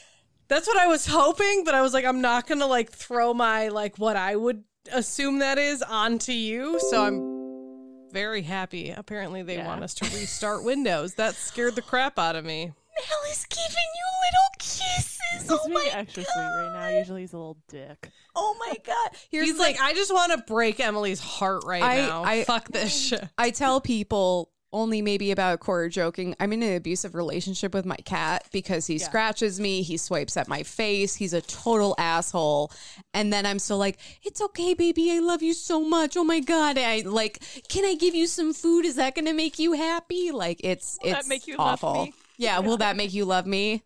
That's 0.49 0.67
what 0.67 0.77
I 0.77 0.87
was 0.87 1.07
hoping, 1.07 1.63
but 1.63 1.73
I 1.73 1.81
was 1.81 1.93
like, 1.93 2.05
I'm 2.05 2.21
not 2.21 2.47
gonna 2.47 2.67
like 2.67 2.91
throw 2.91 3.33
my 3.33 3.69
like 3.69 3.97
what 3.97 4.15
I 4.17 4.35
would 4.35 4.63
assume 4.91 5.39
that 5.39 5.57
is 5.57 5.81
onto 5.81 6.33
you. 6.33 6.79
So 6.91 7.03
I'm 7.03 8.11
very 8.11 8.41
happy. 8.43 8.91
Apparently, 8.91 9.41
they 9.41 9.55
Yeah. 9.55 9.65
want 9.67 9.83
us 9.83 9.93
to 9.95 10.05
restart 10.05 10.63
Windows. 10.63 11.15
That 11.15 11.35
scared 11.35 11.75
the 11.75 11.81
crap 11.81 12.19
out 12.19 12.35
of 12.35 12.43
me. 12.45 12.73
Mal 12.97 13.31
is 13.31 13.45
giving 13.49 13.67
you 13.95 14.07
little 14.25 14.49
kisses. 14.59 15.19
He's 15.33 15.51
Oh 15.51 15.59
being 15.65 15.73
my 15.73 15.89
extra 15.93 16.23
sweet 16.23 16.41
right 16.41 16.71
now. 16.91 16.97
Usually 16.99 17.21
he's 17.21 17.33
a 17.33 17.37
little 17.37 17.57
dick. 17.67 18.09
Oh 18.35 18.55
my 18.59 18.73
god. 18.85 19.09
Here's 19.31 19.47
He's 19.47 19.55
the 19.57 19.61
like. 19.63 19.79
I 19.81 19.93
just 19.93 20.13
want 20.13 20.31
to 20.31 20.37
break 20.51 20.79
Emily's 20.79 21.19
heart 21.19 21.63
right 21.65 21.83
I- 21.83 21.95
now. 22.01 22.23
I- 22.23 22.43
Fuck 22.43 22.69
this 22.69 22.93
mm. 22.93 23.09
shit. 23.09 23.29
I 23.37 23.49
tell 23.49 23.81
people 23.81 24.49
only 24.75 25.03
maybe 25.03 25.29
about 25.29 25.53
a 25.53 25.57
quarter 25.59 25.87
joking. 25.87 26.35
I'm 26.39 26.51
in 26.51 26.63
an 26.63 26.75
abusive 26.75 27.13
relationship 27.13 27.75
with 27.75 27.85
my 27.85 27.95
cat 27.97 28.47
because 28.51 28.87
he 28.87 28.95
Yeah. 28.95 29.05
scratches 29.05 29.59
me, 29.59 29.83
he 29.83 29.97
swipes 29.97 30.35
at 30.35 30.47
my 30.47 30.63
face, 30.63 31.13
he's 31.13 31.33
a 31.33 31.41
total 31.41 31.93
asshole. 31.99 32.71
And 33.13 33.31
then 33.31 33.45
I'm 33.45 33.59
still 33.59 33.77
like, 33.77 33.99
it's 34.23 34.41
okay, 34.41 34.73
baby, 34.73 35.11
I 35.11 35.19
love 35.19 35.43
you 35.43 35.53
so 35.53 35.81
much. 35.85 36.17
Oh 36.17 36.23
my 36.23 36.39
god, 36.39 36.79
I 36.79 37.03
like, 37.05 37.43
can 37.69 37.85
I 37.85 37.93
give 37.93 38.15
you 38.15 38.25
some 38.25 38.51
food? 38.51 38.83
Is 38.85 38.95
that 38.95 39.13
gonna 39.13 39.35
make 39.35 39.59
you 39.59 39.73
happy? 39.73 40.31
Like 40.31 40.59
it's 40.63 40.97
Will 41.03 41.11
that 41.11 41.19
it's 41.19 41.27
make 41.29 41.45
you 41.45 41.55
love 41.57 41.83
awful. 41.83 42.05
me? 42.05 42.13
Yeah, 42.37 42.59
will 42.59 42.77
that 42.77 42.95
make 42.95 43.13
you 43.13 43.25
love 43.25 43.45
me? 43.45 43.83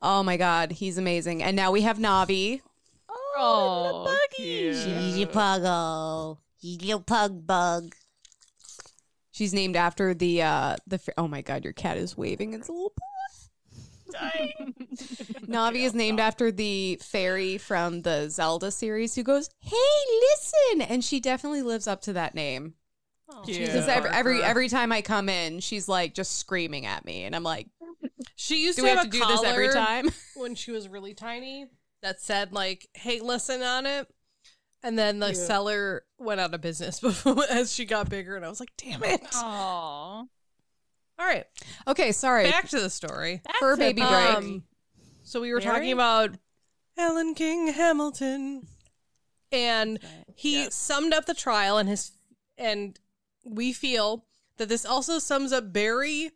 Oh 0.00 0.22
my 0.22 0.36
god, 0.36 0.72
he's 0.72 0.98
amazing. 0.98 1.42
And 1.42 1.56
now 1.56 1.72
we 1.72 1.82
have 1.82 1.98
Navi. 1.98 2.60
Oh, 3.10 4.16
Cute. 4.36 5.32
puggle. 5.32 6.38
He's 6.56 6.82
your 6.82 7.00
pug 7.00 7.46
bug. 7.46 7.94
She's 9.30 9.54
named 9.54 9.76
after 9.76 10.14
the 10.14 10.42
uh 10.42 10.76
the 10.86 11.00
oh 11.16 11.28
my 11.28 11.42
god, 11.42 11.64
your 11.64 11.72
cat 11.72 11.96
is 11.96 12.16
waving 12.16 12.54
its 12.54 12.68
little 12.68 12.90
paw. 12.90 13.04
Navi 15.46 15.84
is 15.84 15.94
named 15.94 16.18
after 16.18 16.50
the 16.50 16.98
fairy 17.02 17.58
from 17.58 18.02
the 18.02 18.28
Zelda 18.28 18.70
series 18.70 19.14
who 19.14 19.22
goes, 19.22 19.50
"Hey, 19.60 19.76
listen," 20.32 20.82
and 20.82 21.04
she 21.04 21.20
definitely 21.20 21.62
lives 21.62 21.86
up 21.86 22.00
to 22.02 22.12
that 22.14 22.34
name. 22.34 22.74
Cute. 23.44 23.66
Because 23.66 23.88
every, 23.88 24.10
every 24.10 24.42
every 24.42 24.68
time 24.68 24.90
I 24.92 25.02
come 25.02 25.28
in, 25.28 25.60
she's 25.60 25.88
like 25.88 26.14
just 26.14 26.38
screaming 26.38 26.86
at 26.86 27.04
me, 27.04 27.24
and 27.24 27.36
I'm 27.36 27.42
like, 27.42 27.68
She 28.36 28.64
used 28.64 28.76
"Do 28.78 28.82
to 28.82 28.84
we 28.84 28.88
have, 28.90 28.98
have 29.00 29.10
to 29.10 29.18
a 29.18 29.20
do 29.20 29.26
this 29.26 29.44
every 29.44 29.68
time?" 29.72 30.10
when 30.36 30.54
she 30.54 30.70
was 30.70 30.88
really 30.88 31.14
tiny 31.14 31.66
that 32.02 32.20
said 32.20 32.52
like 32.52 32.88
"Hey, 32.94 33.20
listen" 33.20 33.62
on 33.62 33.86
it. 33.86 34.08
And 34.82 34.96
then 34.96 35.18
the 35.18 35.34
seller 35.34 36.04
went 36.18 36.40
out 36.40 36.54
of 36.54 36.60
business 36.60 37.00
before 37.00 37.42
as 37.50 37.72
she 37.74 37.84
got 37.84 38.08
bigger, 38.08 38.36
and 38.36 38.44
I 38.44 38.48
was 38.48 38.60
like, 38.60 38.70
"Damn 38.76 39.02
it!" 39.04 39.20
Aw. 39.34 40.24
All 41.20 41.26
right, 41.26 41.44
Okay, 41.88 42.12
sorry. 42.12 42.44
back 42.48 42.68
to 42.68 42.78
the 42.80 42.88
story. 42.90 43.42
For 43.58 43.72
to 43.72 43.76
baby 43.76 44.02
Barry. 44.02 44.24
break. 44.34 44.36
Um, 44.36 44.62
so 45.24 45.40
we 45.40 45.52
were 45.52 45.58
Barry? 45.60 45.72
talking 45.74 45.92
about 45.92 46.30
Alan 46.96 47.34
King 47.34 47.72
Hamilton, 47.72 48.68
and 49.50 49.98
he 50.36 50.70
summed 50.70 51.12
up 51.12 51.26
the 51.26 51.34
trial 51.34 51.76
and 51.76 51.88
his 51.88 52.12
and 52.56 52.96
we 53.44 53.72
feel 53.72 54.24
that 54.56 54.68
this 54.68 54.84
also 54.84 55.18
sums 55.18 55.52
up 55.52 55.72
Barry 55.72 56.30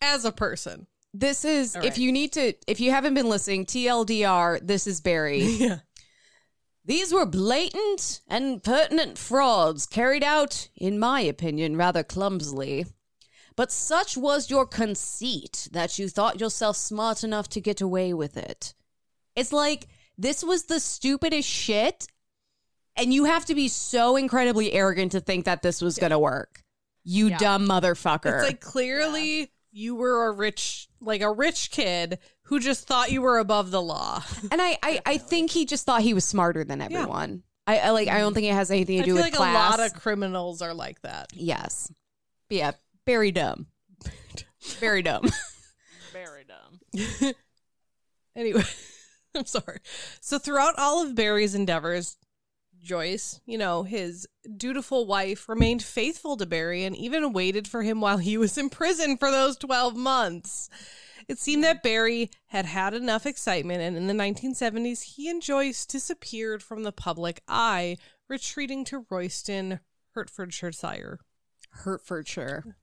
as 0.00 0.24
a 0.24 0.32
person. 0.32 0.86
This 1.12 1.44
is 1.44 1.76
All 1.76 1.84
if 1.84 1.98
you 1.98 2.12
need 2.12 2.32
to 2.32 2.54
if 2.66 2.80
you 2.80 2.90
haven't 2.90 3.14
been 3.14 3.28
listening, 3.28 3.66
TLDR, 3.66 4.60
this 4.66 4.86
is 4.86 5.00
Barry. 5.00 5.42
Yeah. 5.60 5.78
These 6.82 7.12
were 7.12 7.26
blatant 7.26 8.20
and 8.26 8.64
pertinent 8.64 9.18
frauds 9.18 9.86
carried 9.86 10.24
out, 10.24 10.70
in 10.74 10.98
my 10.98 11.20
opinion, 11.20 11.76
rather 11.76 12.02
clumsily. 12.02 12.86
But 13.54 13.70
such 13.70 14.16
was 14.16 14.50
your 14.50 14.66
conceit 14.66 15.68
that 15.72 15.98
you 15.98 16.08
thought 16.08 16.40
yourself 16.40 16.76
smart 16.76 17.22
enough 17.22 17.48
to 17.50 17.60
get 17.60 17.80
away 17.80 18.14
with 18.14 18.36
it. 18.36 18.74
It's 19.36 19.52
like 19.52 19.88
this 20.16 20.42
was 20.42 20.64
the 20.64 20.80
stupidest 20.80 21.48
shit, 21.48 22.06
and 22.96 23.12
you 23.14 23.24
have 23.24 23.44
to 23.46 23.54
be 23.54 23.68
so 23.68 24.16
incredibly 24.16 24.72
arrogant 24.72 25.12
to 25.12 25.20
think 25.20 25.44
that 25.44 25.62
this 25.62 25.80
was 25.80 25.98
going 25.98 26.10
to 26.10 26.18
work. 26.18 26.62
You 27.04 27.28
Yeah. 27.28 27.38
dumb 27.38 27.66
motherfucker. 27.66 28.34
It's 28.40 28.44
like 28.44 28.60
clearly 28.60 29.50
you 29.72 29.94
were 29.94 30.26
a 30.26 30.32
rich, 30.32 30.88
like 31.00 31.20
a 31.22 31.30
rich 31.32 31.70
kid 31.70 32.18
who 32.44 32.58
just 32.60 32.86
thought 32.86 33.10
you 33.12 33.22
were 33.22 33.38
above 33.38 33.70
the 33.70 33.80
law. 33.80 34.22
and 34.50 34.60
I, 34.60 34.76
I, 34.82 35.00
I 35.06 35.18
think 35.18 35.50
he 35.50 35.64
just 35.64 35.86
thought 35.86 36.02
he 36.02 36.14
was 36.14 36.24
smarter 36.24 36.64
than 36.64 36.80
everyone. 36.82 37.42
I, 37.66 37.78
I 37.78 37.90
like. 37.90 38.08
I 38.08 38.18
don't 38.18 38.34
think 38.34 38.46
it 38.46 38.54
has 38.54 38.70
anything 38.70 38.96
to 38.98 39.02
I 39.02 39.04
do 39.04 39.10
feel 39.12 39.14
with 39.16 39.24
like 39.26 39.34
class. 39.34 39.74
a 39.74 39.78
lot 39.78 39.86
of 39.86 39.94
criminals 40.00 40.60
are 40.60 40.74
like 40.74 41.00
that. 41.02 41.28
Yes. 41.32 41.92
But 42.48 42.56
yeah, 42.58 42.70
very 43.06 43.30
dumb. 43.30 43.66
very 44.80 45.02
dumb. 45.02 45.24
Very 46.12 46.44
dumb. 46.44 47.32
Anyway, 48.36 48.62
I'm 49.34 49.44
sorry. 49.44 49.78
So 50.20 50.38
throughout 50.38 50.74
all 50.78 51.04
of 51.04 51.14
Barry's 51.14 51.54
endeavors, 51.54 52.16
Joyce, 52.82 53.40
you 53.46 53.58
know, 53.58 53.82
his 53.82 54.26
dutiful 54.56 55.06
wife, 55.06 55.48
remained 55.48 55.82
faithful 55.82 56.36
to 56.36 56.46
Barry 56.46 56.84
and 56.84 56.96
even 56.96 57.32
waited 57.32 57.68
for 57.68 57.82
him 57.82 58.00
while 58.00 58.18
he 58.18 58.36
was 58.36 58.56
in 58.58 58.70
prison 58.70 59.16
for 59.16 59.30
those 59.30 59.56
12 59.56 59.96
months. 59.96 60.68
It 61.28 61.38
seemed 61.38 61.62
that 61.64 61.82
Barry 61.82 62.30
had 62.46 62.66
had 62.66 62.94
enough 62.94 63.26
excitement, 63.26 63.82
and 63.82 63.96
in 63.96 64.06
the 64.06 64.14
1970s, 64.14 65.02
he 65.14 65.28
and 65.28 65.40
Joyce 65.40 65.86
disappeared 65.86 66.62
from 66.62 66.82
the 66.82 66.92
public 66.92 67.42
eye, 67.46 67.98
retreating 68.28 68.84
to 68.86 69.06
Royston, 69.10 69.80
Hertfordshire. 70.14 71.20
Hertfordshire. 71.70 72.76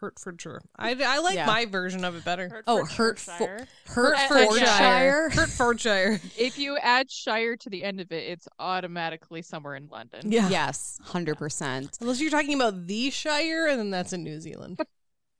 Hertfordshire. 0.00 0.60
I, 0.76 0.96
I 1.04 1.18
like 1.18 1.34
Yeah. 1.34 1.46
my 1.46 1.66
version 1.66 2.04
of 2.04 2.14
it 2.16 2.24
better. 2.24 2.62
Oh, 2.66 2.80
oh 2.80 2.84
Hertfordshire. 2.84 3.66
Hertfordshire. 3.86 5.30
Hertfordshire. 5.30 6.20
If 6.38 6.58
you 6.58 6.76
add 6.78 7.10
Shire 7.10 7.56
to 7.56 7.70
the 7.70 7.84
end 7.84 8.00
of 8.00 8.12
it, 8.12 8.24
it's 8.30 8.48
automatically 8.58 9.42
somewhere 9.42 9.74
in 9.74 9.88
London. 9.88 10.30
Yeah. 10.30 10.48
Yes, 10.48 10.98
hundred 11.02 11.36
percent. 11.36 11.98
Unless 12.00 12.20
you're 12.20 12.30
talking 12.30 12.54
about 12.54 12.86
the 12.86 13.10
Shire, 13.10 13.66
and 13.66 13.78
then 13.78 13.90
that's 13.90 14.12
in 14.12 14.22
New 14.24 14.40
Zealand. 14.40 14.80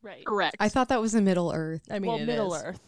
Right. 0.01 0.25
Correct. 0.25 0.57
I 0.61 0.69
thought 0.69 0.91
that 0.91 1.01
was 1.01 1.17
in 1.17 1.25
Middle 1.25 1.51
Earth. 1.53 1.83
I 1.91 1.99
mean, 1.99 2.09
well, 2.13 2.21
it 2.21 2.27
Middle 2.27 2.55
is. 2.55 2.63
Earth. 2.63 2.81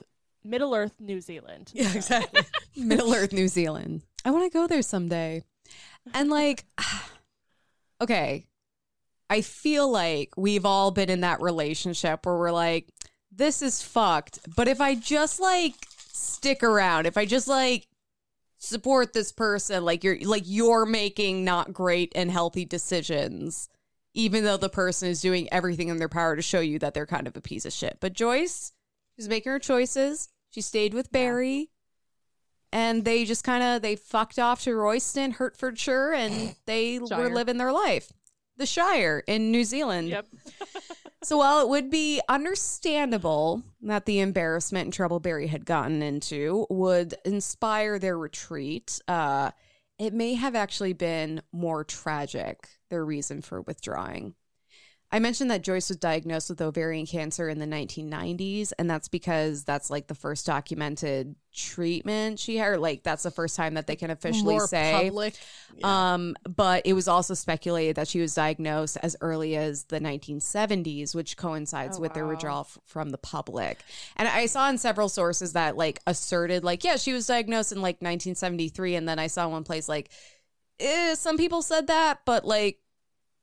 Middle 0.45 0.73
Earth, 0.77 0.93
New 1.01 1.21
Zealand. 1.21 1.73
Yeah, 1.75 1.93
exactly. 1.93 2.43
Middle 2.77 3.13
Earth, 3.13 3.33
New 3.33 3.49
Zealand. 3.49 4.03
I 4.25 4.31
want 4.31 4.45
to 4.51 4.57
go 4.57 4.69
there 4.69 4.81
someday. 4.81 5.43
And 6.15 6.31
like, 6.31 6.67
okay, 8.01 8.47
I 9.31 9.43
feel 9.43 9.89
like 9.91 10.37
we've 10.37 10.67
all 10.67 10.91
been 10.91 11.09
in 11.09 11.21
that 11.21 11.41
relationship 11.41 12.27
where 12.27 12.37
we're 12.37 12.51
like, 12.51 12.89
this 13.31 13.63
is 13.63 13.81
fucked. 13.81 14.41
But 14.57 14.67
if 14.67 14.81
I 14.81 14.97
just 14.97 15.41
like 15.41 15.75
stick 15.89 16.65
around, 16.65 17.07
if 17.07 17.17
I 17.17 17.27
just 17.27 17.47
like 17.47 17.87
support 18.59 19.13
this 19.13 19.31
person, 19.31 19.85
like 19.85 20.03
you're 20.03 20.19
like 20.23 20.43
you're 20.47 20.85
making 20.85 21.45
not 21.45 21.73
great 21.73 22.13
and 22.17 22.29
healthy 22.29 22.65
decisions, 22.65 23.69
even 24.15 24.43
though 24.43 24.57
the 24.57 24.69
person 24.69 25.09
is 25.09 25.21
doing 25.21 25.49
everything 25.53 25.89
in 25.89 25.99
their 25.99 26.09
power 26.09 26.35
to 26.35 26.43
show 26.43 26.61
you 26.61 26.81
that 26.81 26.93
they're 26.93 27.07
kind 27.07 27.29
of 27.29 27.37
a 27.37 27.41
piece 27.41 27.65
of 27.65 27.73
shit. 27.73 27.99
But 28.01 28.15
Joyce, 28.15 28.73
she's 29.15 29.29
making 29.29 29.53
her 29.53 29.61
choices. 29.61 30.29
She 30.51 30.61
stayed 30.61 30.93
with 30.93 31.13
Barry 31.13 31.71
and 32.73 33.05
they 33.05 33.25
just 33.25 33.45
kind 33.45 33.63
of 33.63 33.83
they 33.83 33.95
fucked 33.95 34.41
off 34.41 34.63
to 34.63 34.75
Royston, 34.75 35.33
Hertfordshire, 35.33 36.13
and 36.13 36.57
they 36.67 36.99
were 36.99 37.31
living 37.31 37.59
their 37.59 37.73
life. 37.73 38.13
The 38.61 38.67
Shire 38.67 39.25
in 39.27 39.51
New 39.51 39.65
Zealand. 39.65 40.09
Yep. 40.09 40.27
So 41.23 41.37
while 41.37 41.61
it 41.61 41.69
would 41.69 41.91
be 41.91 42.23
understandable 42.31 43.63
that 43.83 44.07
the 44.07 44.21
embarrassment 44.21 44.87
and 44.87 44.93
trouble 44.93 45.21
Barry 45.21 45.49
had 45.49 45.67
gotten 45.67 46.03
into 46.03 46.67
would 46.71 47.15
inspire 47.27 47.99
their 47.99 48.17
retreat, 48.17 49.03
uh, 49.07 49.51
it 49.99 50.15
may 50.15 50.33
have 50.33 50.55
actually 50.55 50.95
been 50.95 51.43
more 51.53 51.85
tragic, 51.85 52.71
their 52.89 53.05
reason 53.05 53.43
for 53.43 53.61
withdrawing. 53.61 54.35
I 55.13 55.19
mentioned 55.19 55.51
that 55.51 55.63
Joyce 55.63 55.89
was 55.89 55.97
diagnosed 55.99 56.51
with 56.51 56.61
ovarian 56.63 57.05
cancer 57.05 57.49
in 57.49 57.59
the 57.59 57.67
1990s, 57.67 58.73
and 58.79 58.89
that's 58.89 59.09
because 59.09 59.65
that's 59.65 59.91
like 59.91 60.07
the 60.07 60.15
first 60.15 60.47
documented 60.47 61.35
treatment 61.53 62.39
she 62.39 62.57
had. 62.59 62.69
Or 62.69 62.79
like 62.79 63.03
that's 63.03 63.25
the 63.25 63.31
first 63.33 63.57
time 63.57 63.75
that 63.75 63.89
they 63.89 63.97
can 63.97 64.11
officially 64.11 64.55
More 64.55 64.69
say. 64.69 64.93
public. 65.07 65.35
Yeah. 65.77 66.13
Um, 66.15 66.37
but 66.49 66.87
it 66.87 66.93
was 66.93 67.09
also 67.09 67.35
speculated 67.35 67.97
that 67.97 68.07
she 68.07 68.21
was 68.21 68.35
diagnosed 68.35 68.99
as 69.03 69.17
early 69.21 69.57
as 69.57 69.83
the 69.85 69.99
1970s, 69.99 71.13
which 71.13 71.37
coincides 71.37 71.99
Oh, 71.99 72.01
with 72.01 72.15
their 72.15 72.29
withdrawal 72.29 72.61
f- 72.61 72.79
from 72.87 73.11
the 73.11 73.19
public. 73.19 73.81
And 74.17 74.29
I 74.29 74.47
saw 74.47 74.71
in 74.71 74.79
several 74.79 75.09
sources 75.09 75.55
that 75.55 75.77
like 75.77 75.99
asserted 76.07 76.63
like, 76.63 76.85
yeah, 76.85 76.95
she 76.95 77.13
was 77.13 77.27
diagnosed 77.27 77.73
in 77.73 77.79
like 77.79 77.97
1973, 77.97 78.95
and 78.95 79.09
then 79.09 79.19
I 79.19 79.27
saw 79.27 79.49
one 79.49 79.65
place 79.65 79.89
like, 79.89 80.11
eh, 80.79 81.17
some 81.17 81.37
people 81.37 81.63
said 81.63 81.89
that, 81.89 82.21
but 82.25 82.45
like. 82.45 82.79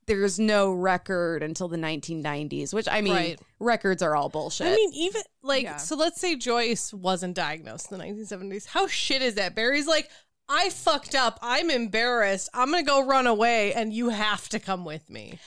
There's 0.07 0.39
no 0.39 0.71
record 0.71 1.43
until 1.43 1.67
the 1.67 1.77
1990s, 1.77 2.73
which 2.73 2.87
I 2.89 3.01
mean, 3.01 3.13
Right. 3.13 3.39
records 3.59 4.01
are 4.01 4.15
all 4.15 4.29
bullshit. 4.29 4.67
I 4.67 4.75
mean, 4.75 4.93
even 4.93 5.21
like, 5.43 5.63
Yeah. 5.63 5.77
so 5.77 5.95
let's 5.95 6.19
say 6.19 6.35
Joyce 6.35 6.93
wasn't 6.93 7.35
diagnosed 7.35 7.91
in 7.91 7.97
the 7.97 8.03
1970s. 8.03 8.65
How 8.65 8.87
shit 8.87 9.21
is 9.21 9.35
that? 9.35 9.53
Barry's 9.53 9.87
like, 9.87 10.09
I 10.49 10.69
fucked 10.69 11.13
up. 11.13 11.37
I'm 11.41 11.69
embarrassed. 11.69 12.49
I'm 12.53 12.71
going 12.71 12.83
to 12.85 12.89
go 12.89 13.05
run 13.05 13.27
away 13.27 13.73
and 13.73 13.93
you 13.93 14.09
have 14.09 14.47
to 14.49 14.59
come 14.59 14.85
with 14.85 15.09
me. 15.09 15.39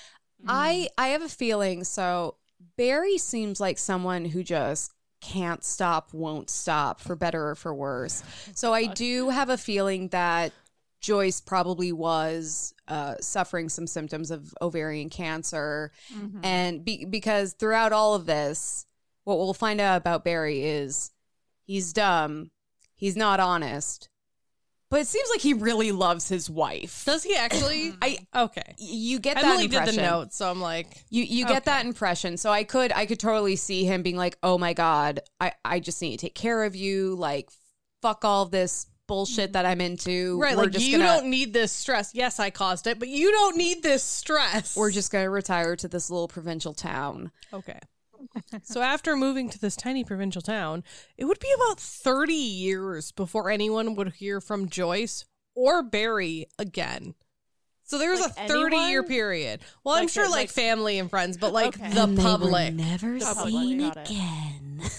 I 0.47 0.89
I 0.97 1.09
have 1.09 1.23
a 1.23 1.29
feeling 1.29 1.85
so 1.85 2.37
Barry 2.77 3.19
seems 3.19 3.61
like 3.61 3.79
someone 3.79 4.25
who 4.25 4.43
just 4.43 4.93
can't 5.21 5.63
stop, 5.63 6.15
won't 6.15 6.49
stop 6.49 7.01
for 7.01 7.15
better 7.15 7.51
or 7.51 7.55
for 7.55 7.75
worse. 7.75 8.23
So 8.55 8.73
I 8.73 8.89
oh, 8.91 8.95
do 8.95 9.29
have 9.31 9.51
a 9.51 9.59
feeling 9.59 10.09
that 10.09 10.53
Joyce 11.01 11.41
probably 11.41 11.93
was 11.93 12.75
uh, 12.89 13.15
suffering 13.21 13.69
some 13.69 13.87
symptoms 13.87 14.31
of 14.31 14.53
ovarian 14.61 15.09
cancer, 15.11 15.93
Mhm. 16.15 16.41
and 16.45 16.85
be- 16.85 17.05
because 17.05 17.53
throughout 17.55 17.93
all 17.93 18.15
of 18.15 18.27
this, 18.27 18.87
what 19.25 19.39
we'll 19.39 19.55
find 19.55 19.81
out 19.81 19.97
about 19.97 20.25
Barry 20.25 20.63
is 20.65 21.11
he's 21.65 21.93
dumb, 21.93 22.51
he's 22.97 23.17
not 23.17 23.39
honest, 23.41 24.09
but 24.91 25.01
it 25.03 25.07
seems 25.07 25.29
like 25.31 25.41
he 25.41 25.55
really 25.55 25.93
loves 25.93 26.29
his 26.29 26.51
wife. 26.51 27.05
Does 27.07 27.23
he 27.23 27.37
actually? 27.37 27.95
I 28.03 28.19
okay. 28.35 28.75
you 28.77 29.21
get 29.21 29.37
that 29.37 29.45
impression. 29.45 29.71
Emily 29.73 29.87
did 29.87 29.95
the 29.95 30.03
notes, 30.03 30.37
so 30.37 30.51
I'm 30.51 30.61
like, 30.61 30.89
You 31.11 31.23
you 31.23 31.45
get 31.45 31.59
Okay. 31.63 31.71
that 31.71 31.87
impression. 31.87 32.37
So 32.37 32.51
I 32.51 32.65
could 32.65 32.91
I 32.93 33.07
could 33.07 33.21
totally 33.21 33.55
see 33.57 33.85
him 33.85 34.03
being 34.03 34.17
like, 34.17 34.37
"Oh 34.43 34.59
my 34.59 34.73
god, 34.75 35.21
I 35.41 35.53
I 35.65 35.79
just 35.79 36.03
need 36.03 36.19
to 36.19 36.27
take 36.27 36.35
care 36.35 36.65
of 36.65 36.75
you. 36.75 37.15
Like 37.15 37.49
fuck 38.03 38.25
all 38.25 38.47
this 38.47 38.87
bullshit 39.11 39.53
that 39.55 39.67
I'm 39.67 39.81
into. 39.81 40.41
right, 40.41 40.57
we're 40.57 40.63
like 40.65 40.73
just 40.73 40.87
you 40.87 40.99
gonna 40.99 41.21
don't 41.21 41.29
need 41.31 41.53
this 41.53 41.73
stress. 41.73 42.13
Yes, 42.15 42.39
I 42.41 42.51
caused 42.51 42.87
it, 42.87 42.99
but 42.99 43.09
you 43.09 43.31
don't 43.33 43.57
need 43.57 43.83
this 43.83 44.03
stress. 44.03 44.77
we're 44.77 44.91
just 44.91 45.11
going 45.13 45.25
to 45.25 45.31
retire 45.31 45.75
to 45.77 45.89
this 45.89 46.09
little 46.11 46.29
provincial 46.29 46.73
town." 46.75 47.31
Okay. 47.53 47.79
so 48.63 48.81
after 48.83 49.17
moving 49.17 49.49
to 49.51 49.59
this 49.59 49.75
tiny 49.77 50.05
provincial 50.05 50.43
town, 50.43 50.85
it 51.17 51.25
would 51.25 51.39
be 51.41 51.53
about 51.57 51.81
30 51.81 52.33
years 52.35 53.13
before 53.13 53.51
anyone 53.51 53.95
would 53.97 54.13
hear 54.13 54.41
from 54.41 54.69
Joyce 54.69 55.25
or 55.55 55.83
Barry 55.83 56.47
again. 56.59 57.15
So 57.83 57.99
there 57.99 58.11
was 58.13 58.21
Like 58.21 58.39
a 58.39 58.47
30 58.49 58.77
year 58.77 59.03
period. 59.03 59.61
Well, 59.83 59.97
I'm 59.97 60.07
sure 60.07 60.25
the- 60.25 60.31
like, 60.31 60.39
like- 60.43 60.51
family 60.51 60.99
and 61.01 61.11
friends, 61.11 61.37
but 61.39 61.53
like 61.53 61.77
Okay. 61.77 61.91
the 61.93 62.03
And 62.05 62.17
they 62.17 62.23
were 62.23 62.29
public. 62.31 62.75
never 62.75 63.19
The 63.19 63.35
seen 63.35 63.79
got 63.81 63.97
it. 63.97 64.09
again. 64.11 64.83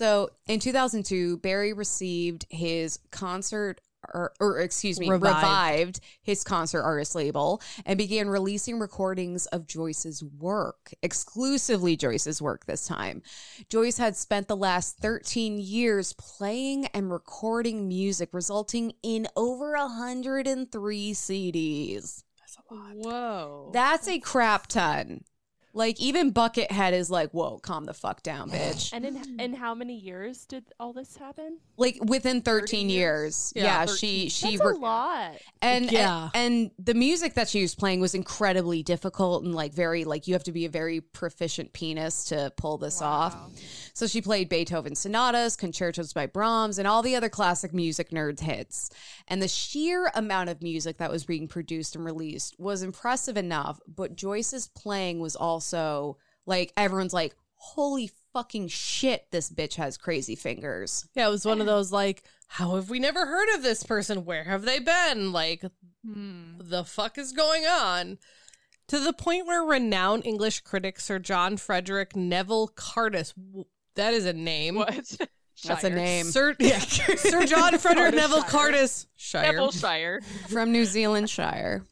so 0.00 0.30
in 0.46 0.60
2002, 0.60 1.36
Barry 1.36 1.74
received 1.74 2.46
his 2.48 2.98
concert. 3.10 3.82
Or, 4.14 4.32
or 4.40 4.60
excuse 4.60 4.98
me, 4.98 5.10
Revived. 5.10 5.36
revived. 5.36 6.00
his 6.22 6.42
concert 6.42 6.80
artist 6.82 7.14
label 7.14 7.60
and 7.84 7.98
began 7.98 8.30
releasing 8.30 8.78
recordings 8.78 9.44
of 9.48 9.66
Joyce's 9.66 10.24
work, 10.24 10.94
exclusively 11.02 11.98
Joyce's 11.98 12.40
work 12.40 12.64
this 12.64 12.86
time. 12.86 13.20
Joyce 13.68 13.98
had 13.98 14.16
spent 14.16 14.48
the 14.48 14.56
last 14.56 14.96
13 14.96 15.58
years 15.58 16.14
playing 16.14 16.86
and 16.86 17.12
recording 17.12 17.88
music, 17.88 18.30
resulting 18.32 18.94
in 19.02 19.28
over 19.36 19.72
103 19.72 21.12
CDs. 21.12 22.24
That's 22.38 22.56
a 22.56 22.74
lot. 22.74 22.96
Whoa. 22.96 23.70
That's 23.74 24.08
a 24.08 24.18
crap 24.18 24.66
ton. 24.66 25.24
Like 25.72 26.00
even 26.00 26.32
Buckethead 26.32 26.92
is 26.92 27.10
like, 27.10 27.30
"Whoa, 27.30 27.58
calm 27.58 27.86
the 27.86 27.94
fuck 27.94 28.22
down, 28.22 28.50
bitch." 28.50 28.92
And 28.92 29.04
in 29.06 29.16
mm-hmm. 29.16 29.40
in 29.40 29.54
how 29.54 29.74
many 29.74 29.96
years 29.96 30.44
did 30.44 30.64
all 30.78 30.92
this 30.92 31.16
happen? 31.16 31.58
Like 31.76 31.98
within 32.04 32.42
13 32.42 32.88
30 32.88 32.92
years. 32.92 33.52
Yeah, 33.56 33.64
Yeah, 33.64 33.86
13. 33.86 33.96
she 33.96 34.28
she 34.28 34.56
That's 34.56 34.68
re- 34.68 34.74
a 34.76 34.78
lot. 34.78 35.32
and, 35.62 35.90
Yeah. 35.90 36.28
and 36.34 36.50
and 36.50 36.70
the 36.78 36.94
music 36.94 37.34
that 37.34 37.48
she 37.48 37.62
was 37.62 37.74
playing 37.74 38.00
was 38.00 38.14
incredibly 38.14 38.82
difficult 38.82 39.44
and 39.44 39.54
like 39.54 39.72
very 39.72 40.04
like 40.04 40.26
you 40.26 40.34
have 40.34 40.44
to 40.44 40.52
be 40.52 40.64
a 40.64 40.68
very 40.68 41.00
proficient 41.00 41.72
pianist 41.72 42.28
to 42.28 42.52
pull 42.56 42.78
this 42.78 43.00
off. 43.00 43.36
So 43.94 44.06
she 44.06 44.20
played 44.22 44.48
Beethoven 44.48 44.94
sonatas, 44.94 45.56
concertos 45.56 46.12
by 46.12 46.26
Brahms, 46.26 46.78
and 46.78 46.88
all 46.88 47.02
the 47.02 47.16
other 47.16 47.28
classic 47.28 47.72
music 47.72 48.10
nerds 48.10 48.40
hits. 48.40 48.90
And 49.28 49.42
the 49.42 49.48
sheer 49.48 50.10
amount 50.14 50.48
of 50.48 50.62
music 50.62 50.98
that 50.98 51.10
was 51.10 51.24
being 51.24 51.48
produced 51.48 51.94
and 51.96 52.04
released 52.04 52.58
was 52.58 52.82
impressive 52.82 53.36
enough, 53.36 53.78
but 53.86 54.16
Joyce's 54.16 54.68
playing 54.68 55.20
was 55.20 55.36
also 55.60 56.16
like 56.46 56.72
everyone's 56.76 57.12
like, 57.12 57.34
"Holy 57.56 58.10
fucking 58.32 58.68
shit, 58.68 59.26
this 59.30 59.50
bitch 59.50 59.74
has 59.74 59.96
crazy 59.98 60.34
fingers." 60.34 61.06
Yeah, 61.14 61.28
it 61.28 61.30
was 61.30 61.44
one 61.44 61.60
of 61.60 61.66
those 61.66 61.92
like, 61.92 62.22
how 62.46 62.74
have 62.76 62.88
we 62.90 62.98
never 62.98 63.26
heard 63.26 63.54
of 63.54 63.62
this 63.62 63.82
person? 63.82 64.24
Where 64.24 64.44
have 64.44 64.62
they 64.62 64.78
been? 64.78 65.32
Like, 65.32 65.64
Hmm. 66.04 66.54
the 66.58 66.84
fuck 66.84 67.18
is 67.18 67.32
going 67.32 67.66
on? 67.66 68.18
To 68.88 68.98
the 68.98 69.12
point 69.12 69.46
where 69.46 69.62
renowned 69.62 70.24
English 70.26 70.60
critic 70.60 70.98
Sir 70.98 71.18
John 71.18 71.56
Frederick 71.58 72.16
Neville 72.16 72.68
Cardus, 72.68 73.34
that 73.94 74.14
is 74.14 74.24
a 74.24 74.32
name. 74.32 74.76
What? 74.76 75.16
That's 75.62 75.84
a 75.84 75.90
name. 75.90 76.24
Sir, 76.24 76.56
yeah, 76.58 76.78
Sir 76.78 77.44
John 77.44 77.76
Frederick 77.78 78.14
Neville 78.14 78.40
Shire. 78.44 78.50
Cardus, 78.72 79.06
Shire, 79.16 79.52
Nevilleshire. 79.52 80.24
From 80.48 80.72
New 80.72 80.86
Zealand 80.86 81.28
Shire. 81.28 81.84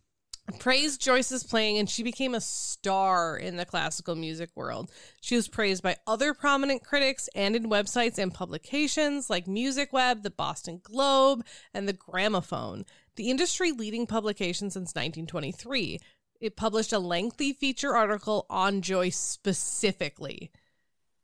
Praised 0.59 1.01
Joyce's 1.01 1.45
playing 1.45 1.79
and 1.79 1.89
she 1.89 2.03
became 2.03 2.35
a 2.35 2.41
star 2.41 3.37
in 3.37 3.57
the 3.57 3.65
classical 3.65 4.15
music 4.15 4.51
world. 4.55 4.91
She 5.21 5.37
was 5.37 5.49
praised 5.49 5.83
by 5.83 5.97
other 6.07 6.35
prominent 6.35 6.83
critics 6.83 7.29
and 7.35 7.55
in 7.55 7.71
websites 7.71 8.19
and 8.19 8.33
publications 8.33 9.29
like 9.29 9.47
MusicWeb, 9.47 10.23
the 10.23 10.31
Boston 10.31 10.81
Globe, 10.83 11.45
and 11.75 11.89
the 11.89 11.93
Gramophone, 11.93 12.85
the 13.17 13.31
industry 13.31 13.73
leading 13.73 14.07
publication 14.07 14.71
since 14.71 14.95
1923. 14.95 16.01
It 16.41 16.57
published 16.57 16.93
a 16.93 16.99
lengthy 16.99 17.53
feature 17.53 17.97
article 17.97 18.47
on 18.49 18.81
Joyce 18.81 19.19
specifically. 19.19 20.51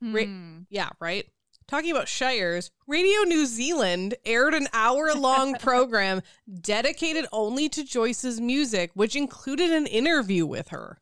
Ra- 0.02 0.24
Hmm. 0.24 0.58
Yeah, 0.70 0.90
right. 1.00 1.26
Talking 1.66 1.92
about 1.92 2.08
Shires, 2.08 2.70
Radio 2.86 3.22
New 3.22 3.46
Zealand 3.46 4.14
aired 4.24 4.54
an 4.54 4.68
hour 4.72 5.14
long 5.14 5.54
program 5.58 6.22
dedicated 6.60 7.26
only 7.32 7.68
to 7.70 7.84
Joyce's 7.84 8.40
music, 8.40 8.90
which 8.94 9.16
included 9.16 9.70
an 9.70 9.86
interview 9.86 10.44
with 10.44 10.68
her. 10.68 10.98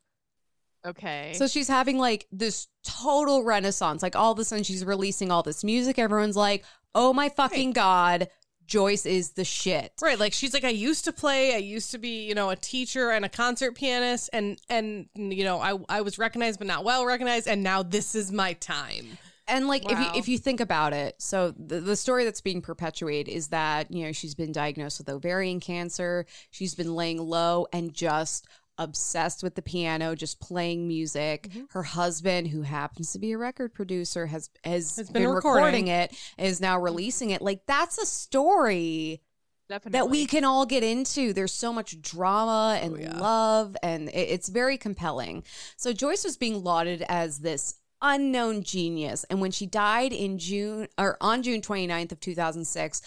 Okay. 0.85 1.33
So 1.35 1.47
she's 1.47 1.67
having 1.67 1.97
like 1.97 2.27
this 2.31 2.67
total 2.83 3.43
renaissance. 3.43 4.03
Like 4.03 4.15
all 4.15 4.31
of 4.31 4.39
a 4.39 4.45
sudden 4.45 4.63
she's 4.63 4.83
releasing 4.83 5.31
all 5.31 5.43
this 5.43 5.63
music. 5.63 5.97
Everyone's 5.97 6.35
like, 6.35 6.63
oh 6.93 7.13
my 7.13 7.29
fucking 7.29 7.71
God, 7.71 8.29
Joyce 8.65 9.05
is 9.05 9.31
the 9.31 9.45
shit. 9.45 9.93
Right, 10.01 10.19
like 10.19 10.33
she's 10.33 10.53
like 10.53 10.63
I 10.63 10.69
used 10.69 11.05
to 11.05 11.13
play, 11.13 11.53
I 11.53 11.57
used 11.57 11.91
to 11.91 11.97
be, 11.97 12.25
you 12.25 12.35
know, 12.35 12.49
a 12.49 12.55
teacher 12.55 13.11
and 13.11 13.25
a 13.25 13.29
concert 13.29 13.75
pianist 13.75 14.29
and 14.33 14.59
and 14.69 15.07
you 15.15 15.43
know, 15.43 15.59
I 15.59 15.77
I 15.89 16.01
was 16.01 16.17
recognized 16.17 16.59
but 16.59 16.67
not 16.67 16.83
well 16.83 17.05
recognized 17.05 17.47
and 17.47 17.63
now 17.63 17.83
this 17.83 18.15
is 18.15 18.31
my 18.31 18.53
time. 18.53 19.17
And 19.47 19.67
like 19.67 19.83
if 19.91 19.99
you 19.99 20.05
if 20.15 20.27
you 20.29 20.37
think 20.37 20.59
about 20.61 20.93
it, 20.93 21.15
so 21.21 21.51
the, 21.57 21.81
the 21.81 21.95
story 21.97 22.23
that's 22.23 22.39
being 22.41 22.61
perpetuated 22.61 23.33
is 23.33 23.49
that, 23.49 23.91
you 23.91 24.05
know, 24.05 24.11
she's 24.13 24.35
been 24.35 24.51
diagnosed 24.53 24.99
with 24.99 25.09
ovarian 25.09 25.59
cancer. 25.59 26.25
She's 26.51 26.75
been 26.75 26.95
laying 26.95 27.17
low 27.17 27.67
and 27.73 27.93
just 27.93 28.47
obsessed 28.77 29.43
with 29.43 29.53
the 29.55 29.61
piano, 29.61 30.15
just 30.15 30.39
playing 30.39 30.87
music. 30.87 31.49
Mm-hmm. 31.49 31.63
Her 31.71 31.83
husband, 31.83 32.47
who 32.47 32.61
happens 32.61 33.11
to 33.11 33.19
be 33.19 33.33
a 33.33 33.37
record 33.37 33.73
producer, 33.73 34.25
has 34.27 34.49
has, 34.63 34.95
Has 34.95 35.09
been, 35.09 35.23
been 35.23 35.31
recording 35.31 35.63
recording. 35.65 35.87
it, 35.89 36.13
is 36.37 36.61
now 36.61 36.79
releasing 36.79 37.31
it. 37.31 37.41
Like 37.41 37.65
that's 37.67 37.97
a 37.97 38.05
story 38.05 39.21
Definitely. 39.69 39.99
that 39.99 40.09
we 40.09 40.25
can 40.25 40.43
all 40.45 40.65
get 40.65 40.83
into. 40.83 41.33
There's 41.33 41.53
so 41.53 41.71
much 41.73 42.01
drama 42.01 42.79
and 42.81 42.93
Oh, 42.93 42.97
yeah. 42.97 43.17
love, 43.19 43.75
and 43.83 44.09
it- 44.09 44.13
it's 44.29 44.47
very 44.49 44.77
compelling. 44.77 45.43
So 45.75 45.91
Joyce 45.93 46.23
was 46.23 46.37
being 46.37 46.63
lauded 46.63 47.03
as 47.09 47.39
this 47.39 47.75
unknown 48.03 48.61
genius, 48.61 49.23
and 49.29 49.41
when 49.41 49.51
she 49.51 49.65
died 49.65 50.13
in 50.13 50.37
June 50.37 50.87
or 50.97 51.17
on 51.21 51.41
June 51.41 51.61
29th 51.61 52.11
of 52.11 52.19
2006, 52.19 53.01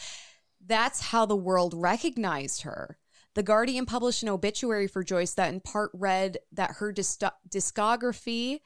that's 0.67 1.01
how 1.01 1.27
the 1.27 1.37
world 1.37 1.75
recognized 1.77 2.63
her. 2.63 2.99
The 3.35 3.43
Guardian 3.43 3.85
published 3.87 4.23
an 4.23 4.31
obituary 4.31 4.89
for 4.89 5.05
Joyce 5.05 5.35
that 5.35 5.53
in 5.53 5.61
part 5.61 5.91
read 5.93 6.39
that 6.53 6.77
her 6.79 6.91
dis- 6.91 7.19
discography, 7.49 8.61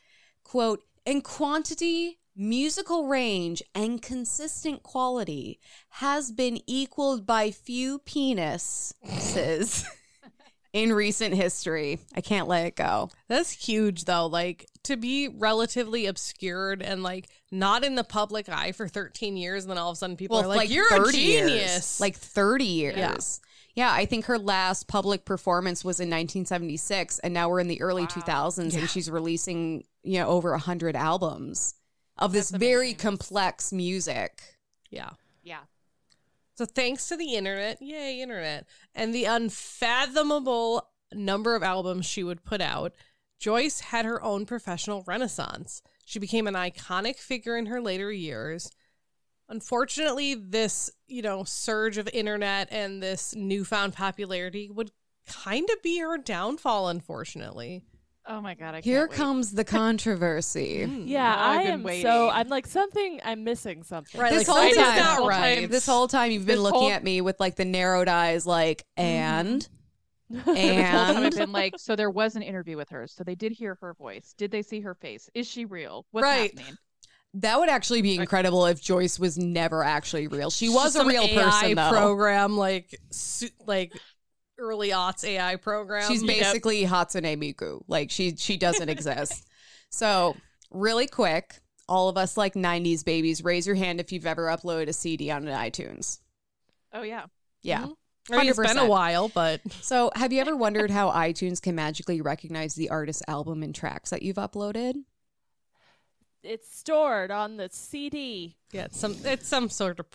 quote, 0.45 0.85
in 1.05 1.21
quantity, 1.23 2.21
musical 2.37 3.09
range, 3.09 3.63
and 3.75 4.01
consistent 4.01 4.85
quality 4.85 5.59
has 5.89 6.31
been 6.31 6.61
equaled 6.67 7.27
by 7.27 7.51
few 7.51 7.99
penises 7.99 9.85
in 10.73 10.93
recent 10.93 11.35
history. 11.35 11.99
I 12.15 12.21
can't 12.21 12.47
let 12.49 12.67
it 12.67 12.77
go. 12.77 13.11
That's 13.29 13.51
huge 13.51 14.05
though. 14.05 14.27
Like 14.27 14.67
to 14.85 14.97
be 14.97 15.29
relatively 15.29 16.07
obscured 16.07 16.81
and 16.83 17.03
like 17.03 17.29
not 17.51 17.85
in 17.85 17.95
the 17.97 18.05
public 18.05 18.49
eye 18.49 18.73
for 18.73 18.87
13 18.89 19.37
years, 19.37 19.65
and 19.65 19.71
then 19.71 19.79
all 19.79 19.91
of 19.91 19.95
a 19.95 19.97
sudden 19.97 20.17
people 20.17 20.37
are 20.39 20.47
like, 20.47 20.71
"You're 20.71 20.87
a 21.09 21.11
genius!" 21.13 21.51
Years. 21.53 22.01
Like 22.01 22.17
30 22.17 22.65
years. 22.65 22.97
Yeah. 22.97 23.17
Yeah, 23.77 23.93
I 23.93 24.05
think 24.05 24.25
her 24.25 24.39
last 24.39 24.89
public 24.89 25.25
performance 25.25 25.85
was 25.85 26.01
in 26.01 26.09
1976, 26.09 27.21
and 27.21 27.33
now 27.33 27.49
we're 27.49 27.61
in 27.61 27.69
the 27.69 27.81
early 27.81 28.05
2000s, 28.07 28.73
Yeah. 28.75 28.81
and 28.81 28.91
she's 28.91 29.11
releasing 29.11 29.85
you 30.03 30.19
know 30.19 30.29
over 30.29 30.51
100 30.53 30.97
albums 30.97 31.75
of 32.19 32.33
this 32.33 32.51
That's 32.51 32.61
very 32.61 32.95
complex 32.95 33.73
music. 33.73 34.43
yeah. 34.91 35.11
Yeah. 35.43 35.61
So 36.61 36.67
thanks 36.67 37.09
to 37.09 37.17
the 37.17 37.37
internet, 37.37 37.81
yay 37.81 38.21
internet, 38.21 38.67
and 38.95 39.15
the 39.15 39.25
unfathomable 39.25 40.91
number 41.11 41.55
of 41.55 41.63
albums 41.63 42.05
she 42.05 42.23
would 42.23 42.45
put 42.45 42.61
out, 42.61 42.93
Joyce 43.39 43.81
had 43.81 44.05
her 44.05 44.23
own 44.23 44.45
professional 44.45 45.03
renaissance. 45.07 45.81
She 46.05 46.19
became 46.19 46.47
an 46.47 46.53
iconic 46.53 47.17
figure 47.17 47.57
in 47.57 47.65
her 47.65 47.81
later 47.81 48.13
years. 48.13 48.71
Unfortunately, 49.49 50.35
this, 50.35 50.91
you 51.07 51.23
know, 51.23 51.45
surge 51.45 51.97
of 51.97 52.11
internet 52.13 52.69
and 52.71 53.03
this 53.03 53.35
newfound 53.35 53.95
popularity 53.95 54.69
would 54.71 54.91
kind 55.27 55.67
of 55.71 55.83
be 55.83 56.01
her 56.01 56.19
downfall, 56.19 56.91
unfortunately. 56.91 57.85
Oh 58.27 58.41
my 58.41 58.55
god! 58.55 58.75
I 58.75 58.81
Here 58.81 59.01
can't 59.07 59.11
wait. 59.11 59.17
comes 59.17 59.53
the 59.53 59.65
controversy. 59.65 60.87
Mm, 60.87 61.09
yeah, 61.09 61.35
Oh, 61.37 61.41
I've 61.41 61.61
I 61.61 61.65
been 61.65 61.73
am 61.75 61.83
waiting. 61.83 62.03
so. 62.03 62.29
I'm 62.31 62.49
like 62.49 62.67
something. 62.67 63.21
I'm 63.25 63.45
missing 63.45 63.83
something. 63.83 64.21
Right, 64.21 64.31
This 64.33 64.47
like 64.47 64.57
whole 64.57 64.57
something's 64.75 64.77
time- 64.87 64.97
not 65.21 65.29
right. 65.29 65.61
time- 65.63 65.71
This 65.71 65.87
whole 65.87 66.09
time 66.09 66.31
you've 66.31 66.47
been 66.47 66.57
This 66.57 66.63
looking 66.63 66.81
whole- 66.81 66.91
at 66.91 67.03
me 67.05 67.21
with 67.23 67.41
like 67.41 67.57
the 67.57 67.65
narrowed 67.65 68.09
eyes, 68.09 68.47
like, 68.47 68.85
mm-hmm. 68.99 69.07
and 69.07 69.69
This 70.31 70.45
whole 70.45 70.55
time 70.55 71.17
I've 71.17 71.25
and 71.25 71.35
been 71.35 71.53
like, 71.53 71.75
so 71.79 71.97
there 71.97 72.11
was 72.11 72.37
an 72.37 72.43
interview 72.43 72.77
with 72.77 72.89
her. 72.91 73.07
So 73.09 73.25
they 73.25 73.35
did 73.35 73.53
hear 73.53 73.77
her 73.81 73.95
voice. 73.95 74.35
Did 74.39 74.51
they 74.53 74.63
see 74.63 74.81
her 74.81 74.95
face? 74.95 75.29
Is 75.35 75.47
she 75.49 75.65
real? 75.65 76.07
What's 76.13 76.23
Right. 76.25 76.57
happening? 76.57 76.77
that 77.35 77.61
would 77.61 77.69
actually 77.69 78.03
be 78.03 78.17
incredible 78.17 78.67
if 78.67 78.81
Joyce 78.83 79.17
was 79.19 79.39
never 79.39 79.85
actually 79.85 80.27
real. 80.27 80.51
She 80.51 80.69
was 80.69 80.97
a 80.97 81.05
real 81.05 81.23
AI 81.23 81.35
person, 81.45 81.75
though. 81.77 81.91
program, 81.91 82.57
like 82.57 82.99
su- 83.13 83.49
like 83.67 83.93
early 84.61 84.91
aughts 84.91 85.25
AI 85.25 85.57
program. 85.57 86.07
She's 86.09 86.23
Yep. 86.23 86.29
basically 86.39 86.85
Hatsune 86.85 87.37
Miku. 87.39 87.83
Like 87.89 88.11
she 88.11 88.37
she 88.37 88.57
doesn't 88.57 88.89
exist. 88.97 89.47
So 89.89 90.37
really 90.71 91.07
quick, 91.09 91.59
all 91.89 92.09
of 92.09 92.17
us 92.17 92.37
like 92.37 92.55
'90s 92.55 93.05
babies, 93.05 93.43
raise 93.43 93.67
your 93.67 93.77
hand 93.77 93.99
if 94.01 94.13
you've 94.13 94.27
ever 94.27 94.47
uploaded 94.47 94.89
a 94.89 94.93
CD 94.93 95.31
on 95.31 95.49
an 95.49 95.55
iTunes. 95.59 96.21
Oh 96.93 97.03
yeah. 97.03 97.25
Yeah. 97.63 97.87
Mhm. 97.87 97.95
I 98.33 98.37
mean, 98.37 98.49
it's 98.51 98.59
been 98.59 98.79
a 98.79 98.87
while, 98.87 99.29
but 99.29 99.61
So 99.81 100.13
have 100.15 100.33
you 100.33 100.41
ever 100.41 100.55
wondered 100.55 100.91
how 100.91 101.11
iTunes 101.11 101.61
can 101.61 101.75
magically 101.75 102.21
recognize 102.21 102.75
the 102.75 102.91
artist's 102.91 103.23
album 103.27 103.63
and 103.65 103.75
tracks 103.75 104.11
that 104.11 104.23
you've 104.23 104.37
uploaded? 104.37 104.95
It's 106.43 106.73
stored 106.75 107.31
on 107.31 107.57
the 107.57 107.69
CD. 107.73 108.57
yeah, 108.73 108.85
it's 108.85 108.99
some 108.99 109.17
it's 109.25 109.47
some 109.49 109.69
sort 109.69 110.01
of 110.01 110.11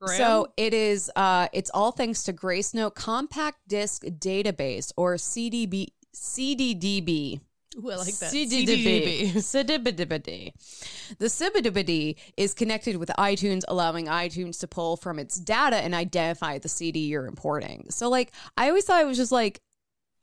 program. 0.00 0.18
So 0.18 0.52
it 0.56 0.74
is. 0.74 1.10
Uh, 1.14 1.48
it's 1.52 1.70
all 1.72 1.92
thanks 1.92 2.24
to 2.24 2.32
Gracenote 2.32 2.94
Compact 2.94 3.58
Disc 3.68 4.04
Database 4.04 4.92
or 4.96 5.14
CDB 5.14 5.88
CDDB. 6.14 7.40
Ooh, 7.78 7.90
I 7.90 7.96
like 7.96 8.14
that. 8.16 8.32
CDDB. 8.32 9.32
CDDB. 9.34 10.52
The 11.18 11.26
CDDB 11.26 12.16
is 12.36 12.52
connected 12.52 12.96
with 12.96 13.10
iTunes, 13.10 13.62
allowing 13.68 14.06
iTunes 14.06 14.58
to 14.60 14.66
pull 14.66 14.96
from 14.96 15.20
its 15.20 15.36
data 15.36 15.76
and 15.76 15.94
identify 15.94 16.58
the 16.58 16.68
CD 16.68 17.00
you're 17.00 17.26
importing. 17.26 17.86
So, 17.90 18.08
like, 18.08 18.32
I 18.56 18.68
always 18.68 18.84
thought 18.84 19.00
it 19.00 19.06
was 19.06 19.16
just 19.16 19.30
like, 19.30 19.60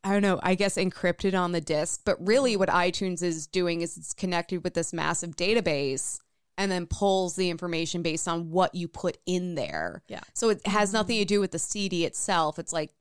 I 0.04 0.12
don't 0.12 0.22
know, 0.22 0.40
I 0.44 0.56
guess 0.56 0.76
encrypted 0.76 1.40
on 1.40 1.54
the 1.54 1.62
disk, 1.62 2.02
but 2.06 2.18
really 2.26 2.56
what 2.58 2.70
iTunes 2.70 3.24
is 3.24 3.48
doing 3.48 3.82
is 3.82 3.98
it's 3.98 4.14
connected 4.14 4.64
with 4.64 4.74
this 4.74 4.94
massive 4.94 5.36
database 5.36 6.20
and 6.58 6.72
then 6.72 6.86
pulls 6.88 7.36
the 7.36 7.50
information 7.50 8.02
based 8.02 8.28
on 8.28 8.50
what 8.50 8.74
you 8.74 8.88
put 8.88 9.18
in 9.26 9.56
there. 9.56 10.02
Yeah. 10.08 10.22
So 10.34 10.50
it 10.50 10.66
has 10.68 10.92
nothing 10.94 11.20
to 11.20 11.26
do 11.26 11.40
with 11.40 11.52
the 11.52 11.60
CD 11.60 12.06
itself. 12.06 12.58
It's 12.60 12.74
like, 12.74 12.92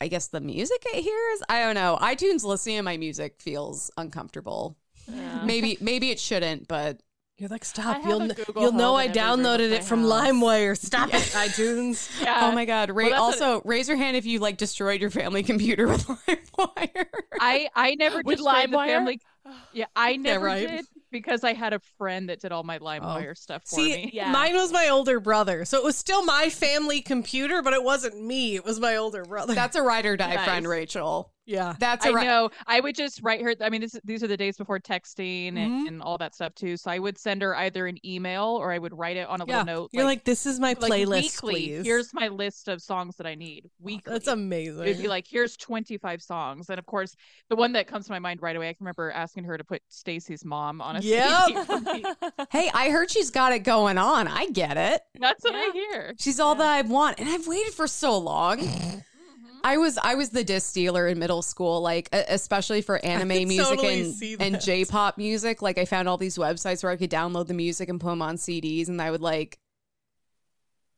I 0.00 0.08
guess 0.08 0.28
the 0.28 0.40
music 0.40 0.82
it 0.86 1.02
hears. 1.02 1.42
I 1.48 1.60
don't 1.60 1.74
know. 1.74 1.98
iTunes 2.00 2.44
listening 2.44 2.76
to 2.76 2.82
my 2.82 2.96
music 2.96 3.36
feels 3.40 3.90
uncomfortable. 3.98 4.76
Yeah. 5.12 5.42
Maybe 5.44 5.76
maybe 5.80 6.10
it 6.10 6.20
shouldn't, 6.20 6.68
but 6.68 7.00
You're 7.36 7.48
like, 7.48 7.64
stop. 7.64 8.04
You'll 8.06 8.30
a 8.30 8.34
you'll 8.56 8.72
know 8.72 8.94
I 8.94 9.04
in 9.04 9.10
every 9.18 9.20
room 9.30 9.40
downloaded 9.40 9.70
it 9.72 9.82
from 9.84 10.02
house. 10.02 10.10
LimeWire. 10.28 10.78
Stop 10.78 11.08
it, 11.08 11.14
iTunes. 11.32 12.08
Yeah. 12.22 12.40
oh 12.42 12.52
my 12.52 12.64
god. 12.64 12.90
Ra- 12.90 13.08
Well, 13.08 13.30
that's 13.30 13.40
also, 13.42 13.62
raise 13.66 13.88
your 13.88 13.96
hand 13.96 14.16
if 14.16 14.24
you 14.24 14.38
like 14.38 14.56
destroyed 14.56 15.00
your 15.00 15.10
family 15.10 15.42
computer 15.42 15.88
with 15.88 16.06
LimeWire. 16.06 17.06
I 17.40 17.68
I 17.74 17.94
never 17.96 18.22
With 18.24 18.36
destroyed 18.38 18.70
the 18.70 18.76
LimeWire? 18.76 18.86
family. 18.86 19.20
Yeah, 19.72 19.86
I 19.96 20.16
never 20.16 20.44
right. 20.46 20.68
did 20.68 20.86
because 21.10 21.44
I 21.44 21.52
had 21.52 21.72
a 21.72 21.80
friend 21.98 22.28
that 22.28 22.40
did 22.40 22.52
all 22.52 22.62
my 22.62 22.78
oh. 22.78 22.84
LimeWire 22.84 23.36
stuff 23.36 23.62
for 23.64 23.76
See, 23.76 23.92
me. 23.92 24.10
Yeah. 24.12 24.30
mine 24.32 24.54
was 24.54 24.72
my 24.72 24.88
older 24.88 25.20
brother, 25.20 25.64
so 25.64 25.78
it 25.78 25.84
was 25.84 25.96
still 25.96 26.24
my 26.24 26.50
family 26.50 27.00
computer, 27.02 27.62
but 27.62 27.72
it 27.72 27.82
wasn't 27.82 28.22
me. 28.22 28.54
It 28.56 28.64
was 28.64 28.80
my 28.80 28.96
older 28.96 29.24
brother. 29.24 29.54
That's 29.54 29.76
a 29.76 29.82
ride 29.82 30.06
or 30.06 30.16
die 30.16 30.34
Nice. 30.34 30.44
friend, 30.44 30.68
Rachel. 30.68 31.32
Yeah. 31.46 31.74
That's 31.78 32.06
I 32.06 32.10
a 32.10 32.12
ri- 32.12 32.24
know. 32.24 32.50
I 32.66 32.80
would 32.80 32.94
just 32.94 33.22
write 33.22 33.42
her. 33.42 33.54
I 33.60 33.70
mean, 33.70 33.80
this, 33.80 33.96
these 34.04 34.22
are 34.22 34.26
the 34.28 34.36
days 34.36 34.56
before 34.56 34.78
texting 34.78 35.48
and, 35.48 35.58
mm-hmm. 35.58 35.86
and 35.86 36.02
all 36.02 36.18
that 36.18 36.34
stuff 36.34 36.54
too. 36.54 36.76
So 36.76 36.90
I 36.90 36.98
would 36.98 37.18
send 37.18 37.42
her 37.42 37.56
either 37.56 37.86
an 37.86 37.98
email 38.06 38.44
or 38.44 38.72
I 38.72 38.78
would 38.78 38.96
write 38.96 39.16
it 39.16 39.28
on 39.28 39.40
a 39.40 39.44
Yeah. 39.46 39.58
little 39.60 39.74
note. 39.82 39.90
You're 39.92 40.04
like, 40.04 40.24
this 40.24 40.46
is 40.46 40.60
my 40.60 40.76
like 40.78 40.92
playlist, 40.92 41.42
weekly. 41.42 41.52
please. 41.54 41.84
Here's 41.86 42.14
my 42.14 42.28
list 42.28 42.68
of 42.68 42.80
songs 42.80 43.16
that 43.16 43.26
I 43.26 43.34
need 43.34 43.68
weekly. 43.80 44.12
That's 44.12 44.28
amazing. 44.28 44.84
It'd 44.84 45.02
be 45.02 45.08
like, 45.08 45.26
here's 45.28 45.56
25 45.56 46.22
songs, 46.22 46.70
and 46.70 46.78
of 46.78 46.86
course, 46.86 47.16
the 47.48 47.56
one 47.56 47.72
that 47.72 47.86
comes 47.86 48.06
to 48.06 48.12
my 48.12 48.18
mind 48.18 48.42
right 48.42 48.56
away. 48.56 48.68
I 48.68 48.72
can 48.72 48.84
remember 48.84 49.10
asking 49.10 49.44
her 49.44 49.58
to 49.58 49.64
put 49.64 49.82
Stacy's 49.88 50.44
mom 50.44 50.80
on 50.80 50.96
a 50.96 51.00
Yep. 51.00 51.66
For. 51.66 52.46
Hey, 52.50 52.70
I 52.72 52.90
heard 52.90 53.10
she's 53.10 53.30
got 53.30 53.52
it 53.52 53.60
going 53.60 53.98
on. 53.98 54.28
I 54.28 54.46
get 54.50 54.76
it. 54.76 55.02
That's 55.18 55.42
what 55.44 55.54
I 55.54 55.70
hear. 55.72 56.14
She's 56.18 56.40
all 56.40 56.54
that 56.54 56.66
I 56.66 56.82
want, 56.82 57.18
and 57.20 57.28
I've 57.28 57.46
waited 57.46 57.74
for 57.74 57.86
so 57.86 58.16
long. 58.18 58.60
I 59.62 59.76
was 59.76 59.98
I 60.02 60.14
was 60.14 60.30
the 60.30 60.42
disc 60.42 60.74
dealer 60.74 61.06
in 61.06 61.18
middle 61.18 61.42
school, 61.42 61.80
like 61.80 62.08
especially 62.12 62.82
for 62.82 63.04
anime 63.04 63.48
music 63.48 63.66
totally 63.66 64.00
and, 64.32 64.42
and. 64.42 64.60
J-pop 64.60 65.18
music. 65.18 65.62
Like 65.62 65.78
I 65.78 65.84
found 65.84 66.08
all 66.08 66.16
these 66.16 66.36
websites 66.36 66.82
where 66.82 66.90
I 66.90 66.96
could 66.96 67.10
download 67.10 67.46
the 67.46 67.54
music 67.54 67.88
and 67.88 68.00
put 68.00 68.08
them 68.08 68.22
on 68.22 68.36
CDs, 68.36 68.88
and 68.88 69.00
I 69.00 69.10
would 69.10 69.22
like. 69.22 69.58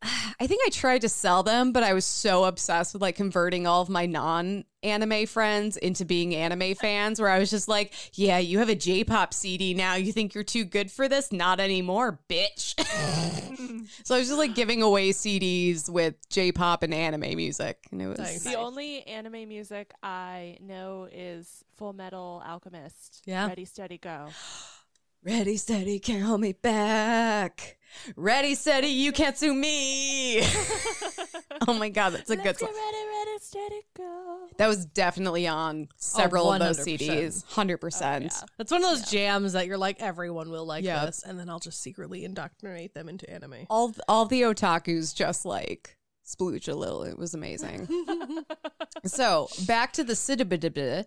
I 0.02 0.46
think 0.46 0.62
I 0.66 0.70
tried 0.70 1.02
to 1.02 1.08
sell 1.08 1.42
them, 1.42 1.72
but 1.72 1.82
I 1.82 1.92
was 1.92 2.04
so 2.04 2.44
obsessed 2.44 2.92
with 2.92 3.02
like 3.02 3.16
converting 3.16 3.66
all 3.66 3.82
of 3.82 3.88
my 3.88 4.06
non-anime 4.06 5.26
friends 5.26 5.76
into 5.76 6.04
being 6.04 6.34
anime 6.34 6.74
fans. 6.74 7.20
Where 7.20 7.30
I 7.30 7.38
was 7.38 7.50
just 7.50 7.68
like, 7.68 7.92
"Yeah, 8.14 8.38
you 8.38 8.58
have 8.58 8.68
a 8.68 8.74
J-pop 8.74 9.32
CD 9.32 9.74
now. 9.74 9.94
You 9.94 10.12
think 10.12 10.34
you're 10.34 10.44
too 10.44 10.64
good 10.64 10.90
for 10.90 11.08
this? 11.08 11.32
Not 11.32 11.60
anymore, 11.60 12.18
bitch." 12.28 12.74
so 14.04 14.14
I 14.14 14.18
was 14.18 14.28
just 14.28 14.38
like 14.38 14.54
giving 14.54 14.82
away 14.82 15.10
CDs 15.10 15.88
with 15.88 16.14
J-pop 16.28 16.82
and 16.82 16.92
anime 16.92 17.36
music, 17.36 17.78
and 17.90 18.02
it 18.02 18.06
was 18.08 18.18
Nice. 18.18 18.44
The 18.44 18.54
only 18.54 19.06
anime 19.06 19.48
music 19.48 19.92
I 20.02 20.58
know 20.60 21.08
is 21.12 21.64
Full 21.76 21.92
Metal 21.92 22.42
Alchemist. 22.46 23.22
Yeah. 23.26 23.46
Ready, 23.46 23.64
steady, 23.64 23.98
go. 23.98 24.28
Ready, 25.24 25.56
steady, 25.56 25.98
can't 26.00 26.22
hold 26.24 26.40
me 26.40 26.52
back. 26.52 27.78
Ready, 28.16 28.54
steady, 28.56 28.88
you 28.88 29.12
can't 29.12 29.38
sue 29.38 29.54
me. 29.54 30.40
oh 31.68 31.74
my 31.74 31.88
god, 31.90 32.10
that's 32.10 32.30
a 32.30 32.36
good 32.36 32.44
Let's 32.46 32.58
song. 32.60 32.70
ready, 32.70 33.06
ready, 33.06 33.38
steady, 33.40 33.80
go. 33.96 34.38
That 34.56 34.66
was 34.66 34.84
definitely 34.86 35.46
on 35.46 35.88
several 35.96 36.52
of 36.52 36.58
those 36.58 36.78
100%. 36.80 36.98
CDs. 36.98 37.44
Hundred 37.44 37.74
Oh, 37.76 37.78
percent. 37.78 38.24
yeah. 38.24 38.40
That's 38.58 38.72
one 38.72 38.82
of 38.82 38.90
those 38.90 39.08
jams 39.10 39.52
that 39.52 39.66
you're 39.68 39.78
like, 39.78 40.00
everyone 40.02 40.50
will 40.50 40.66
like 40.66 40.82
Yep. 40.84 41.06
this, 41.06 41.22
and 41.22 41.38
then 41.38 41.48
I'll 41.48 41.60
just 41.60 41.80
secretly 41.82 42.24
indoctrinate 42.24 42.94
them 42.94 43.08
into 43.08 43.30
anime. 43.30 43.66
All 43.70 43.94
all 44.08 44.24
the 44.26 44.42
otakus 44.42 45.14
just 45.14 45.44
like 45.44 45.98
splooge 46.26 46.68
a 46.68 46.74
little. 46.74 47.04
It 47.04 47.16
was 47.18 47.34
amazing. 47.34 47.86
so 49.04 49.48
back 49.66 49.92
to 49.94 50.04
the 50.04 50.14
Sidibidibid. 50.14 51.04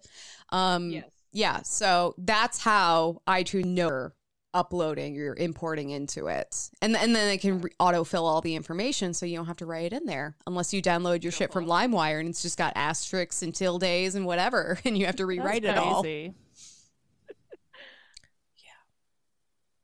Um, 0.51 0.91
Yes. 0.91 1.05
Yeah, 1.35 1.63
so 1.63 2.15
that's 2.17 2.59
how 2.59 3.21
iTunes 3.27 3.65
know 3.65 3.87
you're 3.89 4.15
uploading, 4.53 5.15
you're 5.15 5.35
importing 5.35 5.89
into 5.89 6.27
it, 6.27 6.69
and 6.81 6.95
and 6.95 7.13
then 7.13 7.29
it 7.29 7.41
can 7.41 7.59
re- 7.59 7.71
autofill 7.77 8.21
all 8.21 8.39
the 8.39 8.55
information, 8.55 9.13
so 9.13 9.25
you 9.25 9.35
don't 9.35 9.47
have 9.47 9.57
to 9.57 9.65
write 9.65 9.91
it 9.91 9.93
in 9.93 10.05
there 10.05 10.37
unless 10.47 10.73
you 10.73 10.81
download 10.81 11.23
your 11.23 11.33
shit 11.33 11.51
from 11.51 11.65
LimeWire 11.65 12.21
and 12.21 12.29
it's 12.29 12.41
just 12.41 12.57
got 12.57 12.71
asterisks 12.77 13.41
and 13.43 13.53
tildes 13.53 14.15
and 14.15 14.25
whatever, 14.25 14.79
and 14.85 14.97
you 14.97 15.05
have 15.07 15.17
to 15.17 15.25
rewrite 15.25 15.63
That's 15.63 15.77
it 15.77 15.83
all. 15.83 16.01
crazy. 16.03 16.33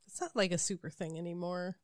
It's 0.07 0.21
not 0.21 0.35
like 0.35 0.51
a 0.51 0.57
super 0.57 0.89
thing 0.89 1.17
anymore. 1.17 1.77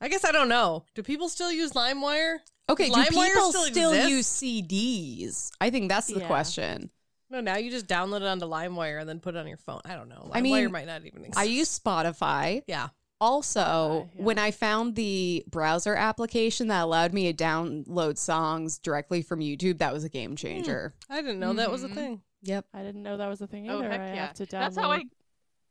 I 0.00 0.08
guess 0.08 0.24
I 0.24 0.32
don't 0.32 0.48
know. 0.50 0.84
Do 0.94 1.02
people 1.02 1.28
still 1.28 1.50
use 1.50 1.72
LimeWire? 1.72 2.36
Okay, 2.68 2.88
do 2.90 2.92
LimeWire 2.94 3.08
people 3.08 3.52
still 3.52 3.64
still, 3.64 3.92
exist? 3.92 4.10
use 4.10 4.26
CDs? 4.28 5.50
I 5.60 5.70
think 5.70 5.88
that's 5.88 6.08
the 6.08 6.20
Yeah. 6.20 6.26
question. 6.26 6.90
No, 7.34 7.40
now 7.40 7.56
you 7.56 7.68
just 7.70 7.88
download 7.88 8.18
it 8.20 8.26
onto 8.28 8.46
LimeWire 8.46 9.00
and 9.00 9.08
then 9.08 9.18
put 9.18 9.34
it 9.34 9.38
on 9.38 9.48
your 9.48 9.56
phone. 9.56 9.80
I 9.84 9.96
don't 9.96 10.08
know. 10.08 10.30
LimeWire 10.32 10.36
I 10.36 10.40
mean, 10.40 10.70
might 10.72 10.86
not 10.86 11.04
even 11.04 11.24
exist. 11.24 11.36
I 11.38 11.42
use 11.44 11.76
Spotify. 11.78 12.62
yeah. 12.68 12.88
Also, 13.20 13.60
Spotify, 13.60 14.08
yeah. 14.16 14.22
when 14.24 14.38
I 14.38 14.50
found 14.52 14.94
the 14.96 15.44
browser 15.50 15.94
application 15.96 16.68
that 16.68 16.82
allowed 16.82 17.12
me 17.12 17.32
to 17.32 17.44
download 17.44 18.18
songs 18.18 18.78
directly 18.78 19.22
from 19.22 19.40
YouTube, 19.40 19.78
that 19.78 19.92
was 19.92 20.04
a 20.04 20.08
game 20.08 20.36
changer. 20.36 20.94
I 21.10 21.22
didn't 21.22 21.40
know 21.40 21.54
that 21.54 21.70
was 21.70 21.82
a 21.84 21.88
Mhm. 21.88 21.94
thing. 21.94 22.22
Yep. 22.42 22.66
I 22.74 22.82
didn't 22.82 23.02
know 23.02 23.16
that 23.16 23.28
was 23.28 23.40
a 23.40 23.46
thing 23.46 23.68
Oh 23.70 23.78
either. 23.78 23.88
heck 23.88 24.00
I 24.00 24.06
yeah! 24.14 24.26
have 24.26 24.34
to 24.34 24.44
download. 24.46 24.50
That's 24.50 24.76
how 24.76 24.90
I, 24.92 25.02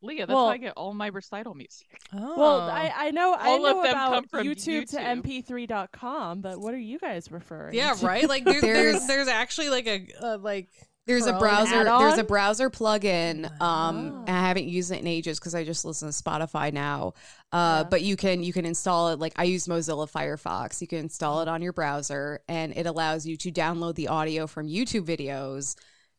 Leah. 0.01 0.25
That's 0.25 0.35
Well- 0.35 0.47
how 0.47 0.51
I 0.51 0.57
get 0.57 0.73
all 0.75 0.93
my 0.93 1.07
recital 1.07 1.53
music. 1.53 1.87
Oh. 2.13 2.35
Well, 2.37 2.59
I, 2.61 2.91
I 2.93 3.11
know 3.11 3.33
I 3.33 3.47
All 3.49 3.55
of 3.57 3.61
know 3.77 3.83
them 3.83 3.91
about 3.91 4.11
come 4.13 4.25
from 4.27 4.47
YouTube, 4.47 4.89
to 4.89 4.97
YouTube. 4.97 5.21
MP3.com, 5.23 6.41
but 6.41 6.59
what 6.59 6.73
are 6.73 6.77
you 6.79 6.97
guys 6.99 7.31
referring? 7.31 7.75
yeah, 7.75 7.93
to? 7.93 8.05
right. 8.05 8.27
Like 8.27 8.43
there, 8.45 8.59
there's 8.61 8.73
There's- 8.83 9.07
there's 9.07 9.27
actually 9.27 9.69
like 9.69 9.87
a 9.87 10.07
uh, 10.21 10.37
like 10.39 10.69
There's 11.05 11.25
a 11.25 11.33
browser. 11.33 11.75
add-on? 11.75 12.01
There's 12.01 12.17
a 12.19 12.23
browser 12.23 12.69
plugin. 12.69 13.45
Um, 13.61 14.11
Oh. 14.13 14.23
and 14.27 14.29
I 14.37 14.47
haven't 14.47 14.67
used 14.69 14.91
it 14.91 14.99
in 15.01 15.07
ages 15.07 15.37
because 15.39 15.53
I 15.53 15.63
just 15.65 15.83
listen 15.83 16.09
to 16.09 16.13
Spotify 16.13 16.71
now. 16.71 17.13
Uh, 17.51 17.79
Yeah. 17.81 17.83
but 17.89 18.01
you 18.03 18.15
can 18.15 18.41
you 18.43 18.53
can 18.53 18.65
install 18.65 19.09
it. 19.09 19.19
Like 19.19 19.33
I 19.35 19.43
use 19.43 19.67
Mozilla 19.67 20.09
Firefox. 20.09 20.79
You 20.81 20.87
can 20.87 20.99
install 20.99 21.41
it 21.41 21.47
on 21.49 21.61
your 21.61 21.73
browser, 21.73 22.41
and 22.47 22.71
it 22.75 22.85
allows 22.85 23.25
you 23.25 23.35
to 23.37 23.51
download 23.51 23.95
the 23.95 24.07
audio 24.07 24.47
from 24.47 24.67
YouTube 24.67 25.05
videos, 25.05 25.75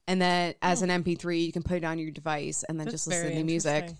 and 0.06 0.20
then 0.20 0.55
as 0.61 0.82
an 0.82 0.90
MP3, 0.90 1.44
you 1.47 1.52
can 1.52 1.62
put 1.62 1.78
it 1.78 1.85
on 1.85 1.98
your 1.98 2.11
device 2.11 2.62
and 2.69 2.78
then 2.78 2.85
that's 2.86 2.94
just 2.94 3.06
listen 3.06 3.23
very 3.28 3.35
to 3.36 3.44
music. 3.44 3.90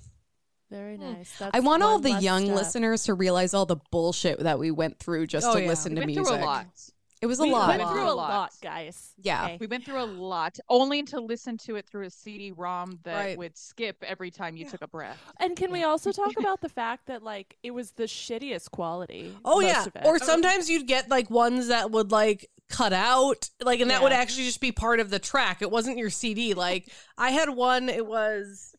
Very 0.71 0.97
Hmm. 0.97 1.13
nice. 1.15 1.33
That's 1.39 1.57
I 1.57 1.61
want 1.61 1.83
all 1.83 1.99
the 1.99 2.11
young 2.21 2.45
step. 2.45 2.57
listeners 2.57 3.05
to 3.05 3.15
realize 3.15 3.55
all 3.55 3.65
the 3.67 3.77
bullshit 3.91 4.41
that 4.41 4.59
we 4.59 4.71
went 4.71 4.99
through 4.99 5.29
just 5.29 5.47
Oh, 5.47 5.55
to 5.55 5.63
yeah. 5.63 5.69
listen 5.69 5.93
We 5.95 5.95
to 5.95 6.01
went 6.01 6.15
music. 6.15 6.94
Through 7.29 7.37
a 7.37 7.37
lot. 7.37 7.39
It 7.39 7.39
was 7.39 7.41
a 7.41 7.43
we 7.45 7.51
lot. 7.53 7.69
went 7.79 7.91
through 7.91 8.03
a 8.05 8.15
Lot. 8.15 8.29
lot, 8.31 8.53
guys. 8.63 9.15
Yeah. 9.23 9.45
Okay. 9.45 9.57
We 9.61 9.67
went 9.67 9.85
through 9.85 10.01
a 10.01 10.05
lot, 10.05 10.59
only 10.69 11.03
to 11.05 11.21
listen 11.21 11.57
to 11.59 11.77
it 11.77 11.87
through 11.87 12.05
a 12.07 12.11
CD-ROM 12.11 12.99
that 13.05 13.15
Right. 13.15 13.39
would 13.39 13.57
skip 13.57 14.03
every 14.03 14.31
time 14.31 14.57
you 14.57 14.65
Yeah. 14.65 14.71
took 14.71 14.83
a 14.83 14.89
breath. 14.89 15.19
And 15.41 15.57
can 15.57 15.71
we 15.73 15.83
also 15.85 16.13
talk 16.23 16.37
about 16.39 16.61
the 16.61 16.69
fact 16.69 17.07
that 17.07 17.23
like 17.23 17.57
it 17.63 17.73
was 17.73 17.93
the 17.93 18.05
shittiest 18.05 18.71
quality? 18.71 19.37
Oh 19.45 19.61
yeah. 19.61 19.85
of 19.85 19.95
it. 19.97 20.03
Or 20.05 20.19
sometimes 20.19 20.69
you'd 20.71 20.87
get 20.87 21.09
like 21.09 21.31
ones 21.31 21.69
that 21.69 21.91
would 21.91 22.11
like 22.13 22.51
cut 22.71 22.93
out, 22.93 23.51
like, 23.63 23.81
and 23.81 23.91
that 23.91 24.03
would 24.03 24.13
actually 24.13 24.45
just 24.45 24.61
be 24.61 24.73
part 24.73 24.99
of 25.01 25.11
the 25.11 25.19
track. 25.19 25.61
It 25.63 25.71
wasn't 25.71 25.99
your 25.99 26.11
CD. 26.11 26.55
Like 26.55 26.91
I 27.19 27.31
had 27.31 27.51
one. 27.51 27.89
It 27.89 28.07
was 28.07 28.75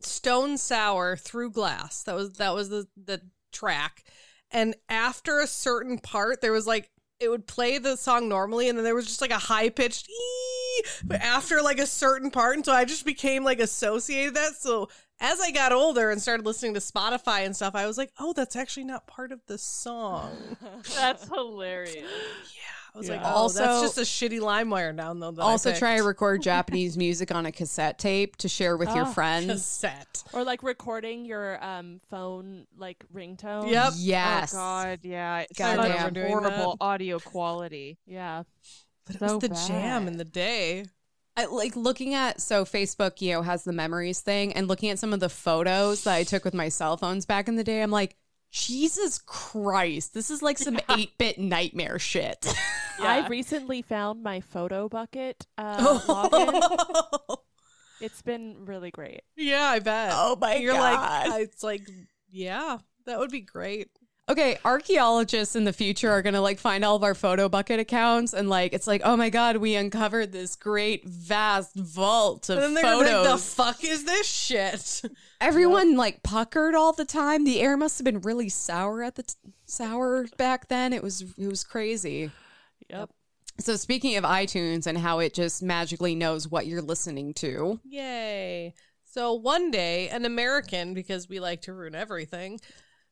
Stone 0.00 0.58
Sour 0.58 1.16
Through 1.16 1.50
Glass. 1.50 2.02
That 2.02 2.14
was 2.14 2.34
that 2.34 2.54
was 2.54 2.68
the 2.68 2.86
the 3.02 3.20
track. 3.52 4.04
And 4.50 4.76
after 4.88 5.40
a 5.40 5.46
certain 5.46 5.98
part, 5.98 6.40
there 6.40 6.52
was 6.52 6.66
like 6.66 6.90
it 7.20 7.28
would 7.28 7.46
play 7.46 7.78
the 7.78 7.96
song 7.96 8.28
normally, 8.28 8.68
and 8.68 8.76
then 8.76 8.84
there 8.84 8.94
was 8.94 9.06
just 9.06 9.20
like 9.20 9.30
a 9.30 9.38
high 9.38 9.68
pitched. 9.68 10.08
But 11.04 11.20
after 11.20 11.62
like 11.62 11.78
a 11.78 11.86
certain 11.86 12.30
part, 12.30 12.56
and 12.56 12.64
so 12.64 12.72
I 12.72 12.84
just 12.84 13.04
became 13.04 13.44
like 13.44 13.60
associated 13.60 14.34
that. 14.34 14.54
So 14.56 14.88
as 15.20 15.40
I 15.40 15.50
got 15.50 15.72
older 15.72 16.10
and 16.10 16.20
started 16.20 16.44
listening 16.44 16.74
to 16.74 16.80
Spotify 16.80 17.46
and 17.46 17.54
stuff, 17.54 17.74
I 17.74 17.86
was 17.86 17.96
like, 17.96 18.10
oh, 18.18 18.32
that's 18.32 18.56
actually 18.56 18.84
not 18.84 19.06
part 19.06 19.32
of 19.32 19.40
the 19.46 19.58
song. 19.58 20.36
That's 20.96 21.28
hilarious. 21.28 22.10
I 22.94 22.98
was 22.98 23.08
like, 23.08 23.20
Yeah. 23.20 23.32
oh, 23.34 23.48
that's 23.48 23.58
Also- 23.60 23.82
just 23.86 23.98
a 23.98 24.02
shitty 24.02 24.38
LimeWire 24.38 24.94
download. 24.96 25.34
That 25.36 25.42
I 25.42 25.46
Also, 25.46 25.74
try 25.74 25.96
to 25.96 26.04
record 26.04 26.42
Japanese 26.42 26.96
music 26.96 27.34
on 27.34 27.44
a 27.44 27.50
cassette 27.50 27.98
tape 27.98 28.36
to 28.36 28.48
share 28.48 28.76
with 28.76 28.94
your 28.94 29.06
Oh, 29.06 29.12
friends. 29.12 29.46
cassette. 29.48 30.22
or 30.32 30.44
like 30.44 30.62
recording 30.62 31.24
your 31.24 31.62
um 31.64 32.00
phone 32.08 32.66
like 32.76 33.04
ringtone. 33.12 33.70
Yep. 33.70 33.92
Yes. 33.96 34.54
Oh 34.54 34.58
God, 34.58 35.00
yeah. 35.02 35.38
It's 35.40 35.58
God 35.58 35.76
such 35.76 35.88
damn. 35.88 36.14
We're 36.14 36.28
horrible 36.28 36.76
audio 36.80 37.18
quality. 37.18 37.98
Yeah. 38.06 38.44
But 39.06 39.16
it 39.16 39.20
was 39.20 39.38
the 39.40 39.48
jam 39.48 40.06
in 40.08 40.16
the 40.16 40.24
day. 40.24 40.86
I 41.36 41.46
like 41.46 41.74
looking 41.74 42.14
at 42.14 42.40
so 42.40 42.64
Facebook, 42.64 43.20
you 43.20 43.32
know, 43.32 43.42
has 43.42 43.64
the 43.64 43.72
memories 43.72 44.20
thing, 44.20 44.52
and 44.52 44.68
looking 44.68 44.90
at 44.90 45.00
some 45.00 45.12
of 45.12 45.18
the 45.18 45.28
photos 45.28 46.04
that 46.04 46.14
I 46.14 46.22
took 46.22 46.44
with 46.44 46.54
my 46.54 46.68
cell 46.68 46.96
phones 46.96 47.26
back 47.26 47.48
in 47.48 47.56
the 47.56 47.64
day. 47.64 47.82
I'm 47.82 47.90
like, 47.90 48.14
Jesus 48.54 49.18
Christ, 49.18 50.14
this 50.14 50.30
is 50.30 50.40
like 50.40 50.58
some 50.58 50.78
eight 50.90 51.18
bit 51.18 51.38
nightmare 51.40 51.98
shit. 51.98 52.46
I 53.00 53.26
recently 53.26 53.82
found 53.82 54.22
my 54.22 54.40
photo 54.40 54.88
bucket 54.88 55.44
uh, 55.58 55.98
login. 55.98 57.36
It's 58.00 58.22
been 58.22 58.64
really 58.66 58.90
great. 58.90 59.22
yeah, 59.36 59.64
I 59.64 59.78
bet. 59.78 60.10
Oh 60.12 60.36
my 60.38 60.56
You're 60.56 60.74
God. 60.74 61.28
like, 61.28 61.42
it's 61.42 61.62
like, 61.62 61.88
yeah, 62.30 62.78
that 63.06 63.18
would 63.18 63.30
be 63.30 63.40
great. 63.40 63.88
okay, 64.28 64.58
archaeologists 64.64 65.56
in 65.56 65.64
the 65.64 65.72
future 65.72 66.10
are 66.10 66.20
gonna 66.20 66.40
like 66.40 66.58
find 66.58 66.84
all 66.84 66.96
of 66.96 67.02
our 67.02 67.14
photo 67.14 67.48
bucket 67.48 67.80
accounts, 67.80 68.34
and 68.34 68.50
like 68.50 68.72
it's 68.72 68.86
like, 68.86 69.00
oh 69.04 69.16
my 69.16 69.30
God, 69.30 69.56
we 69.56 69.74
uncovered 69.74 70.32
this 70.32 70.54
great 70.54 71.06
vast 71.08 71.74
vault 71.76 72.48
of 72.50 72.58
And 72.58 72.64
then 72.64 72.74
they're 72.74 72.82
gonna 72.82 73.04
photos. 73.06 73.26
like, 73.26 73.32
the 73.32 73.38
fuck 73.38 73.84
is 73.84 74.04
this 74.04 74.26
shit? 74.28 75.02
Everyone 75.40 75.96
like 75.96 76.22
puckered 76.22 76.74
all 76.74 76.92
the 76.92 77.04
time. 77.04 77.44
The 77.44 77.60
air 77.60 77.76
must 77.76 77.98
have 77.98 78.04
been 78.04 78.20
really 78.20 78.48
sour 78.48 79.02
at 79.02 79.16
the 79.16 79.24
t- 79.24 79.34
sour 79.66 80.26
back 80.36 80.68
then. 80.68 80.92
It 80.92 81.02
was 81.02 81.22
it 81.36 81.48
was 81.48 81.64
crazy. 81.64 82.30
Yep. 82.88 83.10
So 83.60 83.76
speaking 83.76 84.16
of 84.16 84.24
iTunes 84.24 84.86
and 84.86 84.98
how 84.98 85.20
it 85.20 85.34
just 85.34 85.62
magically 85.62 86.14
knows 86.14 86.48
what 86.48 86.66
you're 86.66 86.82
listening 86.82 87.34
to. 87.34 87.80
Yay. 87.84 88.74
So 89.04 89.34
one 89.34 89.70
day, 89.70 90.08
an 90.08 90.24
American, 90.24 90.92
because 90.92 91.28
we 91.28 91.38
like 91.38 91.62
to 91.62 91.72
ruin 91.72 91.94
everything, 91.94 92.60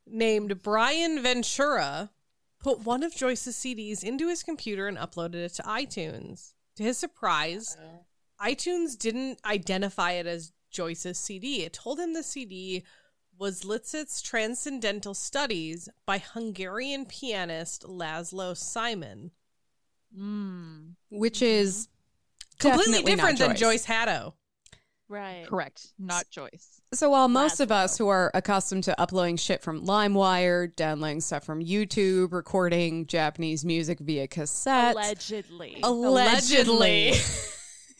named 0.04 0.62
Brian 0.62 1.22
Ventura 1.22 2.10
put 2.58 2.80
one 2.80 3.02
of 3.02 3.14
Joyce's 3.14 3.56
CDs 3.56 4.02
into 4.02 4.28
his 4.28 4.42
computer 4.42 4.88
and 4.88 4.98
uploaded 4.98 5.36
it 5.36 5.54
to 5.54 5.62
iTunes. 5.62 6.54
To 6.76 6.82
his 6.82 6.98
surprise, 6.98 7.76
iTunes 8.40 8.98
didn't 8.98 9.40
identify 9.44 10.12
it 10.12 10.26
as 10.26 10.52
Joyce's 10.72 11.18
CD. 11.18 11.62
It 11.62 11.72
told 11.72 12.00
him 12.00 12.12
the 12.14 12.22
CD 12.22 12.84
was 13.38 13.64
Liszt's 13.64 14.20
Transcendental 14.22 15.14
Studies 15.14 15.88
by 16.06 16.18
Hungarian 16.18 17.06
pianist 17.06 17.82
Laszlo 17.84 18.56
Simon. 18.56 19.30
Mm, 20.16 20.94
Which 21.10 21.40
is 21.42 21.88
Completely 22.58 22.92
definitely 22.92 23.10
not 23.16 23.16
different 23.16 23.38
than 23.38 23.56
Joyce 23.56 23.84
Hatto. 23.84 24.34
Right. 25.08 25.46
correct. 25.46 25.88
Not 25.98 26.24
Joyce. 26.30 26.80
So 26.94 27.10
while 27.10 27.28
most 27.28 27.60
of 27.60 27.70
us 27.70 27.98
who 27.98 28.08
are 28.08 28.30
accustomed 28.32 28.84
to 28.84 28.98
uploading 28.98 29.36
shit 29.36 29.60
from 29.62 29.84
LimeWire, 29.84 30.74
downloading 30.74 31.20
stuff 31.20 31.44
from 31.44 31.62
YouTube, 31.62 32.32
recording 32.32 33.06
Japanese 33.06 33.62
music 33.62 33.98
via 34.00 34.26
cassette, 34.26 34.94
Allegedly. 34.94 35.80
allegedly, 35.82 37.12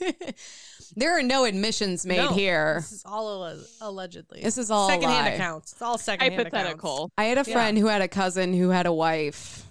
there 0.97 1.19
are 1.19 1.23
no 1.23 1.45
admissions 1.45 2.05
made 2.07 2.17
No, 2.19 2.33
here. 2.33 2.77
This 2.81 2.93
is 2.93 3.03
all 3.05 3.45
alle- 3.45 3.65
allegedly. 3.81 4.41
This 4.43 4.59
is 4.59 4.71
all 4.71 4.89
a 4.89 4.93
secondhand 4.93 5.27
lie. 5.27 5.33
accounts. 5.33 5.73
It's 5.73 5.83
all 5.83 5.99
secondhand 5.99 6.35
Hypothetical. 6.53 7.11
I 7.19 7.25
had 7.25 7.39
a 7.39 7.45
Yeah. 7.49 7.55
friend 7.55 7.79
who 7.79 7.87
had 7.87 8.03
a 8.03 8.09
cousin 8.09 8.55
who 8.55 8.71
had 8.71 8.87
a 8.87 8.93
wife 8.93 9.67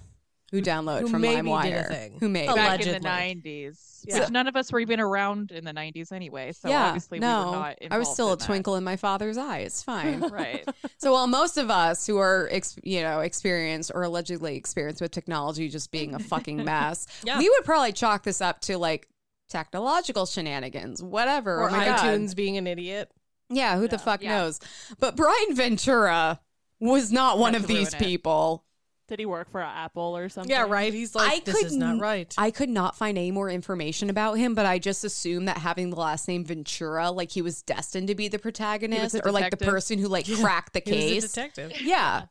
who 0.52 0.62
downloaded 0.62 1.02
who 1.02 1.08
from 1.08 1.22
maybe 1.22 1.36
did 1.44 1.46
a 1.46 1.50
LimeWire. 1.50 1.88
thing. 1.88 2.18
Who 2.20 2.28
made 2.28 2.50
Allegedly. 2.50 2.78
Back 2.78 2.82
in 2.98 3.02
the 3.04 3.08
nineties, 3.08 4.06
Yeah. 4.06 4.20
which 4.20 4.30
none 4.32 4.48
of 4.50 4.58
us 4.58 4.70
were 4.74 4.82
even 4.82 5.00
around 5.00 5.52
in 5.52 5.64
the 5.64 5.72
nineties 5.72 6.12
anyway. 6.12 6.52
So 6.52 6.68
yeah, 6.68 6.88
obviously 6.88 7.20
no, 7.20 7.40
we 7.40 7.46
were 7.46 7.52
not. 7.52 7.66
I 7.90 7.98
was 7.98 8.08
involved 8.08 8.08
still 8.08 8.28
in 8.28 8.34
a 8.34 8.36
that. 8.36 8.46
twinkle 8.48 8.76
in 8.76 8.84
my 8.84 8.98
father's 8.98 9.38
eye. 9.38 9.60
It's 9.60 9.82
fine. 9.82 10.20
Right. 10.30 10.68
so 10.98 11.14
while 11.14 11.28
most 11.28 11.58
of 11.58 11.70
us 11.72 12.06
who 12.06 12.18
are, 12.18 12.50
ex- 12.52 12.76
you 12.84 13.02
know, 13.02 13.22
experienced 13.22 13.92
or 13.96 14.04
allegedly 14.04 14.58
experienced 14.58 15.02
with 15.02 15.12
technology 15.12 15.70
just 15.70 15.90
being 15.90 16.14
a 16.16 16.20
fucking 16.20 16.58
mess, 16.66 17.08
Yeah. 17.24 17.38
we 17.38 17.48
would 17.50 17.64
probably 17.64 17.94
chalk 17.94 18.24
this 18.24 18.42
up 18.42 18.60
to 18.62 18.78
like 18.78 19.08
technological 19.52 20.26
shenanigans, 20.26 21.04
whatever. 21.04 21.58
Or 21.62 21.70
oh 21.70 21.72
my 21.72 21.86
God. 21.86 22.00
iTunes 22.00 22.36
being 22.36 22.58
an 22.58 22.66
idiot. 22.68 23.12
Yeah, 23.50 23.78
who 23.78 23.88
the 23.88 24.00
fuck 24.00 24.24
Yeah. 24.24 24.38
knows? 24.40 24.60
But 25.00 25.16
Brian 25.16 25.54
Ventura 25.56 26.40
was 26.80 27.12
not 27.12 27.38
one 27.38 27.54
Had 27.54 27.64
of 27.64 27.68
to 27.68 27.74
ruin 27.74 27.84
these 27.86 27.94
it. 27.94 28.00
people. 28.00 28.64
Did 29.10 29.20
he 29.20 29.26
work 29.26 29.52
for 29.52 29.60
Apple 29.62 30.16
or 30.16 30.30
something? 30.30 30.50
Yeah, 30.50 30.66
right. 30.70 30.94
He's 30.94 31.14
like, 31.14 31.30
I 31.30 31.40
this 31.44 31.62
is 31.64 31.76
not 31.76 31.88
couldn't- 31.88 32.00
right. 32.00 32.34
I 32.38 32.50
could 32.50 32.70
not 32.70 32.96
find 32.96 33.18
any 33.18 33.30
more 33.32 33.50
information 33.50 34.10
about 34.10 34.36
him, 34.36 34.56
but 34.56 34.66
I 34.66 34.80
just 34.80 35.04
assumed 35.04 35.50
that 35.50 35.58
having 35.58 35.90
the 35.90 35.98
last 35.98 36.30
name 36.30 36.46
Ventura, 36.46 37.12
like 37.12 37.30
he 37.32 37.42
was 37.42 37.62
destined 37.62 38.08
to 38.08 38.16
be 38.16 38.30
the 38.30 38.40
protagonist 38.40 39.20
or 39.26 39.32
like 39.34 39.52
the 39.52 39.58
person 39.58 40.00
who 40.00 40.08
like 40.08 40.26
cracked 40.40 40.72
the 40.72 40.82
He 40.86 40.92
was 40.94 40.96
a 41.04 41.08
case. 41.10 41.32
detective. 41.34 41.82
Yeah. 41.82 42.28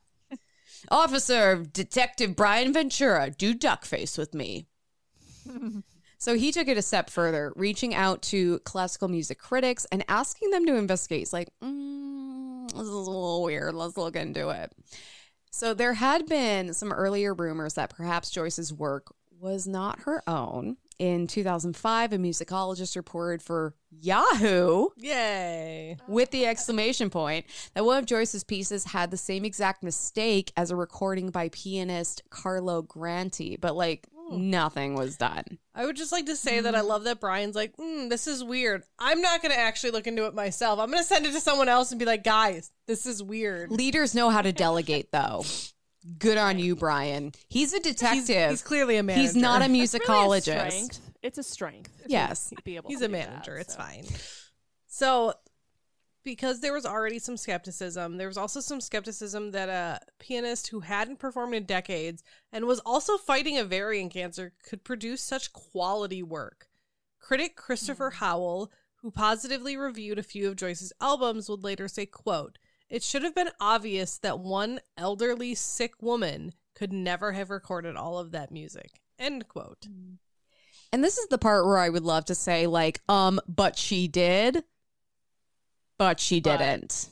Officer 0.89 1.57
Detective 1.71 2.35
Brian 2.35 2.73
Ventura, 2.73 3.29
do 3.29 3.53
duck 3.53 3.85
face 3.85 4.17
with 4.17 4.33
me. 4.33 4.65
so 6.21 6.35
he 6.35 6.51
took 6.51 6.67
it 6.67 6.77
a 6.77 6.83
step 6.83 7.09
further, 7.09 7.51
reaching 7.55 7.95
out 7.95 8.21
to 8.21 8.59
classical 8.59 9.07
music 9.07 9.39
critics 9.39 9.87
and 9.91 10.05
asking 10.07 10.51
them 10.51 10.67
to 10.67 10.75
investigate. 10.75 11.21
He's 11.21 11.33
like, 11.33 11.49
mm, 11.63 12.69
this 12.71 12.81
is 12.83 12.89
a 12.89 12.95
little 12.95 13.41
weird. 13.41 13.73
Let's 13.73 13.97
look 13.97 14.15
into 14.15 14.49
it. 14.49 14.71
So 15.49 15.73
there 15.73 15.95
had 15.95 16.27
been 16.27 16.75
some 16.75 16.93
earlier 16.93 17.33
rumors 17.33 17.73
that 17.73 17.89
perhaps 17.89 18.29
Joyce's 18.29 18.71
work 18.71 19.11
was 19.39 19.67
not 19.67 20.01
her 20.01 20.21
own. 20.29 20.77
in 20.99 21.25
2005, 21.25 22.13
a 22.13 22.17
musicologist 22.19 22.95
reported 22.95 23.41
for 23.41 23.73
Yahoo 23.89 24.89
Yay. 24.97 25.97
with 26.07 26.29
the 26.29 26.45
exclamation 26.45 27.09
point 27.09 27.47
that 27.73 27.83
one 27.83 27.97
of 27.97 28.05
Joyce's 28.05 28.43
pieces 28.43 28.83
had 28.83 29.09
the 29.09 29.17
same 29.17 29.43
exact 29.43 29.81
mistake 29.81 30.53
as 30.55 30.69
a 30.69 30.75
recording 30.75 31.31
by 31.31 31.49
pianist 31.49 32.21
Carlo 32.29 32.83
Grante, 32.83 33.59
but 33.59 33.75
like 33.75 34.05
nothing 34.37 34.95
was 34.95 35.17
done. 35.17 35.43
I 35.75 35.85
would 35.85 35.95
just 35.95 36.11
like 36.11 36.25
to 36.27 36.35
say 36.35 36.59
that 36.61 36.75
I 36.75 36.81
love 36.81 37.03
that 37.05 37.19
Brian's 37.19 37.55
like, 37.55 37.75
mm, 37.77 38.09
this 38.09 38.27
is 38.27 38.43
weird. 38.43 38.83
I'm 38.99 39.21
not 39.21 39.41
going 39.41 39.53
to 39.53 39.59
actually 39.59 39.91
look 39.91 40.07
into 40.07 40.25
it 40.25 40.33
myself. 40.33 40.79
I'm 40.79 40.87
going 40.91 40.99
to 41.01 41.07
send 41.07 41.25
it 41.25 41.33
to 41.33 41.39
someone 41.39 41.69
else 41.69 41.91
and 41.91 41.99
be 41.99 42.05
like, 42.05 42.23
guys, 42.23 42.71
this 42.87 43.05
is 43.05 43.21
weird. 43.23 43.71
Leaders 43.71 44.13
know 44.15 44.29
how 44.29 44.41
to 44.41 44.51
delegate, 44.51 45.11
though. 45.11 45.43
Good 46.17 46.37
on 46.37 46.57
you, 46.59 46.75
Brian. 46.75 47.31
He's 47.47 47.73
a 47.73 47.79
detective. 47.79 48.49
he's 48.49 48.61
clearly 48.63 48.97
a 48.97 49.03
manager. 49.03 49.21
He's 49.21 49.35
not 49.35 49.61
a 49.61 49.65
Really 49.67 49.81
a 49.81 49.83
musicologist. 49.85 50.99
It's 51.21 51.37
a 51.37 51.43
strength. 51.43 51.91
to 52.03 52.09
Yes. 52.09 52.51
be 52.63 52.75
able 52.77 52.89
He's 52.89 52.99
to 52.99 53.05
a 53.05 53.07
do 53.07 53.13
that, 53.13 53.29
manager. 53.29 53.55
it's 53.57 53.73
so. 53.73 53.79
fine. 53.79 54.05
So, 54.87 55.33
because 56.23 56.59
there 56.59 56.73
was 56.73 56.85
already 56.85 57.19
some 57.19 57.37
skepticism, 57.37 58.17
there 58.17 58.27
was 58.27 58.37
also 58.37 58.59
some 58.59 58.81
skepticism 58.81 59.51
that 59.51 59.69
a 59.69 59.99
pianist 60.19 60.67
who 60.67 60.81
hadn't 60.81 61.19
performed 61.19 61.55
in 61.55 61.65
decades 61.65 62.23
and 62.51 62.65
was 62.65 62.79
also 62.79 63.17
fighting 63.17 63.57
ovarian 63.57 64.09
cancer 64.09 64.53
could 64.67 64.83
produce 64.83 65.21
such 65.21 65.53
quality 65.53 66.21
work. 66.21 66.67
Critic 67.19 67.55
Christopher 67.55 68.11
Howell, 68.11 68.71
who 68.95 69.11
positively 69.11 69.77
reviewed 69.77 70.19
a 70.19 70.23
few 70.23 70.47
of 70.47 70.55
Joyce's 70.55 70.93
albums, 71.01 71.49
would 71.49 71.63
later 71.63 71.87
say, 71.87 72.05
quote, 72.05 72.57
It 72.89 73.03
should 73.03 73.23
have 73.23 73.35
been 73.35 73.51
obvious 73.59 74.17
that 74.19 74.39
one 74.39 74.79
elderly 74.97 75.55
sick 75.55 76.01
woman 76.01 76.53
could 76.75 76.93
never 76.93 77.31
have 77.33 77.49
recorded 77.49 77.95
all 77.95 78.17
of 78.17 78.31
that 78.31 78.51
music. 78.51 79.01
End 79.19 79.47
quote. 79.47 79.87
And 80.93 81.03
this 81.03 81.17
is 81.17 81.27
the 81.27 81.37
part 81.37 81.65
where 81.65 81.77
I 81.77 81.89
would 81.89 82.03
love 82.03 82.25
to 82.25 82.35
say, 82.35 82.67
like, 82.67 83.01
um, 83.07 83.39
but 83.47 83.77
she 83.77 84.07
did, 84.07 84.63
but 86.01 86.19
she 86.19 86.39
But- 86.41 86.57
didn't. 86.57 87.09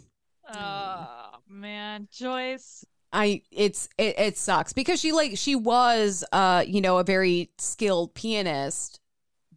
Oh 0.51 1.07
man, 1.47 2.07
Joyce. 2.11 2.83
I 3.13 3.43
it's 3.51 3.87
it, 3.99 4.17
it 4.17 4.35
sucks 4.37 4.73
because 4.73 4.99
she 4.99 5.11
like 5.11 5.37
she 5.37 5.55
was 5.55 6.23
uh 6.31 6.63
you 6.65 6.81
know 6.81 6.97
a 6.97 7.03
very 7.03 7.51
skilled 7.59 8.15
pianist, 8.15 8.99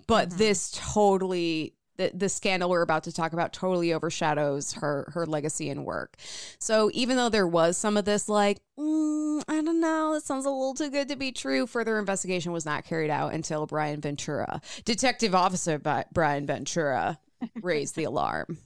but 0.06 0.28
Mhm. 0.28 0.36
this 0.36 0.70
totally 0.74 1.72
the, 1.96 2.10
the 2.14 2.28
scandal 2.28 2.68
we're 2.68 2.82
about 2.82 3.04
to 3.04 3.12
talk 3.12 3.32
about 3.32 3.54
totally 3.54 3.94
overshadows 3.94 4.74
her 4.74 5.10
her 5.14 5.24
legacy 5.24 5.70
and 5.70 5.86
work. 5.86 6.16
So 6.58 6.90
even 6.92 7.16
though 7.16 7.30
there 7.30 7.46
was 7.46 7.78
some 7.78 7.96
of 7.96 8.04
this 8.04 8.28
like 8.28 8.58
mm, 8.78 9.42
I 9.48 9.62
don't 9.62 9.80
know 9.80 10.12
it 10.12 10.24
sounds 10.24 10.44
a 10.44 10.50
little 10.50 10.74
too 10.74 10.90
good 10.90 11.08
to 11.08 11.16
be 11.16 11.32
true, 11.32 11.66
further 11.66 11.98
investigation 11.98 12.52
was 12.52 12.66
not 12.66 12.84
carried 12.84 13.10
out 13.10 13.32
until 13.32 13.64
Brian 13.66 14.02
Ventura, 14.02 14.60
Detective 14.84 15.34
Officer 15.34 15.78
Brian 16.12 16.44
Ventura, 16.46 17.18
raised 17.62 17.96
the 17.96 18.04
alarm. 18.04 18.58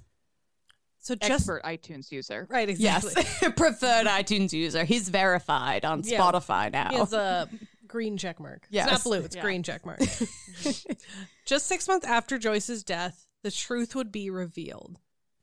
So 1.07 1.15
just 1.15 1.49
Expert 1.49 1.62
iTunes 1.62 2.11
user. 2.11 2.49
right, 2.51 2.69
exactly. 2.69 3.12
Yes, 3.16 3.39
preferred 3.57 4.07
iTunes 4.07 4.53
user. 4.53 4.83
He's 4.85 5.09
verified 5.09 5.85
on 5.85 6.03
Yeah. 6.05 6.19
Spotify 6.19 6.73
now. 6.73 6.91
He 6.91 6.97
has 6.97 7.12
a 7.12 7.49
green 7.87 8.16
check 8.16 8.41
mark. 8.41 8.66
Yes. 8.70 8.87
It's 8.87 8.93
not 8.93 9.05
blue, 9.05 9.20
it's 9.24 9.37
Yeah. 9.37 9.43
green 9.43 9.62
check 9.62 9.87
mark. 9.87 10.01
Just 11.47 11.66
six 11.66 11.87
months 11.87 12.07
after 12.07 12.39
Joyce's 12.39 12.83
death, 12.83 13.27
the 13.45 13.53
truth 13.53 13.95
would 13.95 14.11
be 14.11 14.31
revealed. 14.31 14.99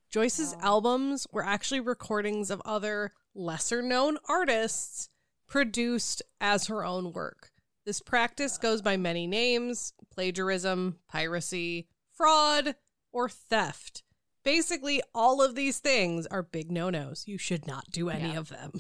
Joyce's 0.10 0.54
albums 0.62 1.26
were 1.32 1.46
actually 1.46 1.80
recordings 1.80 2.52
of 2.52 2.62
other 2.66 3.14
lesser 3.34 3.82
known 3.82 4.18
artists 4.28 5.08
produced 5.48 6.22
as 6.42 6.68
her 6.68 6.84
own 6.84 7.14
work. 7.14 7.52
This 7.86 8.02
practice 8.02 8.58
goes 8.58 8.82
by 8.82 8.98
many 8.98 9.28
names 9.28 9.94
plagiarism, 10.12 10.98
piracy, 11.08 11.88
fraud, 12.12 12.76
or 13.14 13.30
theft. 13.30 14.04
Basically, 14.44 15.02
all 15.16 15.42
of 15.42 15.56
these 15.56 15.80
things 15.80 16.26
are 16.28 16.44
big 16.44 16.72
no 16.72 16.90
nos. 16.90 17.24
You 17.28 17.38
should 17.38 17.66
not 17.68 17.86
do 17.92 18.10
any 18.10 18.34
Yeah. 18.34 18.40
of 18.40 18.50
them. 18.50 18.74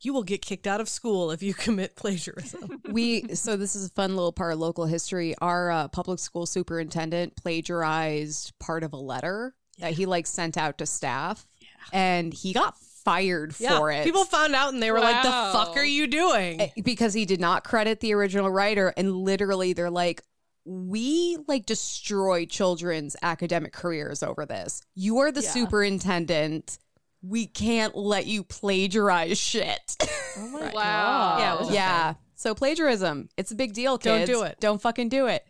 You 0.00 0.12
will 0.12 0.22
get 0.22 0.42
kicked 0.42 0.66
out 0.68 0.80
of 0.80 0.88
school 0.88 1.30
if 1.32 1.42
you 1.42 1.54
commit 1.66 1.96
plagiarism. 1.96 2.80
we 2.90 3.34
so 3.34 3.56
this 3.56 3.74
is 3.74 3.86
a 3.86 3.90
fun 3.90 4.14
little 4.14 4.32
part 4.32 4.52
of 4.52 4.60
local 4.60 4.86
history. 4.86 5.34
Our 5.40 5.70
uh, 5.70 5.88
public 5.88 6.20
school 6.20 6.46
superintendent 6.46 7.36
plagiarized 7.36 8.52
part 8.60 8.84
of 8.84 8.92
a 8.92 8.96
letter 8.96 9.54
that 9.78 9.92
he 9.92 10.06
like 10.06 10.26
sent 10.26 10.56
out 10.56 10.78
to 10.78 10.86
staff, 10.86 11.46
and 11.92 12.32
he 12.32 12.52
got 12.52 12.78
fired 13.04 13.54
for 13.54 13.90
it. 13.90 14.04
People 14.04 14.24
found 14.24 14.54
out 14.54 14.72
and 14.72 14.82
they 14.82 14.90
were 14.92 15.00
like, 15.00 15.22
"The 15.22 15.30
fuck 15.30 15.76
are 15.76 15.84
you 15.84 16.06
doing?" 16.06 16.60
Eh, 16.60 16.68
because 16.84 17.12
he 17.14 17.24
did 17.24 17.40
not 17.40 17.64
credit 17.64 18.00
the 18.00 18.12
original 18.14 18.50
writer, 18.50 18.92
and 18.96 19.12
literally 19.12 19.72
they're 19.72 19.90
like. 19.90 20.22
We 20.70 21.38
like 21.48 21.64
destroy 21.64 22.44
children's 22.44 23.16
academic 23.22 23.72
careers 23.72 24.22
over 24.22 24.44
this. 24.44 24.82
You 24.94 25.18
are 25.18 25.32
the 25.32 25.40
Yeah. 25.40 25.50
superintendent. 25.50 26.78
We 27.22 27.46
can't 27.46 27.96
let 27.96 28.26
you 28.26 28.44
plagiarize 28.44 29.38
shit. 29.38 29.96
Oh 30.36 30.48
my 30.52 30.60
Right. 30.60 30.72
god. 30.72 30.74
Wow. 30.74 31.38
Yeah, 31.38 31.54
it 31.54 31.60
was 31.60 31.70
a 31.70 31.72
yeah. 31.72 32.14
So 32.34 32.54
plagiarism, 32.54 33.28
it's 33.36 33.50
a 33.50 33.54
big 33.54 33.72
deal, 33.72 33.96
Don't 33.96 34.26
do 34.26 34.42
it. 34.42 34.60
Don't 34.60 34.80
fucking 34.80 35.08
do 35.08 35.26
it. 35.26 35.44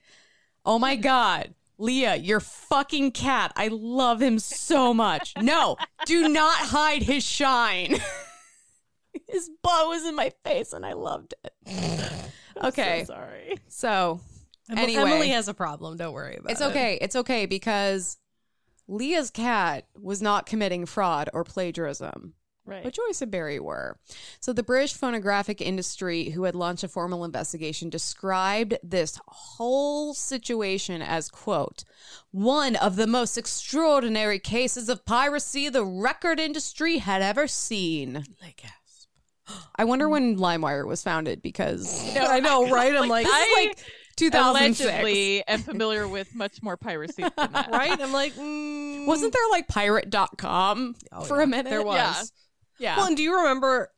Oh 0.64 0.78
my 0.78 0.94
god. 0.96 1.52
Leah, 1.80 2.16
your 2.16 2.40
fucking 2.40 3.12
cat. 3.12 3.52
I 3.56 3.68
love 3.68 4.20
him 4.22 4.38
so 4.38 4.94
much. 4.94 5.34
No, 5.40 5.76
do 6.06 6.28
not 6.28 6.56
hide 6.56 7.02
his 7.02 7.24
shine. 7.24 7.96
his 9.28 9.50
butt 9.62 9.88
was 9.88 10.04
in 10.06 10.14
my 10.14 10.32
face 10.44 10.72
and 10.72 10.86
I 10.86 10.92
loved 10.92 11.34
it. 11.44 11.52
Okay. 12.60 13.04
So 13.06 13.12
sorry. 13.14 13.54
So, 13.68 14.20
anyway. 14.76 15.02
Emily 15.02 15.28
has 15.28 15.48
a 15.48 15.54
problem. 15.54 15.96
Don't 15.96 16.12
worry 16.12 16.36
about 16.36 16.50
it's 16.50 16.60
it. 16.60 16.64
It's 16.64 16.70
okay. 16.70 16.98
It's 17.00 17.16
okay 17.16 17.46
because 17.46 18.18
Leah's 18.86 19.30
cat 19.30 19.86
was 20.00 20.22
not 20.22 20.46
committing 20.46 20.86
fraud 20.86 21.28
or 21.32 21.44
plagiarism. 21.44 22.34
Right. 22.68 22.84
But 22.84 22.92
Joyce 22.92 23.22
and 23.22 23.30
Barry 23.30 23.58
were. 23.58 23.98
So 24.40 24.52
the 24.52 24.62
British 24.62 24.92
phonographic 24.92 25.62
industry, 25.62 26.30
who 26.30 26.44
had 26.44 26.54
launched 26.54 26.84
a 26.84 26.88
formal 26.88 27.24
investigation, 27.24 27.88
described 27.88 28.76
this 28.82 29.18
whole 29.26 30.12
situation 30.12 31.00
as, 31.00 31.30
quote, 31.30 31.84
one 32.30 32.76
of 32.76 32.96
the 32.96 33.06
most 33.06 33.38
extraordinary 33.38 34.38
cases 34.38 34.90
of 34.90 35.06
piracy 35.06 35.70
the 35.70 35.84
record 35.84 36.38
industry 36.38 36.98
had 36.98 37.22
ever 37.22 37.46
seen. 37.46 38.24
Like, 38.42 38.62
gasp. 38.62 39.08
I 39.76 39.84
wonder 39.84 40.06
when 40.06 40.36
LimeWire 40.36 40.86
was 40.86 41.02
founded 41.02 41.40
because 41.40 42.14
I 42.18 42.40
know, 42.40 42.68
right? 42.68 42.94
I'm 42.94 43.08
like, 43.08 43.26
this 43.26 43.48
is 43.48 43.66
like 43.66 43.78
2006. 44.18 44.80
allegedly 44.80 45.46
am 45.46 45.60
familiar 45.62 46.06
with 46.06 46.34
much 46.34 46.62
more 46.62 46.76
piracy 46.76 47.22
than 47.22 47.52
that. 47.52 47.70
right? 47.72 48.00
I'm 48.00 48.12
like, 48.12 48.34
mm, 48.34 49.06
Wasn't 49.06 49.32
there 49.32 49.50
like 49.50 49.68
pirate.com 49.68 50.96
Oh, 51.12 51.22
for 51.22 51.38
yeah, 51.38 51.42
a 51.44 51.46
minute? 51.46 51.70
There 51.70 51.82
was. 51.82 51.96
Yeah. 51.96 52.22
Yeah. 52.78 52.96
Well, 52.96 53.06
and 53.06 53.16
do 53.16 53.22
you 53.22 53.36
remember 53.36 53.90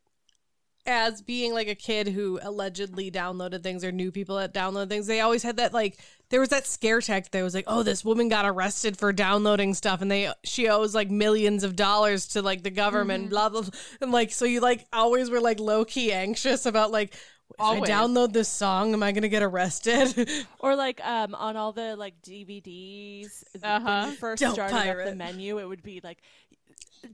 as 0.87 1.21
being 1.21 1.53
like 1.53 1.67
a 1.67 1.75
kid 1.75 2.07
who 2.07 2.39
allegedly 2.41 3.11
downloaded 3.11 3.61
things 3.61 3.83
or 3.83 3.91
knew 3.91 4.11
people 4.11 4.37
that 4.37 4.53
download 4.53 4.89
things? 4.89 5.07
They 5.07 5.19
always 5.21 5.43
had 5.43 5.57
that 5.57 5.73
like 5.73 5.99
there 6.29 6.39
was 6.39 6.49
that 6.49 6.65
scare 6.65 7.01
tactic 7.01 7.31
that 7.33 7.43
was 7.43 7.53
like, 7.53 7.65
oh, 7.67 7.83
this 7.83 8.03
woman 8.03 8.29
got 8.29 8.45
arrested 8.45 8.97
for 8.97 9.11
downloading 9.13 9.73
stuff, 9.73 10.01
and 10.01 10.09
they 10.09 10.31
she 10.43 10.67
owes 10.69 10.95
like 10.95 11.11
millions 11.11 11.63
of 11.63 11.75
dollars 11.75 12.27
to 12.29 12.41
like 12.41 12.63
the 12.63 12.71
government, 12.71 13.29
blah 13.29 13.49
blah, 13.49 13.61
blah. 13.61 13.71
and 14.01 14.11
like 14.11 14.31
so 14.31 14.45
you 14.45 14.61
like 14.61 14.85
always 14.91 15.29
were 15.29 15.41
like 15.41 15.59
low 15.59 15.85
key 15.85 16.11
anxious 16.11 16.65
about 16.65 16.91
like. 16.91 17.15
If 17.51 17.55
Always. 17.59 17.89
I 17.89 17.93
download 17.93 18.33
this 18.33 18.47
song, 18.49 18.93
am 18.93 19.03
I 19.03 19.11
gonna 19.11 19.27
get 19.29 19.43
arrested? 19.43 20.29
Or 20.59 20.75
like 20.75 20.99
um 21.05 21.35
on 21.35 21.55
all 21.57 21.71
the 21.71 21.95
like 21.95 22.21
DVDs 22.21 23.43
when 23.59 23.63
Uh-huh. 23.71 24.07
you 24.09 24.15
first 24.17 24.41
Don't 24.41 24.53
started 24.53 24.75
up 24.99 25.05
the 25.05 25.15
menu, 25.15 25.59
it 25.59 25.65
would 25.67 25.83
be 25.83 26.01
like 26.03 26.19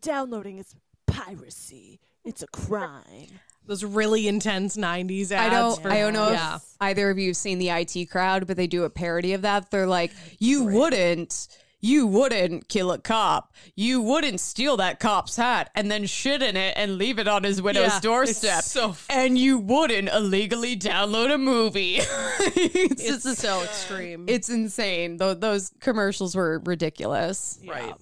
downloading 0.02 0.58
is 0.60 0.76
piracy. 1.06 2.00
It's 2.26 2.42
a 2.44 2.48
crime. 2.48 3.40
Those 3.66 3.84
really 3.84 4.28
intense 4.28 4.78
'90s 4.78 5.32
ads. 5.32 5.34
I 5.34 5.50
don't. 5.50 5.82
for- 5.82 5.92
I 5.92 6.00
don't 6.00 6.14
know 6.14 6.32
Yeah. 6.32 6.56
if 6.58 6.62
either 6.80 7.10
of 7.10 7.18
you 7.18 7.30
have 7.30 7.38
seen 7.38 7.58
the 7.60 7.70
IT 7.70 8.06
crowd, 8.10 8.48
but 8.48 8.56
they 8.58 8.68
do 8.68 8.84
a 8.86 8.90
parody 8.90 9.34
of 9.34 9.42
that. 9.42 9.72
They're 9.72 9.88
like, 9.88 10.12
"You 10.40 10.64
wouldn't, 10.64 11.48
you 11.80 12.08
wouldn't 12.08 12.68
kill 12.70 12.92
a 12.92 12.98
cop. 12.98 13.54
You 13.76 14.02
wouldn't 14.02 14.40
steal 14.40 14.78
that 14.78 15.00
cop's 15.00 15.36
hat 15.36 15.70
and 15.76 15.92
then 15.92 16.06
shit 16.06 16.42
in 16.42 16.58
it 16.58 16.74
and 16.76 16.98
leave 16.98 17.20
it 17.20 17.28
on 17.28 17.44
his 17.44 17.62
widow's 17.62 17.94
Yeah, 17.94 18.00
doorstep. 18.00 18.60
it's 18.60 18.72
so 18.72 18.90
f- 18.90 19.06
and 19.10 19.38
you 19.38 19.60
wouldn't 19.60 20.10
illegally 20.10 20.76
download 20.76 21.32
a 21.34 21.38
movie. 21.38 21.98
it's, 22.00 23.04
It's 23.04 23.24
just- 23.24 23.42
so 23.42 23.62
extreme. 23.64 24.26
it's 24.28 24.50
insane. 24.50 25.18
Tho- 25.18 25.34
those 25.36 25.72
commercials 25.80 26.36
were 26.36 26.60
ridiculous. 26.66 27.60
Right. 27.68 27.94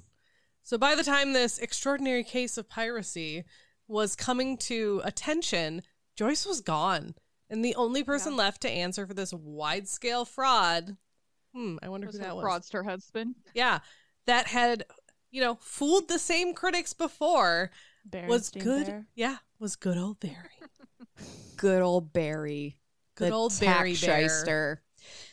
So 0.64 0.77
by 0.77 0.95
the 0.95 1.03
time 1.03 1.34
this 1.34 1.60
extraordinary 1.60 2.23
case 2.23 2.57
of 2.57 2.69
piracy 2.69 3.43
was 3.88 4.15
coming 4.15 4.57
to 4.57 5.02
attention, 5.03 5.81
Joyce 6.15 6.45
was 6.45 6.61
gone. 6.61 7.14
And 7.52 7.64
the 7.64 7.76
only 7.76 8.03
person 8.03 8.35
left 8.35 8.61
to 8.61 8.69
answer 8.69 9.06
for 9.06 9.14
this 9.14 9.31
wide 9.31 9.88
scale 9.88 10.26
fraud, 10.26 10.97
hmm, 11.56 11.77
I 11.82 11.90
wonder 11.90 12.07
Was 12.07 12.18
who 12.18 12.22
her 12.22 12.27
that 12.27 12.36
was. 12.36 12.45
fraudster 12.45 12.84
husband? 12.84 13.36
Yeah. 13.53 13.80
That 14.27 14.48
had, 14.48 14.86
you 15.32 15.41
know, 15.41 15.57
fooled 15.61 16.07
the 16.10 16.19
same 16.19 16.53
critics 16.53 16.94
before 16.94 17.72
was 18.27 18.49
good. 18.49 18.86
Bear. 18.88 19.07
Yeah, 19.15 19.38
was 19.60 19.76
good 19.76 19.98
old 19.98 20.19
Barry. 20.19 20.36
Good 21.57 21.82
old 21.82 22.11
Barry. 22.11 22.77
Good 23.15 23.32
the 23.32 23.36
old 23.36 23.52
tax 23.52 23.61
Barry 23.61 23.95
Bear. 23.95 24.23
shyster. 24.23 24.82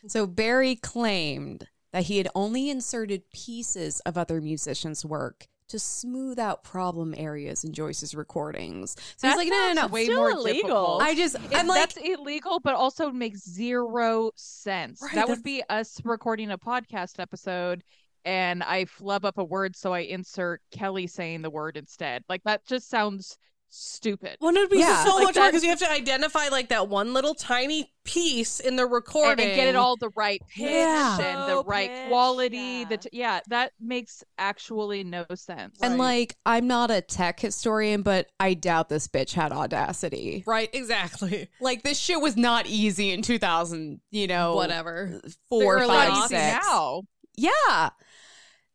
So 0.06 0.26
Barry 0.26 0.76
claimed 0.76 1.66
that 1.92 2.04
he 2.04 2.18
had 2.18 2.28
only 2.34 2.70
inserted 2.70 3.30
pieces 3.32 4.00
of 4.00 4.16
other 4.16 4.40
musicians' 4.40 5.04
work 5.04 5.48
to 5.72 5.78
smooth 5.78 6.38
out 6.38 6.62
problem 6.64 7.14
areas 7.16 7.64
in 7.64 7.72
Joyce's 7.72 8.14
recordings. 8.14 8.96
So 9.16 9.26
That 9.26 9.30
he's 9.30 9.36
like, 9.36 9.48
no, 9.48 9.72
no, 9.74 9.82
no. 9.82 9.86
way 9.88 10.08
more 10.08 10.30
illegal. 10.30 10.52
difficult. 10.52 11.02
I 11.02 11.14
just, 11.14 11.36
I'm 11.54 11.66
like, 11.66 11.80
that's 11.80 11.96
illegal, 11.96 12.60
but 12.60 12.74
also 12.74 13.10
makes 13.10 13.40
zero 13.40 14.30
sense. 14.36 15.02
Right, 15.02 15.14
that 15.14 15.28
would 15.28 15.42
be 15.42 15.62
us 15.68 16.00
recording 16.04 16.50
a 16.52 16.58
podcast 16.58 17.18
episode 17.18 17.82
and 18.24 18.62
I 18.62 18.84
flub 18.84 19.24
up 19.24 19.38
a 19.38 19.44
word 19.44 19.74
so 19.74 19.92
I 19.92 20.00
insert 20.00 20.60
Kelly 20.70 21.06
saying 21.08 21.42
the 21.42 21.50
word 21.50 21.76
instead. 21.76 22.22
Like 22.28 22.42
that 22.44 22.64
just 22.66 22.88
sounds 22.88 23.36
stupid. 23.74 24.36
Well, 24.40 24.54
it 24.54 24.60
would 24.60 24.70
be 24.70 24.78
Yeah. 24.78 25.02
so 25.04 25.14
Like 25.16 25.24
much 25.24 25.36
more 25.36 25.46
because 25.46 25.62
you 25.64 25.70
have 25.70 25.78
to 25.78 25.90
identify 25.90 26.48
like 26.48 26.68
that 26.68 26.88
one 26.88 27.14
little 27.14 27.34
tiny 27.34 27.90
piece 28.04 28.60
in 28.60 28.76
the 28.76 28.84
recording 28.86 29.46
and 29.46 29.54
get 29.56 29.68
it 29.68 29.76
all 29.76 29.96
the 29.96 30.10
right 30.10 30.42
pitch 30.48 30.70
Yeah. 30.70 31.18
and 31.18 31.48
the 31.50 31.56
Oh, 31.58 31.64
right 31.64 31.88
pitch, 31.90 32.08
quality. 32.08 32.56
yeah. 32.58 32.84
The 32.88 32.96
t- 32.98 33.08
yeah, 33.12 33.40
that 33.48 33.72
makes 33.80 34.22
actually 34.38 35.04
no 35.04 35.24
sense. 35.34 35.78
and 35.80 35.94
Right. 35.94 35.98
like, 36.18 36.36
I'm 36.44 36.66
not 36.66 36.90
a 36.90 37.00
tech 37.00 37.40
historian, 37.40 38.02
but 38.02 38.28
I 38.38 38.54
doubt 38.54 38.88
this 38.90 39.08
bitch 39.08 39.32
had 39.32 39.52
audacity. 39.52 40.44
Right, 40.46 40.68
exactly. 40.72 41.48
Like, 41.60 41.82
this 41.82 41.98
shit 41.98 42.20
was 42.20 42.36
not 42.36 42.66
easy 42.66 43.10
in 43.12 43.22
2000, 43.22 44.00
you 44.10 44.26
know, 44.26 44.54
Whatever. 44.54 45.20
four, 45.48 45.78
They're 45.78 45.86
five, 45.88 46.08
not 46.10 46.18
easy 46.26 46.34
six. 46.36 46.66
now. 46.66 47.02
Yeah. 47.36 47.90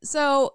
So 0.03 0.53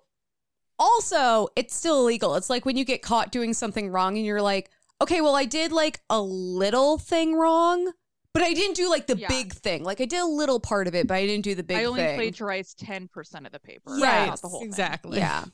also, 0.83 1.49
it's 1.57 1.75
still 1.75 2.01
illegal. 2.01 2.35
It's 2.35 2.51
like 2.51 2.65
when 2.67 2.77
you 2.77 2.85
get 2.85 3.03
caught 3.03 3.31
doing 3.31 3.55
something 3.55 3.89
wrong 3.91 4.17
and 4.17 4.27
you're 4.27 4.43
like, 4.43 4.69
okay, 5.01 5.21
well, 5.21 5.37
I 5.37 5.45
did 5.45 5.71
like 5.73 6.01
a 6.11 6.21
little 6.21 6.99
thing 6.99 7.35
wrong, 7.37 7.93
but 8.35 8.43
I 8.43 8.53
didn't 8.53 8.77
do 8.77 8.91
like 8.91 9.07
the 9.07 9.17
Yeah. 9.17 9.29
big 9.29 9.53
thing. 9.53 9.85
Like 9.85 10.01
I 10.01 10.05
did 10.07 10.21
a 10.21 10.27
little 10.27 10.59
part 10.61 10.89
of 10.89 10.95
it, 10.95 11.07
but 11.07 11.15
I 11.15 11.27
didn't 11.27 11.45
do 11.45 11.55
the 11.55 11.63
big 11.63 11.77
thing. 11.77 11.85
I 11.87 11.89
only 11.89 12.03
thing. 12.03 12.17
plagiarized 12.17 12.79
ten 12.81 13.07
percent 13.09 13.47
of 13.47 13.53
the 13.53 13.61
paper. 13.61 13.97
Yeah. 13.97 14.27
not 14.27 14.43
the 14.43 14.49
whole 14.49 14.61
thing. 14.61 14.69
exactly. 14.69 15.19
Yeah. 15.19 15.45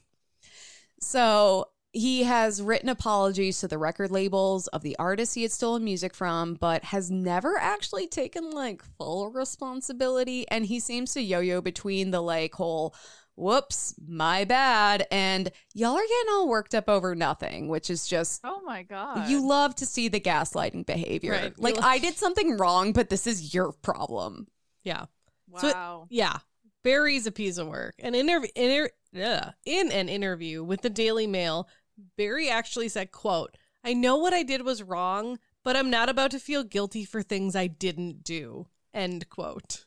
So 1.01 1.69
he 1.93 2.25
has 2.25 2.61
written 2.61 2.89
apologies 2.91 3.61
to 3.61 3.69
the 3.69 3.79
record 3.79 4.11
labels 4.11 4.67
of 4.69 4.83
the 4.83 4.95
artists 4.99 5.35
he 5.35 5.43
had 5.43 5.51
stolen 5.53 5.83
music 5.85 6.15
from, 6.15 6.55
but 6.55 6.85
has 6.85 7.11
never 7.11 7.57
actually 7.59 8.07
taken 8.07 8.51
like 8.51 8.83
full 8.99 9.31
responsibility. 9.31 10.47
And 10.49 10.67
he 10.67 10.81
seems 10.81 11.15
to 11.15 11.23
yo 11.23 11.41
yo 11.41 11.61
between 11.61 12.11
the 12.11 12.21
like 12.21 12.55
whole 12.55 12.95
whoops, 13.39 13.95
my 14.07 14.45
bad, 14.45 15.07
and 15.11 15.51
y'all 15.73 15.95
are 15.97 16.03
getting 16.03 16.33
all 16.33 16.49
worked 16.49 16.75
up 16.75 16.89
over 16.89 17.15
nothing, 17.15 17.69
which 17.69 17.89
is 17.89 18.07
just. 18.07 18.41
Oh 18.45 18.61
my 18.65 18.83
god. 18.83 19.29
You 19.31 19.47
love 19.47 19.75
to 19.77 19.87
see 19.87 20.09
the 20.09 20.21
gaslighting 20.21 20.85
behavior. 20.87 21.33
Right. 21.33 21.59
Like, 21.59 21.77
lo- 21.77 21.83
I 21.85 21.99
did 21.99 22.17
something 22.17 22.57
wrong, 22.57 22.93
but 22.93 23.09
this 23.09 23.27
is 23.27 23.55
your 23.55 23.73
problem. 23.73 24.49
Yeah. 24.85 25.07
wow. 25.49 25.61
So 25.61 25.69
it- 26.11 26.15
Yeah. 26.17 26.39
Barry's 26.85 27.27
a 27.27 27.33
piece 27.33 27.59
of 27.59 27.69
work. 27.69 27.95
An 27.99 28.15
interview 28.15 28.49
inter- 28.55 28.91
ugh. 29.21 29.53
in 29.67 29.91
an 29.93 30.09
interview 30.09 30.63
with 30.65 30.81
the 30.83 30.91
Daily 30.91 31.27
Mail, 31.27 31.69
Barry 32.17 32.49
actually 32.49 32.89
said, 32.89 33.11
quote, 33.13 33.57
I 33.85 33.93
know 33.95 34.17
what 34.17 34.33
I 34.33 34.43
did 34.43 34.63
was 34.63 34.83
wrong, 34.83 35.39
but 35.65 35.77
I'm 35.77 35.91
not 35.91 36.09
about 36.09 36.31
to 36.31 36.39
feel 36.39 36.63
guilty 36.65 37.05
for 37.05 37.23
things 37.23 37.55
I 37.57 37.67
didn't 37.67 38.23
do. 38.25 38.67
End 38.95 39.29
quote. 39.29 39.85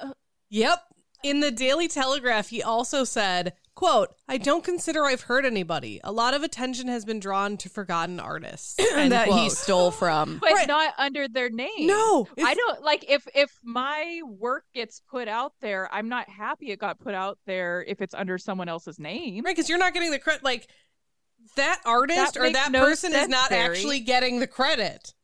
Uh, 0.00 0.12
yep. 0.50 0.80
In 1.22 1.40
the 1.40 1.50
Daily 1.50 1.86
Telegraph, 1.88 2.48
he 2.48 2.62
also 2.62 3.04
said, 3.04 3.52
quote, 3.76 4.08
I 4.28 4.38
don't 4.38 4.64
consider 4.64 5.04
I've 5.04 5.22
hurt 5.22 5.44
anybody. 5.44 6.00
A 6.02 6.10
lot 6.10 6.34
of 6.34 6.42
attention 6.42 6.88
has 6.88 7.04
been 7.04 7.20
drawn 7.20 7.56
to 7.58 7.68
forgotten 7.68 8.18
artists. 8.18 8.76
End 8.94 9.12
that 9.12 9.28
he 9.28 9.48
stole 9.48 9.90
from. 9.92 10.38
but 10.38 10.50
Right. 10.52 10.66
not 10.66 10.94
under 10.98 11.28
their 11.28 11.48
name. 11.48 11.86
No. 11.86 12.26
I 12.42 12.54
don't 12.54 12.82
like 12.82 13.04
if 13.08 13.26
if 13.34 13.56
my 13.62 14.20
work 14.26 14.64
gets 14.74 15.00
put 15.00 15.28
out 15.28 15.52
there, 15.60 15.88
I'm 15.92 16.08
not 16.08 16.28
happy 16.28 16.70
it 16.72 16.78
got 16.80 16.98
put 16.98 17.14
out 17.14 17.38
there 17.46 17.84
if 17.86 18.00
it's 18.00 18.14
under 18.14 18.36
someone 18.36 18.68
else's 18.68 18.98
name. 18.98 19.44
Right, 19.44 19.54
because 19.54 19.68
you're 19.68 19.78
not 19.78 19.94
getting 19.94 20.10
the 20.10 20.18
credit. 20.18 20.42
Like 20.42 20.68
that 21.56 21.80
artist 21.84 22.34
That 22.34 22.40
or 22.40 22.50
that 22.52 22.72
no 22.72 22.80
person 22.84 23.12
is 23.14 23.28
not 23.28 23.50
Barry. 23.50 23.76
actually 23.76 24.00
getting 24.00 24.40
the 24.40 24.46
credit. 24.46 25.14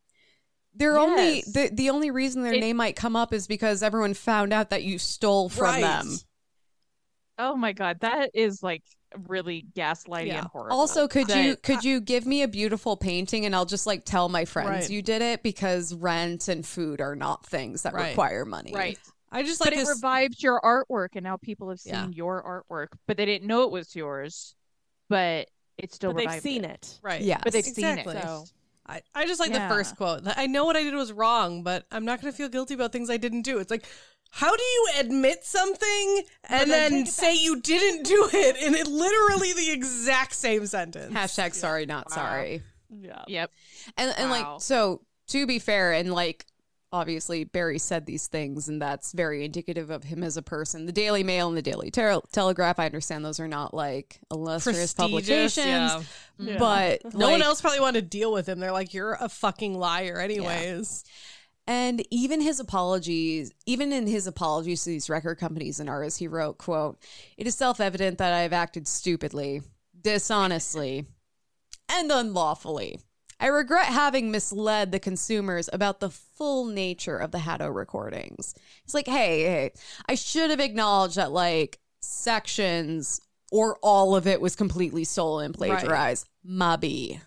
They're 0.79 0.99
only 0.99 1.43
the 1.43 1.71
the 1.73 1.91
only 1.91 2.11
reason 2.11 2.43
their 2.43 2.55
It- 2.55 2.61
name 2.61 2.77
might 2.77 2.97
come 2.97 3.17
up 3.17 3.33
is 3.33 3.47
because 3.47 3.83
everyone 3.83 4.15
found 4.15 4.53
out 4.53 4.71
that 4.71 4.85
you 4.85 4.99
stole 4.99 5.49
from 5.49 5.65
Right. 5.65 5.81
them. 5.83 6.17
Oh 7.39 7.55
my 7.57 7.73
god, 7.73 8.01
that 8.01 8.31
is 8.35 8.63
like 8.63 8.83
really 9.27 9.65
gaslighting 9.75 10.27
Yeah. 10.27 10.39
and 10.39 10.47
horrible. 10.49 10.77
Also, 10.77 11.09
could 11.09 11.29
you 11.29 11.51
That- 11.55 11.63
could 11.63 11.79
uh, 11.79 11.83
you 11.83 12.01
give 12.01 12.27
me 12.27 12.43
a 12.43 12.49
beautiful 12.49 12.97
painting 12.97 13.45
and 13.47 13.55
I'll 13.55 13.65
just 13.65 13.87
like 13.87 14.05
tell 14.05 14.29
my 14.29 14.45
friends 14.45 14.69
Right. 14.71 14.91
you 14.91 15.03
did 15.03 15.23
it 15.23 15.43
because 15.43 15.95
rent 15.95 16.49
and 16.49 16.67
food 16.67 17.01
are 17.01 17.17
not 17.17 17.47
things 17.47 17.83
that 17.83 17.95
Right. 17.95 18.11
require 18.11 18.45
money. 18.45 18.73
right? 18.75 18.99
I 19.31 19.43
just 19.43 19.61
like 19.61 19.75
but 19.75 19.79
it 19.79 19.87
revived 19.87 20.43
your 20.43 20.59
artwork, 20.63 21.09
and 21.15 21.23
now 21.25 21.37
people 21.37 21.69
have 21.69 21.79
seen 21.81 21.93
Yeah. 21.93 22.09
your 22.09 22.43
artwork, 22.71 22.89
but 23.07 23.17
they 23.19 23.27
didn't 23.27 23.47
know 23.47 23.63
it 23.65 23.71
was 23.71 23.95
yours. 23.95 24.55
But 25.11 25.49
it's 25.77 25.95
still 25.95 26.13
but 26.13 26.27
they've 26.27 26.43
seen 26.43 26.65
it. 26.65 26.71
it. 26.83 26.99
right. 27.03 27.21
Yeah, 27.23 27.39
But 27.45 27.53
they've 27.53 27.67
Exactly. 27.67 28.15
seen 28.15 28.23
it. 28.23 28.25
So- 28.27 28.45
I, 28.89 29.03
I 29.15 29.27
just 29.27 29.39
like 29.41 29.51
Yeah. 29.51 29.69
the 29.69 29.75
first 29.75 29.97
quote. 29.97 30.23
I 30.27 30.47
know 30.47 30.65
what 30.65 30.77
I 30.77 30.83
did 30.83 30.95
was 30.95 31.13
wrong, 31.13 31.63
but 31.63 31.85
I'm 31.91 32.05
not 32.05 32.21
going 32.23 32.33
to 32.33 32.37
feel 32.37 32.49
guilty 32.49 32.75
about 32.75 32.91
things 32.93 33.11
I 33.11 33.17
didn't 33.19 33.43
do. 33.43 33.59
It's 33.59 33.71
like, 33.71 33.85
how 34.31 34.55
do 34.57 34.63
you 34.63 34.89
admit 35.01 35.45
something 35.45 36.23
and 36.49 36.71
then 36.71 36.91
then, 36.91 36.91
take 37.05 37.09
it 37.09 37.13
say 37.13 37.35
you 37.37 37.61
didn't 37.61 38.05
do 38.05 38.29
it 38.33 38.57
in 38.57 38.75
it 38.75 38.87
literally 38.87 39.53
the 39.55 39.71
exact 39.71 40.35
same 40.35 40.67
sentence? 40.67 41.13
Hashtag 41.15 41.55
sorry, 41.55 41.87
not 41.87 42.09
Wow. 42.11 42.15
sorry. 42.17 42.63
Yeah. 42.91 43.25
Yep. 43.27 43.51
And 43.97 44.15
and 44.19 44.31
Wow. 44.31 44.53
like 44.55 44.61
so 44.63 45.03
to 45.29 45.47
be 45.47 45.59
fair 45.59 45.93
and 45.93 46.13
like 46.13 46.47
obviously 46.93 47.45
Barry 47.45 47.79
said 47.79 48.07
these 48.07 48.27
things 48.27 48.69
and 48.69 48.81
that's 48.81 49.13
very 49.13 49.45
indicative 49.45 49.91
of 49.91 50.05
him 50.05 50.23
as 50.23 50.37
a 50.37 50.43
person. 50.43 50.87
The 50.87 50.93
Daily 50.93 51.23
Mail 51.23 51.49
and 51.49 51.57
the 51.57 51.63
Daily 51.63 51.91
Tel- 51.91 52.25
Telegraph, 52.33 52.79
I 52.79 52.87
understand 52.87 53.25
those 53.25 53.41
are 53.41 53.49
not 53.49 53.75
like 53.75 54.21
illustrious 54.31 54.95
publications, 54.95 55.57
yeah. 55.57 56.03
Yeah. 56.39 56.59
but 56.59 57.15
No 57.15 57.31
one 57.31 57.43
else 57.43 57.61
probably 57.61 57.81
wanted 57.81 58.01
to 58.03 58.09
deal 58.09 58.33
with 58.33 58.49
him. 58.49 58.59
They're 58.59 58.73
like, 58.73 58.95
you're 58.95 59.19
a 59.21 59.29
fucking 59.29 59.79
liar, 59.79 60.19
anyways. 60.19 61.05
And 61.67 62.03
even 62.11 62.41
his 62.41 62.61
apologies, 62.61 63.53
even 63.67 63.93
in 63.93 64.07
his 64.07 64.27
apologies 64.27 64.85
to 64.85 64.91
these 64.91 65.11
record 65.11 65.39
companies 65.39 65.81
and 65.81 65.91
artists, 65.91 66.19
he 66.19 66.27
wrote, 66.27 66.57
quote, 66.57 66.99
It 67.37 67.47
is 67.47 67.55
self-evident 67.57 68.17
that 68.19 68.33
I 68.33 68.41
have 68.41 68.55
acted 68.55 68.89
stupidly, 68.89 69.61
dishonestly, 70.01 71.05
and 71.91 72.11
unlawfully. 72.11 73.01
I 73.41 73.47
regret 73.47 73.87
having 73.87 74.31
misled 74.31 74.91
the 74.91 74.99
consumers 74.99 75.69
about 75.73 76.01
the 76.01 76.11
full 76.11 76.65
nature 76.67 77.17
of 77.17 77.31
the 77.31 77.39
Hatto 77.39 77.69
recordings. 77.69 78.55
It's 78.85 78.95
like, 78.95 79.07
hey, 79.07 79.43
hey, 79.43 79.73
I 80.09 80.15
should 80.17 80.51
have 80.51 80.61
acknowledged 80.61 81.17
that 81.17 81.31
like 81.31 81.79
sections 82.01 83.21
or 83.53 83.77
all 83.83 84.17
of 84.17 84.27
it 84.27 84.41
was 84.41 84.57
completely 84.57 85.05
stolen 85.05 85.47
and 85.47 85.61
Right. 85.61 85.71
plagiarized. 85.71 86.29
Mubby. 86.47 87.21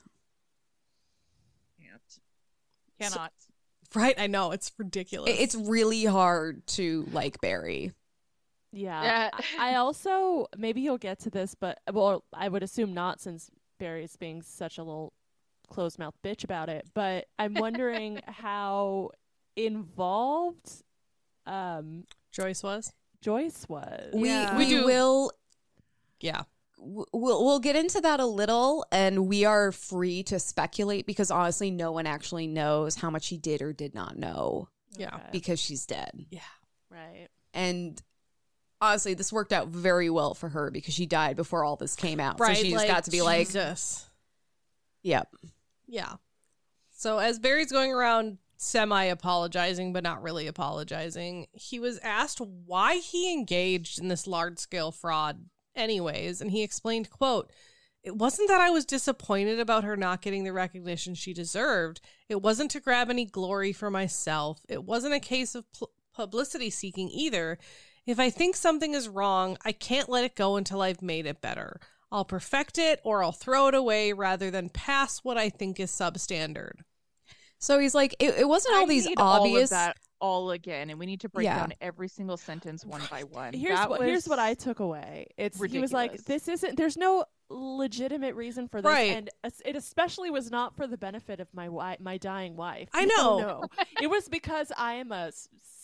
Cannot. 3.00 3.32
Right? 3.96 4.16
I 4.20 4.28
know. 4.28 4.52
It's 4.52 4.72
ridiculous. 4.78 5.36
It's 5.40 5.56
really 5.56 6.06
hard 6.06 6.66
to 6.68 7.08
like 7.12 7.42
Barry. 7.42 7.92
Yeah. 8.72 9.04
Yeah. 9.04 9.30
I 9.34 9.72
I 9.72 9.76
also 9.76 10.48
maybe 10.56 10.82
you'll 10.82 10.98
get 11.00 11.20
to 11.22 11.30
this, 11.32 11.56
but 11.56 11.80
well, 11.92 12.24
I 12.32 12.48
would 12.48 12.64
assume 12.64 12.94
not 12.94 13.20
since 13.20 13.50
Barry's 13.80 14.16
being 14.16 14.44
such 14.44 14.78
a 14.78 14.84
little 14.84 15.14
closed 15.72 15.98
mouth 15.98 16.14
bitch 16.23 16.43
about 16.43 16.69
it. 16.69 16.88
But 16.93 17.26
I'm 17.39 17.53
wondering 17.56 18.19
how 18.27 19.11
involved 19.56 20.84
um 21.45 22.06
Joyce 22.31 22.61
was. 22.64 22.93
Joyce 23.22 23.65
was. 23.68 24.14
We 24.14 24.30
Yeah. 24.30 24.57
we, 24.57 24.65
We 24.65 24.69
do- 24.69 24.85
will 24.85 25.31
Yeah. 26.19 26.43
we'll 26.77 27.07
we'll 27.45 27.60
get 27.60 27.76
into 27.76 28.02
that 28.02 28.19
a 28.19 28.26
little 28.26 28.85
and 28.91 29.27
we 29.27 29.45
are 29.45 29.72
free 29.72 30.23
to 30.23 30.39
speculate 30.39 31.06
because 31.06 31.30
honestly 31.31 31.72
no 31.72 31.91
one 31.91 32.07
actually 32.07 32.48
knows 32.48 32.95
how 32.95 33.10
much 33.10 33.27
he 33.27 33.38
did 33.38 33.61
or 33.61 33.73
did 33.73 33.93
not 33.95 34.18
know 34.18 34.68
Yeah. 34.98 35.15
Okay. 35.15 35.30
because 35.31 35.60
she's 35.60 35.85
dead. 35.85 36.26
Yeah. 36.31 36.39
right. 36.89 37.27
And 37.53 38.02
honestly 38.80 39.14
this 39.14 39.31
worked 39.31 39.53
out 39.53 39.68
very 39.68 40.10
well 40.10 40.34
for 40.34 40.49
her 40.49 40.72
because 40.72 40.93
she 40.93 41.06
died 41.06 41.35
before 41.35 41.64
all 41.64 41.76
this 41.76 41.95
came 41.95 42.19
out. 42.19 42.39
Right. 42.39 42.57
So 42.57 42.64
she 42.64 42.69
just 42.72 42.84
like, 42.84 42.88
got 42.89 43.03
to 43.06 43.11
be 43.11 43.22
like, 43.22 43.48
Jesus. 43.48 44.10
yep. 45.03 45.27
Yeah. 45.91 46.15
So 46.89 47.19
as 47.19 47.38
Barry's 47.38 47.72
going 47.72 47.91
around 47.91 48.38
semi 48.55 49.03
apologizing, 49.03 49.91
but 49.91 50.03
not 50.03 50.23
really 50.23 50.47
apologizing, 50.47 51.47
he 51.51 51.80
was 51.80 51.99
asked 51.99 52.39
why 52.39 52.95
he 52.95 53.34
engaged 53.34 53.99
in 53.99 54.07
this 54.07 54.26
large 54.26 54.57
scale 54.57 54.91
fraud 54.91 55.45
anyways, 55.76 56.39
and 56.39 56.49
he 56.51 56.63
explained, 56.63 57.09
quote, 57.09 57.51
it 58.03 58.15
wasn't 58.15 58.47
that 58.47 58.61
I 58.61 58.69
was 58.69 58.85
disappointed 58.85 59.59
about 59.59 59.84
her 59.84 59.97
not 59.97 60.22
getting 60.22 60.43
the 60.43 60.53
recognition 60.53 61.13
she 61.13 61.34
deserved. 61.34 61.99
It 62.30 62.41
wasn't 62.41 62.72
to 62.72 62.80
grab 62.80 63.09
any 63.09 63.26
glory 63.26 63.73
for 63.73 63.91
myself. 63.91 64.61
It 64.69 64.85
wasn't 64.85 65.13
a 65.13 65.19
case 65.19 65.55
of 65.55 65.72
pl- 65.73 65.91
publicity 66.13 66.69
seeking 66.69 67.09
either. 67.09 67.59
If 68.05 68.18
I 68.19 68.30
think 68.30 68.55
something 68.55 68.95
is 68.95 69.09
wrong, 69.09 69.57
I 69.65 69.73
can't 69.73 70.09
let 70.09 70.23
it 70.23 70.35
go 70.35 70.55
until 70.55 70.81
I've 70.81 71.01
made 71.01 71.26
it 71.26 71.41
better. 71.41 71.80
I'll 72.12 72.26
perfect 72.26 72.78
it 72.78 73.00
or 73.04 73.24
I'll 73.24 73.32
throw 73.32 73.68
it 73.68 73.76
away 73.76 74.14
rather 74.14 74.52
than 74.52 74.70
pass 74.70 75.20
what 75.20 75.38
I 75.38 75.50
think 75.50 75.80
is 75.80 75.92
substandard. 75.92 76.82
So 77.60 77.78
he's 77.80 77.94
like, 77.96 78.16
it, 78.20 78.36
it 78.40 78.48
wasn't 78.48 78.76
all 78.76 78.84
I 78.84 78.88
these 78.88 79.06
need 79.06 79.20
all 79.20 79.36
of 79.36 79.42
obvious. 79.52 79.70
that 79.70 79.96
all 80.20 80.52
again, 80.52 80.90
and 80.90 81.00
we 81.00 81.06
need 81.06 81.22
to 81.22 81.30
break 81.30 81.46
Yeah. 81.46 81.58
down 81.60 81.74
every 81.80 82.08
single 82.08 82.38
sentence 82.38 82.84
one 82.86 83.02
by 83.10 83.22
one. 83.22 83.54
Here's 83.54 83.78
That 83.78 83.90
what 83.90 84.02
here's 84.02 84.28
what 84.28 84.40
I 84.40 84.56
took 84.56 84.80
away. 84.80 85.28
It's 85.38 85.62
he 85.64 85.80
was 85.80 85.94
like, 85.94 86.24
this 86.26 86.48
isn't. 86.48 86.76
There's 86.76 86.98
no 86.98 87.26
legitimate 87.53 88.36
reason 88.36 88.68
for 88.68 88.82
this, 88.82 88.90
Right. 88.90 89.11
and 89.15 89.30
it 89.65 89.76
especially 89.76 90.30
was 90.30 90.49
not 90.49 90.76
for 90.76 90.88
the 90.88 90.98
benefit 90.98 91.40
of 91.40 91.48
my 91.53 91.65
wi- 91.65 91.98
my 91.99 92.18
dying 92.18 92.56
wife. 92.56 92.90
I 92.94 93.06
know. 93.06 93.40
no. 93.40 93.64
it 94.02 94.07
was 94.07 94.30
because 94.30 94.72
I 94.78 94.94
am 94.94 95.11
a 95.11 95.32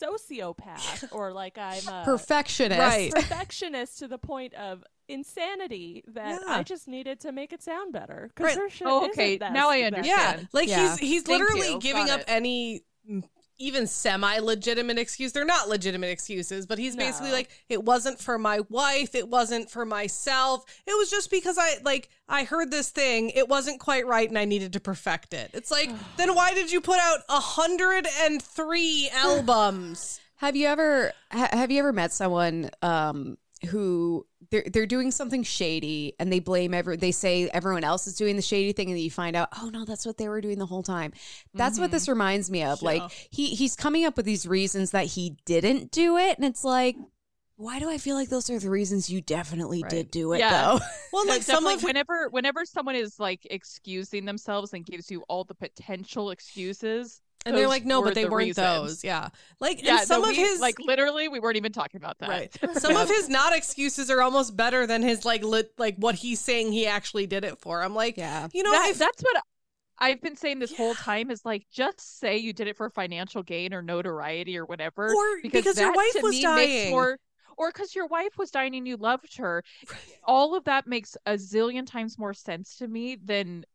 sociopath, 0.02 1.08
or 1.12 1.34
like 1.34 1.58
I'm 1.58 1.88
a 1.88 2.04
Perfectionist. 2.06 2.80
Right. 2.80 3.12
perfectionist 3.14 4.00
to 4.00 4.08
the 4.08 4.18
point 4.18 4.54
of 4.56 4.84
insanity 5.08 6.04
that 6.08 6.42
Yeah. 6.46 6.54
I 6.54 6.64
just 6.64 6.88
needed 6.88 7.20
to 7.22 7.32
make 7.32 7.54
it 7.54 7.62
sound 7.64 7.94
better. 7.94 8.30
'cause 8.36 8.46
Right. 8.46 8.58
her 8.58 8.70
shit 8.70 8.88
Oh, 8.88 9.06
okay, 9.10 9.38
now 9.38 9.70
I 9.70 9.82
understand. 9.82 10.42
Yeah, 10.42 10.46
like 10.54 10.68
Yeah. 10.70 10.90
he's 10.92 11.00
he's 11.00 11.24
Thank 11.24 11.40
literally 11.42 11.74
you. 11.74 11.80
giving 11.80 12.08
Got 12.08 12.22
up 12.22 12.22
it. 12.22 12.26
any 12.32 12.82
even 13.60 13.88
semi 13.88 14.40
legitimate 14.40 14.98
excuse. 14.98 15.32
They're 15.32 15.46
not 15.46 15.70
legitimate 15.70 16.08
excuses, 16.08 16.66
but 16.66 16.78
he's 16.78 16.96
basically 16.96 17.32
like, 17.32 17.50
it 17.70 17.84
wasn't 17.84 18.20
for 18.20 18.38
my 18.38 18.62
wife, 18.70 19.16
it 19.16 19.28
wasn't 19.28 19.70
for 19.70 19.86
myself. 19.86 20.66
It 20.86 20.98
was 20.98 21.10
just 21.10 21.32
because 21.32 21.58
I 21.58 21.78
like 21.84 22.10
I 22.30 22.44
heard 22.44 22.72
this 22.72 22.90
thing, 22.90 23.30
it 23.32 23.48
wasn't 23.48 23.80
quite 23.80 24.06
right, 24.06 24.28
and 24.28 24.38
I 24.38 24.46
needed 24.46 24.74
to 24.74 24.80
perfect 24.80 25.34
it. 25.34 25.52
It's 25.54 25.72
like, 25.72 25.90
then 26.18 26.36
why 26.36 26.54
did 26.54 26.72
you 26.72 26.82
put 26.82 27.00
out 27.00 27.20
a 27.30 27.40
hundred 27.40 28.08
and 28.22 28.42
three 28.42 29.10
albums? 29.16 30.20
Have 30.38 30.56
you 30.56 30.68
ever 30.68 31.14
ha- 31.32 31.50
have 31.52 31.72
you 31.72 31.80
ever 31.80 31.94
met 31.94 32.14
someone 32.14 32.70
um 32.82 33.38
who 33.66 34.26
they're 34.52 34.66
they're 34.72 34.86
doing 34.86 35.12
something 35.12 35.44
shady 35.44 36.14
and 36.20 36.32
they 36.32 36.40
blame 36.40 36.74
every 36.74 36.96
they 36.96 37.12
say 37.12 37.50
everyone 37.54 37.84
else 37.84 38.08
is 38.08 38.16
doing 38.16 38.36
the 38.36 38.42
shady 38.42 38.72
thing 38.72 38.90
and 38.90 38.98
then 38.98 39.04
you 39.04 39.12
find 39.12 39.36
out 39.36 39.50
oh 39.62 39.70
no 39.70 39.86
that's 39.86 40.06
what 40.06 40.18
they 40.18 40.30
were 40.30 40.42
doing 40.42 40.60
the 40.60 40.66
whole 40.66 40.84
time. 40.84 41.14
That's 41.54 41.80
what 41.80 41.92
this 41.92 42.04
mm-hmm. 42.04 42.12
reminds 42.12 42.52
me 42.52 42.64
of. 42.64 42.82
Like 42.82 43.02
he 43.32 43.48
he's 43.48 43.76
coming 43.76 44.06
up 44.06 44.18
with 44.18 44.26
these 44.26 44.48
reasons 44.48 44.92
that 44.92 45.06
he 45.06 45.38
didn't 45.46 45.92
do 45.92 46.18
it 46.18 46.38
and 46.38 46.46
it's 46.46 46.64
like 46.64 46.96
why 47.58 47.80
do 47.80 47.90
I 47.90 47.98
feel 47.98 48.16
like 48.16 48.30
those 48.30 48.52
are 48.52 48.60
the 48.60 48.70
reasons 48.70 49.10
you 49.10 49.20
definitely 49.20 49.82
Right. 49.82 49.90
did 49.90 50.12
do 50.12 50.34
it 50.34 50.40
Yeah. 50.40 50.50
though? 50.52 50.80
Well, 51.12 51.26
like 51.26 51.42
some 51.42 51.64
definitely 51.64 51.74
of 51.76 51.84
whenever 51.84 52.30
whenever 52.30 52.66
someone 52.66 52.96
is 52.96 53.20
like 53.20 53.48
excusing 53.50 54.26
themselves 54.26 54.74
and 54.74 54.86
gives 54.86 55.10
you 55.10 55.24
all 55.28 55.44
the 55.44 55.56
potential 55.56 56.30
excuses, 56.30 57.22
and 57.48 57.58
they're 57.58 57.68
like, 57.68 57.86
no, 57.86 58.00
were 58.02 58.08
but 58.08 58.16
they 58.16 58.24
the 58.24 58.30
weren't 58.30 58.48
reasons. 58.48 58.56
those. 58.88 59.04
Yeah. 59.04 59.30
Like, 59.60 59.84
Yeah, 59.84 60.00
some 60.02 60.22
no, 60.22 60.30
of 60.30 60.36
we- 60.38 60.44
his 60.44 60.60
like 60.60 60.76
literally, 60.80 61.28
we 61.28 61.40
weren't 61.40 61.58
even 61.58 61.72
talking 61.72 61.98
about 62.00 62.18
that. 62.20 62.30
Right. 62.30 62.58
Some 62.80 62.96
of 62.96 63.08
his 63.08 63.30
not 63.30 63.56
excuses 63.56 64.10
are 64.10 64.22
almost 64.22 64.56
better 64.56 64.86
than 64.88 65.02
his 65.02 65.26
like 65.26 65.44
lit, 65.44 65.72
like 65.78 65.96
what 65.98 66.16
he's 66.16 66.40
saying 66.40 66.72
he 66.72 66.86
actually 66.88 67.28
did 67.28 67.44
it 67.44 67.58
for. 67.60 67.82
I'm 67.82 67.96
like, 67.96 68.18
Yeah. 68.18 68.48
you 68.54 68.64
know, 68.64 68.72
That- 68.72 68.90
if, 68.92 68.98
that's 69.00 69.22
what 69.22 69.44
I've 70.00 70.22
been 70.22 70.36
saying 70.36 70.60
this 70.60 70.76
whole 70.78 70.94
time 70.94 71.32
is 71.32 71.44
like 71.44 71.66
just 71.72 72.20
say 72.20 72.38
you 72.38 72.54
did 72.54 72.68
it 72.68 72.78
for 72.78 72.90
financial 72.92 73.42
gain 73.42 73.74
or 73.74 73.82
notoriety 73.82 74.56
or 74.58 74.66
whatever. 74.66 75.08
or 75.12 75.26
because, 75.42 75.80
your 75.80 75.92
wife 75.94 76.16
was 76.22 76.40
dying. 76.40 76.92
More, 76.92 77.18
or 77.58 77.72
because 77.72 77.96
your 77.96 78.06
wife 78.06 78.38
was 78.38 78.52
dying 78.52 78.76
and 78.76 78.88
you 78.88 78.96
loved 78.98 79.38
her. 79.38 79.64
All 80.24 80.56
of 80.56 80.66
that 80.66 80.86
makes 80.86 81.18
a 81.26 81.34
zillion 81.34 81.88
times 81.88 82.20
more 82.20 82.36
sense 82.36 82.76
to 82.78 82.88
me 82.88 83.16
than 83.16 83.66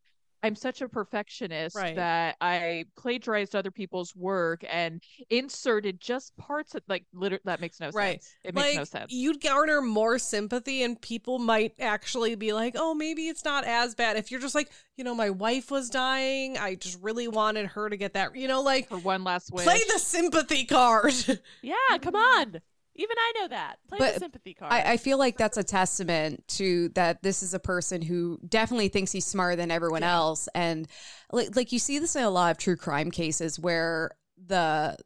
I'm 0.43 0.57
such 0.57 0.81
a 0.83 0.89
perfectionist 0.89 1.77
Right. 1.77 1.97
that 1.97 2.37
I 2.41 2.87
plagiarized 2.97 3.55
other 3.55 3.71
people's 3.71 4.15
work 4.17 4.65
and 4.69 5.03
inserted 5.31 6.01
just 6.01 6.37
parts 6.37 6.75
of 6.75 6.83
like 6.89 7.05
literally 7.13 7.43
that 7.45 7.61
makes 7.61 7.79
no 7.81 7.91
Right. 7.93 8.23
sense. 8.23 8.35
It 8.45 8.55
makes 8.55 8.77
no 8.77 8.85
sense. 8.85 9.13
you'd 9.13 9.41
garner 9.41 9.81
more 9.81 10.19
sympathy 10.19 10.83
and 10.83 11.01
people 11.01 11.39
might 11.39 11.75
actually 11.81 12.35
be 12.35 12.53
like 12.53 12.75
oh 12.77 12.95
maybe 12.95 13.29
it's 13.29 13.45
not 13.45 13.65
as 13.65 13.95
bad 13.95 14.17
if 14.17 14.31
you're 14.31 14.41
just 14.41 14.55
like 14.55 14.71
you 14.97 15.05
know 15.05 15.15
my 15.15 15.31
wife 15.31 15.71
was 15.71 15.89
dying 15.91 16.59
i 16.59 16.75
just 16.75 16.99
really 17.03 17.29
wanted 17.29 17.67
her 17.67 17.89
to 17.89 17.97
get 17.97 18.15
that 18.15 18.35
you 18.37 18.49
know 18.49 18.63
like 18.63 18.89
for 18.89 18.99
one 18.99 19.25
last 19.25 19.53
wish. 19.53 19.65
play 19.65 19.79
the 19.93 19.99
sympathy 19.99 20.65
card 20.65 21.15
Yeah, 21.63 21.99
come 22.01 22.17
on. 22.17 22.61
Even 22.95 23.17
I 23.19 23.33
know 23.41 23.49
that. 23.49 23.79
Play 23.89 23.99
But 23.99 24.15
the 24.15 24.21
sympathy 24.21 24.55
card. 24.55 24.73
I, 24.73 24.93
I 24.93 24.97
feel 24.97 25.19
like 25.19 25.39
that's 25.39 25.57
a 25.57 25.63
testament 25.65 26.47
to 26.49 26.91
that 26.91 27.23
this 27.23 27.43
is 27.43 27.55
a 27.55 27.59
person 27.59 28.03
who 28.03 28.39
definitely 28.47 28.89
thinks 28.89 29.13
he's 29.13 29.25
smarter 29.25 29.57
than 29.57 29.71
everyone 29.71 30.03
else. 30.03 30.49
And 30.55 30.87
like, 31.33 31.57
like 31.57 31.73
you 31.73 31.79
see 31.79 31.99
this 31.99 32.17
in 32.17 32.23
a 32.25 32.31
lot 32.31 32.51
of 32.51 32.59
true 32.59 32.77
crime 32.77 33.11
cases 33.11 33.59
where 33.59 34.11
the 34.47 34.97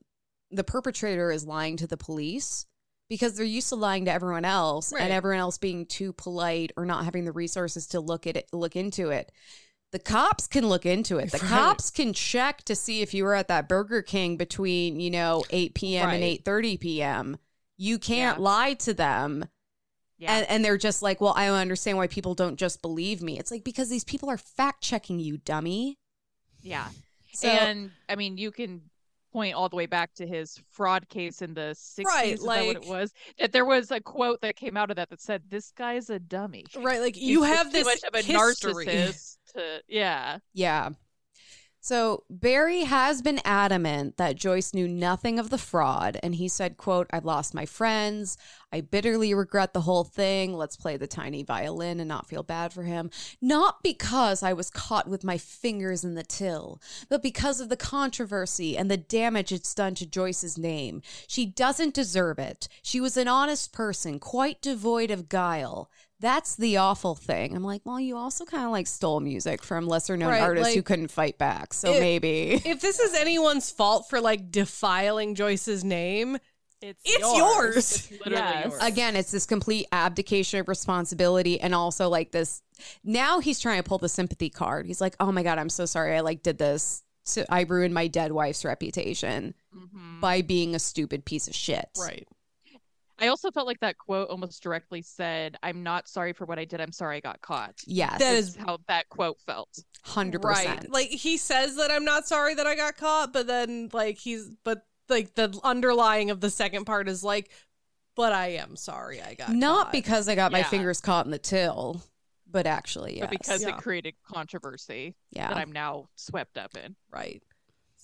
the 0.50 0.64
perpetrator 0.64 1.30
is 1.30 1.44
lying 1.46 1.76
to 1.76 1.86
the 1.86 1.96
police 1.96 2.66
because 3.08 3.34
they're 3.36 3.46
used 3.46 3.68
to 3.68 3.76
lying 3.76 4.04
to 4.06 4.12
everyone 4.12 4.44
else 4.44 4.92
Right. 4.92 5.02
and 5.02 5.12
everyone 5.12 5.40
else 5.40 5.58
being 5.58 5.86
too 5.86 6.12
polite 6.12 6.72
or 6.76 6.86
not 6.86 7.04
having 7.04 7.24
the 7.24 7.32
resources 7.32 7.86
to 7.88 8.00
look 8.00 8.26
at 8.26 8.36
it 8.36 8.48
look 8.52 8.74
into 8.76 9.10
it. 9.10 9.30
The 9.92 9.98
cops 10.00 10.48
can 10.48 10.68
look 10.68 10.84
into 10.84 11.18
it. 11.18 11.30
The 11.30 11.38
Right. 11.38 11.48
cops 11.48 11.90
can 11.90 12.12
check 12.12 12.64
to 12.64 12.74
see 12.74 13.02
if 13.02 13.14
you 13.14 13.22
were 13.24 13.34
at 13.34 13.48
that 13.48 13.68
Burger 13.68 14.02
King 14.02 14.36
between, 14.36 14.98
you 14.98 15.10
know, 15.10 15.44
8 15.50 15.74
p.m. 15.74 16.10
and 16.10 16.22
Right. 16.22 16.44
8:30 16.44 16.76
p.m. 16.80 17.38
You 17.76 17.98
can't 17.98 18.38
Yeah. 18.38 18.42
lie 18.42 18.74
to 18.74 18.94
them. 18.94 19.46
yeah. 20.18 20.38
And, 20.38 20.46
and 20.48 20.64
they're 20.64 20.78
just 20.78 21.02
like, 21.02 21.20
well, 21.20 21.34
I 21.36 21.46
don't 21.46 21.58
understand 21.58 21.98
why 21.98 22.06
people 22.06 22.34
don't 22.34 22.56
just 22.56 22.80
believe 22.82 23.20
me. 23.22 23.38
It's 23.38 23.50
like 23.50 23.64
because 23.64 23.88
these 23.90 24.04
people 24.04 24.30
are 24.30 24.38
fact 24.38 24.82
checking 24.82 25.18
you, 25.20 25.36
dummy. 25.38 25.98
Yeah. 26.62 26.88
So- 27.34 27.48
and 27.48 27.90
I 28.08 28.16
mean, 28.16 28.38
you 28.38 28.50
can 28.50 28.80
point 29.32 29.54
all 29.54 29.68
the 29.68 29.76
way 29.76 29.84
back 29.84 30.14
to 30.14 30.26
his 30.26 30.58
fraud 30.70 31.06
case 31.10 31.42
in 31.42 31.52
the 31.52 31.74
60s. 31.76 32.04
Right, 32.06 32.32
is 32.32 32.40
that 32.42 32.64
what 32.66 32.76
it 32.76 32.86
was? 32.86 33.12
That 33.38 33.52
there 33.52 33.66
was 33.66 33.90
a 33.90 34.00
quote 34.00 34.40
that 34.40 34.56
came 34.56 34.78
out 34.78 34.88
of 34.90 34.96
that 34.96 35.10
that 35.10 35.20
said, 35.20 35.42
This 35.50 35.70
guy's 35.72 36.08
a 36.08 36.18
dummy. 36.18 36.64
right 36.78 37.00
like 37.02 37.18
you 37.18 37.40
just 37.44 37.54
have 37.54 37.70
this 37.72 37.84
much 37.84 38.02
of 38.04 38.14
a 38.14 38.22
history. 38.22 38.86
narcissist 38.86 39.36
to, 39.54 39.82
yeah. 39.88 40.38
Yeah. 40.54 40.90
So 41.86 42.24
Barry 42.28 42.80
has 42.80 43.22
been 43.22 43.40
adamant 43.44 44.16
that 44.16 44.34
Joyce 44.34 44.74
knew 44.74 44.88
nothing 44.88 45.38
of 45.38 45.50
the 45.50 45.56
fraud, 45.56 46.18
and 46.20 46.34
he 46.34 46.48
said, 46.48 46.76
"quote 46.76 47.06
I've 47.12 47.24
lost 47.24 47.54
my 47.54 47.64
friends. 47.64 48.36
I 48.72 48.80
bitterly 48.80 49.32
regret 49.32 49.72
the 49.72 49.82
whole 49.82 50.02
thing. 50.02 50.52
Let's 50.52 50.76
play 50.76 50.96
the 50.96 51.06
tiny 51.06 51.44
violin 51.44 52.00
and 52.00 52.08
not 52.08 52.26
feel 52.26 52.42
bad 52.42 52.72
for 52.72 52.82
him. 52.82 53.08
Not 53.40 53.84
because 53.84 54.42
I 54.42 54.52
was 54.52 54.68
caught 54.68 55.06
with 55.06 55.22
my 55.22 55.38
fingers 55.38 56.02
in 56.02 56.16
the 56.16 56.24
till, 56.24 56.82
but 57.08 57.22
because 57.22 57.60
of 57.60 57.68
the 57.68 57.76
controversy 57.76 58.76
and 58.76 58.90
the 58.90 58.96
damage 58.96 59.52
it's 59.52 59.72
done 59.72 59.94
to 59.94 60.06
Joyce's 60.06 60.58
name. 60.58 61.02
She 61.28 61.46
doesn't 61.46 61.94
deserve 61.94 62.40
it. 62.40 62.66
She 62.82 63.00
was 63.00 63.16
an 63.16 63.28
honest 63.28 63.72
person, 63.72 64.18
quite 64.18 64.60
devoid 64.60 65.12
of 65.12 65.28
guile." 65.28 65.88
That's 66.26 66.56
the 66.56 66.78
awful 66.78 67.14
thing. 67.14 67.54
I'm 67.54 67.62
like, 67.62 67.82
well, 67.84 68.00
you 68.00 68.16
also 68.16 68.44
kind 68.44 68.64
of 68.64 68.72
like 68.72 68.88
stole 68.88 69.20
music 69.20 69.62
from 69.62 69.86
lesser 69.86 70.16
known 70.16 70.30
Right, 70.30 70.42
artists 70.42 70.74
who 70.74 70.82
couldn't 70.82 71.12
fight 71.12 71.38
back. 71.38 71.72
So 71.72 71.92
it- 71.92 72.00
maybe. 72.00 72.60
if 72.64 72.80
this 72.80 72.98
is 72.98 73.14
anyone's 73.14 73.70
fault 73.70 74.08
for 74.10 74.20
like 74.20 74.50
defiling 74.50 75.36
joyce's 75.36 75.84
name 75.84 76.36
it's 76.82 77.00
it's 77.04 77.20
yours. 77.22 77.36
yours. 77.36 77.76
It's 77.76 78.10
literally 78.10 78.34
Yes. 78.44 78.64
yours. 78.70 78.82
Again, 78.82 79.14
it's 79.16 79.30
this 79.30 79.46
complete 79.46 79.86
abdication 79.92 80.58
of 80.60 80.66
responsibility 80.68 81.60
and 81.60 81.74
also 81.76 82.08
like 82.08 82.32
this. 82.32 82.60
Now 83.04 83.38
he's 83.38 83.60
trying 83.60 83.78
to 83.82 83.88
pull 83.88 83.98
the 83.98 84.08
sympathy 84.08 84.50
card. 84.50 84.84
He's 84.86 85.00
like, 85.00 85.14
oh 85.20 85.30
my 85.30 85.42
God, 85.44 85.58
I'm 85.58 85.70
so 85.70 85.86
sorry. 85.86 86.16
I 86.16 86.20
like 86.20 86.42
did 86.42 86.58
this. 86.58 87.02
So 87.22 87.44
I 87.48 87.62
ruined 87.62 87.94
my 87.94 88.08
dead 88.08 88.32
wife's 88.32 88.64
reputation 88.64 89.54
Mhm. 89.74 90.20
by 90.20 90.42
being 90.42 90.74
a 90.74 90.78
stupid 90.80 91.24
piece 91.24 91.46
of 91.48 91.54
shit. 91.54 91.88
right 91.98 92.26
I 93.18 93.28
also 93.28 93.50
felt 93.50 93.66
like 93.66 93.80
that 93.80 93.96
quote 93.98 94.28
almost 94.28 94.62
directly 94.62 95.00
said, 95.02 95.56
I'm 95.62 95.82
not 95.82 96.06
sorry 96.08 96.32
for 96.32 96.44
what 96.44 96.58
I 96.58 96.64
did. 96.66 96.80
I'm 96.80 96.92
sorry 96.92 97.16
I 97.16 97.20
got 97.20 97.40
caught. 97.40 97.80
Yes. 97.86 98.18
That 98.18 98.34
Is 98.34 98.48
is- 98.50 98.56
how 98.56 98.78
that 98.88 99.08
quote 99.08 99.40
felt. 99.40 99.70
100%. 100.06 100.44
Right. 100.44 100.90
Like 100.90 101.08
he 101.08 101.36
says 101.36 101.76
that 101.76 101.90
I'm 101.90 102.04
not 102.04 102.26
sorry 102.26 102.54
that 102.54 102.66
I 102.66 102.74
got 102.76 102.96
caught, 102.96 103.32
but 103.32 103.46
then 103.46 103.88
like 103.92 104.18
he's 104.18 104.50
but 104.64 104.84
like 105.08 105.34
the 105.34 105.58
underlying 105.64 106.30
of 106.30 106.40
the 106.40 106.50
second 106.50 106.84
part 106.84 107.08
is 107.08 107.24
like, 107.24 107.50
but 108.14 108.32
I 108.32 108.48
am 108.54 108.76
sorry 108.76 109.20
I 109.22 109.34
got 109.34 109.46
caught. 109.48 109.56
Not 109.56 109.82
caught. 109.84 109.92
because 109.92 110.28
I 110.28 110.34
got 110.34 110.52
my 110.52 110.62
fingers 110.62 111.00
caught 111.00 111.24
in 111.26 111.30
the 111.32 111.38
till, 111.38 112.02
but 112.50 112.66
actually, 112.66 113.16
yes. 113.16 113.22
But 113.22 113.30
because 113.30 113.62
Yeah. 113.62 113.70
it 113.70 113.76
created 113.78 114.14
controversy 114.26 115.14
yeah. 115.30 115.48
that 115.48 115.56
I'm 115.56 115.72
now 115.72 116.08
swept 116.16 116.56
up 116.58 116.76
in. 116.76 116.96
right. 117.10 117.42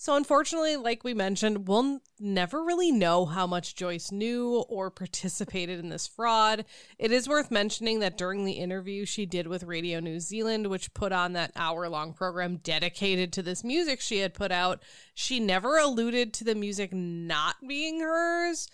So 0.03 0.17
unfortunately, 0.17 0.75
like 0.75 1.05
we 1.05 1.13
mentioned, 1.13 1.65
we'll 1.65 2.01
never 2.19 2.61
really 2.61 2.91
know 2.91 3.25
how 3.25 3.47
much 3.47 3.73
Joyce 3.73 4.11
knew 4.11 4.65
or 4.67 4.91
participated 4.91 5.79
in 5.79 5.87
this 5.87 6.07
fraud. 6.07 6.65
It 6.99 7.13
is 7.13 7.29
worth 7.29 7.49
mentioning 7.49 7.99
that 7.99 8.17
during 8.17 8.43
the 8.43 8.51
interview 8.51 9.05
she 9.05 9.25
did 9.25 9.47
with 9.47 9.63
Radio 9.63 10.01
New 10.01 10.19
Zealand, 10.19 10.67
which 10.67 10.93
put 10.93 11.13
on 11.13 11.31
that 11.33 11.53
hour-long 11.55 12.11
program 12.11 12.57
dedicated 12.57 13.31
to 13.31 13.41
this 13.41 13.63
music 13.63 14.01
she 14.01 14.17
had 14.17 14.33
put 14.33 14.51
out, 14.51 14.83
she 15.13 15.39
never 15.39 15.77
alluded 15.77 16.33
to 16.33 16.43
the 16.43 16.53
music 16.53 16.91
not 16.91 17.55
being 17.65 18.01
hers. 18.01 18.67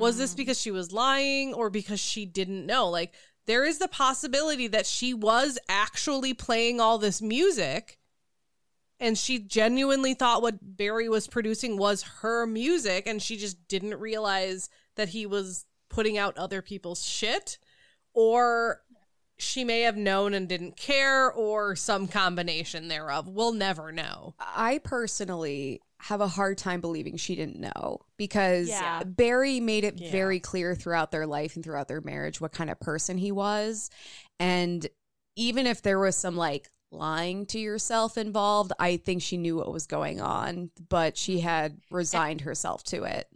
Was 0.00 0.18
this 0.18 0.34
mm. 0.34 0.38
because 0.38 0.60
she 0.60 0.72
was 0.72 0.90
lying 0.90 1.54
or 1.54 1.70
because 1.70 2.00
she 2.00 2.26
didn't 2.26 2.66
know? 2.66 2.88
Like, 2.88 3.14
there 3.46 3.64
is 3.64 3.78
the 3.78 3.86
possibility 3.86 4.66
that 4.66 4.86
she 4.86 5.14
was 5.14 5.60
actually 5.68 6.34
playing 6.34 6.80
all 6.80 6.98
this 6.98 7.22
music 7.22 8.00
and 9.02 9.18
she 9.18 9.38
genuinely 9.40 10.14
thought 10.14 10.40
what 10.40 10.54
Barry 10.62 11.08
was 11.08 11.26
producing 11.26 11.76
was 11.76 12.02
her 12.22 12.46
music 12.46 13.06
and 13.06 13.20
she 13.20 13.36
just 13.36 13.68
didn't 13.68 13.98
realize 13.98 14.70
that 14.96 15.10
he 15.10 15.26
was 15.26 15.66
putting 15.90 16.16
out 16.16 16.38
other 16.38 16.62
people's 16.62 17.04
shit 17.04 17.58
or 18.14 18.80
she 19.38 19.64
may 19.64 19.80
have 19.80 19.96
known 19.96 20.34
and 20.34 20.48
didn't 20.48 20.76
care 20.76 21.30
or 21.32 21.74
some 21.74 22.06
combination 22.06 22.86
thereof. 22.88 23.26
We'll 23.28 23.52
never 23.52 23.90
know. 23.90 24.34
I 24.38 24.78
personally 24.84 25.80
have 25.98 26.20
a 26.20 26.28
hard 26.28 26.58
time 26.58 26.80
believing 26.80 27.16
she 27.16 27.34
didn't 27.34 27.58
know 27.60 28.00
because 28.16 28.68
Yeah. 28.68 29.02
Barry 29.04 29.58
made 29.60 29.84
it 29.84 29.98
Yeah. 29.98 30.12
very 30.12 30.38
clear 30.38 30.74
throughout 30.76 31.10
their 31.10 31.26
life 31.26 31.56
and 31.56 31.64
throughout 31.64 31.88
their 31.88 32.00
marriage 32.00 32.40
what 32.40 32.52
kind 32.52 32.70
of 32.70 32.78
person 32.78 33.18
he 33.18 33.32
was. 33.32 33.90
And 34.38 34.86
even 35.34 35.66
if 35.66 35.82
there 35.82 35.98
was 35.98 36.14
some 36.16 36.36
like 36.36 36.70
lying 36.92 37.46
to 37.46 37.58
yourself 37.58 38.18
involved, 38.18 38.72
I 38.78 38.96
think 38.98 39.22
she 39.22 39.36
knew 39.36 39.56
what 39.56 39.72
was 39.72 39.86
going 39.86 40.20
on, 40.20 40.70
but 40.88 41.16
she 41.16 41.40
had 41.40 41.80
resigned 41.90 42.42
herself 42.42 42.84
to 42.84 43.04
it. 43.04 43.28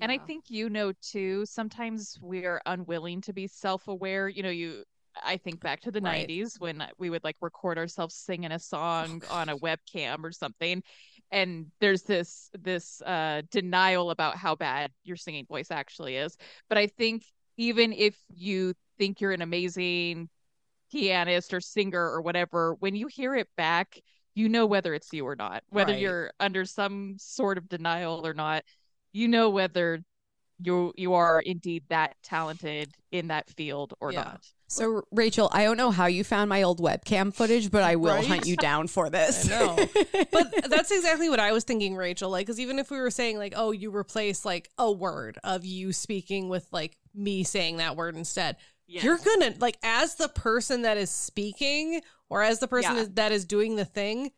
And 0.00 0.10
I 0.10 0.18
think 0.18 0.44
you 0.50 0.68
know 0.68 0.92
too, 1.00 1.46
sometimes 1.46 2.18
we're 2.20 2.60
unwilling 2.66 3.20
to 3.22 3.32
be 3.32 3.46
self-aware. 3.46 4.28
You 4.28 4.42
know, 4.42 4.50
you 4.50 4.84
I 5.22 5.36
think 5.36 5.60
back 5.60 5.80
to 5.82 5.90
the 5.90 6.00
Right. 6.00 6.30
90s 6.30 6.56
when 6.58 6.82
we 6.98 7.10
would 7.10 7.22
like 7.22 7.36
record 7.40 7.76
ourselves 7.78 8.14
singing 8.14 8.50
a 8.50 8.58
song 8.58 9.22
on 9.28 9.50
a 9.50 9.58
webcam 9.58 10.24
or 10.24 10.32
something 10.32 10.82
and 11.30 11.66
there's 11.80 12.02
this 12.04 12.48
this 12.58 13.02
uh 13.02 13.42
denial 13.50 14.10
about 14.10 14.36
how 14.36 14.54
bad 14.56 14.90
your 15.04 15.16
singing 15.16 15.46
voice 15.46 15.70
actually 15.70 16.16
is. 16.16 16.36
But 16.68 16.78
I 16.78 16.86
think 16.86 17.24
even 17.58 17.92
if 17.92 18.16
you 18.34 18.74
think 18.98 19.20
you're 19.20 19.32
an 19.32 19.42
amazing 19.42 20.30
pianist 20.92 21.54
or 21.54 21.60
singer 21.60 22.00
or 22.10 22.20
whatever, 22.20 22.74
when 22.80 22.94
you 22.94 23.06
hear 23.06 23.34
it 23.34 23.48
back, 23.56 23.98
you 24.34 24.48
know 24.48 24.66
whether 24.66 24.94
it's 24.94 25.12
you 25.12 25.26
or 25.26 25.36
not. 25.36 25.62
Whether 25.70 25.92
Right. 25.92 26.00
you're 26.00 26.30
under 26.40 26.64
some 26.64 27.16
sort 27.18 27.58
of 27.58 27.68
denial 27.68 28.26
or 28.26 28.34
not, 28.34 28.64
you 29.12 29.28
know 29.28 29.50
whether 29.50 30.02
you 30.64 30.92
you 30.96 31.14
are 31.14 31.40
indeed 31.40 31.84
that 31.88 32.14
talented 32.22 32.94
in 33.10 33.28
that 33.28 33.50
field 33.50 33.94
or 34.00 34.12
Yeah. 34.12 34.24
not. 34.24 34.46
So, 34.68 35.02
Rachel, 35.10 35.50
I 35.52 35.64
don't 35.64 35.76
know 35.76 35.90
how 35.90 36.06
you 36.06 36.24
found 36.24 36.48
my 36.48 36.62
old 36.62 36.80
webcam 36.80 37.34
footage, 37.34 37.70
but 37.70 37.82
I 37.82 37.96
will 37.96 38.14
Right? 38.14 38.26
hunt 38.26 38.46
you 38.46 38.56
down 38.56 38.86
for 38.86 39.10
this. 39.10 39.46
I 39.46 39.50
know. 39.50 39.76
but 40.32 40.70
that's 40.70 40.90
exactly 40.90 41.28
what 41.28 41.40
I 41.40 41.52
was 41.52 41.64
thinking, 41.64 41.94
Rachel. 41.94 42.30
Like, 42.30 42.46
because 42.46 42.58
even 42.58 42.78
if 42.78 42.90
we 42.90 42.98
were 42.98 43.10
saying, 43.10 43.36
like, 43.36 43.52
oh, 43.54 43.72
you 43.72 43.94
replace 43.94 44.46
like 44.46 44.70
a 44.78 44.90
word 44.90 45.36
of 45.44 45.66
you 45.66 45.92
speaking 45.92 46.48
with 46.48 46.68
like 46.72 46.96
me 47.14 47.44
saying 47.44 47.78
that 47.78 47.96
word 47.96 48.16
instead, 48.16 48.56
you're 49.00 49.18
gonna 49.18 49.54
like 49.58 49.78
as 49.82 50.16
the 50.16 50.28
person 50.28 50.82
that 50.82 50.96
is 50.96 51.10
speaking 51.10 52.02
or 52.28 52.42
as 52.42 52.58
the 52.60 52.68
person 52.68 52.96
Yeah. 52.96 53.02
is, 53.02 53.10
that 53.10 53.32
is 53.32 53.44
doing 53.44 53.76
the 53.76 53.84
thing. 53.84 54.32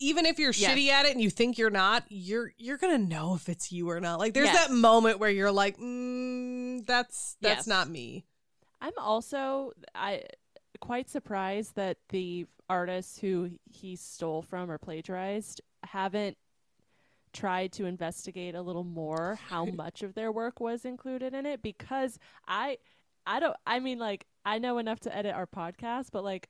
Even 0.00 0.26
if 0.26 0.38
you're 0.38 0.52
Yes. 0.52 0.70
shitty 0.78 0.88
at 0.90 1.06
it 1.06 1.12
and 1.12 1.20
you 1.20 1.28
think 1.30 1.58
you're 1.58 1.70
not, 1.70 2.04
you're 2.08 2.52
you're 2.56 2.76
gonna 2.78 2.98
know 2.98 3.34
if 3.34 3.48
it's 3.48 3.72
you 3.72 3.90
or 3.90 4.00
not. 4.00 4.18
Like, 4.20 4.32
there's 4.32 4.46
Yes. 4.46 4.68
that 4.68 4.74
moment 4.74 5.18
where 5.18 5.30
you're 5.30 5.50
like, 5.50 5.76
mm, 5.76 6.86
"That's 6.86 7.36
that's 7.40 7.60
Yes. 7.60 7.66
not 7.66 7.88
me." 7.90 8.24
I'm 8.80 8.92
also 8.96 9.72
I 9.96 10.22
quite 10.80 11.10
surprised 11.10 11.74
that 11.74 11.98
the 12.10 12.46
artists 12.70 13.18
who 13.18 13.50
he 13.64 13.96
stole 13.96 14.42
from 14.42 14.70
or 14.70 14.78
plagiarized 14.78 15.60
haven't 15.82 16.36
tried 17.32 17.72
to 17.72 17.84
investigate 17.86 18.54
a 18.54 18.62
little 18.62 18.84
more 18.84 19.38
how 19.48 19.64
much 19.64 20.02
of 20.02 20.14
their 20.14 20.30
work 20.32 20.60
was 20.60 20.84
included 20.84 21.34
in 21.34 21.46
it 21.46 21.62
because 21.62 22.18
I 22.46 22.78
I 23.26 23.40
don't 23.40 23.56
I 23.66 23.78
mean 23.80 23.98
like 23.98 24.26
I 24.44 24.58
know 24.58 24.78
enough 24.78 25.00
to 25.00 25.14
edit 25.16 25.34
our 25.34 25.46
podcast 25.46 26.08
but 26.12 26.24
like 26.24 26.48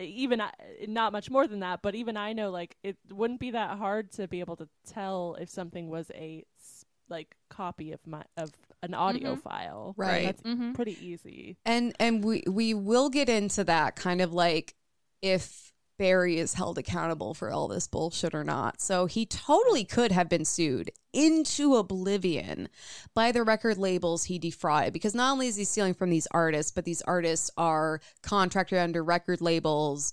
even 0.00 0.40
I, 0.40 0.50
not 0.86 1.12
much 1.12 1.28
more 1.30 1.46
than 1.48 1.60
that 1.60 1.82
but 1.82 1.94
even 1.94 2.16
I 2.16 2.32
know 2.32 2.50
like 2.50 2.76
it 2.84 2.96
wouldn't 3.10 3.40
be 3.40 3.50
that 3.50 3.78
hard 3.78 4.12
to 4.12 4.28
be 4.28 4.40
able 4.40 4.56
to 4.56 4.68
tell 4.86 5.36
if 5.40 5.48
something 5.50 5.88
was 5.88 6.10
a 6.14 6.44
s- 6.60 6.84
like 7.08 7.34
copy 7.50 7.90
of 7.92 8.06
my 8.06 8.22
of 8.36 8.50
an 8.82 8.94
audio 8.94 9.34
file 9.34 9.94
Right. 9.96 10.24
that's 10.26 10.42
Mhm. 10.42 10.74
pretty 10.74 10.96
easy 11.04 11.56
And 11.64 11.94
and 11.98 12.22
we 12.22 12.44
we 12.48 12.74
will 12.74 13.08
get 13.10 13.28
into 13.28 13.64
that 13.64 13.96
kind 13.96 14.20
of 14.20 14.32
like 14.32 14.74
if 15.20 15.72
Barry 15.98 16.38
is 16.38 16.54
held 16.54 16.78
accountable 16.78 17.34
for 17.34 17.50
all 17.50 17.68
this 17.68 17.88
bullshit 17.88 18.34
or 18.34 18.44
not. 18.44 18.80
So 18.80 19.06
he 19.06 19.26
totally 19.26 19.84
could 19.84 20.12
have 20.12 20.28
been 20.28 20.44
sued 20.44 20.90
into 21.12 21.74
oblivion 21.74 22.68
by 23.14 23.32
the 23.32 23.42
record 23.42 23.76
labels 23.76 24.24
he 24.24 24.38
defrauded 24.38 24.92
because 24.92 25.14
not 25.14 25.32
only 25.32 25.48
is 25.48 25.56
he 25.56 25.64
stealing 25.64 25.94
from 25.94 26.10
these 26.10 26.28
artists, 26.30 26.70
but 26.72 26.84
these 26.84 27.02
artists 27.02 27.50
are 27.56 28.00
contracted 28.22 28.78
under 28.78 29.02
record 29.02 29.40
labels 29.40 30.12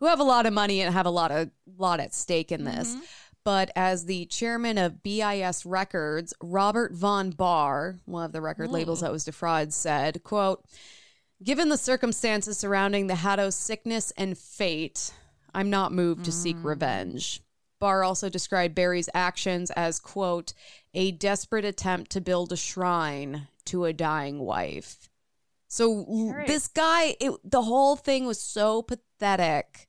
who 0.00 0.06
have 0.06 0.20
a 0.20 0.24
lot 0.24 0.46
of 0.46 0.52
money 0.52 0.80
and 0.80 0.92
have 0.92 1.06
a 1.06 1.10
lot 1.10 1.30
of 1.30 1.50
lot 1.78 2.00
at 2.00 2.14
stake 2.14 2.50
in 2.50 2.64
this. 2.64 2.90
Mm-hmm. 2.90 3.04
But 3.44 3.70
as 3.74 4.04
the 4.04 4.26
chairman 4.26 4.76
of 4.76 5.02
BIS 5.02 5.64
Records, 5.64 6.34
Robert 6.42 6.92
von 6.92 7.30
Bahr, 7.30 7.96
one 8.04 8.24
of 8.24 8.32
the 8.32 8.40
record 8.42 8.70
labels 8.70 9.00
that 9.00 9.12
was 9.12 9.24
defrauded, 9.24 9.72
said, 9.72 10.22
quote, 10.22 10.64
Given 11.42 11.70
the 11.70 11.78
circumstances 11.78 12.58
surrounding 12.58 13.06
the 13.06 13.14
Hatto's 13.14 13.54
sickness 13.54 14.12
and 14.16 14.36
fate, 14.36 15.12
I'm 15.54 15.70
not 15.70 15.92
moved 15.92 16.24
to 16.26 16.32
seek 16.32 16.56
mm. 16.56 16.64
revenge. 16.64 17.42
Bahr 17.80 18.04
also 18.04 18.28
described 18.28 18.74
Barry's 18.74 19.08
actions 19.14 19.70
as, 19.70 19.98
quote, 19.98 20.52
a 20.92 21.12
desperate 21.12 21.64
attempt 21.64 22.10
to 22.12 22.20
build 22.20 22.52
a 22.52 22.56
shrine 22.56 23.48
to 23.66 23.86
a 23.86 23.92
dying 23.94 24.40
wife. 24.40 25.08
So 25.68 26.04
Right. 26.06 26.46
this 26.46 26.68
guy, 26.68 27.16
it, 27.20 27.32
the 27.42 27.62
whole 27.62 27.96
thing 27.96 28.26
was 28.26 28.40
so 28.40 28.82
pathetic 28.82 29.88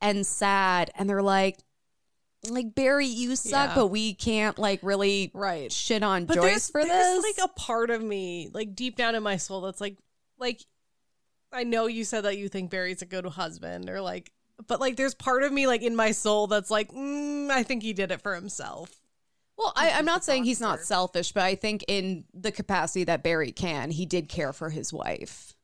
and 0.00 0.26
sad. 0.26 0.90
And 0.96 1.08
they're 1.08 1.22
like, 1.22 1.58
like 2.48 2.74
Barry, 2.74 3.06
you 3.06 3.36
suck, 3.36 3.70
Yeah. 3.70 3.74
but 3.76 3.88
we 3.88 4.14
can't 4.14 4.58
like 4.58 4.80
really 4.82 5.30
Right. 5.34 5.70
shit 5.70 6.02
on 6.02 6.24
But 6.24 6.34
Joyce 6.34 6.42
there's, 6.44 6.70
for 6.70 6.84
there's 6.84 7.22
this. 7.22 7.36
like 7.38 7.48
a 7.48 7.52
part 7.52 7.90
of 7.90 8.02
me, 8.02 8.48
like 8.52 8.74
deep 8.74 8.96
down 8.96 9.14
in 9.14 9.22
my 9.22 9.36
soul, 9.36 9.60
that's 9.60 9.80
like, 9.80 9.98
like, 10.38 10.62
I 11.52 11.64
know 11.64 11.86
you 11.86 12.04
said 12.04 12.22
that 12.24 12.38
you 12.38 12.48
think 12.48 12.70
Barry's 12.70 13.02
a 13.02 13.06
good 13.06 13.26
husband, 13.26 13.90
or 13.90 14.00
like, 14.00 14.32
but 14.66 14.80
like, 14.80 14.96
there's 14.96 15.14
part 15.14 15.42
of 15.42 15.52
me, 15.52 15.66
like 15.66 15.82
in 15.82 15.96
my 15.96 16.12
soul, 16.12 16.46
that's 16.46 16.70
like, 16.70 16.90
mm, 16.92 17.50
I 17.50 17.62
think 17.62 17.82
he 17.82 17.92
did 17.92 18.10
it 18.10 18.20
for 18.22 18.34
himself. 18.34 19.00
Well, 19.56 19.72
I, 19.76 19.90
I'm 19.92 20.04
not 20.06 20.24
saying 20.24 20.44
he's 20.44 20.60
not 20.60 20.80
selfish, 20.80 21.32
but 21.32 21.42
I 21.42 21.54
think 21.54 21.84
in 21.86 22.24
the 22.32 22.50
capacity 22.52 23.04
that 23.04 23.22
Barry 23.22 23.52
can, 23.52 23.90
he 23.90 24.06
did 24.06 24.28
care 24.28 24.52
for 24.52 24.70
his 24.70 24.92
wife. 24.92 25.54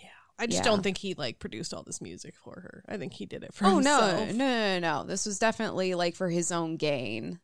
Yeah, 0.00 0.08
I 0.38 0.46
just 0.46 0.58
Yeah. 0.58 0.64
don't 0.64 0.82
think 0.82 0.98
he 0.98 1.14
like 1.14 1.38
produced 1.38 1.72
all 1.74 1.82
this 1.82 2.00
music 2.00 2.34
for 2.36 2.60
her. 2.60 2.84
I 2.88 2.96
think 2.96 3.14
he 3.14 3.26
did 3.26 3.42
it 3.42 3.54
for 3.54 3.64
Oh 3.64 3.80
no, 3.80 3.80
himself. 3.80 4.30
no, 4.30 4.32
no, 4.46 4.78
no, 4.78 5.00
no! 5.00 5.04
This 5.04 5.26
was 5.26 5.38
definitely 5.38 5.94
like 5.94 6.14
for 6.14 6.30
his 6.30 6.50
own 6.50 6.76
gain. 6.78 7.40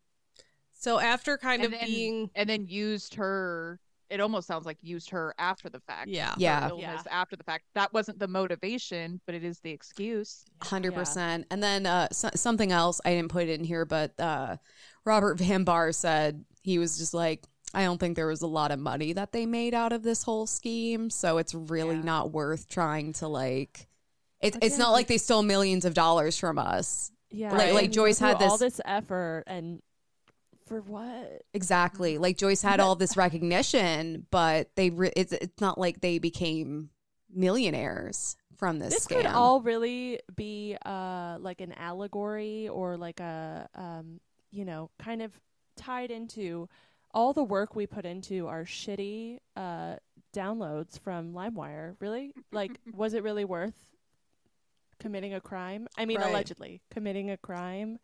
So 0.72 0.98
after 0.98 1.38
kind 1.38 1.62
And 1.62 1.72
of 1.72 1.72
then, 1.72 1.80
being, 1.80 2.30
and 2.34 2.48
then 2.48 2.66
used 2.66 3.14
her 3.14 3.80
it 4.12 4.20
almost 4.20 4.46
sounds 4.46 4.66
like 4.66 4.78
used 4.82 5.10
her 5.10 5.34
after 5.38 5.68
the 5.68 5.80
fact. 5.80 6.08
yeah, 6.08 6.34
her 6.68 6.74
Yeah. 6.76 7.02
after 7.10 7.34
the 7.36 7.44
fact. 7.44 7.64
That 7.74 7.92
wasn't 7.92 8.18
the 8.18 8.28
motivation, 8.28 9.20
but 9.26 9.34
it 9.34 9.42
is 9.44 9.60
the 9.60 9.70
excuse. 9.70 10.44
Hundred 10.62 10.94
percent. 10.94 11.46
And 11.50 11.62
then 11.62 11.86
uh, 11.86 12.08
so- 12.12 12.30
something 12.34 12.70
else 12.72 13.00
I 13.04 13.10
didn't 13.14 13.30
put 13.30 13.48
it 13.48 13.58
in 13.58 13.64
here, 13.64 13.84
but 13.84 14.18
uh, 14.20 14.56
Robert 15.04 15.38
Van 15.38 15.64
Bahr 15.64 15.92
said 15.92 16.44
he 16.62 16.78
was 16.78 16.98
just 16.98 17.14
like, 17.14 17.44
I 17.74 17.84
don't 17.84 17.98
think 17.98 18.16
there 18.16 18.26
was 18.26 18.42
a 18.42 18.46
lot 18.46 18.70
of 18.70 18.78
money 18.78 19.14
that 19.14 19.32
they 19.32 19.46
made 19.46 19.72
out 19.72 19.92
of 19.92 20.02
this 20.02 20.22
whole 20.22 20.46
scheme, 20.46 21.08
so 21.08 21.38
it's 21.38 21.54
really 21.54 21.96
Yeah. 21.96 22.02
not 22.02 22.30
worth 22.32 22.68
trying 22.68 23.14
to 23.14 23.28
like. 23.28 23.88
It's 24.40 24.58
it's 24.60 24.76
not 24.78 24.90
like 24.90 25.06
they 25.06 25.18
stole 25.18 25.42
millions 25.42 25.84
of 25.84 25.94
dollars 25.94 26.38
from 26.38 26.58
us. 26.58 27.10
Yeah, 27.30 27.56
Like- 27.56 27.72
like 27.72 27.92
Joyce 27.92 28.18
through 28.18 28.28
had 28.28 28.42
all 28.42 28.58
this- 28.58 28.74
this 28.76 28.80
effort, 28.84 29.44
and 29.46 29.80
for 30.66 30.80
what? 30.80 31.42
Exactly. 31.54 32.18
Like 32.18 32.36
Joyce 32.38 32.62
had 32.62 32.80
all 32.80 32.94
this 32.96 33.16
recognition, 33.16 34.26
but 34.30 34.70
they 34.76 34.90
re- 34.90 35.12
it's 35.16 35.32
it's 35.32 35.60
not 35.60 35.78
like 35.78 36.00
they 36.00 36.18
became 36.18 36.90
millionaires 37.34 38.36
from 38.56 38.78
this, 38.78 38.94
This 38.94 39.06
scam. 39.06 39.16
could 39.22 39.26
all 39.26 39.60
really 39.60 40.20
be 40.36 40.76
uh 40.86 41.38
like 41.40 41.60
an 41.60 41.72
allegory 41.72 42.68
or 42.68 42.96
like 42.96 43.20
a 43.20 43.68
um 43.74 44.20
you 44.50 44.64
know 44.64 44.90
kind 44.98 45.20
of 45.22 45.32
tied 45.76 46.10
into 46.10 46.68
all 47.12 47.32
the 47.32 47.42
work 47.42 47.74
we 47.74 47.86
put 47.86 48.04
into 48.06 48.46
our 48.48 48.64
shitty 48.64 49.38
uh 49.56 49.96
downloads 50.34 50.98
from 50.98 51.32
LimeWire. 51.34 51.96
Really, 52.00 52.32
like, 52.52 52.70
was 52.94 53.12
it 53.14 53.22
really 53.22 53.44
worth 53.44 53.74
committing 54.98 55.34
a 55.34 55.40
crime? 55.40 55.88
I 55.98 56.06
mean, 56.06 56.18
Right. 56.20 56.30
allegedly 56.30 56.80
committing 56.90 57.30
a 57.30 57.36
crime, 57.36 57.98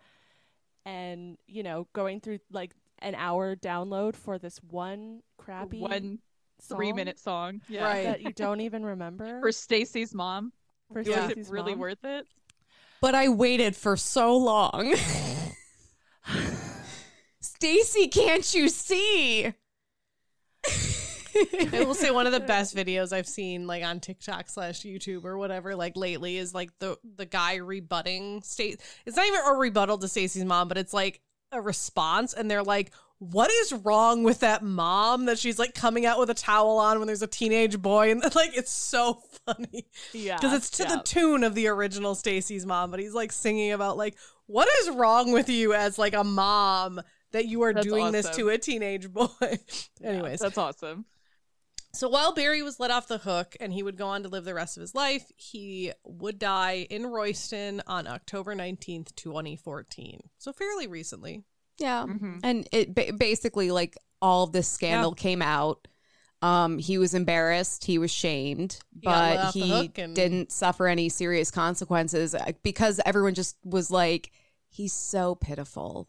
and 0.88 1.36
you 1.46 1.62
know 1.62 1.86
going 1.92 2.20
through 2.20 2.38
like 2.50 2.72
an 3.00 3.14
hour 3.14 3.54
download 3.54 4.16
for 4.16 4.38
this 4.38 4.58
one 4.70 5.20
crappy 5.36 5.80
One 5.80 6.18
three 6.62 6.88
song 6.88 6.96
minute 6.96 7.18
song. 7.18 7.60
Yeah. 7.68 7.84
Right. 7.84 8.04
that 8.04 8.22
you 8.22 8.32
don't 8.32 8.60
even 8.60 8.84
remember 8.84 9.40
For 9.40 9.52
Stacy's 9.52 10.14
mom. 10.14 10.52
for 10.92 11.00
Was 11.02 11.06
Stacy's 11.06 11.48
it 11.48 11.52
really 11.52 11.72
mom? 11.72 11.80
worth 11.80 12.04
it? 12.04 12.26
but 13.00 13.14
I 13.14 13.28
waited 13.28 13.76
for 13.76 13.96
so 13.96 14.36
long. 14.36 14.94
Stacy, 17.40 18.08
can't 18.08 18.54
you 18.54 18.68
see? 18.68 19.52
I 21.72 21.84
will 21.84 21.94
say 21.94 22.10
one 22.10 22.26
of 22.26 22.32
the 22.32 22.40
best 22.40 22.74
videos 22.74 23.12
I've 23.12 23.28
seen 23.28 23.66
like 23.66 23.84
on 23.84 24.00
TikTok 24.00 24.48
slash 24.48 24.80
YouTube 24.80 25.24
or 25.24 25.38
whatever 25.38 25.74
like 25.76 25.96
lately 25.96 26.36
is 26.38 26.54
like 26.54 26.70
the 26.78 26.98
the 27.16 27.26
guy 27.26 27.56
rebutting 27.56 28.42
state. 28.42 28.80
It's 29.06 29.16
not 29.16 29.26
even 29.26 29.40
a 29.46 29.54
rebuttal 29.54 29.98
to 29.98 30.08
Stacy's 30.08 30.44
mom, 30.44 30.68
but 30.68 30.78
it's 30.78 30.92
like 30.94 31.20
a 31.52 31.60
response, 31.60 32.34
and 32.34 32.50
they're 32.50 32.62
like, 32.62 32.92
what 33.18 33.50
is 33.50 33.72
wrong 33.72 34.22
with 34.22 34.40
that 34.40 34.62
mom 34.62 35.26
that 35.26 35.38
she's 35.38 35.58
like 35.58 35.74
coming 35.74 36.06
out 36.06 36.18
with 36.18 36.30
a 36.30 36.34
towel 36.34 36.78
on 36.78 36.98
when 36.98 37.06
there's 37.06 37.22
a 37.22 37.26
teenage 37.26 37.80
boy 37.80 38.10
and 38.10 38.22
like 38.34 38.56
it's 38.56 38.70
so 38.70 39.20
funny 39.44 39.86
Yeah. 40.12 40.36
because 40.36 40.52
it's 40.54 40.70
to 40.70 40.84
yeah. 40.84 40.96
the 40.96 41.02
tune 41.02 41.42
of 41.42 41.54
the 41.54 41.66
original 41.68 42.14
Stacy's 42.14 42.64
mom, 42.64 42.90
but 42.90 43.00
he's 43.00 43.14
like 43.14 43.32
singing 43.32 43.72
about 43.72 43.96
like 43.96 44.16
what 44.46 44.68
is 44.82 44.90
wrong 44.90 45.32
with 45.32 45.48
you 45.48 45.74
as 45.74 45.98
like 45.98 46.14
a 46.14 46.24
mom 46.24 47.00
that 47.32 47.46
you 47.46 47.62
are 47.62 47.74
That's 47.74 47.86
doing 47.86 48.12
this 48.12 48.30
to 48.30 48.48
a 48.50 48.58
teenage 48.58 49.12
boy. 49.12 49.28
Yeah, 50.00 50.10
Anyways, 50.10 50.38
that's 50.38 50.56
awesome. 50.56 51.04
So 51.92 52.08
while 52.08 52.32
Barry 52.34 52.62
was 52.62 52.78
let 52.78 52.90
off 52.90 53.08
the 53.08 53.18
hook 53.18 53.56
and 53.60 53.72
he 53.72 53.82
would 53.82 53.96
go 53.96 54.06
on 54.08 54.22
to 54.22 54.28
live 54.28 54.44
the 54.44 54.54
rest 54.54 54.76
of 54.76 54.80
his 54.82 54.94
life, 54.94 55.24
he 55.36 55.92
would 56.04 56.38
die 56.38 56.86
in 56.90 57.06
Royston 57.06 57.82
on 57.86 58.06
October 58.06 58.54
19th, 58.54 59.14
2014. 59.16 60.20
So 60.38 60.52
fairly 60.52 60.86
recently. 60.86 61.44
Yeah. 61.78 62.04
Mhm. 62.06 62.40
And 62.42 62.68
it 62.72 62.94
ba- 62.94 63.12
basically 63.16 63.70
like 63.70 63.96
all 64.20 64.44
of 64.44 64.52
this 64.52 64.68
scandal 64.68 65.14
came 65.14 65.40
out. 65.42 65.86
Um, 66.42 66.78
he 66.78 66.98
was 66.98 67.14
embarrassed, 67.14 67.84
he 67.84 67.98
was 67.98 68.10
shamed, 68.12 68.78
He 68.92 69.00
but 69.02 69.52
he 69.52 69.90
and- 69.96 70.14
didn't 70.14 70.52
suffer 70.52 70.86
any 70.86 71.08
serious 71.08 71.50
consequences 71.50 72.34
uh, 72.34 72.52
because 72.62 73.00
everyone 73.04 73.34
just 73.34 73.56
was 73.64 73.90
like, 73.90 74.30
he's 74.68 74.92
so 74.92 75.34
pitiful. 75.34 76.08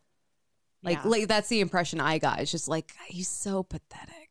Like, 0.83 0.99
Yeah. 1.03 1.09
like 1.09 1.27
that's 1.27 1.49
the 1.49 1.61
impression 1.61 1.99
I 1.99 2.19
got. 2.19 2.39
It's 2.41 2.51
just 2.51 2.67
like 2.67 2.93
he's 3.07 3.27
so 3.27 3.63
pathetic. 3.63 4.28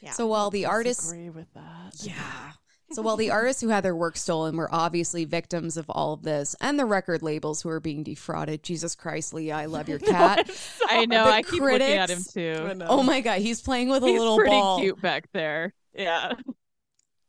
Yeah. 0.00 0.12
So 0.12 0.26
while 0.26 0.50
the 0.50 0.66
artists 0.66 1.04
disagree 1.04 1.30
with 1.30 1.52
that. 1.54 1.94
yeah. 2.00 2.52
So 2.90 3.02
while 3.02 3.16
the 3.18 3.30
artists 3.30 3.60
who 3.60 3.68
had 3.68 3.82
their 3.84 3.94
work 3.94 4.16
stolen 4.16 4.56
were 4.56 4.68
obviously 4.74 5.26
victims 5.26 5.76
of 5.76 5.90
all 5.90 6.14
of 6.14 6.22
this, 6.22 6.56
and 6.58 6.78
the 6.78 6.86
record 6.86 7.20
labels 7.22 7.60
who 7.60 7.68
are 7.68 7.80
being 7.80 8.02
defrauded, 8.02 8.62
Jesus 8.62 8.94
Christ, 8.94 9.34
Leah, 9.34 9.56
I 9.56 9.66
love 9.66 9.90
your 9.90 9.98
cat. 9.98 10.48
I 10.88 11.04
know. 11.04 11.24
The 11.26 11.30
I 11.30 11.42
keep 11.42 11.60
looking 11.60 11.82
at 11.82 12.08
him 12.08 12.22
too. 12.22 12.80
Oh 12.86 13.02
my 13.02 13.20
god, 13.20 13.40
he's 13.40 13.60
playing 13.60 13.90
with 13.90 14.02
a 14.02 14.06
He's 14.06 14.18
little 14.18 14.36
pretty 14.38 14.50
ball. 14.52 14.78
cute 14.80 15.02
back 15.02 15.28
there. 15.34 15.74
Yeah, 15.94 16.32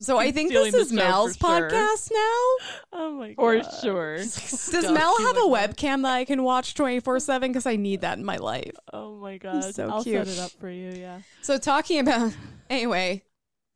So 0.02 0.18
I 0.18 0.32
think 0.32 0.52
this 0.52 0.74
is 0.74 0.94
Mel's 0.94 1.02
show 1.04 1.10
Mal's 1.10 1.38
for 1.38 1.48
sure. 1.48 1.70
podcast 1.70 2.12
now. 2.14 2.46
Oh 2.92 3.12
my 3.12 3.34
god. 3.34 3.66
for 3.66 3.82
sure. 3.82 4.18
Does 4.18 4.92
Mel 4.92 5.18
have 5.20 5.38
a 5.38 5.42
webcam 5.42 6.04
that 6.04 6.14
I 6.14 6.26
can 6.26 6.44
watch 6.44 6.74
twenty 6.74 7.00
four 7.00 7.20
seven? 7.20 7.52
Because 7.52 7.66
I 7.66 7.76
need 7.76 8.02
that 8.02 8.18
in 8.18 8.26
my 8.26 8.38
life. 8.38 8.76
Oh 8.94 9.16
my 9.16 9.38
god. 9.38 9.76
so 9.76 9.90
I'll 9.90 10.04
cute. 10.04 10.26
set 10.26 10.38
it 10.38 10.40
up 10.40 10.52
for 10.52 10.70
you. 10.70 10.92
Yeah. 10.92 11.20
So 11.42 11.58
talking 11.58 12.00
about 12.00 12.34
anyway, 12.70 13.24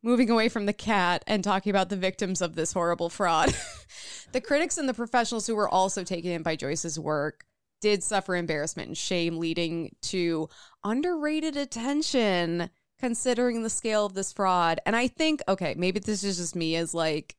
moving 0.02 0.30
away 0.30 0.50
from 0.50 0.66
the 0.66 0.74
cat 0.74 1.24
and 1.28 1.44
talking 1.44 1.70
about 1.70 1.90
the 1.90 1.98
victims 1.98 2.42
of 2.42 2.56
this 2.56 2.74
horrible 2.74 3.10
fraud. 3.10 3.54
the 4.32 4.42
critics 4.42 4.78
and 4.78 4.88
the 4.88 4.94
professionals 4.94 5.46
who 5.48 5.56
were 5.56 5.70
also 5.70 6.04
taken 6.04 6.32
in 6.32 6.42
by 6.44 6.56
Joyce's 6.56 6.98
work 7.00 7.46
did 7.82 8.02
suffer 8.02 8.36
embarrassment 8.36 8.88
and 8.88 8.98
shame 8.98 9.38
leading 9.38 9.94
to 10.02 10.48
underrated 10.86 11.58
attention 11.58 12.70
considering 13.04 13.64
the 13.64 13.70
scale 13.70 14.06
of 14.06 14.14
this 14.14 14.32
fraud. 14.32 14.80
And 14.86 14.96
I 14.96 15.10
think 15.10 15.42
okay, 15.50 15.76
maybe 15.78 16.00
this 16.00 16.24
is 16.24 16.38
just 16.38 16.56
me 16.56 16.78
as 16.78 16.94
like 16.94 17.36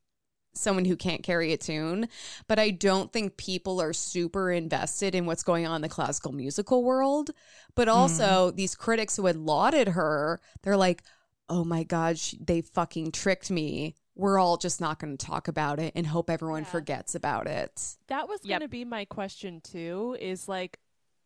someone 0.53 0.85
who 0.85 0.95
can't 0.95 1.23
carry 1.23 1.55
a 1.55 1.57
tune, 1.57 2.07
but 2.47 2.59
I 2.59 2.70
don't 2.70 3.11
think 3.11 3.39
people 3.39 3.81
are 3.81 3.95
super 3.95 4.53
invested 4.53 5.15
in 5.15 5.24
what's 5.24 5.43
going 5.43 5.66
on 5.66 5.77
in 5.77 5.82
the 5.82 5.89
classical 5.89 6.32
musical 6.32 6.85
world. 6.85 7.31
But 7.74 7.89
hmm. 7.89 7.95
also, 7.95 8.51
these 8.51 8.74
critics 8.74 9.16
who 9.16 9.24
had 9.24 9.36
lauded 9.36 9.89
her, 9.89 10.41
they're 10.62 10.77
like, 10.77 11.03
oh 11.49 11.65
my 11.65 11.82
God, 11.82 12.19
she, 12.19 12.39
they 12.39 12.61
fucking 12.61 13.12
tricked 13.12 13.51
me. 13.51 13.95
We're 14.15 14.39
all 14.39 14.59
just 14.59 14.82
not 14.82 14.99
going 14.99 15.16
to 15.16 15.27
talk 15.27 15.49
about 15.49 15.81
it 15.81 15.95
and 15.97 16.07
hope 16.07 16.28
everyone 16.28 16.65
Yeah. 16.65 16.70
forgets 16.70 17.15
about 17.15 17.47
it. 17.47 17.97
That 18.09 18.28
was 18.28 18.41
going 18.41 18.61
to 18.61 18.69
be 18.69 18.85
my 18.85 19.07
question 19.07 19.62
too 19.62 20.16
is 20.20 20.47
like 20.47 20.78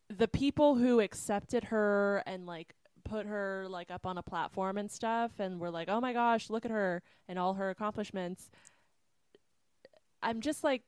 the 0.09 0.29
people 0.29 0.77
who 0.77 1.01
accepted 1.01 1.65
her 1.65 2.23
and 2.25 2.47
like 2.47 2.75
put 3.09 3.27
her 3.27 3.67
like 3.69 3.91
up 3.91 4.05
on 4.07 4.19
a 4.19 4.23
platform 4.23 4.79
and 4.79 4.91
stuff 4.91 5.33
and 5.39 5.59
we're 5.61 5.71
like, 5.71 5.89
"Oh 5.89 6.01
my 6.01 6.13
gosh, 6.13 6.51
look 6.51 6.65
at 6.65 6.71
her 6.71 7.03
and 7.29 7.39
all 7.39 7.55
her 7.55 7.71
accomplishments." 7.71 8.51
I'm 10.23 10.41
just 10.41 10.65
like 10.65 10.83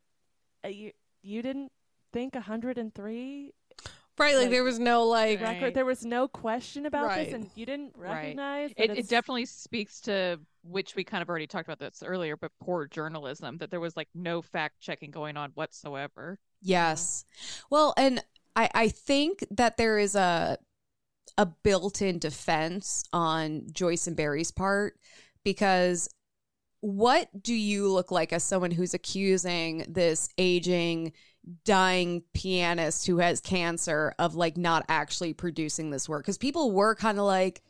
uh, 0.65 0.69
you 0.69 0.93
you 1.23 1.43
didn't 1.43 1.73
think 2.13 2.35
103 2.35 3.53
Right, 4.19 4.35
like, 4.35 4.43
Like- 4.43 4.51
there 4.51 4.65
was 4.65 4.79
no 4.79 5.05
like 5.07 5.41
Right. 5.41 5.55
record 5.55 5.75
there 5.75 5.85
was 5.87 6.05
no 6.05 6.29
question 6.29 6.85
about 6.87 7.07
Right. 7.07 7.25
this 7.27 7.35
and 7.35 7.49
you 7.55 7.65
didn't 7.65 7.93
Right. 7.97 8.15
recognize 8.17 8.73
that 8.77 8.91
It, 8.91 8.99
it 8.99 9.09
definitely 9.09 9.47
speaks 9.47 10.01
to 10.03 10.39
which 10.63 10.95
we 10.95 11.05
kind 11.05 11.23
of 11.23 11.29
already 11.31 11.47
talked 11.47 11.67
about 11.69 11.79
this 11.79 12.03
earlier, 12.03 12.37
but 12.37 12.53
poor 12.61 12.87
journalism 12.87 13.57
that 13.59 13.71
there 13.71 13.81
was 13.81 13.97
like 13.97 14.09
no 14.15 14.43
fact 14.43 14.81
checking 14.81 15.11
going 15.11 15.39
on 15.39 15.53
whatsoever. 15.53 16.39
Yes. 16.61 17.25
Well, 17.71 17.95
and 17.97 18.23
I, 18.57 18.69
I 18.75 18.89
think 18.89 19.43
that 19.53 19.79
there 19.79 19.99
is 19.99 20.15
a 20.15 20.59
a 21.39 21.47
built-in 21.47 22.19
defense 22.19 23.05
on 23.13 23.67
Joyce 23.73 24.07
and 24.07 24.17
Barry's 24.17 24.51
part 24.51 24.99
because 25.45 26.09
what 26.81 27.29
do 27.43 27.55
you 27.55 27.91
look 27.91 28.11
like 28.11 28.33
as 28.33 28.43
someone 28.43 28.71
who's 28.71 28.95
accusing 28.95 29.85
this 29.89 30.29
aging 30.39 31.13
dying 31.65 32.23
pianist 32.35 33.07
who 33.07 33.19
has 33.19 33.41
cancer 33.41 34.15
of 34.19 34.35
like 34.35 34.57
not 34.57 34.85
actually 34.89 35.33
producing 35.35 35.91
this 35.91 36.09
work? 36.09 36.25
Because 36.25 36.39
people 36.39 36.73
were 36.73 36.95
kind 36.95 37.19
of 37.19 37.25
like 37.25 37.63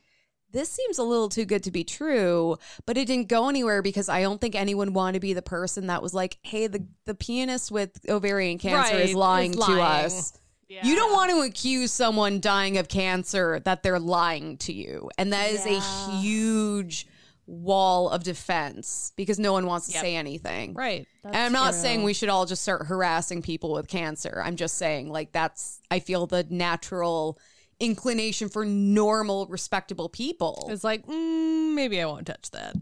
this 0.52 0.68
seems 0.68 0.98
a 0.98 1.02
little 1.02 1.28
too 1.28 1.44
good 1.44 1.62
to 1.62 1.70
be 1.70 1.84
true 1.84 2.56
but 2.86 2.96
it 2.96 3.06
didn't 3.06 3.28
go 3.28 3.48
anywhere 3.48 3.82
because 3.82 4.08
i 4.08 4.20
don't 4.20 4.40
think 4.40 4.54
anyone 4.56 4.92
wanted 4.92 5.12
to 5.12 5.20
be 5.20 5.32
the 5.32 5.42
person 5.42 5.86
that 5.86 6.02
was 6.02 6.12
like 6.12 6.38
hey 6.42 6.66
the, 6.66 6.84
the 7.04 7.14
pianist 7.14 7.70
with 7.70 7.92
ovarian 8.08 8.58
cancer 8.58 8.94
Right, 8.94 9.04
is 9.04 9.10
is 9.10 9.16
lying. 9.16 9.52
to 9.52 9.80
us 9.80 10.32
yeah. 10.70 10.86
you 10.86 10.94
don't 10.94 11.12
want 11.12 11.30
to 11.30 11.40
accuse 11.42 11.92
someone 11.92 12.40
dying 12.40 12.78
of 12.78 12.88
cancer 12.88 13.60
that 13.60 13.82
they're 13.82 13.98
lying 14.00 14.56
to 14.58 14.72
you 14.72 15.10
and 15.18 15.32
that 15.32 15.50
is 15.50 15.66
Yeah. 15.66 15.76
a 15.76 16.20
huge 16.20 17.06
wall 17.46 18.08
of 18.10 18.22
defense 18.22 19.12
because 19.16 19.38
no 19.38 19.52
one 19.52 19.66
wants 19.66 19.88
to 19.88 19.92
Yep. 19.94 20.00
say 20.02 20.14
anything 20.16 20.72
right. 20.74 21.06
and 21.24 21.36
I'm 21.36 21.52
not 21.52 21.72
That's 21.72 21.78
saying 21.82 22.04
we 22.04 22.14
should 22.14 22.28
all 22.28 22.46
just 22.46 22.62
start 22.62 22.86
harassing 22.86 23.42
people 23.42 23.72
with 23.72 23.88
cancer. 23.88 24.40
I'm 24.44 24.54
just 24.56 24.76
saying, 24.76 25.10
like, 25.10 25.32
that's, 25.32 25.80
I 25.90 25.98
feel 25.98 26.26
the 26.28 26.46
natural 26.48 27.38
inclination 27.80 28.48
for 28.48 28.64
normal, 28.64 29.46
respectable 29.48 30.08
people. 30.08 30.68
It's 30.70 30.84
like 30.84 31.04
mm, 31.06 31.74
maybe 31.74 32.00
I 32.00 32.06
won't 32.06 32.26
touch 32.26 32.50
that. 32.52 32.76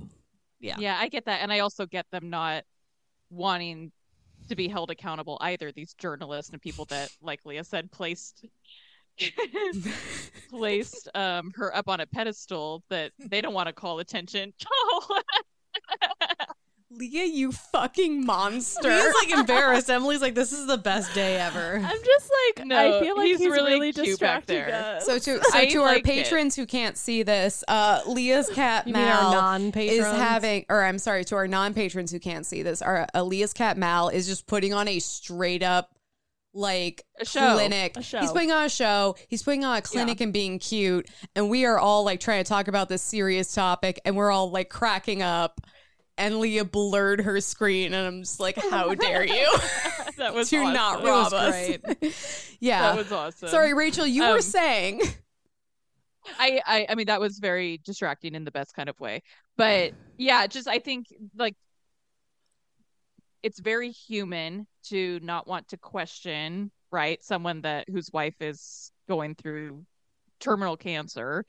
Yeah. 0.61 0.77
Yeah, 0.79 0.99
I 1.01 1.09
get 1.09 1.25
that. 1.27 1.41
And 1.41 1.51
I 1.53 1.61
also 1.61 1.87
get 1.87 2.05
them 2.11 2.29
not 2.31 2.65
wanting 3.31 3.93
to 4.49 4.57
be 4.57 4.69
held 4.69 4.91
accountable 4.91 5.39
either, 5.41 5.73
these 5.73 5.95
journalists 5.95 6.53
and 6.53 6.61
people 6.61 6.85
that, 6.87 7.11
like 7.23 7.45
Leah 7.45 7.65
said, 7.65 7.91
placed 7.91 8.47
placed 10.49 11.09
um 11.17 11.51
her 11.57 11.75
up 11.75 11.89
on 11.89 11.99
a 11.99 12.07
pedestal 12.07 12.85
that 12.89 13.11
they 13.19 13.41
don't 13.41 13.55
want 13.55 13.67
to 13.67 13.73
call 13.73 13.99
attention. 13.99 14.53
Leah, 16.91 17.27
you 17.27 17.53
fucking 17.53 18.25
monster. 18.25 18.91
He's 18.91 19.15
like 19.15 19.39
embarrassed. 19.39 19.91
Emily's 19.91 20.23
like, 20.23 20.35
this 20.35 20.53
is 20.53 20.67
the 20.67 20.79
best 20.79 21.15
day 21.15 21.37
ever. 21.37 21.77
I'm 21.77 21.99
just 22.03 22.31
like 22.57 22.67
No, 22.67 22.99
I 22.99 23.03
feel 23.03 23.15
like 23.15 23.27
he's 23.27 23.39
he's, 23.41 23.49
really 23.51 23.75
really, 23.75 23.93
cute 23.93 24.19
back 24.19 24.47
distracting 24.47 24.57
there. 24.73 24.97
us. 24.97 25.05
so 25.05 25.19
to, 25.19 25.45
so 25.45 25.59
I 25.59 25.67
to 25.67 25.79
our 25.81 25.85
like 25.87 25.99
it. 25.99 26.05
patrons 26.05 26.57
who 26.57 26.65
can't 26.65 26.97
see 26.97 27.23
this, 27.23 27.63
uh, 27.69 28.01
Leah's 28.07 28.49
cat 28.49 28.87
You 28.87 28.95
Mal 28.95 29.71
is 29.77 30.05
having, 30.07 30.65
or 30.71 30.83
I'm 30.83 30.99
sorry, 30.99 31.25
to 31.27 31.37
our 31.37 31.47
non-patrons 31.47 32.11
who 32.11 32.19
can't 32.19 32.47
see 32.47 32.63
this, 32.63 32.81
our 32.81 33.07
uh, 33.15 33.23
Leah's 33.23 33.53
cat 33.53 33.77
Mal 33.77 34.09
is 34.09 34.27
just 34.27 34.47
putting 34.47 34.73
on 34.73 34.89
a 34.89 34.99
straight 34.99 35.63
up 35.63 35.91
like 36.55 37.05
A 37.21 37.25
show. 37.27 37.53
clinic. 37.55 37.99
A 37.99 38.03
show. 38.03 38.21
He's 38.21 38.33
putting 38.33 38.51
on 38.51 38.65
a 38.65 38.69
show. 38.71 39.15
He's 39.29 39.43
putting 39.43 39.63
on 39.65 39.77
a 39.77 39.83
clinic 39.83 40.23
and 40.23 40.33
being 40.33 40.59
cute. 40.59 41.07
And 41.37 41.51
we 41.51 41.67
are 41.67 41.79
all 41.79 42.03
like 42.05 42.19
trying 42.21 42.43
to 42.43 42.49
talk 42.49 42.67
about 42.67 42.89
this 42.89 43.03
serious 43.03 43.53
topic 43.55 44.01
and 44.07 44.17
we're 44.17 44.31
all 44.31 44.51
like 44.51 44.71
cracking 44.71 45.21
up. 45.23 45.61
And 46.19 46.41
Leah 46.41 46.65
blurred 46.65 47.21
her 47.21 47.41
screen 47.41 47.95
and 47.95 48.07
I'm 48.07 48.23
just 48.23 48.41
like, 48.41 48.57
how 48.57 48.93
dare 48.95 49.25
you 49.25 49.47
that 50.19 50.35
was 50.35 50.51
to 50.51 50.57
awesome. 50.59 50.73
not 50.75 51.01
It 51.01 51.07
rob 51.07 51.33
was 51.33 51.33
us. 51.33 52.57
yeah. 52.61 52.83
That 52.83 52.97
was 52.99 53.13
awesome. 53.13 53.49
Sorry, 53.49 53.73
Rachel, 53.73 54.07
you 54.07 54.23
were 54.23 54.37
Um, 54.37 54.43
saying. 54.43 55.01
I, 56.39 56.61
I 56.67 56.87
I 56.91 56.95
mean 56.97 57.07
that 57.07 57.21
was 57.21 57.39
very 57.39 57.79
distracting 57.79 58.35
in 58.35 58.45
the 58.45 58.51
best 58.51 58.75
kind 58.75 58.89
of 58.89 58.99
way. 59.01 59.23
But 59.57 59.93
yeah, 60.19 60.47
just 60.49 60.69
I 60.69 60.79
think 60.81 61.07
like 61.37 61.55
it's 63.43 63.61
very 63.61 63.91
human 63.91 64.67
to 64.89 65.21
not 65.23 65.47
want 65.47 65.69
to 65.69 65.77
question, 65.79 66.71
right? 66.91 67.23
Someone 67.23 67.61
that 67.63 67.89
whose 67.89 68.11
wife 68.13 68.35
is 68.41 68.91
going 69.09 69.37
through 69.37 69.87
terminal 70.41 70.77
cancer. 70.77 71.45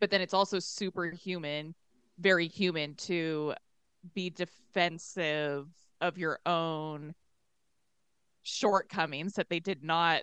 But 0.00 0.10
then 0.10 0.20
it's 0.20 0.34
also 0.34 0.58
super 0.58 1.06
human 1.10 1.74
very 2.18 2.48
human 2.48 2.94
to 2.94 3.54
be 4.14 4.30
defensive 4.30 5.66
of 6.00 6.18
your 6.18 6.38
own 6.46 7.14
shortcomings 8.42 9.34
that 9.34 9.48
they 9.48 9.60
did 9.60 9.82
not 9.82 10.22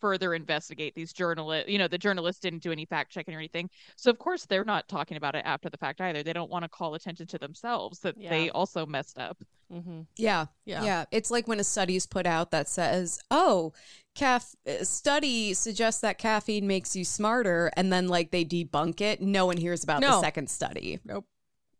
further 0.00 0.34
investigate 0.34 0.94
these 0.94 1.14
journalists 1.14 1.70
you 1.70 1.78
know 1.78 1.88
the 1.88 1.96
journalists 1.96 2.40
didn't 2.40 2.62
do 2.62 2.70
any 2.70 2.84
fact 2.84 3.10
checking 3.10 3.34
or 3.34 3.38
anything 3.38 3.70
so 3.96 4.10
of 4.10 4.18
course 4.18 4.44
they're 4.44 4.64
not 4.64 4.86
talking 4.86 5.16
about 5.16 5.34
it 5.34 5.42
after 5.46 5.70
the 5.70 5.78
fact 5.78 6.00
either 6.02 6.22
they 6.22 6.34
don't 6.34 6.50
want 6.50 6.62
to 6.62 6.68
call 6.68 6.94
attention 6.94 7.26
to 7.26 7.38
themselves 7.38 8.00
that 8.00 8.14
they 8.28 8.50
also 8.50 8.84
messed 8.84 9.18
up 9.18 9.38
hmm 9.72 10.02
Yeah. 10.18 10.46
Yeah. 10.66 10.84
Yeah. 10.84 11.04
It's 11.10 11.30
like 11.30 11.48
when 11.48 11.58
a 11.58 11.64
study's 11.64 12.06
put 12.06 12.26
out 12.26 12.50
that 12.50 12.68
says, 12.68 13.18
oh, 13.30 13.72
caf- 14.14 14.54
uh, 14.68 14.84
study 14.84 15.54
suggests 15.54 16.02
that 16.02 16.18
caffeine 16.18 16.66
makes 16.66 16.94
you 16.94 17.04
smarter, 17.04 17.70
and 17.76 17.90
then 17.92 18.06
like 18.08 18.30
they 18.30 18.44
debunk 18.44 19.00
it. 19.00 19.22
No 19.22 19.46
one 19.46 19.56
hears 19.56 19.82
about 19.82 20.02
the 20.02 20.20
second 20.20 20.50
study. 20.50 21.00
Nope. 21.04 21.24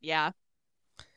Yeah. 0.00 0.30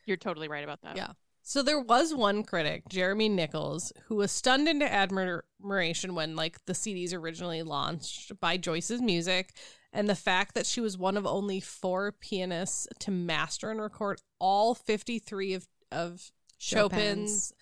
You're 0.08 0.16
totally 0.16 0.48
right 0.48 0.64
about 0.64 0.80
that. 0.82 0.96
Yeah. 0.96 1.12
So 1.42 1.62
there 1.62 1.80
was 1.80 2.12
one 2.14 2.42
critic, 2.42 2.82
Jeremy 2.88 3.28
Nicholas, 3.28 3.92
who 4.06 4.16
was 4.16 4.30
stunned 4.32 4.68
into 4.68 4.90
admiration 4.92 6.14
when 6.14 6.36
like 6.36 6.64
the 6.66 6.72
CDs 6.72 7.14
originally 7.14 7.62
launched 7.62 8.38
by 8.40 8.56
Joyce's 8.58 9.00
music 9.00 9.54
and 9.92 10.08
the 10.08 10.14
fact 10.14 10.54
that 10.54 10.66
she 10.66 10.80
was 10.82 10.98
one 10.98 11.16
of 11.16 11.26
only 11.26 11.60
four 11.60 12.12
pianists 12.12 12.86
to 13.00 13.10
master 13.10 13.70
and 13.70 13.80
record 13.80 14.20
all 14.38 14.74
53 14.74 15.54
of 15.54 15.66
of 15.90 16.30
Chopin's, 16.58 16.98
Chopin's. 16.98 17.52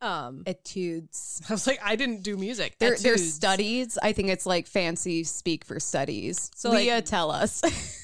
um 0.00 0.42
Etudes. 0.46 1.42
I 1.48 1.52
was 1.52 1.66
like 1.68 1.78
I 1.80 1.94
didn't 1.94 2.22
do 2.24 2.36
music. 2.36 2.74
They're, 2.80 2.96
they're 2.96 3.18
studies. 3.18 3.98
I 4.02 4.12
think 4.12 4.30
it's 4.30 4.46
like 4.46 4.66
fancy 4.66 5.22
speak 5.22 5.64
for 5.64 5.78
studies. 5.78 6.50
So, 6.56 6.70
So 6.70 6.70
like- 6.70 6.78
Leah, 6.86 7.02
tell 7.02 7.30
us. 7.30 7.62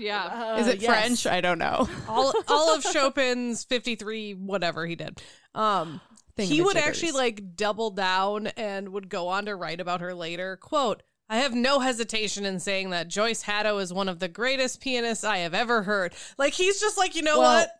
Yeah. 0.00 0.56
Is 0.56 0.66
Uh, 0.66 0.70
it 0.70 0.80
yes. 0.82 0.90
French? 0.90 1.26
I 1.26 1.40
don't 1.40 1.58
know. 1.58 1.88
all 2.08 2.32
all 2.48 2.74
of 2.74 2.82
Chopin's 2.84 3.64
53 3.64 4.34
whatever 4.34 4.86
he 4.86 4.96
did. 4.96 5.20
Um 5.54 6.00
he 6.36 6.62
would 6.62 6.76
Thingamajiggers. 6.76 6.80
actually 6.86 7.12
like 7.12 7.56
double 7.56 7.90
down 7.90 8.46
and 8.48 8.88
would 8.90 9.08
go 9.10 9.28
on 9.28 9.44
to 9.46 9.54
write 9.56 9.80
about 9.80 10.00
her 10.00 10.14
later. 10.14 10.56
Quote, 10.56 11.02
I 11.28 11.38
have 11.38 11.54
no 11.54 11.80
hesitation 11.80 12.44
in 12.46 12.60
saying 12.60 12.90
that 12.90 13.08
Joyce 13.08 13.42
Hatto 13.42 13.78
is 13.78 13.92
one 13.92 14.08
of 14.08 14.18
the 14.20 14.28
greatest 14.28 14.80
pianists 14.80 15.22
I 15.22 15.38
have 15.38 15.52
ever 15.54 15.82
heard. 15.82 16.14
Like 16.38 16.54
he's 16.54 16.80
just 16.80 16.96
like, 16.96 17.14
you 17.14 17.22
know 17.22 17.38
Well, 17.40 17.60
what? 17.60 17.70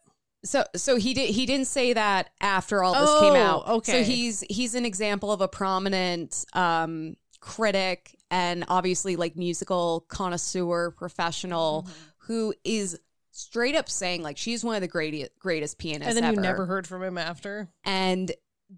So 0.45 0.65
so 0.77 0.97
he 0.97 1.15
did 1.15 1.31
he 1.31 1.47
didn't 1.47 1.67
say 1.69 1.93
that 1.95 2.31
after 2.41 2.83
all 2.83 2.93
this 2.95 3.21
came 3.21 3.33
Oh, 3.35 3.37
out. 3.47 3.69
okay. 3.69 3.93
So 3.93 4.03
he's 4.11 4.41
he's 4.51 4.75
an 4.75 4.85
example 4.85 5.33
of 5.33 5.41
a 5.41 5.49
prominent 5.49 6.45
um 6.53 7.17
critic 7.41 8.15
and 8.31 8.65
obviously 8.69 9.17
like 9.17 9.37
musical 9.37 10.05
connoisseur 10.09 10.91
professional 10.91 11.83
Mm-hmm. 11.89 12.01
Who 12.31 12.55
is 12.63 12.97
straight 13.33 13.75
up 13.75 13.89
saying 13.89 14.23
like 14.23 14.37
she's 14.37 14.63
one 14.63 14.77
of 14.77 14.81
the 14.83 14.87
greatest 14.89 15.33
greatest 15.41 15.79
pianists 15.79 16.07
And 16.09 16.17
then 16.17 16.23
ever. 16.25 16.35
you 16.37 16.41
never 16.41 16.65
heard 16.67 16.87
from 16.87 17.03
him 17.03 17.19
after. 17.19 17.69
and 17.85 18.31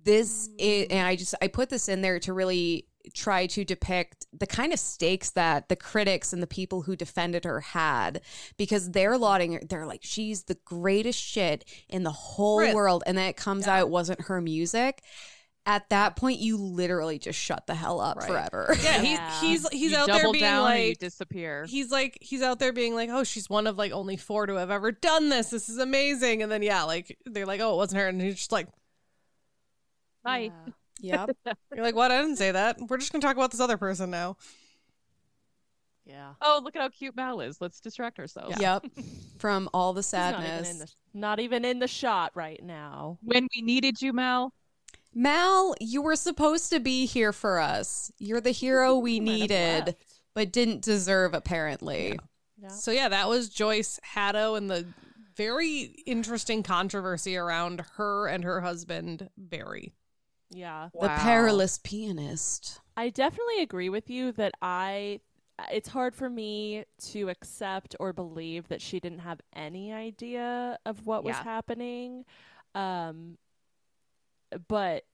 this 0.05 0.49
is, 0.59 0.87
mm. 0.89 0.93
and 0.93 1.07
I 1.07 1.17
just 1.17 1.35
I 1.43 1.49
put 1.49 1.69
this 1.69 1.87
in 1.91 2.01
there 2.01 2.19
to 2.21 2.33
really 2.33 2.87
try 3.15 3.47
to 3.49 3.63
depict 3.63 4.25
the 4.33 4.47
kind 4.47 4.73
of 4.73 4.79
stakes 4.79 5.31
that 5.33 5.69
the 5.69 5.77
critics 5.77 6.33
and 6.33 6.43
the 6.43 6.47
people 6.47 6.81
who 6.83 6.97
defended 6.97 7.45
her 7.45 7.61
had 7.61 8.23
because 8.57 8.91
they're 8.93 9.19
lauding 9.19 9.53
her 9.55 9.61
they're 9.69 9.85
like 9.87 10.01
she's 10.03 10.45
the 10.45 10.57
greatest 10.65 11.21
shit 11.21 11.65
in 11.91 12.05
the 12.05 12.11
whole 12.13 12.61
Right. 12.61 12.75
world 12.75 13.03
and 13.07 13.19
then 13.19 13.29
it 13.29 13.37
comes 13.37 13.67
out 13.69 13.81
it 13.81 13.89
wasn't 13.91 14.23
her 14.23 14.41
music 14.41 15.03
at 15.65 15.89
that 15.91 16.17
point 16.17 16.41
you 16.41 16.57
literally 16.57 17.19
just 17.21 17.39
shut 17.39 17.67
the 17.69 17.75
hell 17.75 18.01
up 18.01 18.17
Right. 18.17 18.27
forever 18.29 18.75
Yeah, 18.83 19.01
Yeah. 19.03 19.31
he's 19.41 19.63
he's 19.63 19.69
he's 19.69 19.91
you 19.93 19.97
out 19.97 20.09
double 20.09 20.21
there 20.21 20.33
being 20.33 20.43
down 20.45 20.71
and 20.73 20.83
you 20.83 20.89
like 20.91 20.99
disappear. 20.99 21.67
he's 21.69 21.91
like 21.93 22.19
he's 22.21 22.43
out 22.43 22.59
there 22.59 22.73
being 22.73 22.95
like, 22.97 23.11
"Oh, 23.11 23.23
she's 23.25 23.49
one 23.49 23.67
of 23.69 23.79
like 23.79 23.93
only 23.93 24.17
four 24.17 24.47
to 24.47 24.55
have 24.55 24.71
ever 24.73 24.91
done 24.91 25.29
this. 25.29 25.51
This 25.51 25.69
is 25.69 25.79
amazing." 25.79 26.43
And 26.43 26.51
then 26.51 26.63
yeah, 26.63 26.83
like 26.83 27.17
they're 27.27 27.47
like, 27.47 27.61
"Oh, 27.61 27.75
it 27.75 27.77
wasn't 27.77 28.01
her." 28.01 28.09
And 28.09 28.21
he's 28.21 28.35
just 28.37 28.51
like, 28.53 28.67
Bye. 30.25 30.51
Yeah. 31.01 31.27
yep 31.47 31.57
"You're 31.75 31.85
like, 31.85 31.95
what? 31.97 32.11
I 32.11 32.21
didn't 32.21 32.37
say 32.37 32.51
that. 32.53 32.79
We're 32.89 32.99
just 32.99 33.13
going 33.13 33.21
to 33.21 33.27
talk 33.27 33.37
about 33.37 33.51
this 33.53 33.61
other 33.61 33.77
person 33.77 34.11
now." 34.11 34.37
Yeah. 36.05 36.35
Oh, 36.41 36.61
look 36.65 36.75
at 36.75 36.83
how 36.83 36.89
cute 36.89 37.15
Mal 37.15 37.41
is. 37.41 37.61
Let's 37.61 37.81
distract 37.81 38.19
ourselves. 38.19 38.61
yep 38.61 38.85
from 39.39 39.69
all 39.73 39.93
the 39.93 40.01
He's 40.01 40.13
not 40.13 40.35
even, 40.35 40.65
sadness 40.65 40.97
the, 41.13 41.19
not 41.21 41.39
even 41.41 41.65
in 41.65 41.79
the 41.79 41.87
shot 41.89 42.33
right 42.35 42.61
now. 42.63 43.19
When 43.23 43.47
we 43.55 43.63
needed 43.63 44.03
you, 44.03 44.13
Mal. 44.13 44.53
Mal, 45.15 45.75
you 45.81 46.03
were 46.03 46.17
supposed 46.17 46.71
to 46.71 46.81
be 46.81 47.07
here 47.07 47.33
for 47.33 47.59
us. 47.59 48.11
You're 48.19 48.41
the 48.41 48.51
hero 48.51 48.97
we 48.99 49.21
needed, 49.21 49.97
but 50.35 50.53
didn't 50.53 50.83
deserve, 50.83 51.35
apparently. 51.35 52.19
Yeah. 52.61 52.69
So 52.69 52.91
yeah, 52.91 53.09
that 53.09 53.29
was 53.29 53.49
Joyce 53.49 53.99
Hatto 54.03 54.55
and 54.55 54.71
the 54.71 54.87
very 55.37 55.95
interesting 56.07 56.63
controversy 56.63 57.37
around 57.37 57.83
her 57.97 58.27
and 58.29 58.45
her 58.45 58.61
husband 58.61 59.29
Barry. 59.37 59.93
Yeah. 60.51 60.91
The 60.93 61.09
Wow. 61.09 61.17
perilous 61.19 61.79
pianist. 61.83 62.81
I 62.97 63.09
definitely 63.09 63.63
agree 63.63 63.89
with 63.89 64.11
you 64.11 64.33
that 64.33 64.53
I 64.61 65.21
it's 65.71 65.89
hard 65.89 66.15
for 66.15 66.29
me 66.29 66.85
to 66.99 67.29
accept 67.29 67.95
or 68.01 68.13
believe 68.13 68.69
that 68.69 68.81
she 68.83 68.99
didn't 69.01 69.21
have 69.21 69.41
any 69.55 69.93
idea 69.93 70.79
of 70.85 71.07
what 71.07 71.25
was 71.25 71.37
happening. 71.37 72.25
Um 72.75 73.39
but 74.69 75.05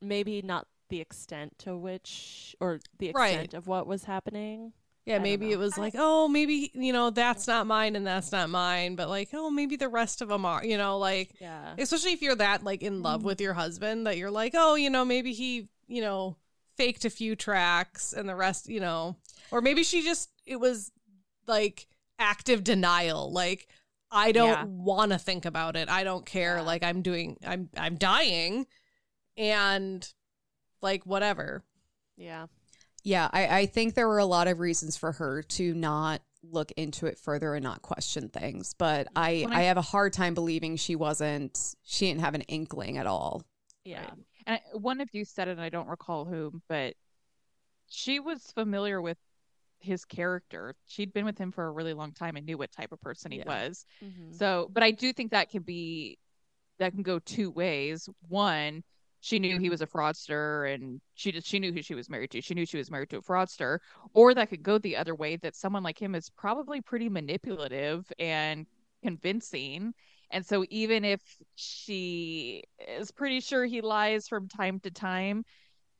maybe 0.00 0.42
not 0.42 0.66
the 0.88 1.00
extent 1.00 1.58
to 1.60 1.76
which 1.76 2.54
or 2.60 2.80
the 2.98 3.12
Right. 3.14 3.28
extent 3.30 3.54
of 3.54 3.66
what 3.66 3.86
was 3.86 4.04
happening. 4.04 4.72
Yeah, 5.06 5.16
don't 5.16 5.22
maybe 5.24 5.52
it 5.52 5.58
was 5.58 5.76
like, 5.76 5.94
oh, 5.98 6.28
maybe 6.28 6.70
you 6.72 6.92
know 6.92 7.10
that's 7.10 7.46
not 7.46 7.66
mine 7.66 7.94
and 7.94 8.06
that's 8.06 8.32
not 8.32 8.48
mine, 8.48 8.96
but 8.96 9.08
like, 9.10 9.28
oh, 9.34 9.50
maybe 9.50 9.76
the 9.76 9.88
rest 9.88 10.22
of 10.22 10.28
them 10.28 10.46
are, 10.46 10.64
you 10.64 10.78
know, 10.78 10.98
like 10.98 11.34
Yeah. 11.40 11.74
especially 11.78 12.12
if 12.12 12.22
you're 12.22 12.36
that 12.36 12.64
like 12.64 12.82
in 12.82 13.02
love 13.02 13.20
mm-hmm. 13.20 13.26
with 13.28 13.40
your 13.40 13.52
husband 13.54 14.06
that 14.06 14.16
you're 14.16 14.30
like, 14.30 14.54
oh, 14.56 14.76
you 14.76 14.88
know, 14.88 15.04
maybe 15.04 15.32
he, 15.34 15.68
you 15.88 16.00
know, 16.00 16.36
faked 16.76 17.04
a 17.04 17.10
few 17.10 17.36
tracks 17.36 18.12
and 18.14 18.28
the 18.28 18.34
rest, 18.34 18.68
you 18.68 18.80
know, 18.80 19.16
or 19.50 19.60
maybe 19.60 19.84
she 19.84 20.02
just 20.02 20.30
it 20.46 20.56
was 20.56 20.90
like 21.46 21.86
active 22.18 22.64
denial, 22.64 23.30
like 23.30 23.68
I 24.10 24.32
don't 24.32 24.48
Yeah. 24.48 24.64
want 24.64 25.12
to 25.12 25.18
think 25.18 25.44
about 25.44 25.76
it. 25.76 25.90
I 25.90 26.04
don't 26.04 26.24
care. 26.24 26.56
Yeah. 26.56 26.62
Like 26.62 26.82
I'm 26.82 27.02
doing 27.02 27.36
I'm 27.44 27.68
I'm 27.76 27.96
dying 27.96 28.66
and 29.36 30.06
like 30.82 31.04
whatever. 31.06 31.64
Yeah. 32.16 32.46
Yeah, 33.02 33.28
I, 33.32 33.46
I 33.60 33.66
think 33.66 33.94
there 33.94 34.08
were 34.08 34.18
a 34.18 34.24
lot 34.24 34.48
of 34.48 34.60
reasons 34.60 34.96
for 34.96 35.12
her 35.12 35.42
to 35.42 35.74
not 35.74 36.22
look 36.42 36.72
into 36.72 37.06
it 37.06 37.18
further 37.18 37.54
and 37.54 37.62
not 37.62 37.82
question 37.82 38.28
things. 38.28 38.74
But 38.78 39.08
I, 39.14 39.46
I, 39.50 39.60
I- 39.60 39.62
have 39.64 39.76
a 39.76 39.82
hard 39.82 40.12
time 40.12 40.34
believing 40.34 40.76
she 40.76 40.96
wasn't, 40.96 41.58
she 41.84 42.06
didn't 42.08 42.20
have 42.22 42.34
an 42.34 42.42
inkling 42.42 42.96
at 42.98 43.06
all. 43.06 43.42
Yeah. 43.84 44.10
And 44.46 44.56
I- 44.58 44.76
one 44.78 45.00
of 45.00 45.08
you 45.12 45.24
said 45.24 45.48
it, 45.48 45.52
and 45.52 45.60
I 45.60 45.68
don't 45.68 45.88
recall 45.88 46.24
whom, 46.24 46.62
but 46.68 46.94
she 47.88 48.20
was 48.20 48.42
familiar 48.54 49.00
with 49.02 49.18
his 49.80 50.06
character. 50.06 50.74
She'd 50.86 51.12
been 51.12 51.26
with 51.26 51.36
him 51.36 51.52
for 51.52 51.66
a 51.66 51.70
really 51.70 51.92
long 51.92 52.12
time 52.12 52.36
and 52.36 52.46
knew 52.46 52.56
what 52.56 52.72
type 52.72 52.92
of 52.92 53.00
person 53.02 53.32
he 53.32 53.38
Yeah. 53.38 53.44
was. 53.66 53.84
Mhm. 54.02 54.34
So, 54.34 54.70
but 54.72 54.82
I 54.82 54.92
do 54.92 55.12
think 55.12 55.32
that 55.32 55.50
can 55.50 55.62
be 55.62 56.18
that 56.78 56.92
can 56.92 57.02
go 57.02 57.18
two 57.18 57.50
ways. 57.50 58.08
One, 58.28 58.82
she 59.24 59.38
knew 59.38 59.58
he 59.58 59.70
was 59.70 59.80
a 59.80 59.86
fraudster 59.86 60.72
and 60.72 61.00
she 61.14 61.32
just 61.32 61.46
she 61.46 61.58
knew 61.58 61.72
who 61.72 61.80
she 61.80 61.94
was 61.94 62.10
married 62.10 62.30
to. 62.32 62.42
She 62.42 62.52
knew 62.54 62.66
she 62.66 62.76
was 62.76 62.90
married 62.90 63.08
to 63.10 63.16
a 63.16 63.22
fraudster. 63.22 63.78
Or 64.12 64.34
that 64.34 64.50
could 64.50 64.62
go 64.62 64.76
the 64.76 64.98
other 64.98 65.14
way 65.14 65.36
that 65.36 65.56
someone 65.56 65.82
like 65.82 66.00
him 66.00 66.14
is 66.14 66.28
probably 66.28 66.82
pretty 66.82 67.08
manipulative 67.08 68.04
and 68.18 68.66
convincing. 69.02 69.94
And 70.30 70.44
so 70.44 70.66
even 70.68 71.06
if 71.06 71.22
she 71.54 72.64
is 72.86 73.10
pretty 73.12 73.40
sure 73.40 73.64
he 73.64 73.80
lies 73.80 74.28
from 74.28 74.46
time 74.46 74.78
to 74.80 74.90
time, 74.90 75.44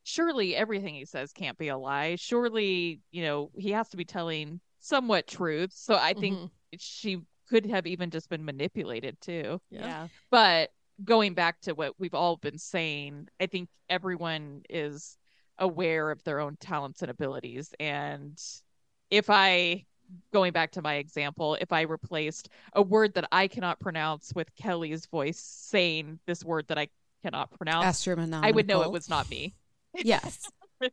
surely 0.02 0.54
everything 0.54 0.94
he 0.94 1.06
says 1.06 1.32
can't 1.32 1.56
be 1.56 1.68
a 1.68 1.78
lie. 1.78 2.16
Surely, 2.16 3.00
you 3.10 3.22
know, 3.22 3.50
he 3.56 3.70
has 3.70 3.88
to 3.90 3.96
be 3.96 4.04
telling 4.04 4.60
somewhat 4.80 5.26
truth. 5.26 5.72
So 5.72 5.94
I 5.94 6.12
think 6.12 6.34
Mhm. 6.34 6.50
she 6.78 7.20
could 7.48 7.64
have 7.66 7.86
even 7.86 8.10
just 8.10 8.28
been 8.28 8.44
manipulated 8.44 9.18
too. 9.22 9.60
Yeah. 9.70 10.08
But 10.30 10.70
going 11.02 11.34
back 11.34 11.60
to 11.62 11.72
what 11.74 11.94
we've 11.98 12.14
all 12.14 12.36
been 12.36 12.58
saying, 12.58 13.28
I 13.40 13.46
think 13.46 13.68
everyone 13.88 14.62
is 14.70 15.16
aware 15.58 16.10
of 16.10 16.22
their 16.24 16.40
own 16.40 16.56
talents 16.60 17.02
and 17.02 17.10
abilities. 17.10 17.74
And 17.80 18.40
if 19.10 19.30
I, 19.30 19.84
going 20.32 20.52
back 20.52 20.72
to 20.72 20.82
my 20.82 20.94
example, 20.94 21.56
if 21.60 21.72
I 21.72 21.82
replaced 21.82 22.48
a 22.74 22.82
word 22.82 23.14
that 23.14 23.28
I 23.32 23.48
cannot 23.48 23.80
pronounce 23.80 24.32
with 24.34 24.54
Kelley's 24.56 25.06
voice 25.06 25.38
saying 25.40 26.18
this 26.26 26.44
word 26.44 26.66
that 26.68 26.78
I 26.78 26.88
cannot 27.22 27.50
pronounce, 27.52 27.84
I 28.44 28.50
would 28.50 28.66
know 28.66 28.82
it 28.82 28.92
was 28.92 29.08
not 29.08 29.28
me. 29.30 29.54
Yes. 29.94 30.40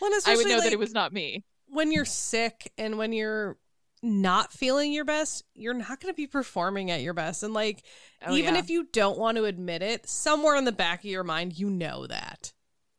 Well, 0.00 0.10
I 0.26 0.36
would 0.36 0.48
know 0.48 0.60
that 0.60 0.72
it 0.72 0.78
was 0.78 0.92
not 0.92 1.12
me. 1.12 1.44
when 1.68 1.92
you're 1.92 2.04
sick 2.04 2.70
and 2.76 2.98
when 2.98 3.12
you're 3.12 3.56
not 4.02 4.52
feeling 4.52 4.92
your 4.92 5.04
best, 5.04 5.44
you're 5.54 5.74
not 5.74 6.00
going 6.00 6.12
to 6.12 6.16
be 6.16 6.26
performing 6.26 6.90
at 6.90 7.02
your 7.02 7.14
best. 7.14 7.42
And 7.42 7.52
like, 7.52 7.82
Oh, 8.26 8.34
even 8.34 8.54
yeah. 8.54 8.60
if 8.60 8.70
you 8.70 8.86
don't 8.92 9.18
want 9.18 9.36
to 9.36 9.44
admit 9.44 9.82
it, 9.82 10.08
somewhere 10.08 10.56
in 10.56 10.64
the 10.64 10.72
back 10.72 11.00
of 11.00 11.10
your 11.10 11.24
mind, 11.24 11.58
you 11.58 11.68
know 11.70 12.06
that. 12.06 12.52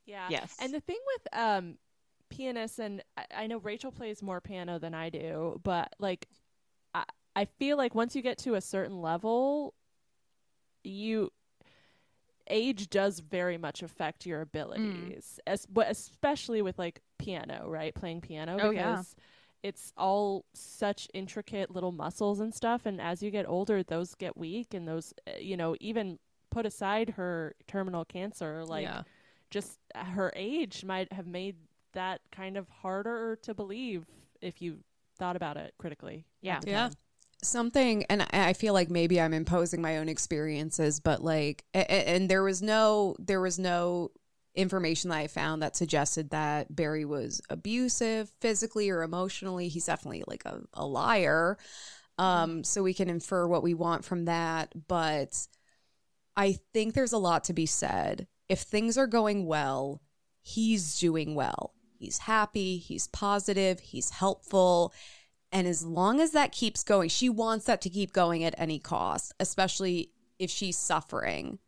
Yeah. 0.05 0.27
Yes. 0.29 0.55
And 0.59 0.73
the 0.73 0.79
thing 0.79 0.99
with 1.15 1.33
um 1.39 1.77
pianists 2.29 2.79
and 2.79 3.03
I, 3.17 3.25
I 3.35 3.47
know 3.47 3.57
Rachel 3.59 3.91
plays 3.91 4.21
more 4.21 4.41
piano 4.41 4.79
than 4.79 4.93
I 4.93 5.09
do, 5.09 5.59
but 5.63 5.93
like 5.99 6.27
I 6.93 7.03
I 7.35 7.45
feel 7.45 7.77
like 7.77 7.95
once 7.95 8.15
you 8.15 8.21
get 8.21 8.37
to 8.39 8.55
a 8.55 8.61
certain 8.61 9.01
level, 9.01 9.73
you 10.83 11.31
age 12.47 12.89
does 12.89 13.19
very 13.19 13.57
much 13.57 13.81
affect 13.83 14.25
your 14.25 14.41
abilities. 14.41 15.39
As 15.47 15.65
but 15.65 15.89
especially 15.89 16.61
with 16.61 16.77
like 16.77 17.01
piano, 17.17 17.65
right? 17.69 17.93
Playing 17.93 18.21
piano 18.21 18.57
Oh, 18.59 18.69
because 18.71 19.15
yeah. 19.17 19.23
It's 19.63 19.93
all 19.95 20.45
such 20.53 21.07
intricate 21.13 21.71
little 21.71 21.91
muscles 21.91 22.39
and 22.39 22.53
stuff 22.53 22.85
and 22.85 22.99
as 22.99 23.21
you 23.21 23.29
get 23.29 23.47
older 23.47 23.83
those 23.83 24.15
get 24.15 24.35
weak 24.35 24.73
and 24.73 24.87
those 24.87 25.13
uh, 25.27 25.31
you 25.39 25.55
know 25.55 25.75
even 25.79 26.17
put 26.49 26.65
aside 26.65 27.11
her 27.11 27.55
terminal 27.67 28.03
cancer 28.05 28.63
like 28.65 28.83
yeah. 28.83 29.03
just 29.49 29.79
her 29.95 30.31
age 30.35 30.83
might 30.83 31.11
have 31.13 31.27
made 31.27 31.55
that 31.93 32.21
kind 32.31 32.57
of 32.57 32.67
harder 32.69 33.37
to 33.41 33.53
believe 33.53 34.05
if 34.41 34.61
you 34.61 34.79
thought 35.17 35.35
about 35.35 35.57
it 35.57 35.73
critically. 35.77 36.25
Yeah. 36.41 36.59
Yeah. 36.65 36.89
something 37.43 38.03
and 38.09 38.21
I 38.21 38.49
I 38.49 38.53
feel 38.53 38.73
like 38.73 38.91
maybe 38.91 39.19
I'm 39.19 39.33
imposing 39.33 39.81
my 39.81 39.97
own 39.97 40.09
experiences 40.09 40.99
but 40.99 41.23
like 41.23 41.63
a- 41.73 41.79
a- 41.79 42.09
and 42.09 42.29
there 42.29 42.43
was 42.43 42.61
no 42.61 43.15
there 43.17 43.41
was 43.41 43.57
no 43.57 44.11
information 44.55 45.09
that 45.09 45.17
I 45.17 45.27
found 45.27 45.61
that 45.61 45.75
suggested 45.75 46.31
that 46.31 46.75
Barry 46.75 47.05
was 47.05 47.41
abusive 47.49 48.31
physically 48.41 48.89
or 48.89 49.01
emotionally 49.01 49.67
he's 49.69 49.85
definitely 49.85 50.23
like 50.27 50.45
a, 50.45 50.61
a 50.73 50.85
liar. 50.85 51.57
Um 52.17 52.63
so 52.63 52.83
we 52.83 52.93
can 52.93 53.09
infer 53.09 53.47
what 53.47 53.63
we 53.63 53.73
want 53.73 54.03
from 54.03 54.25
that 54.25 54.73
but 54.87 55.47
I 56.35 56.57
think 56.73 56.93
there's 56.93 57.13
a 57.13 57.17
lot 57.17 57.45
to 57.45 57.53
be 57.53 57.65
said. 57.65 58.27
If 58.49 58.61
things 58.61 58.97
are 58.97 59.07
going 59.07 59.45
well 59.45 60.01
he's 60.41 60.99
doing 60.99 61.35
well. 61.35 61.73
He's 61.97 62.19
happy 62.19 62.77
he's 62.77 63.07
positive 63.07 63.79
he's 63.79 64.09
helpful 64.09 64.93
and 65.51 65.67
as 65.67 65.83
long 65.85 66.21
as 66.21 66.31
that 66.31 66.53
keeps 66.53 66.83
going, 66.83 67.09
she 67.09 67.29
wants 67.29 67.65
that 67.65 67.81
to 67.81 67.89
keep 67.89 68.13
going 68.13 68.43
at 68.43 68.55
any 68.57 68.79
cost, 68.79 69.33
especially 69.39 70.11
if 70.39 70.49
she's 70.49 70.77
suffering. 70.77 71.59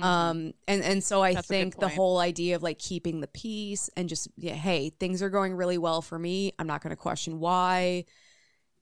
Um, 0.00 0.54
and 0.66 0.82
and 0.82 1.04
so 1.04 1.22
I 1.22 1.34
Mm-hmm. 1.34 1.36
That's 1.38 1.46
think 1.48 1.78
the 1.78 1.88
whole 1.88 2.18
idea 2.18 2.56
of 2.56 2.62
like 2.62 2.78
keeping 2.78 3.20
the 3.20 3.28
peace 3.28 3.88
and 3.96 4.08
just 4.08 4.28
yeah, 4.36 4.54
hey, 4.54 4.90
things 4.90 5.22
are 5.22 5.30
going 5.30 5.54
really 5.54 5.78
well 5.78 6.02
for 6.02 6.18
me. 6.18 6.52
I'm 6.58 6.66
not 6.66 6.82
going 6.82 6.90
to 6.90 6.96
question 6.96 7.40
why. 7.40 8.04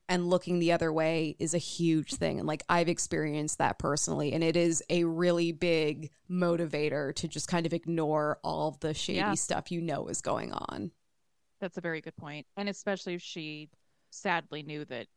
And 0.09 0.29
looking 0.29 0.59
the 0.59 0.73
other 0.73 0.91
way 0.93 1.35
is 1.39 1.53
a 1.53 1.57
huge 1.59 2.15
thing. 2.15 2.39
And 2.39 2.47
like 2.47 2.63
I've 2.69 2.89
experienced 2.89 3.59
that 3.59 3.79
personally. 3.79 4.33
And 4.33 4.43
it 4.43 4.57
is 4.57 4.83
a 4.89 5.05
really 5.05 5.51
big 5.53 6.11
motivator 6.29 7.15
to 7.15 7.27
just 7.27 7.47
kind 7.47 7.65
of 7.65 7.73
ignore 7.73 8.39
all 8.43 8.69
of 8.69 8.79
the 8.81 8.93
shady 8.93 9.35
Yeah. 9.35 9.35
stuff 9.37 9.71
you 9.71 9.81
know 9.81 10.07
is 10.07 10.21
going 10.21 10.51
on. 10.53 10.91
That's 11.59 11.77
a 11.77 11.81
very 11.81 12.01
good 12.01 12.15
point. 12.17 12.45
And 12.57 12.67
especially 12.69 13.13
if 13.15 13.21
she 13.21 13.69
sadly 14.09 14.63
knew 14.63 14.85
that 14.85 15.07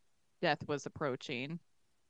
death 0.40 0.66
was 0.68 0.86
approaching. 0.86 1.58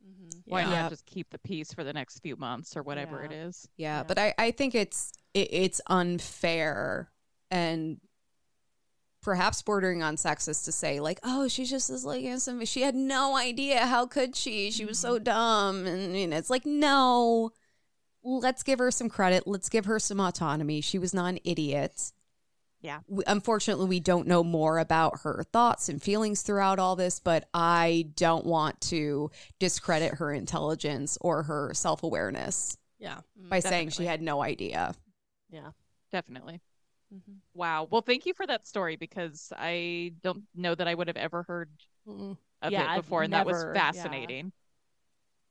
Mhm. 0.06 0.42
Why 0.46 0.60
Yeah. 0.62 0.82
not 0.82 0.90
just 0.90 1.06
keep 1.06 1.30
the 1.30 1.38
peace 1.38 1.72
for 1.72 1.84
the 1.84 1.92
next 1.92 2.18
few 2.20 2.36
months 2.36 2.76
or 2.76 2.82
whatever 2.82 3.20
Yeah. 3.20 3.24
it 3.26 3.32
is? 3.32 3.68
Yeah, 3.76 3.98
Yeah. 3.98 4.02
but 4.04 4.18
I, 4.18 4.34
I 4.38 4.50
think 4.50 4.74
it's 4.74 5.12
it, 5.32 5.48
it's 5.52 5.80
unfair 5.88 7.10
and 7.50 8.00
perhaps 9.22 9.62
bordering 9.62 10.02
on 10.02 10.16
sexist 10.16 10.64
to 10.66 10.72
say 10.72 11.00
like, 11.00 11.18
oh, 11.22 11.48
she's 11.48 11.70
just 11.70 11.88
this 11.88 12.04
like 12.04 12.22
innocent. 12.22 12.66
She 12.68 12.82
had 12.82 12.94
no 12.94 13.36
idea. 13.36 13.86
How 13.86 14.06
could 14.06 14.36
she? 14.36 14.70
She 14.70 14.84
was 14.84 14.98
so 14.98 15.18
dumb. 15.18 15.86
And 15.86 16.16
you 16.18 16.26
know, 16.26 16.36
it's 16.36 16.50
like 16.50 16.66
no. 16.66 17.50
Let's 18.26 18.62
give 18.62 18.78
her 18.78 18.90
some 18.90 19.08
credit. 19.10 19.46
Let's 19.46 19.68
give 19.68 19.84
her 19.84 19.98
some 19.98 20.18
autonomy. 20.20 20.80
She 20.80 20.98
was 20.98 21.12
not 21.12 21.26
an 21.26 21.38
idiot. 21.44 22.12
Yeah. 22.84 23.00
We, 23.08 23.24
unfortunately, 23.26 23.86
we 23.86 23.98
don't 23.98 24.26
know 24.28 24.44
more 24.44 24.78
about 24.78 25.20
her 25.22 25.42
thoughts 25.54 25.88
and 25.88 26.02
feelings 26.02 26.42
throughout 26.42 26.78
all 26.78 26.96
this, 26.96 27.18
but 27.18 27.48
I 27.54 28.08
don't 28.14 28.44
want 28.44 28.78
to 28.82 29.30
discredit 29.58 30.16
her 30.16 30.30
intelligence 30.30 31.16
or 31.22 31.44
her 31.44 31.72
self 31.72 32.02
awareness 32.02 32.76
Yeah. 32.98 33.20
by 33.48 33.60
saying 33.60 33.88
she 33.88 34.04
had 34.04 34.20
no 34.20 34.42
idea. 34.42 34.94
Yeah. 35.50 35.70
Definitely. 36.12 36.60
Mm-hmm. 37.12 37.32
Wow. 37.54 37.88
Well, 37.90 38.02
thank 38.02 38.26
you 38.26 38.34
for 38.34 38.46
that 38.46 38.66
story 38.66 38.96
because 38.96 39.50
I 39.56 40.12
don't 40.22 40.42
know 40.54 40.74
that 40.74 40.86
I 40.86 40.94
would 40.94 41.08
have 41.08 41.16
ever 41.16 41.42
heard 41.44 41.70
Mm-mm. 42.06 42.36
of 42.60 42.70
Yeah, 42.70 42.82
it 42.82 42.88
I've 42.90 43.02
before, 43.04 43.22
and 43.22 43.32
that 43.32 43.46
was 43.46 43.62
never- 43.62 43.72
yeah. 43.74 43.80
fascinating. 43.92 44.52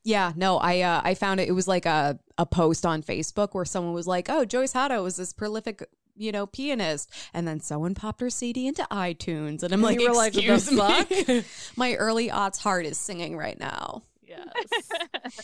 Yeah, 0.04 0.34
no, 0.36 0.58
I 0.58 0.82
uh, 0.82 1.02
I 1.04 1.14
found 1.16 1.40
it. 1.40 1.48
It 1.48 1.54
was 1.54 1.68
like 1.68 1.86
a 1.86 2.20
a 2.38 2.46
post 2.46 2.86
on 2.86 3.02
Facebook 3.02 3.54
where 3.54 3.64
someone 3.64 3.94
was 3.94 4.06
like, 4.06 4.30
"Oh, 4.30 4.44
Joyce 4.44 4.74
Hatto 4.74 5.02
was 5.02 5.16
this 5.16 5.32
prolific, 5.32 5.82
you 6.16 6.32
know, 6.32 6.46
pianist," 6.46 7.10
and 7.34 7.48
then 7.48 7.60
someone 7.60 7.96
popped 7.96 8.22
her 8.22 8.30
CD 8.30 8.68
into 8.68 8.88
iTunes, 8.92 9.64
and 9.64 9.74
I'm 9.74 9.82
like, 9.82 10.00
you 10.00 10.10
were 10.10 10.16
like, 10.16 10.36
"Excuse 10.36 10.72
me, 10.72 11.44
my 11.76 11.96
early 11.96 12.30
aughts 12.30 12.58
heart 12.58 12.86
is 12.86 12.98
singing 12.98 13.38
right 13.38 13.60
now." 13.60 14.04
Yes. 14.22 14.90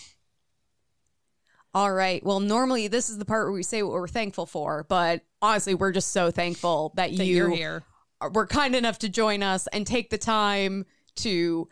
All 1.73 1.91
right. 1.93 2.23
Well, 2.23 2.39
normally 2.39 2.87
this 2.87 3.09
is 3.09 3.19
the 3.19 3.25
part 3.25 3.45
where 3.45 3.53
we 3.53 3.63
say 3.63 3.83
what 3.83 3.93
we're 3.93 4.07
thankful 4.07 4.45
for, 4.47 4.85
but 4.89 5.21
honestly, 5.41 5.75
we're 5.75 5.91
just 5.91 6.11
so 6.11 6.31
thankful 6.31 6.93
that, 6.95 7.15
that 7.15 7.25
you 7.25 7.35
you're 7.35 7.49
here. 7.49 7.83
were 8.33 8.47
kind 8.47 8.75
enough 8.75 8.99
to 8.99 9.09
join 9.09 9.43
us 9.43 9.67
and 9.67 9.85
take 9.85 10.09
the 10.09 10.17
time 10.17 10.85
to 11.17 11.69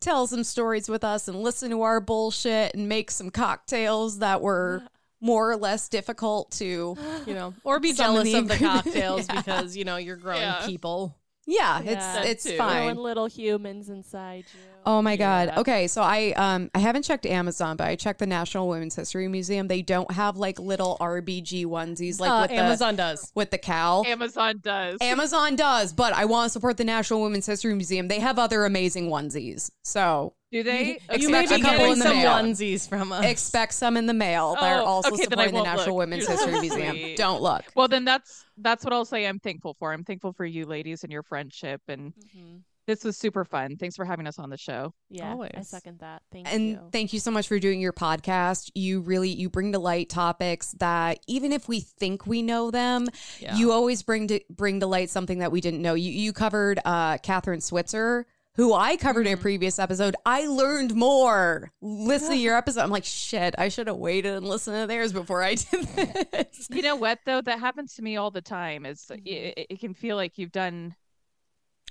tell 0.00 0.26
some 0.26 0.44
stories 0.44 0.88
with 0.88 1.02
us 1.02 1.26
and 1.28 1.42
listen 1.42 1.70
to 1.70 1.82
our 1.82 2.00
bullshit 2.00 2.74
and 2.74 2.88
make 2.88 3.10
some 3.10 3.30
cocktails 3.30 4.20
that 4.20 4.40
were 4.40 4.82
more 5.20 5.50
or 5.50 5.56
less 5.56 5.88
difficult 5.88 6.50
to 6.52 6.96
You 7.26 7.34
know, 7.34 7.54
or 7.64 7.78
be 7.80 7.92
jealous 7.92 8.24
the 8.24 8.34
of 8.38 8.48
the 8.48 8.56
cocktails 8.58 9.26
Yeah. 9.28 9.36
because 9.42 9.76
you 9.76 9.84
know 9.84 9.96
you're 9.96 10.16
grown 10.16 10.40
Yeah. 10.40 10.66
people. 10.66 11.16
yeah, 11.46 11.80
Yeah, 11.82 11.90
it's 12.22 12.28
it's 12.28 12.44
too. 12.44 12.56
fine 12.56 12.82
Growing 12.94 12.96
little 12.96 13.26
humans 13.26 13.88
inside 13.88 14.44
you. 14.54 14.60
Oh 14.86 15.02
my 15.02 15.16
god. 15.16 15.52
Okay, 15.58 15.88
so 15.88 16.00
I 16.00 16.32
um 16.36 16.70
I 16.74 16.78
haven't 16.78 17.02
checked 17.02 17.26
Amazon, 17.26 17.76
but 17.76 17.86
I 17.86 17.96
checked 17.96 18.18
the 18.20 18.26
National 18.26 18.66
Women's 18.66 18.94
History 18.96 19.28
Museum. 19.28 19.68
They 19.68 19.82
don't 19.82 20.10
have 20.12 20.38
like 20.38 20.58
little 20.58 20.96
RBG 21.00 21.66
onesies 21.66 22.18
like 22.18 22.30
uh, 22.30 22.38
with 22.48 22.50
Amazon 22.52 22.96
does. 22.96 23.30
with 23.34 23.50
the 23.50 23.58
cow. 23.58 24.04
Amazon 24.06 24.58
does. 24.62 24.96
Amazon 25.02 25.54
does, 25.56 25.92
but 25.92 26.14
I 26.14 26.24
want 26.24 26.46
to 26.46 26.50
support 26.50 26.78
the 26.78 26.84
National 26.84 27.20
Women's 27.20 27.44
History 27.44 27.74
Museum. 27.74 28.08
They 28.08 28.20
have 28.20 28.38
other 28.38 28.64
amazing 28.64 29.10
onesies. 29.10 29.70
So 29.84 30.32
Do 30.52 30.62
they? 30.64 30.98
You 31.12 31.18
You 31.18 31.28
may 31.28 31.32
may 31.32 31.42
Expect 31.42 31.48
be 31.48 31.54
a 31.54 31.70
couple 31.70 31.78
getting 31.78 31.92
in 31.92 31.98
the 32.00 32.04
some 32.04 32.16
mail. 32.16 32.32
onesies 32.32 32.88
from 32.88 33.12
us. 33.12 33.24
expect 33.24 33.72
some 33.74 33.96
in 33.96 34.06
the 34.06 34.14
mail. 34.14 34.56
They're 34.60 34.80
Oh, 34.80 34.84
also 34.84 35.12
okay, 35.12 35.22
supporting 35.24 35.54
the 35.54 35.62
National 35.62 35.94
look. 35.94 35.98
Women's 35.98 36.26
History 36.26 36.60
Museum. 36.60 37.14
Don't 37.16 37.40
look. 37.40 37.64
Well, 37.76 37.86
then 37.88 38.04
that's 38.04 38.44
that's 38.58 38.84
what 38.84 38.92
I'll 38.92 39.04
say. 39.04 39.26
I'm 39.26 39.38
thankful 39.38 39.74
for. 39.78 39.92
I'm 39.92 40.04
thankful 40.04 40.32
for 40.32 40.44
you 40.44 40.66
ladies 40.66 41.04
and 41.04 41.12
your 41.12 41.22
friendship, 41.22 41.80
and 41.88 42.12
Mhm. 42.36 42.62
this 42.86 43.04
was 43.04 43.16
super 43.16 43.44
fun. 43.44 43.76
Thanks 43.76 43.94
for 43.94 44.04
having 44.04 44.26
us 44.26 44.40
on 44.40 44.50
the 44.50 44.56
show. 44.56 44.92
Yeah, 45.08 45.36
I 45.54 45.62
second 45.62 46.00
that. 46.00 46.22
Thank 46.32 46.52
and 46.52 46.68
you. 46.70 46.80
thank 46.90 47.12
you 47.12 47.20
so 47.20 47.30
much 47.30 47.46
for 47.46 47.58
doing 47.60 47.80
your 47.80 47.92
podcast 47.92 48.70
you 48.74 49.00
really 49.02 49.28
you 49.30 49.48
bring 49.50 49.70
to 49.72 49.78
light 49.78 50.08
topics 50.08 50.72
that 50.80 51.20
even 51.28 51.52
if 51.52 51.68
we 51.68 51.78
think 51.80 52.26
we 52.26 52.42
know 52.42 52.72
them 52.72 53.06
Yeah. 53.38 53.54
you 53.56 53.70
always 53.70 54.02
bring 54.02 54.26
to 54.28 54.40
bring 54.50 54.80
to 54.80 54.86
light 54.88 55.10
something 55.10 55.38
that 55.38 55.52
we 55.52 55.60
didn't 55.60 55.80
know 55.80 55.94
you 55.94 56.10
you 56.10 56.32
covered 56.32 56.80
uh 56.84 57.18
Kathrine 57.18 57.62
Switzer 57.62 58.26
who 58.56 58.74
I 58.74 58.96
covered 58.96 59.26
in 59.26 59.34
a 59.34 59.36
previous 59.36 59.78
episode, 59.78 60.16
I 60.26 60.46
learned 60.46 60.94
more. 60.94 61.70
Listen 61.80 62.30
to 62.30 62.36
your 62.36 62.56
episode. 62.56 62.80
I'm 62.82 62.90
like, 62.90 63.04
shit, 63.04 63.54
I 63.56 63.68
should 63.68 63.86
have 63.86 63.96
waited 63.96 64.34
and 64.34 64.46
listened 64.46 64.76
to 64.76 64.86
theirs 64.86 65.12
before 65.12 65.42
I 65.42 65.54
did 65.54 65.84
this. 66.32 66.66
You 66.70 66.82
know 66.82 66.96
what 66.96 67.20
though? 67.24 67.40
That 67.40 67.60
happens 67.60 67.94
to 67.94 68.02
me 68.02 68.16
all 68.16 68.30
the 68.30 68.42
time. 68.42 68.84
Is 68.86 69.04
Mm-hmm. 69.10 69.26
it, 69.26 69.66
it 69.70 69.80
can 69.80 69.94
feel 69.94 70.16
like 70.16 70.36
you've 70.36 70.52
done 70.52 70.94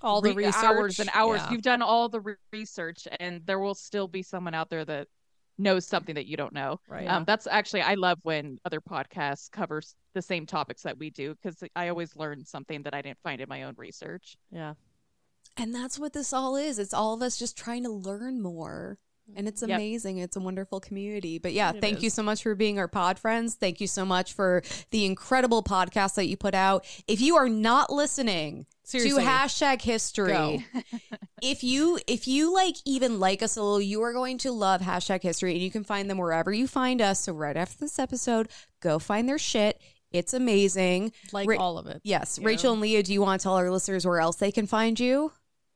all 0.01 0.21
the 0.21 0.33
re- 0.33 0.45
research 0.45 0.63
hours 0.63 0.99
and 0.99 1.09
hours. 1.13 1.41
Yeah. 1.45 1.51
You've 1.51 1.61
done 1.61 1.81
all 1.81 2.07
the 2.09 2.21
re- 2.21 2.35
research, 2.53 3.07
and 3.19 3.41
there 3.45 3.59
will 3.59 3.75
still 3.75 4.07
be 4.07 4.21
someone 4.21 4.53
out 4.53 4.69
there 4.69 4.85
that 4.85 5.07
knows 5.57 5.85
something 5.85 6.15
that 6.15 6.25
you 6.25 6.37
don't 6.37 6.53
know. 6.53 6.79
right. 6.87 7.05
Um, 7.07 7.25
that's 7.25 7.45
actually 7.47 7.81
I 7.81 7.95
love 7.95 8.17
when 8.23 8.59
other 8.63 8.79
podcasts 8.79 9.51
cover 9.51 9.81
the 10.13 10.21
same 10.21 10.45
topics 10.45 10.83
that 10.83 10.97
we 10.97 11.09
do 11.09 11.35
because 11.35 11.61
I 11.75 11.89
always 11.89 12.15
learn 12.15 12.45
something 12.45 12.83
that 12.83 12.93
I 12.93 13.01
didn't 13.01 13.19
find 13.23 13.41
in 13.41 13.49
my 13.49 13.63
own 13.63 13.73
research. 13.77 14.37
yeah. 14.51 14.73
And 15.57 15.73
that's 15.75 15.99
what 15.99 16.13
this 16.13 16.31
all 16.33 16.55
is. 16.55 16.79
It's 16.79 16.93
all 16.93 17.13
of 17.13 17.21
us 17.21 17.37
just 17.37 17.57
trying 17.57 17.83
to 17.83 17.89
learn 17.89 18.41
more. 18.41 18.97
And 19.35 19.47
it's 19.47 19.61
Yep. 19.61 19.69
amazing. 19.77 20.17
It's 20.17 20.35
a 20.35 20.39
wonderful 20.39 20.79
community. 20.79 21.37
But 21.37 21.53
yeah, 21.53 21.71
It 21.71 21.81
thank 21.81 22.01
you 22.01 22.09
so 22.09 22.23
much 22.23 22.41
for 22.41 22.55
being 22.55 22.79
our 22.79 22.87
pod 22.87 23.19
friends. 23.19 23.53
Thank 23.53 23.79
you 23.79 23.85
so 23.85 24.03
much 24.03 24.33
for 24.33 24.63
the 24.89 25.05
incredible 25.05 25.61
podcast 25.61 26.15
that 26.15 26.25
you 26.27 26.35
put 26.35 26.55
out. 26.55 26.83
If 27.07 27.21
you 27.21 27.35
are 27.35 27.47
not 27.47 27.91
listening 27.93 28.65
Seriously. 28.83 29.21
to 29.23 29.29
hashtag 29.29 29.83
history, 29.83 30.65
if 31.43 31.63
you 31.63 31.99
if 32.07 32.27
you 32.27 32.51
like 32.51 32.75
even 32.85 33.19
like 33.19 33.43
us 33.43 33.55
a 33.55 33.61
little, 33.61 33.79
you 33.81 34.01
are 34.01 34.13
going 34.13 34.39
to 34.39 34.51
love 34.51 34.81
hashtag 34.81 35.21
history, 35.21 35.53
and 35.53 35.61
you 35.61 35.69
can 35.69 35.83
find 35.83 36.09
them 36.09 36.17
wherever 36.17 36.51
you 36.51 36.67
find 36.67 36.99
us. 36.99 37.19
So 37.21 37.33
right 37.33 37.55
after 37.55 37.77
this 37.77 37.99
episode, 37.99 38.49
go 38.81 38.97
find 38.97 39.29
their 39.29 39.37
shit. 39.37 39.79
It's 40.11 40.33
amazing. 40.33 41.11
like 41.31 41.47
Ra- 41.47 41.57
all 41.57 41.77
of 41.77 41.85
it. 41.85 42.01
Yes. 42.03 42.39
Rachel 42.39 42.71
and 42.73 42.81
Leah, 42.81 43.03
do 43.03 43.13
you 43.13 43.21
want 43.21 43.39
to 43.39 43.43
tell 43.43 43.53
our 43.53 43.69
listeners 43.69 44.07
where 44.07 44.19
else 44.19 44.37
they 44.37 44.51
can 44.51 44.65
find 44.65 44.99
you? 44.99 45.31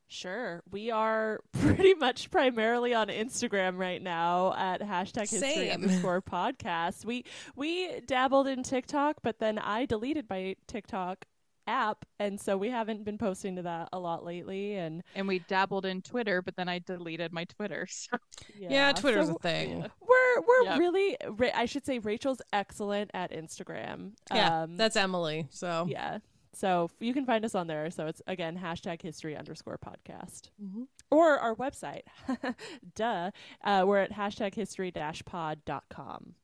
Sure. 0.07 0.61
We 0.71 0.91
are 0.91 1.39
pretty 1.53 1.93
much 1.95 2.29
primarily 2.29 2.93
on 2.93 3.07
Instagram 3.07 3.77
right 3.77 4.01
now 4.01 4.53
at 4.55 4.81
hashtag 4.81 5.21
history 5.29 5.39
Same. 5.39 5.71
underscore 5.83 6.21
podcast. 6.21 7.03
We 7.05 7.25
we 7.55 7.99
dabbled 8.01 8.47
in 8.47 8.63
TikTok, 8.63 9.17
but 9.23 9.39
then 9.39 9.57
I 9.57 9.85
deleted 9.85 10.29
my 10.29 10.55
TikTok 10.67 11.25
app 11.65 12.03
and 12.19 12.41
so 12.41 12.57
we 12.57 12.69
haven't 12.69 13.05
been 13.05 13.17
posting 13.17 13.55
to 13.55 13.61
that 13.61 13.87
a 13.93 13.97
lot 13.97 14.25
lately 14.25 14.75
and 14.75 15.01
And 15.15 15.29
we 15.29 15.39
dabbled 15.39 15.85
in 15.85 16.01
Twitter, 16.01 16.41
but 16.41 16.57
then 16.57 16.67
I 16.67 16.79
deleted 16.79 17.31
my 17.31 17.45
Twitter. 17.45 17.87
So 17.93 18.17
yeah, 18.59 18.67
Yeah, 18.69 18.91
Twitter's 18.91 19.27
so 19.27 19.35
a 19.35 19.39
thing. 19.39 19.79
We're 20.01 20.41
we're 20.41 20.63
Yep. 20.65 20.79
really 20.79 21.17
I 21.55 21.65
should 21.65 21.85
say 21.85 21.99
Rachel's 21.99 22.41
excellent 22.51 23.11
at 23.13 23.31
Instagram. 23.31 24.11
Yeah, 24.33 24.63
Um, 24.63 24.77
that's 24.77 24.95
Emily. 24.97 25.47
So 25.51 25.85
yeah. 25.89 26.19
So 26.55 26.89
you 26.99 27.13
can 27.13 27.25
find 27.25 27.43
us 27.45 27.55
on 27.55 27.67
there. 27.67 27.89
So 27.89 28.05
it's 28.07 28.21
again 28.27 28.57
hashtag 28.63 29.01
history 29.01 29.35
underscore 29.35 29.77
podcast 29.79 30.49
Mhm. 30.63 30.87
or 31.11 31.37
our 31.39 31.55
website. 31.55 32.03
Duh. 32.95 33.31
Uh, 33.63 33.83
we're 33.87 33.99
at 34.01 34.11
hashtag 34.11 34.53
history 34.55 34.91
dash 34.91 35.23
pod 35.25 35.65
dot 35.65 35.85
com. 35.89 36.35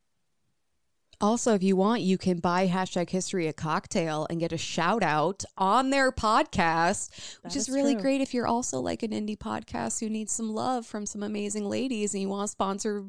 Also, 1.22 1.54
if 1.54 1.62
you 1.62 1.76
want, 1.76 2.02
you 2.02 2.18
can 2.18 2.40
buy 2.40 2.66
hashtag 2.70 3.10
history 3.10 3.46
a 3.48 3.52
cocktail 3.54 4.26
and 4.30 4.40
get 4.40 4.54
a 4.54 4.58
shout 4.58 5.04
out 5.04 5.44
on 5.58 5.90
their 5.90 6.14
podcast, 6.14 7.10
which 7.44 7.54
That 7.54 7.56
is 7.58 7.68
is 7.68 7.76
really 7.76 7.94
true. 7.94 8.02
great 8.04 8.22
if 8.22 8.34
you're 8.34 8.48
also 8.48 8.80
like 8.80 9.04
an 9.04 9.12
indie 9.12 9.38
podcast 9.38 10.00
who 10.00 10.10
needs 10.10 10.32
some 10.32 10.54
love 10.56 10.86
from 10.86 11.06
some 11.06 11.22
amazing 11.22 11.66
ladies 11.66 12.14
and 12.14 12.22
you 12.22 12.30
want 12.30 12.48
to 12.48 12.52
sponsor 12.52 13.06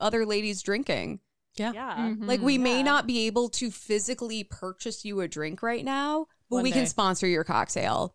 other 0.00 0.26
ladies 0.26 0.62
drinking. 0.62 1.20
Yeah. 1.54 1.70
Yeah. 1.72 1.96
Mhm. 1.96 2.26
Like, 2.26 2.40
we 2.40 2.58
may 2.58 2.82
not 2.82 3.06
be 3.06 3.26
able 3.28 3.48
to 3.50 3.70
physically 3.70 4.42
purchase 4.42 5.04
you 5.04 5.20
a 5.20 5.28
drink 5.28 5.62
right 5.62 5.84
now, 5.84 6.26
but 6.54 6.58
One 6.58 6.62
we 6.64 6.72
can 6.72 6.86
sponsor 6.86 7.26
your 7.26 7.44
cocktail. 7.44 8.14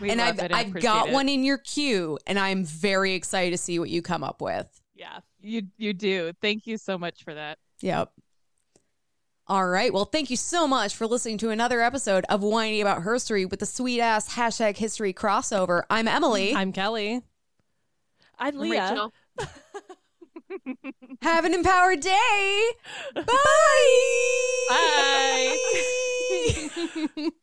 We 0.00 0.10
and 0.10 0.20
I've, 0.20 0.40
I've 0.52 0.74
got 0.74 1.08
it. 1.08 1.12
one 1.12 1.28
in 1.28 1.44
your 1.44 1.58
queue, 1.58 2.18
and 2.26 2.38
I'm 2.38 2.64
very 2.64 3.14
excited 3.14 3.50
to 3.52 3.58
see 3.58 3.78
what 3.78 3.90
you 3.90 4.02
come 4.02 4.22
up 4.22 4.40
with. 4.40 4.68
Yeah. 4.94 5.20
You 5.40 5.62
you 5.76 5.92
do. 5.92 6.32
Thank 6.40 6.66
you 6.66 6.76
so 6.76 6.96
much 6.98 7.24
for 7.24 7.34
that. 7.34 7.58
Yep. 7.80 8.12
All 9.48 9.66
right. 9.66 9.92
Well, 9.92 10.04
thank 10.04 10.30
you 10.30 10.36
so 10.36 10.68
much 10.68 10.94
for 10.94 11.06
listening 11.06 11.38
to 11.38 11.50
another 11.50 11.80
episode 11.80 12.24
of 12.28 12.42
Whiny 12.42 12.80
About 12.80 13.02
Herstory 13.02 13.50
with 13.50 13.60
the 13.60 13.66
sweet 13.66 14.00
ass 14.00 14.34
hashtag 14.34 14.76
history 14.76 15.12
crossover. 15.12 15.82
I'm 15.90 16.06
Emily. 16.06 16.54
I'm 16.54 16.72
Kelley. 16.72 17.22
I'm 18.38 18.54
I'm 18.54 18.58
Leah. 18.58 19.08
Have 21.22 21.44
an 21.44 21.54
empowered 21.54 22.00
day. 22.00 22.70
Bye. 23.14 23.22
Bye. 24.68 25.56
Bye. 27.16 27.28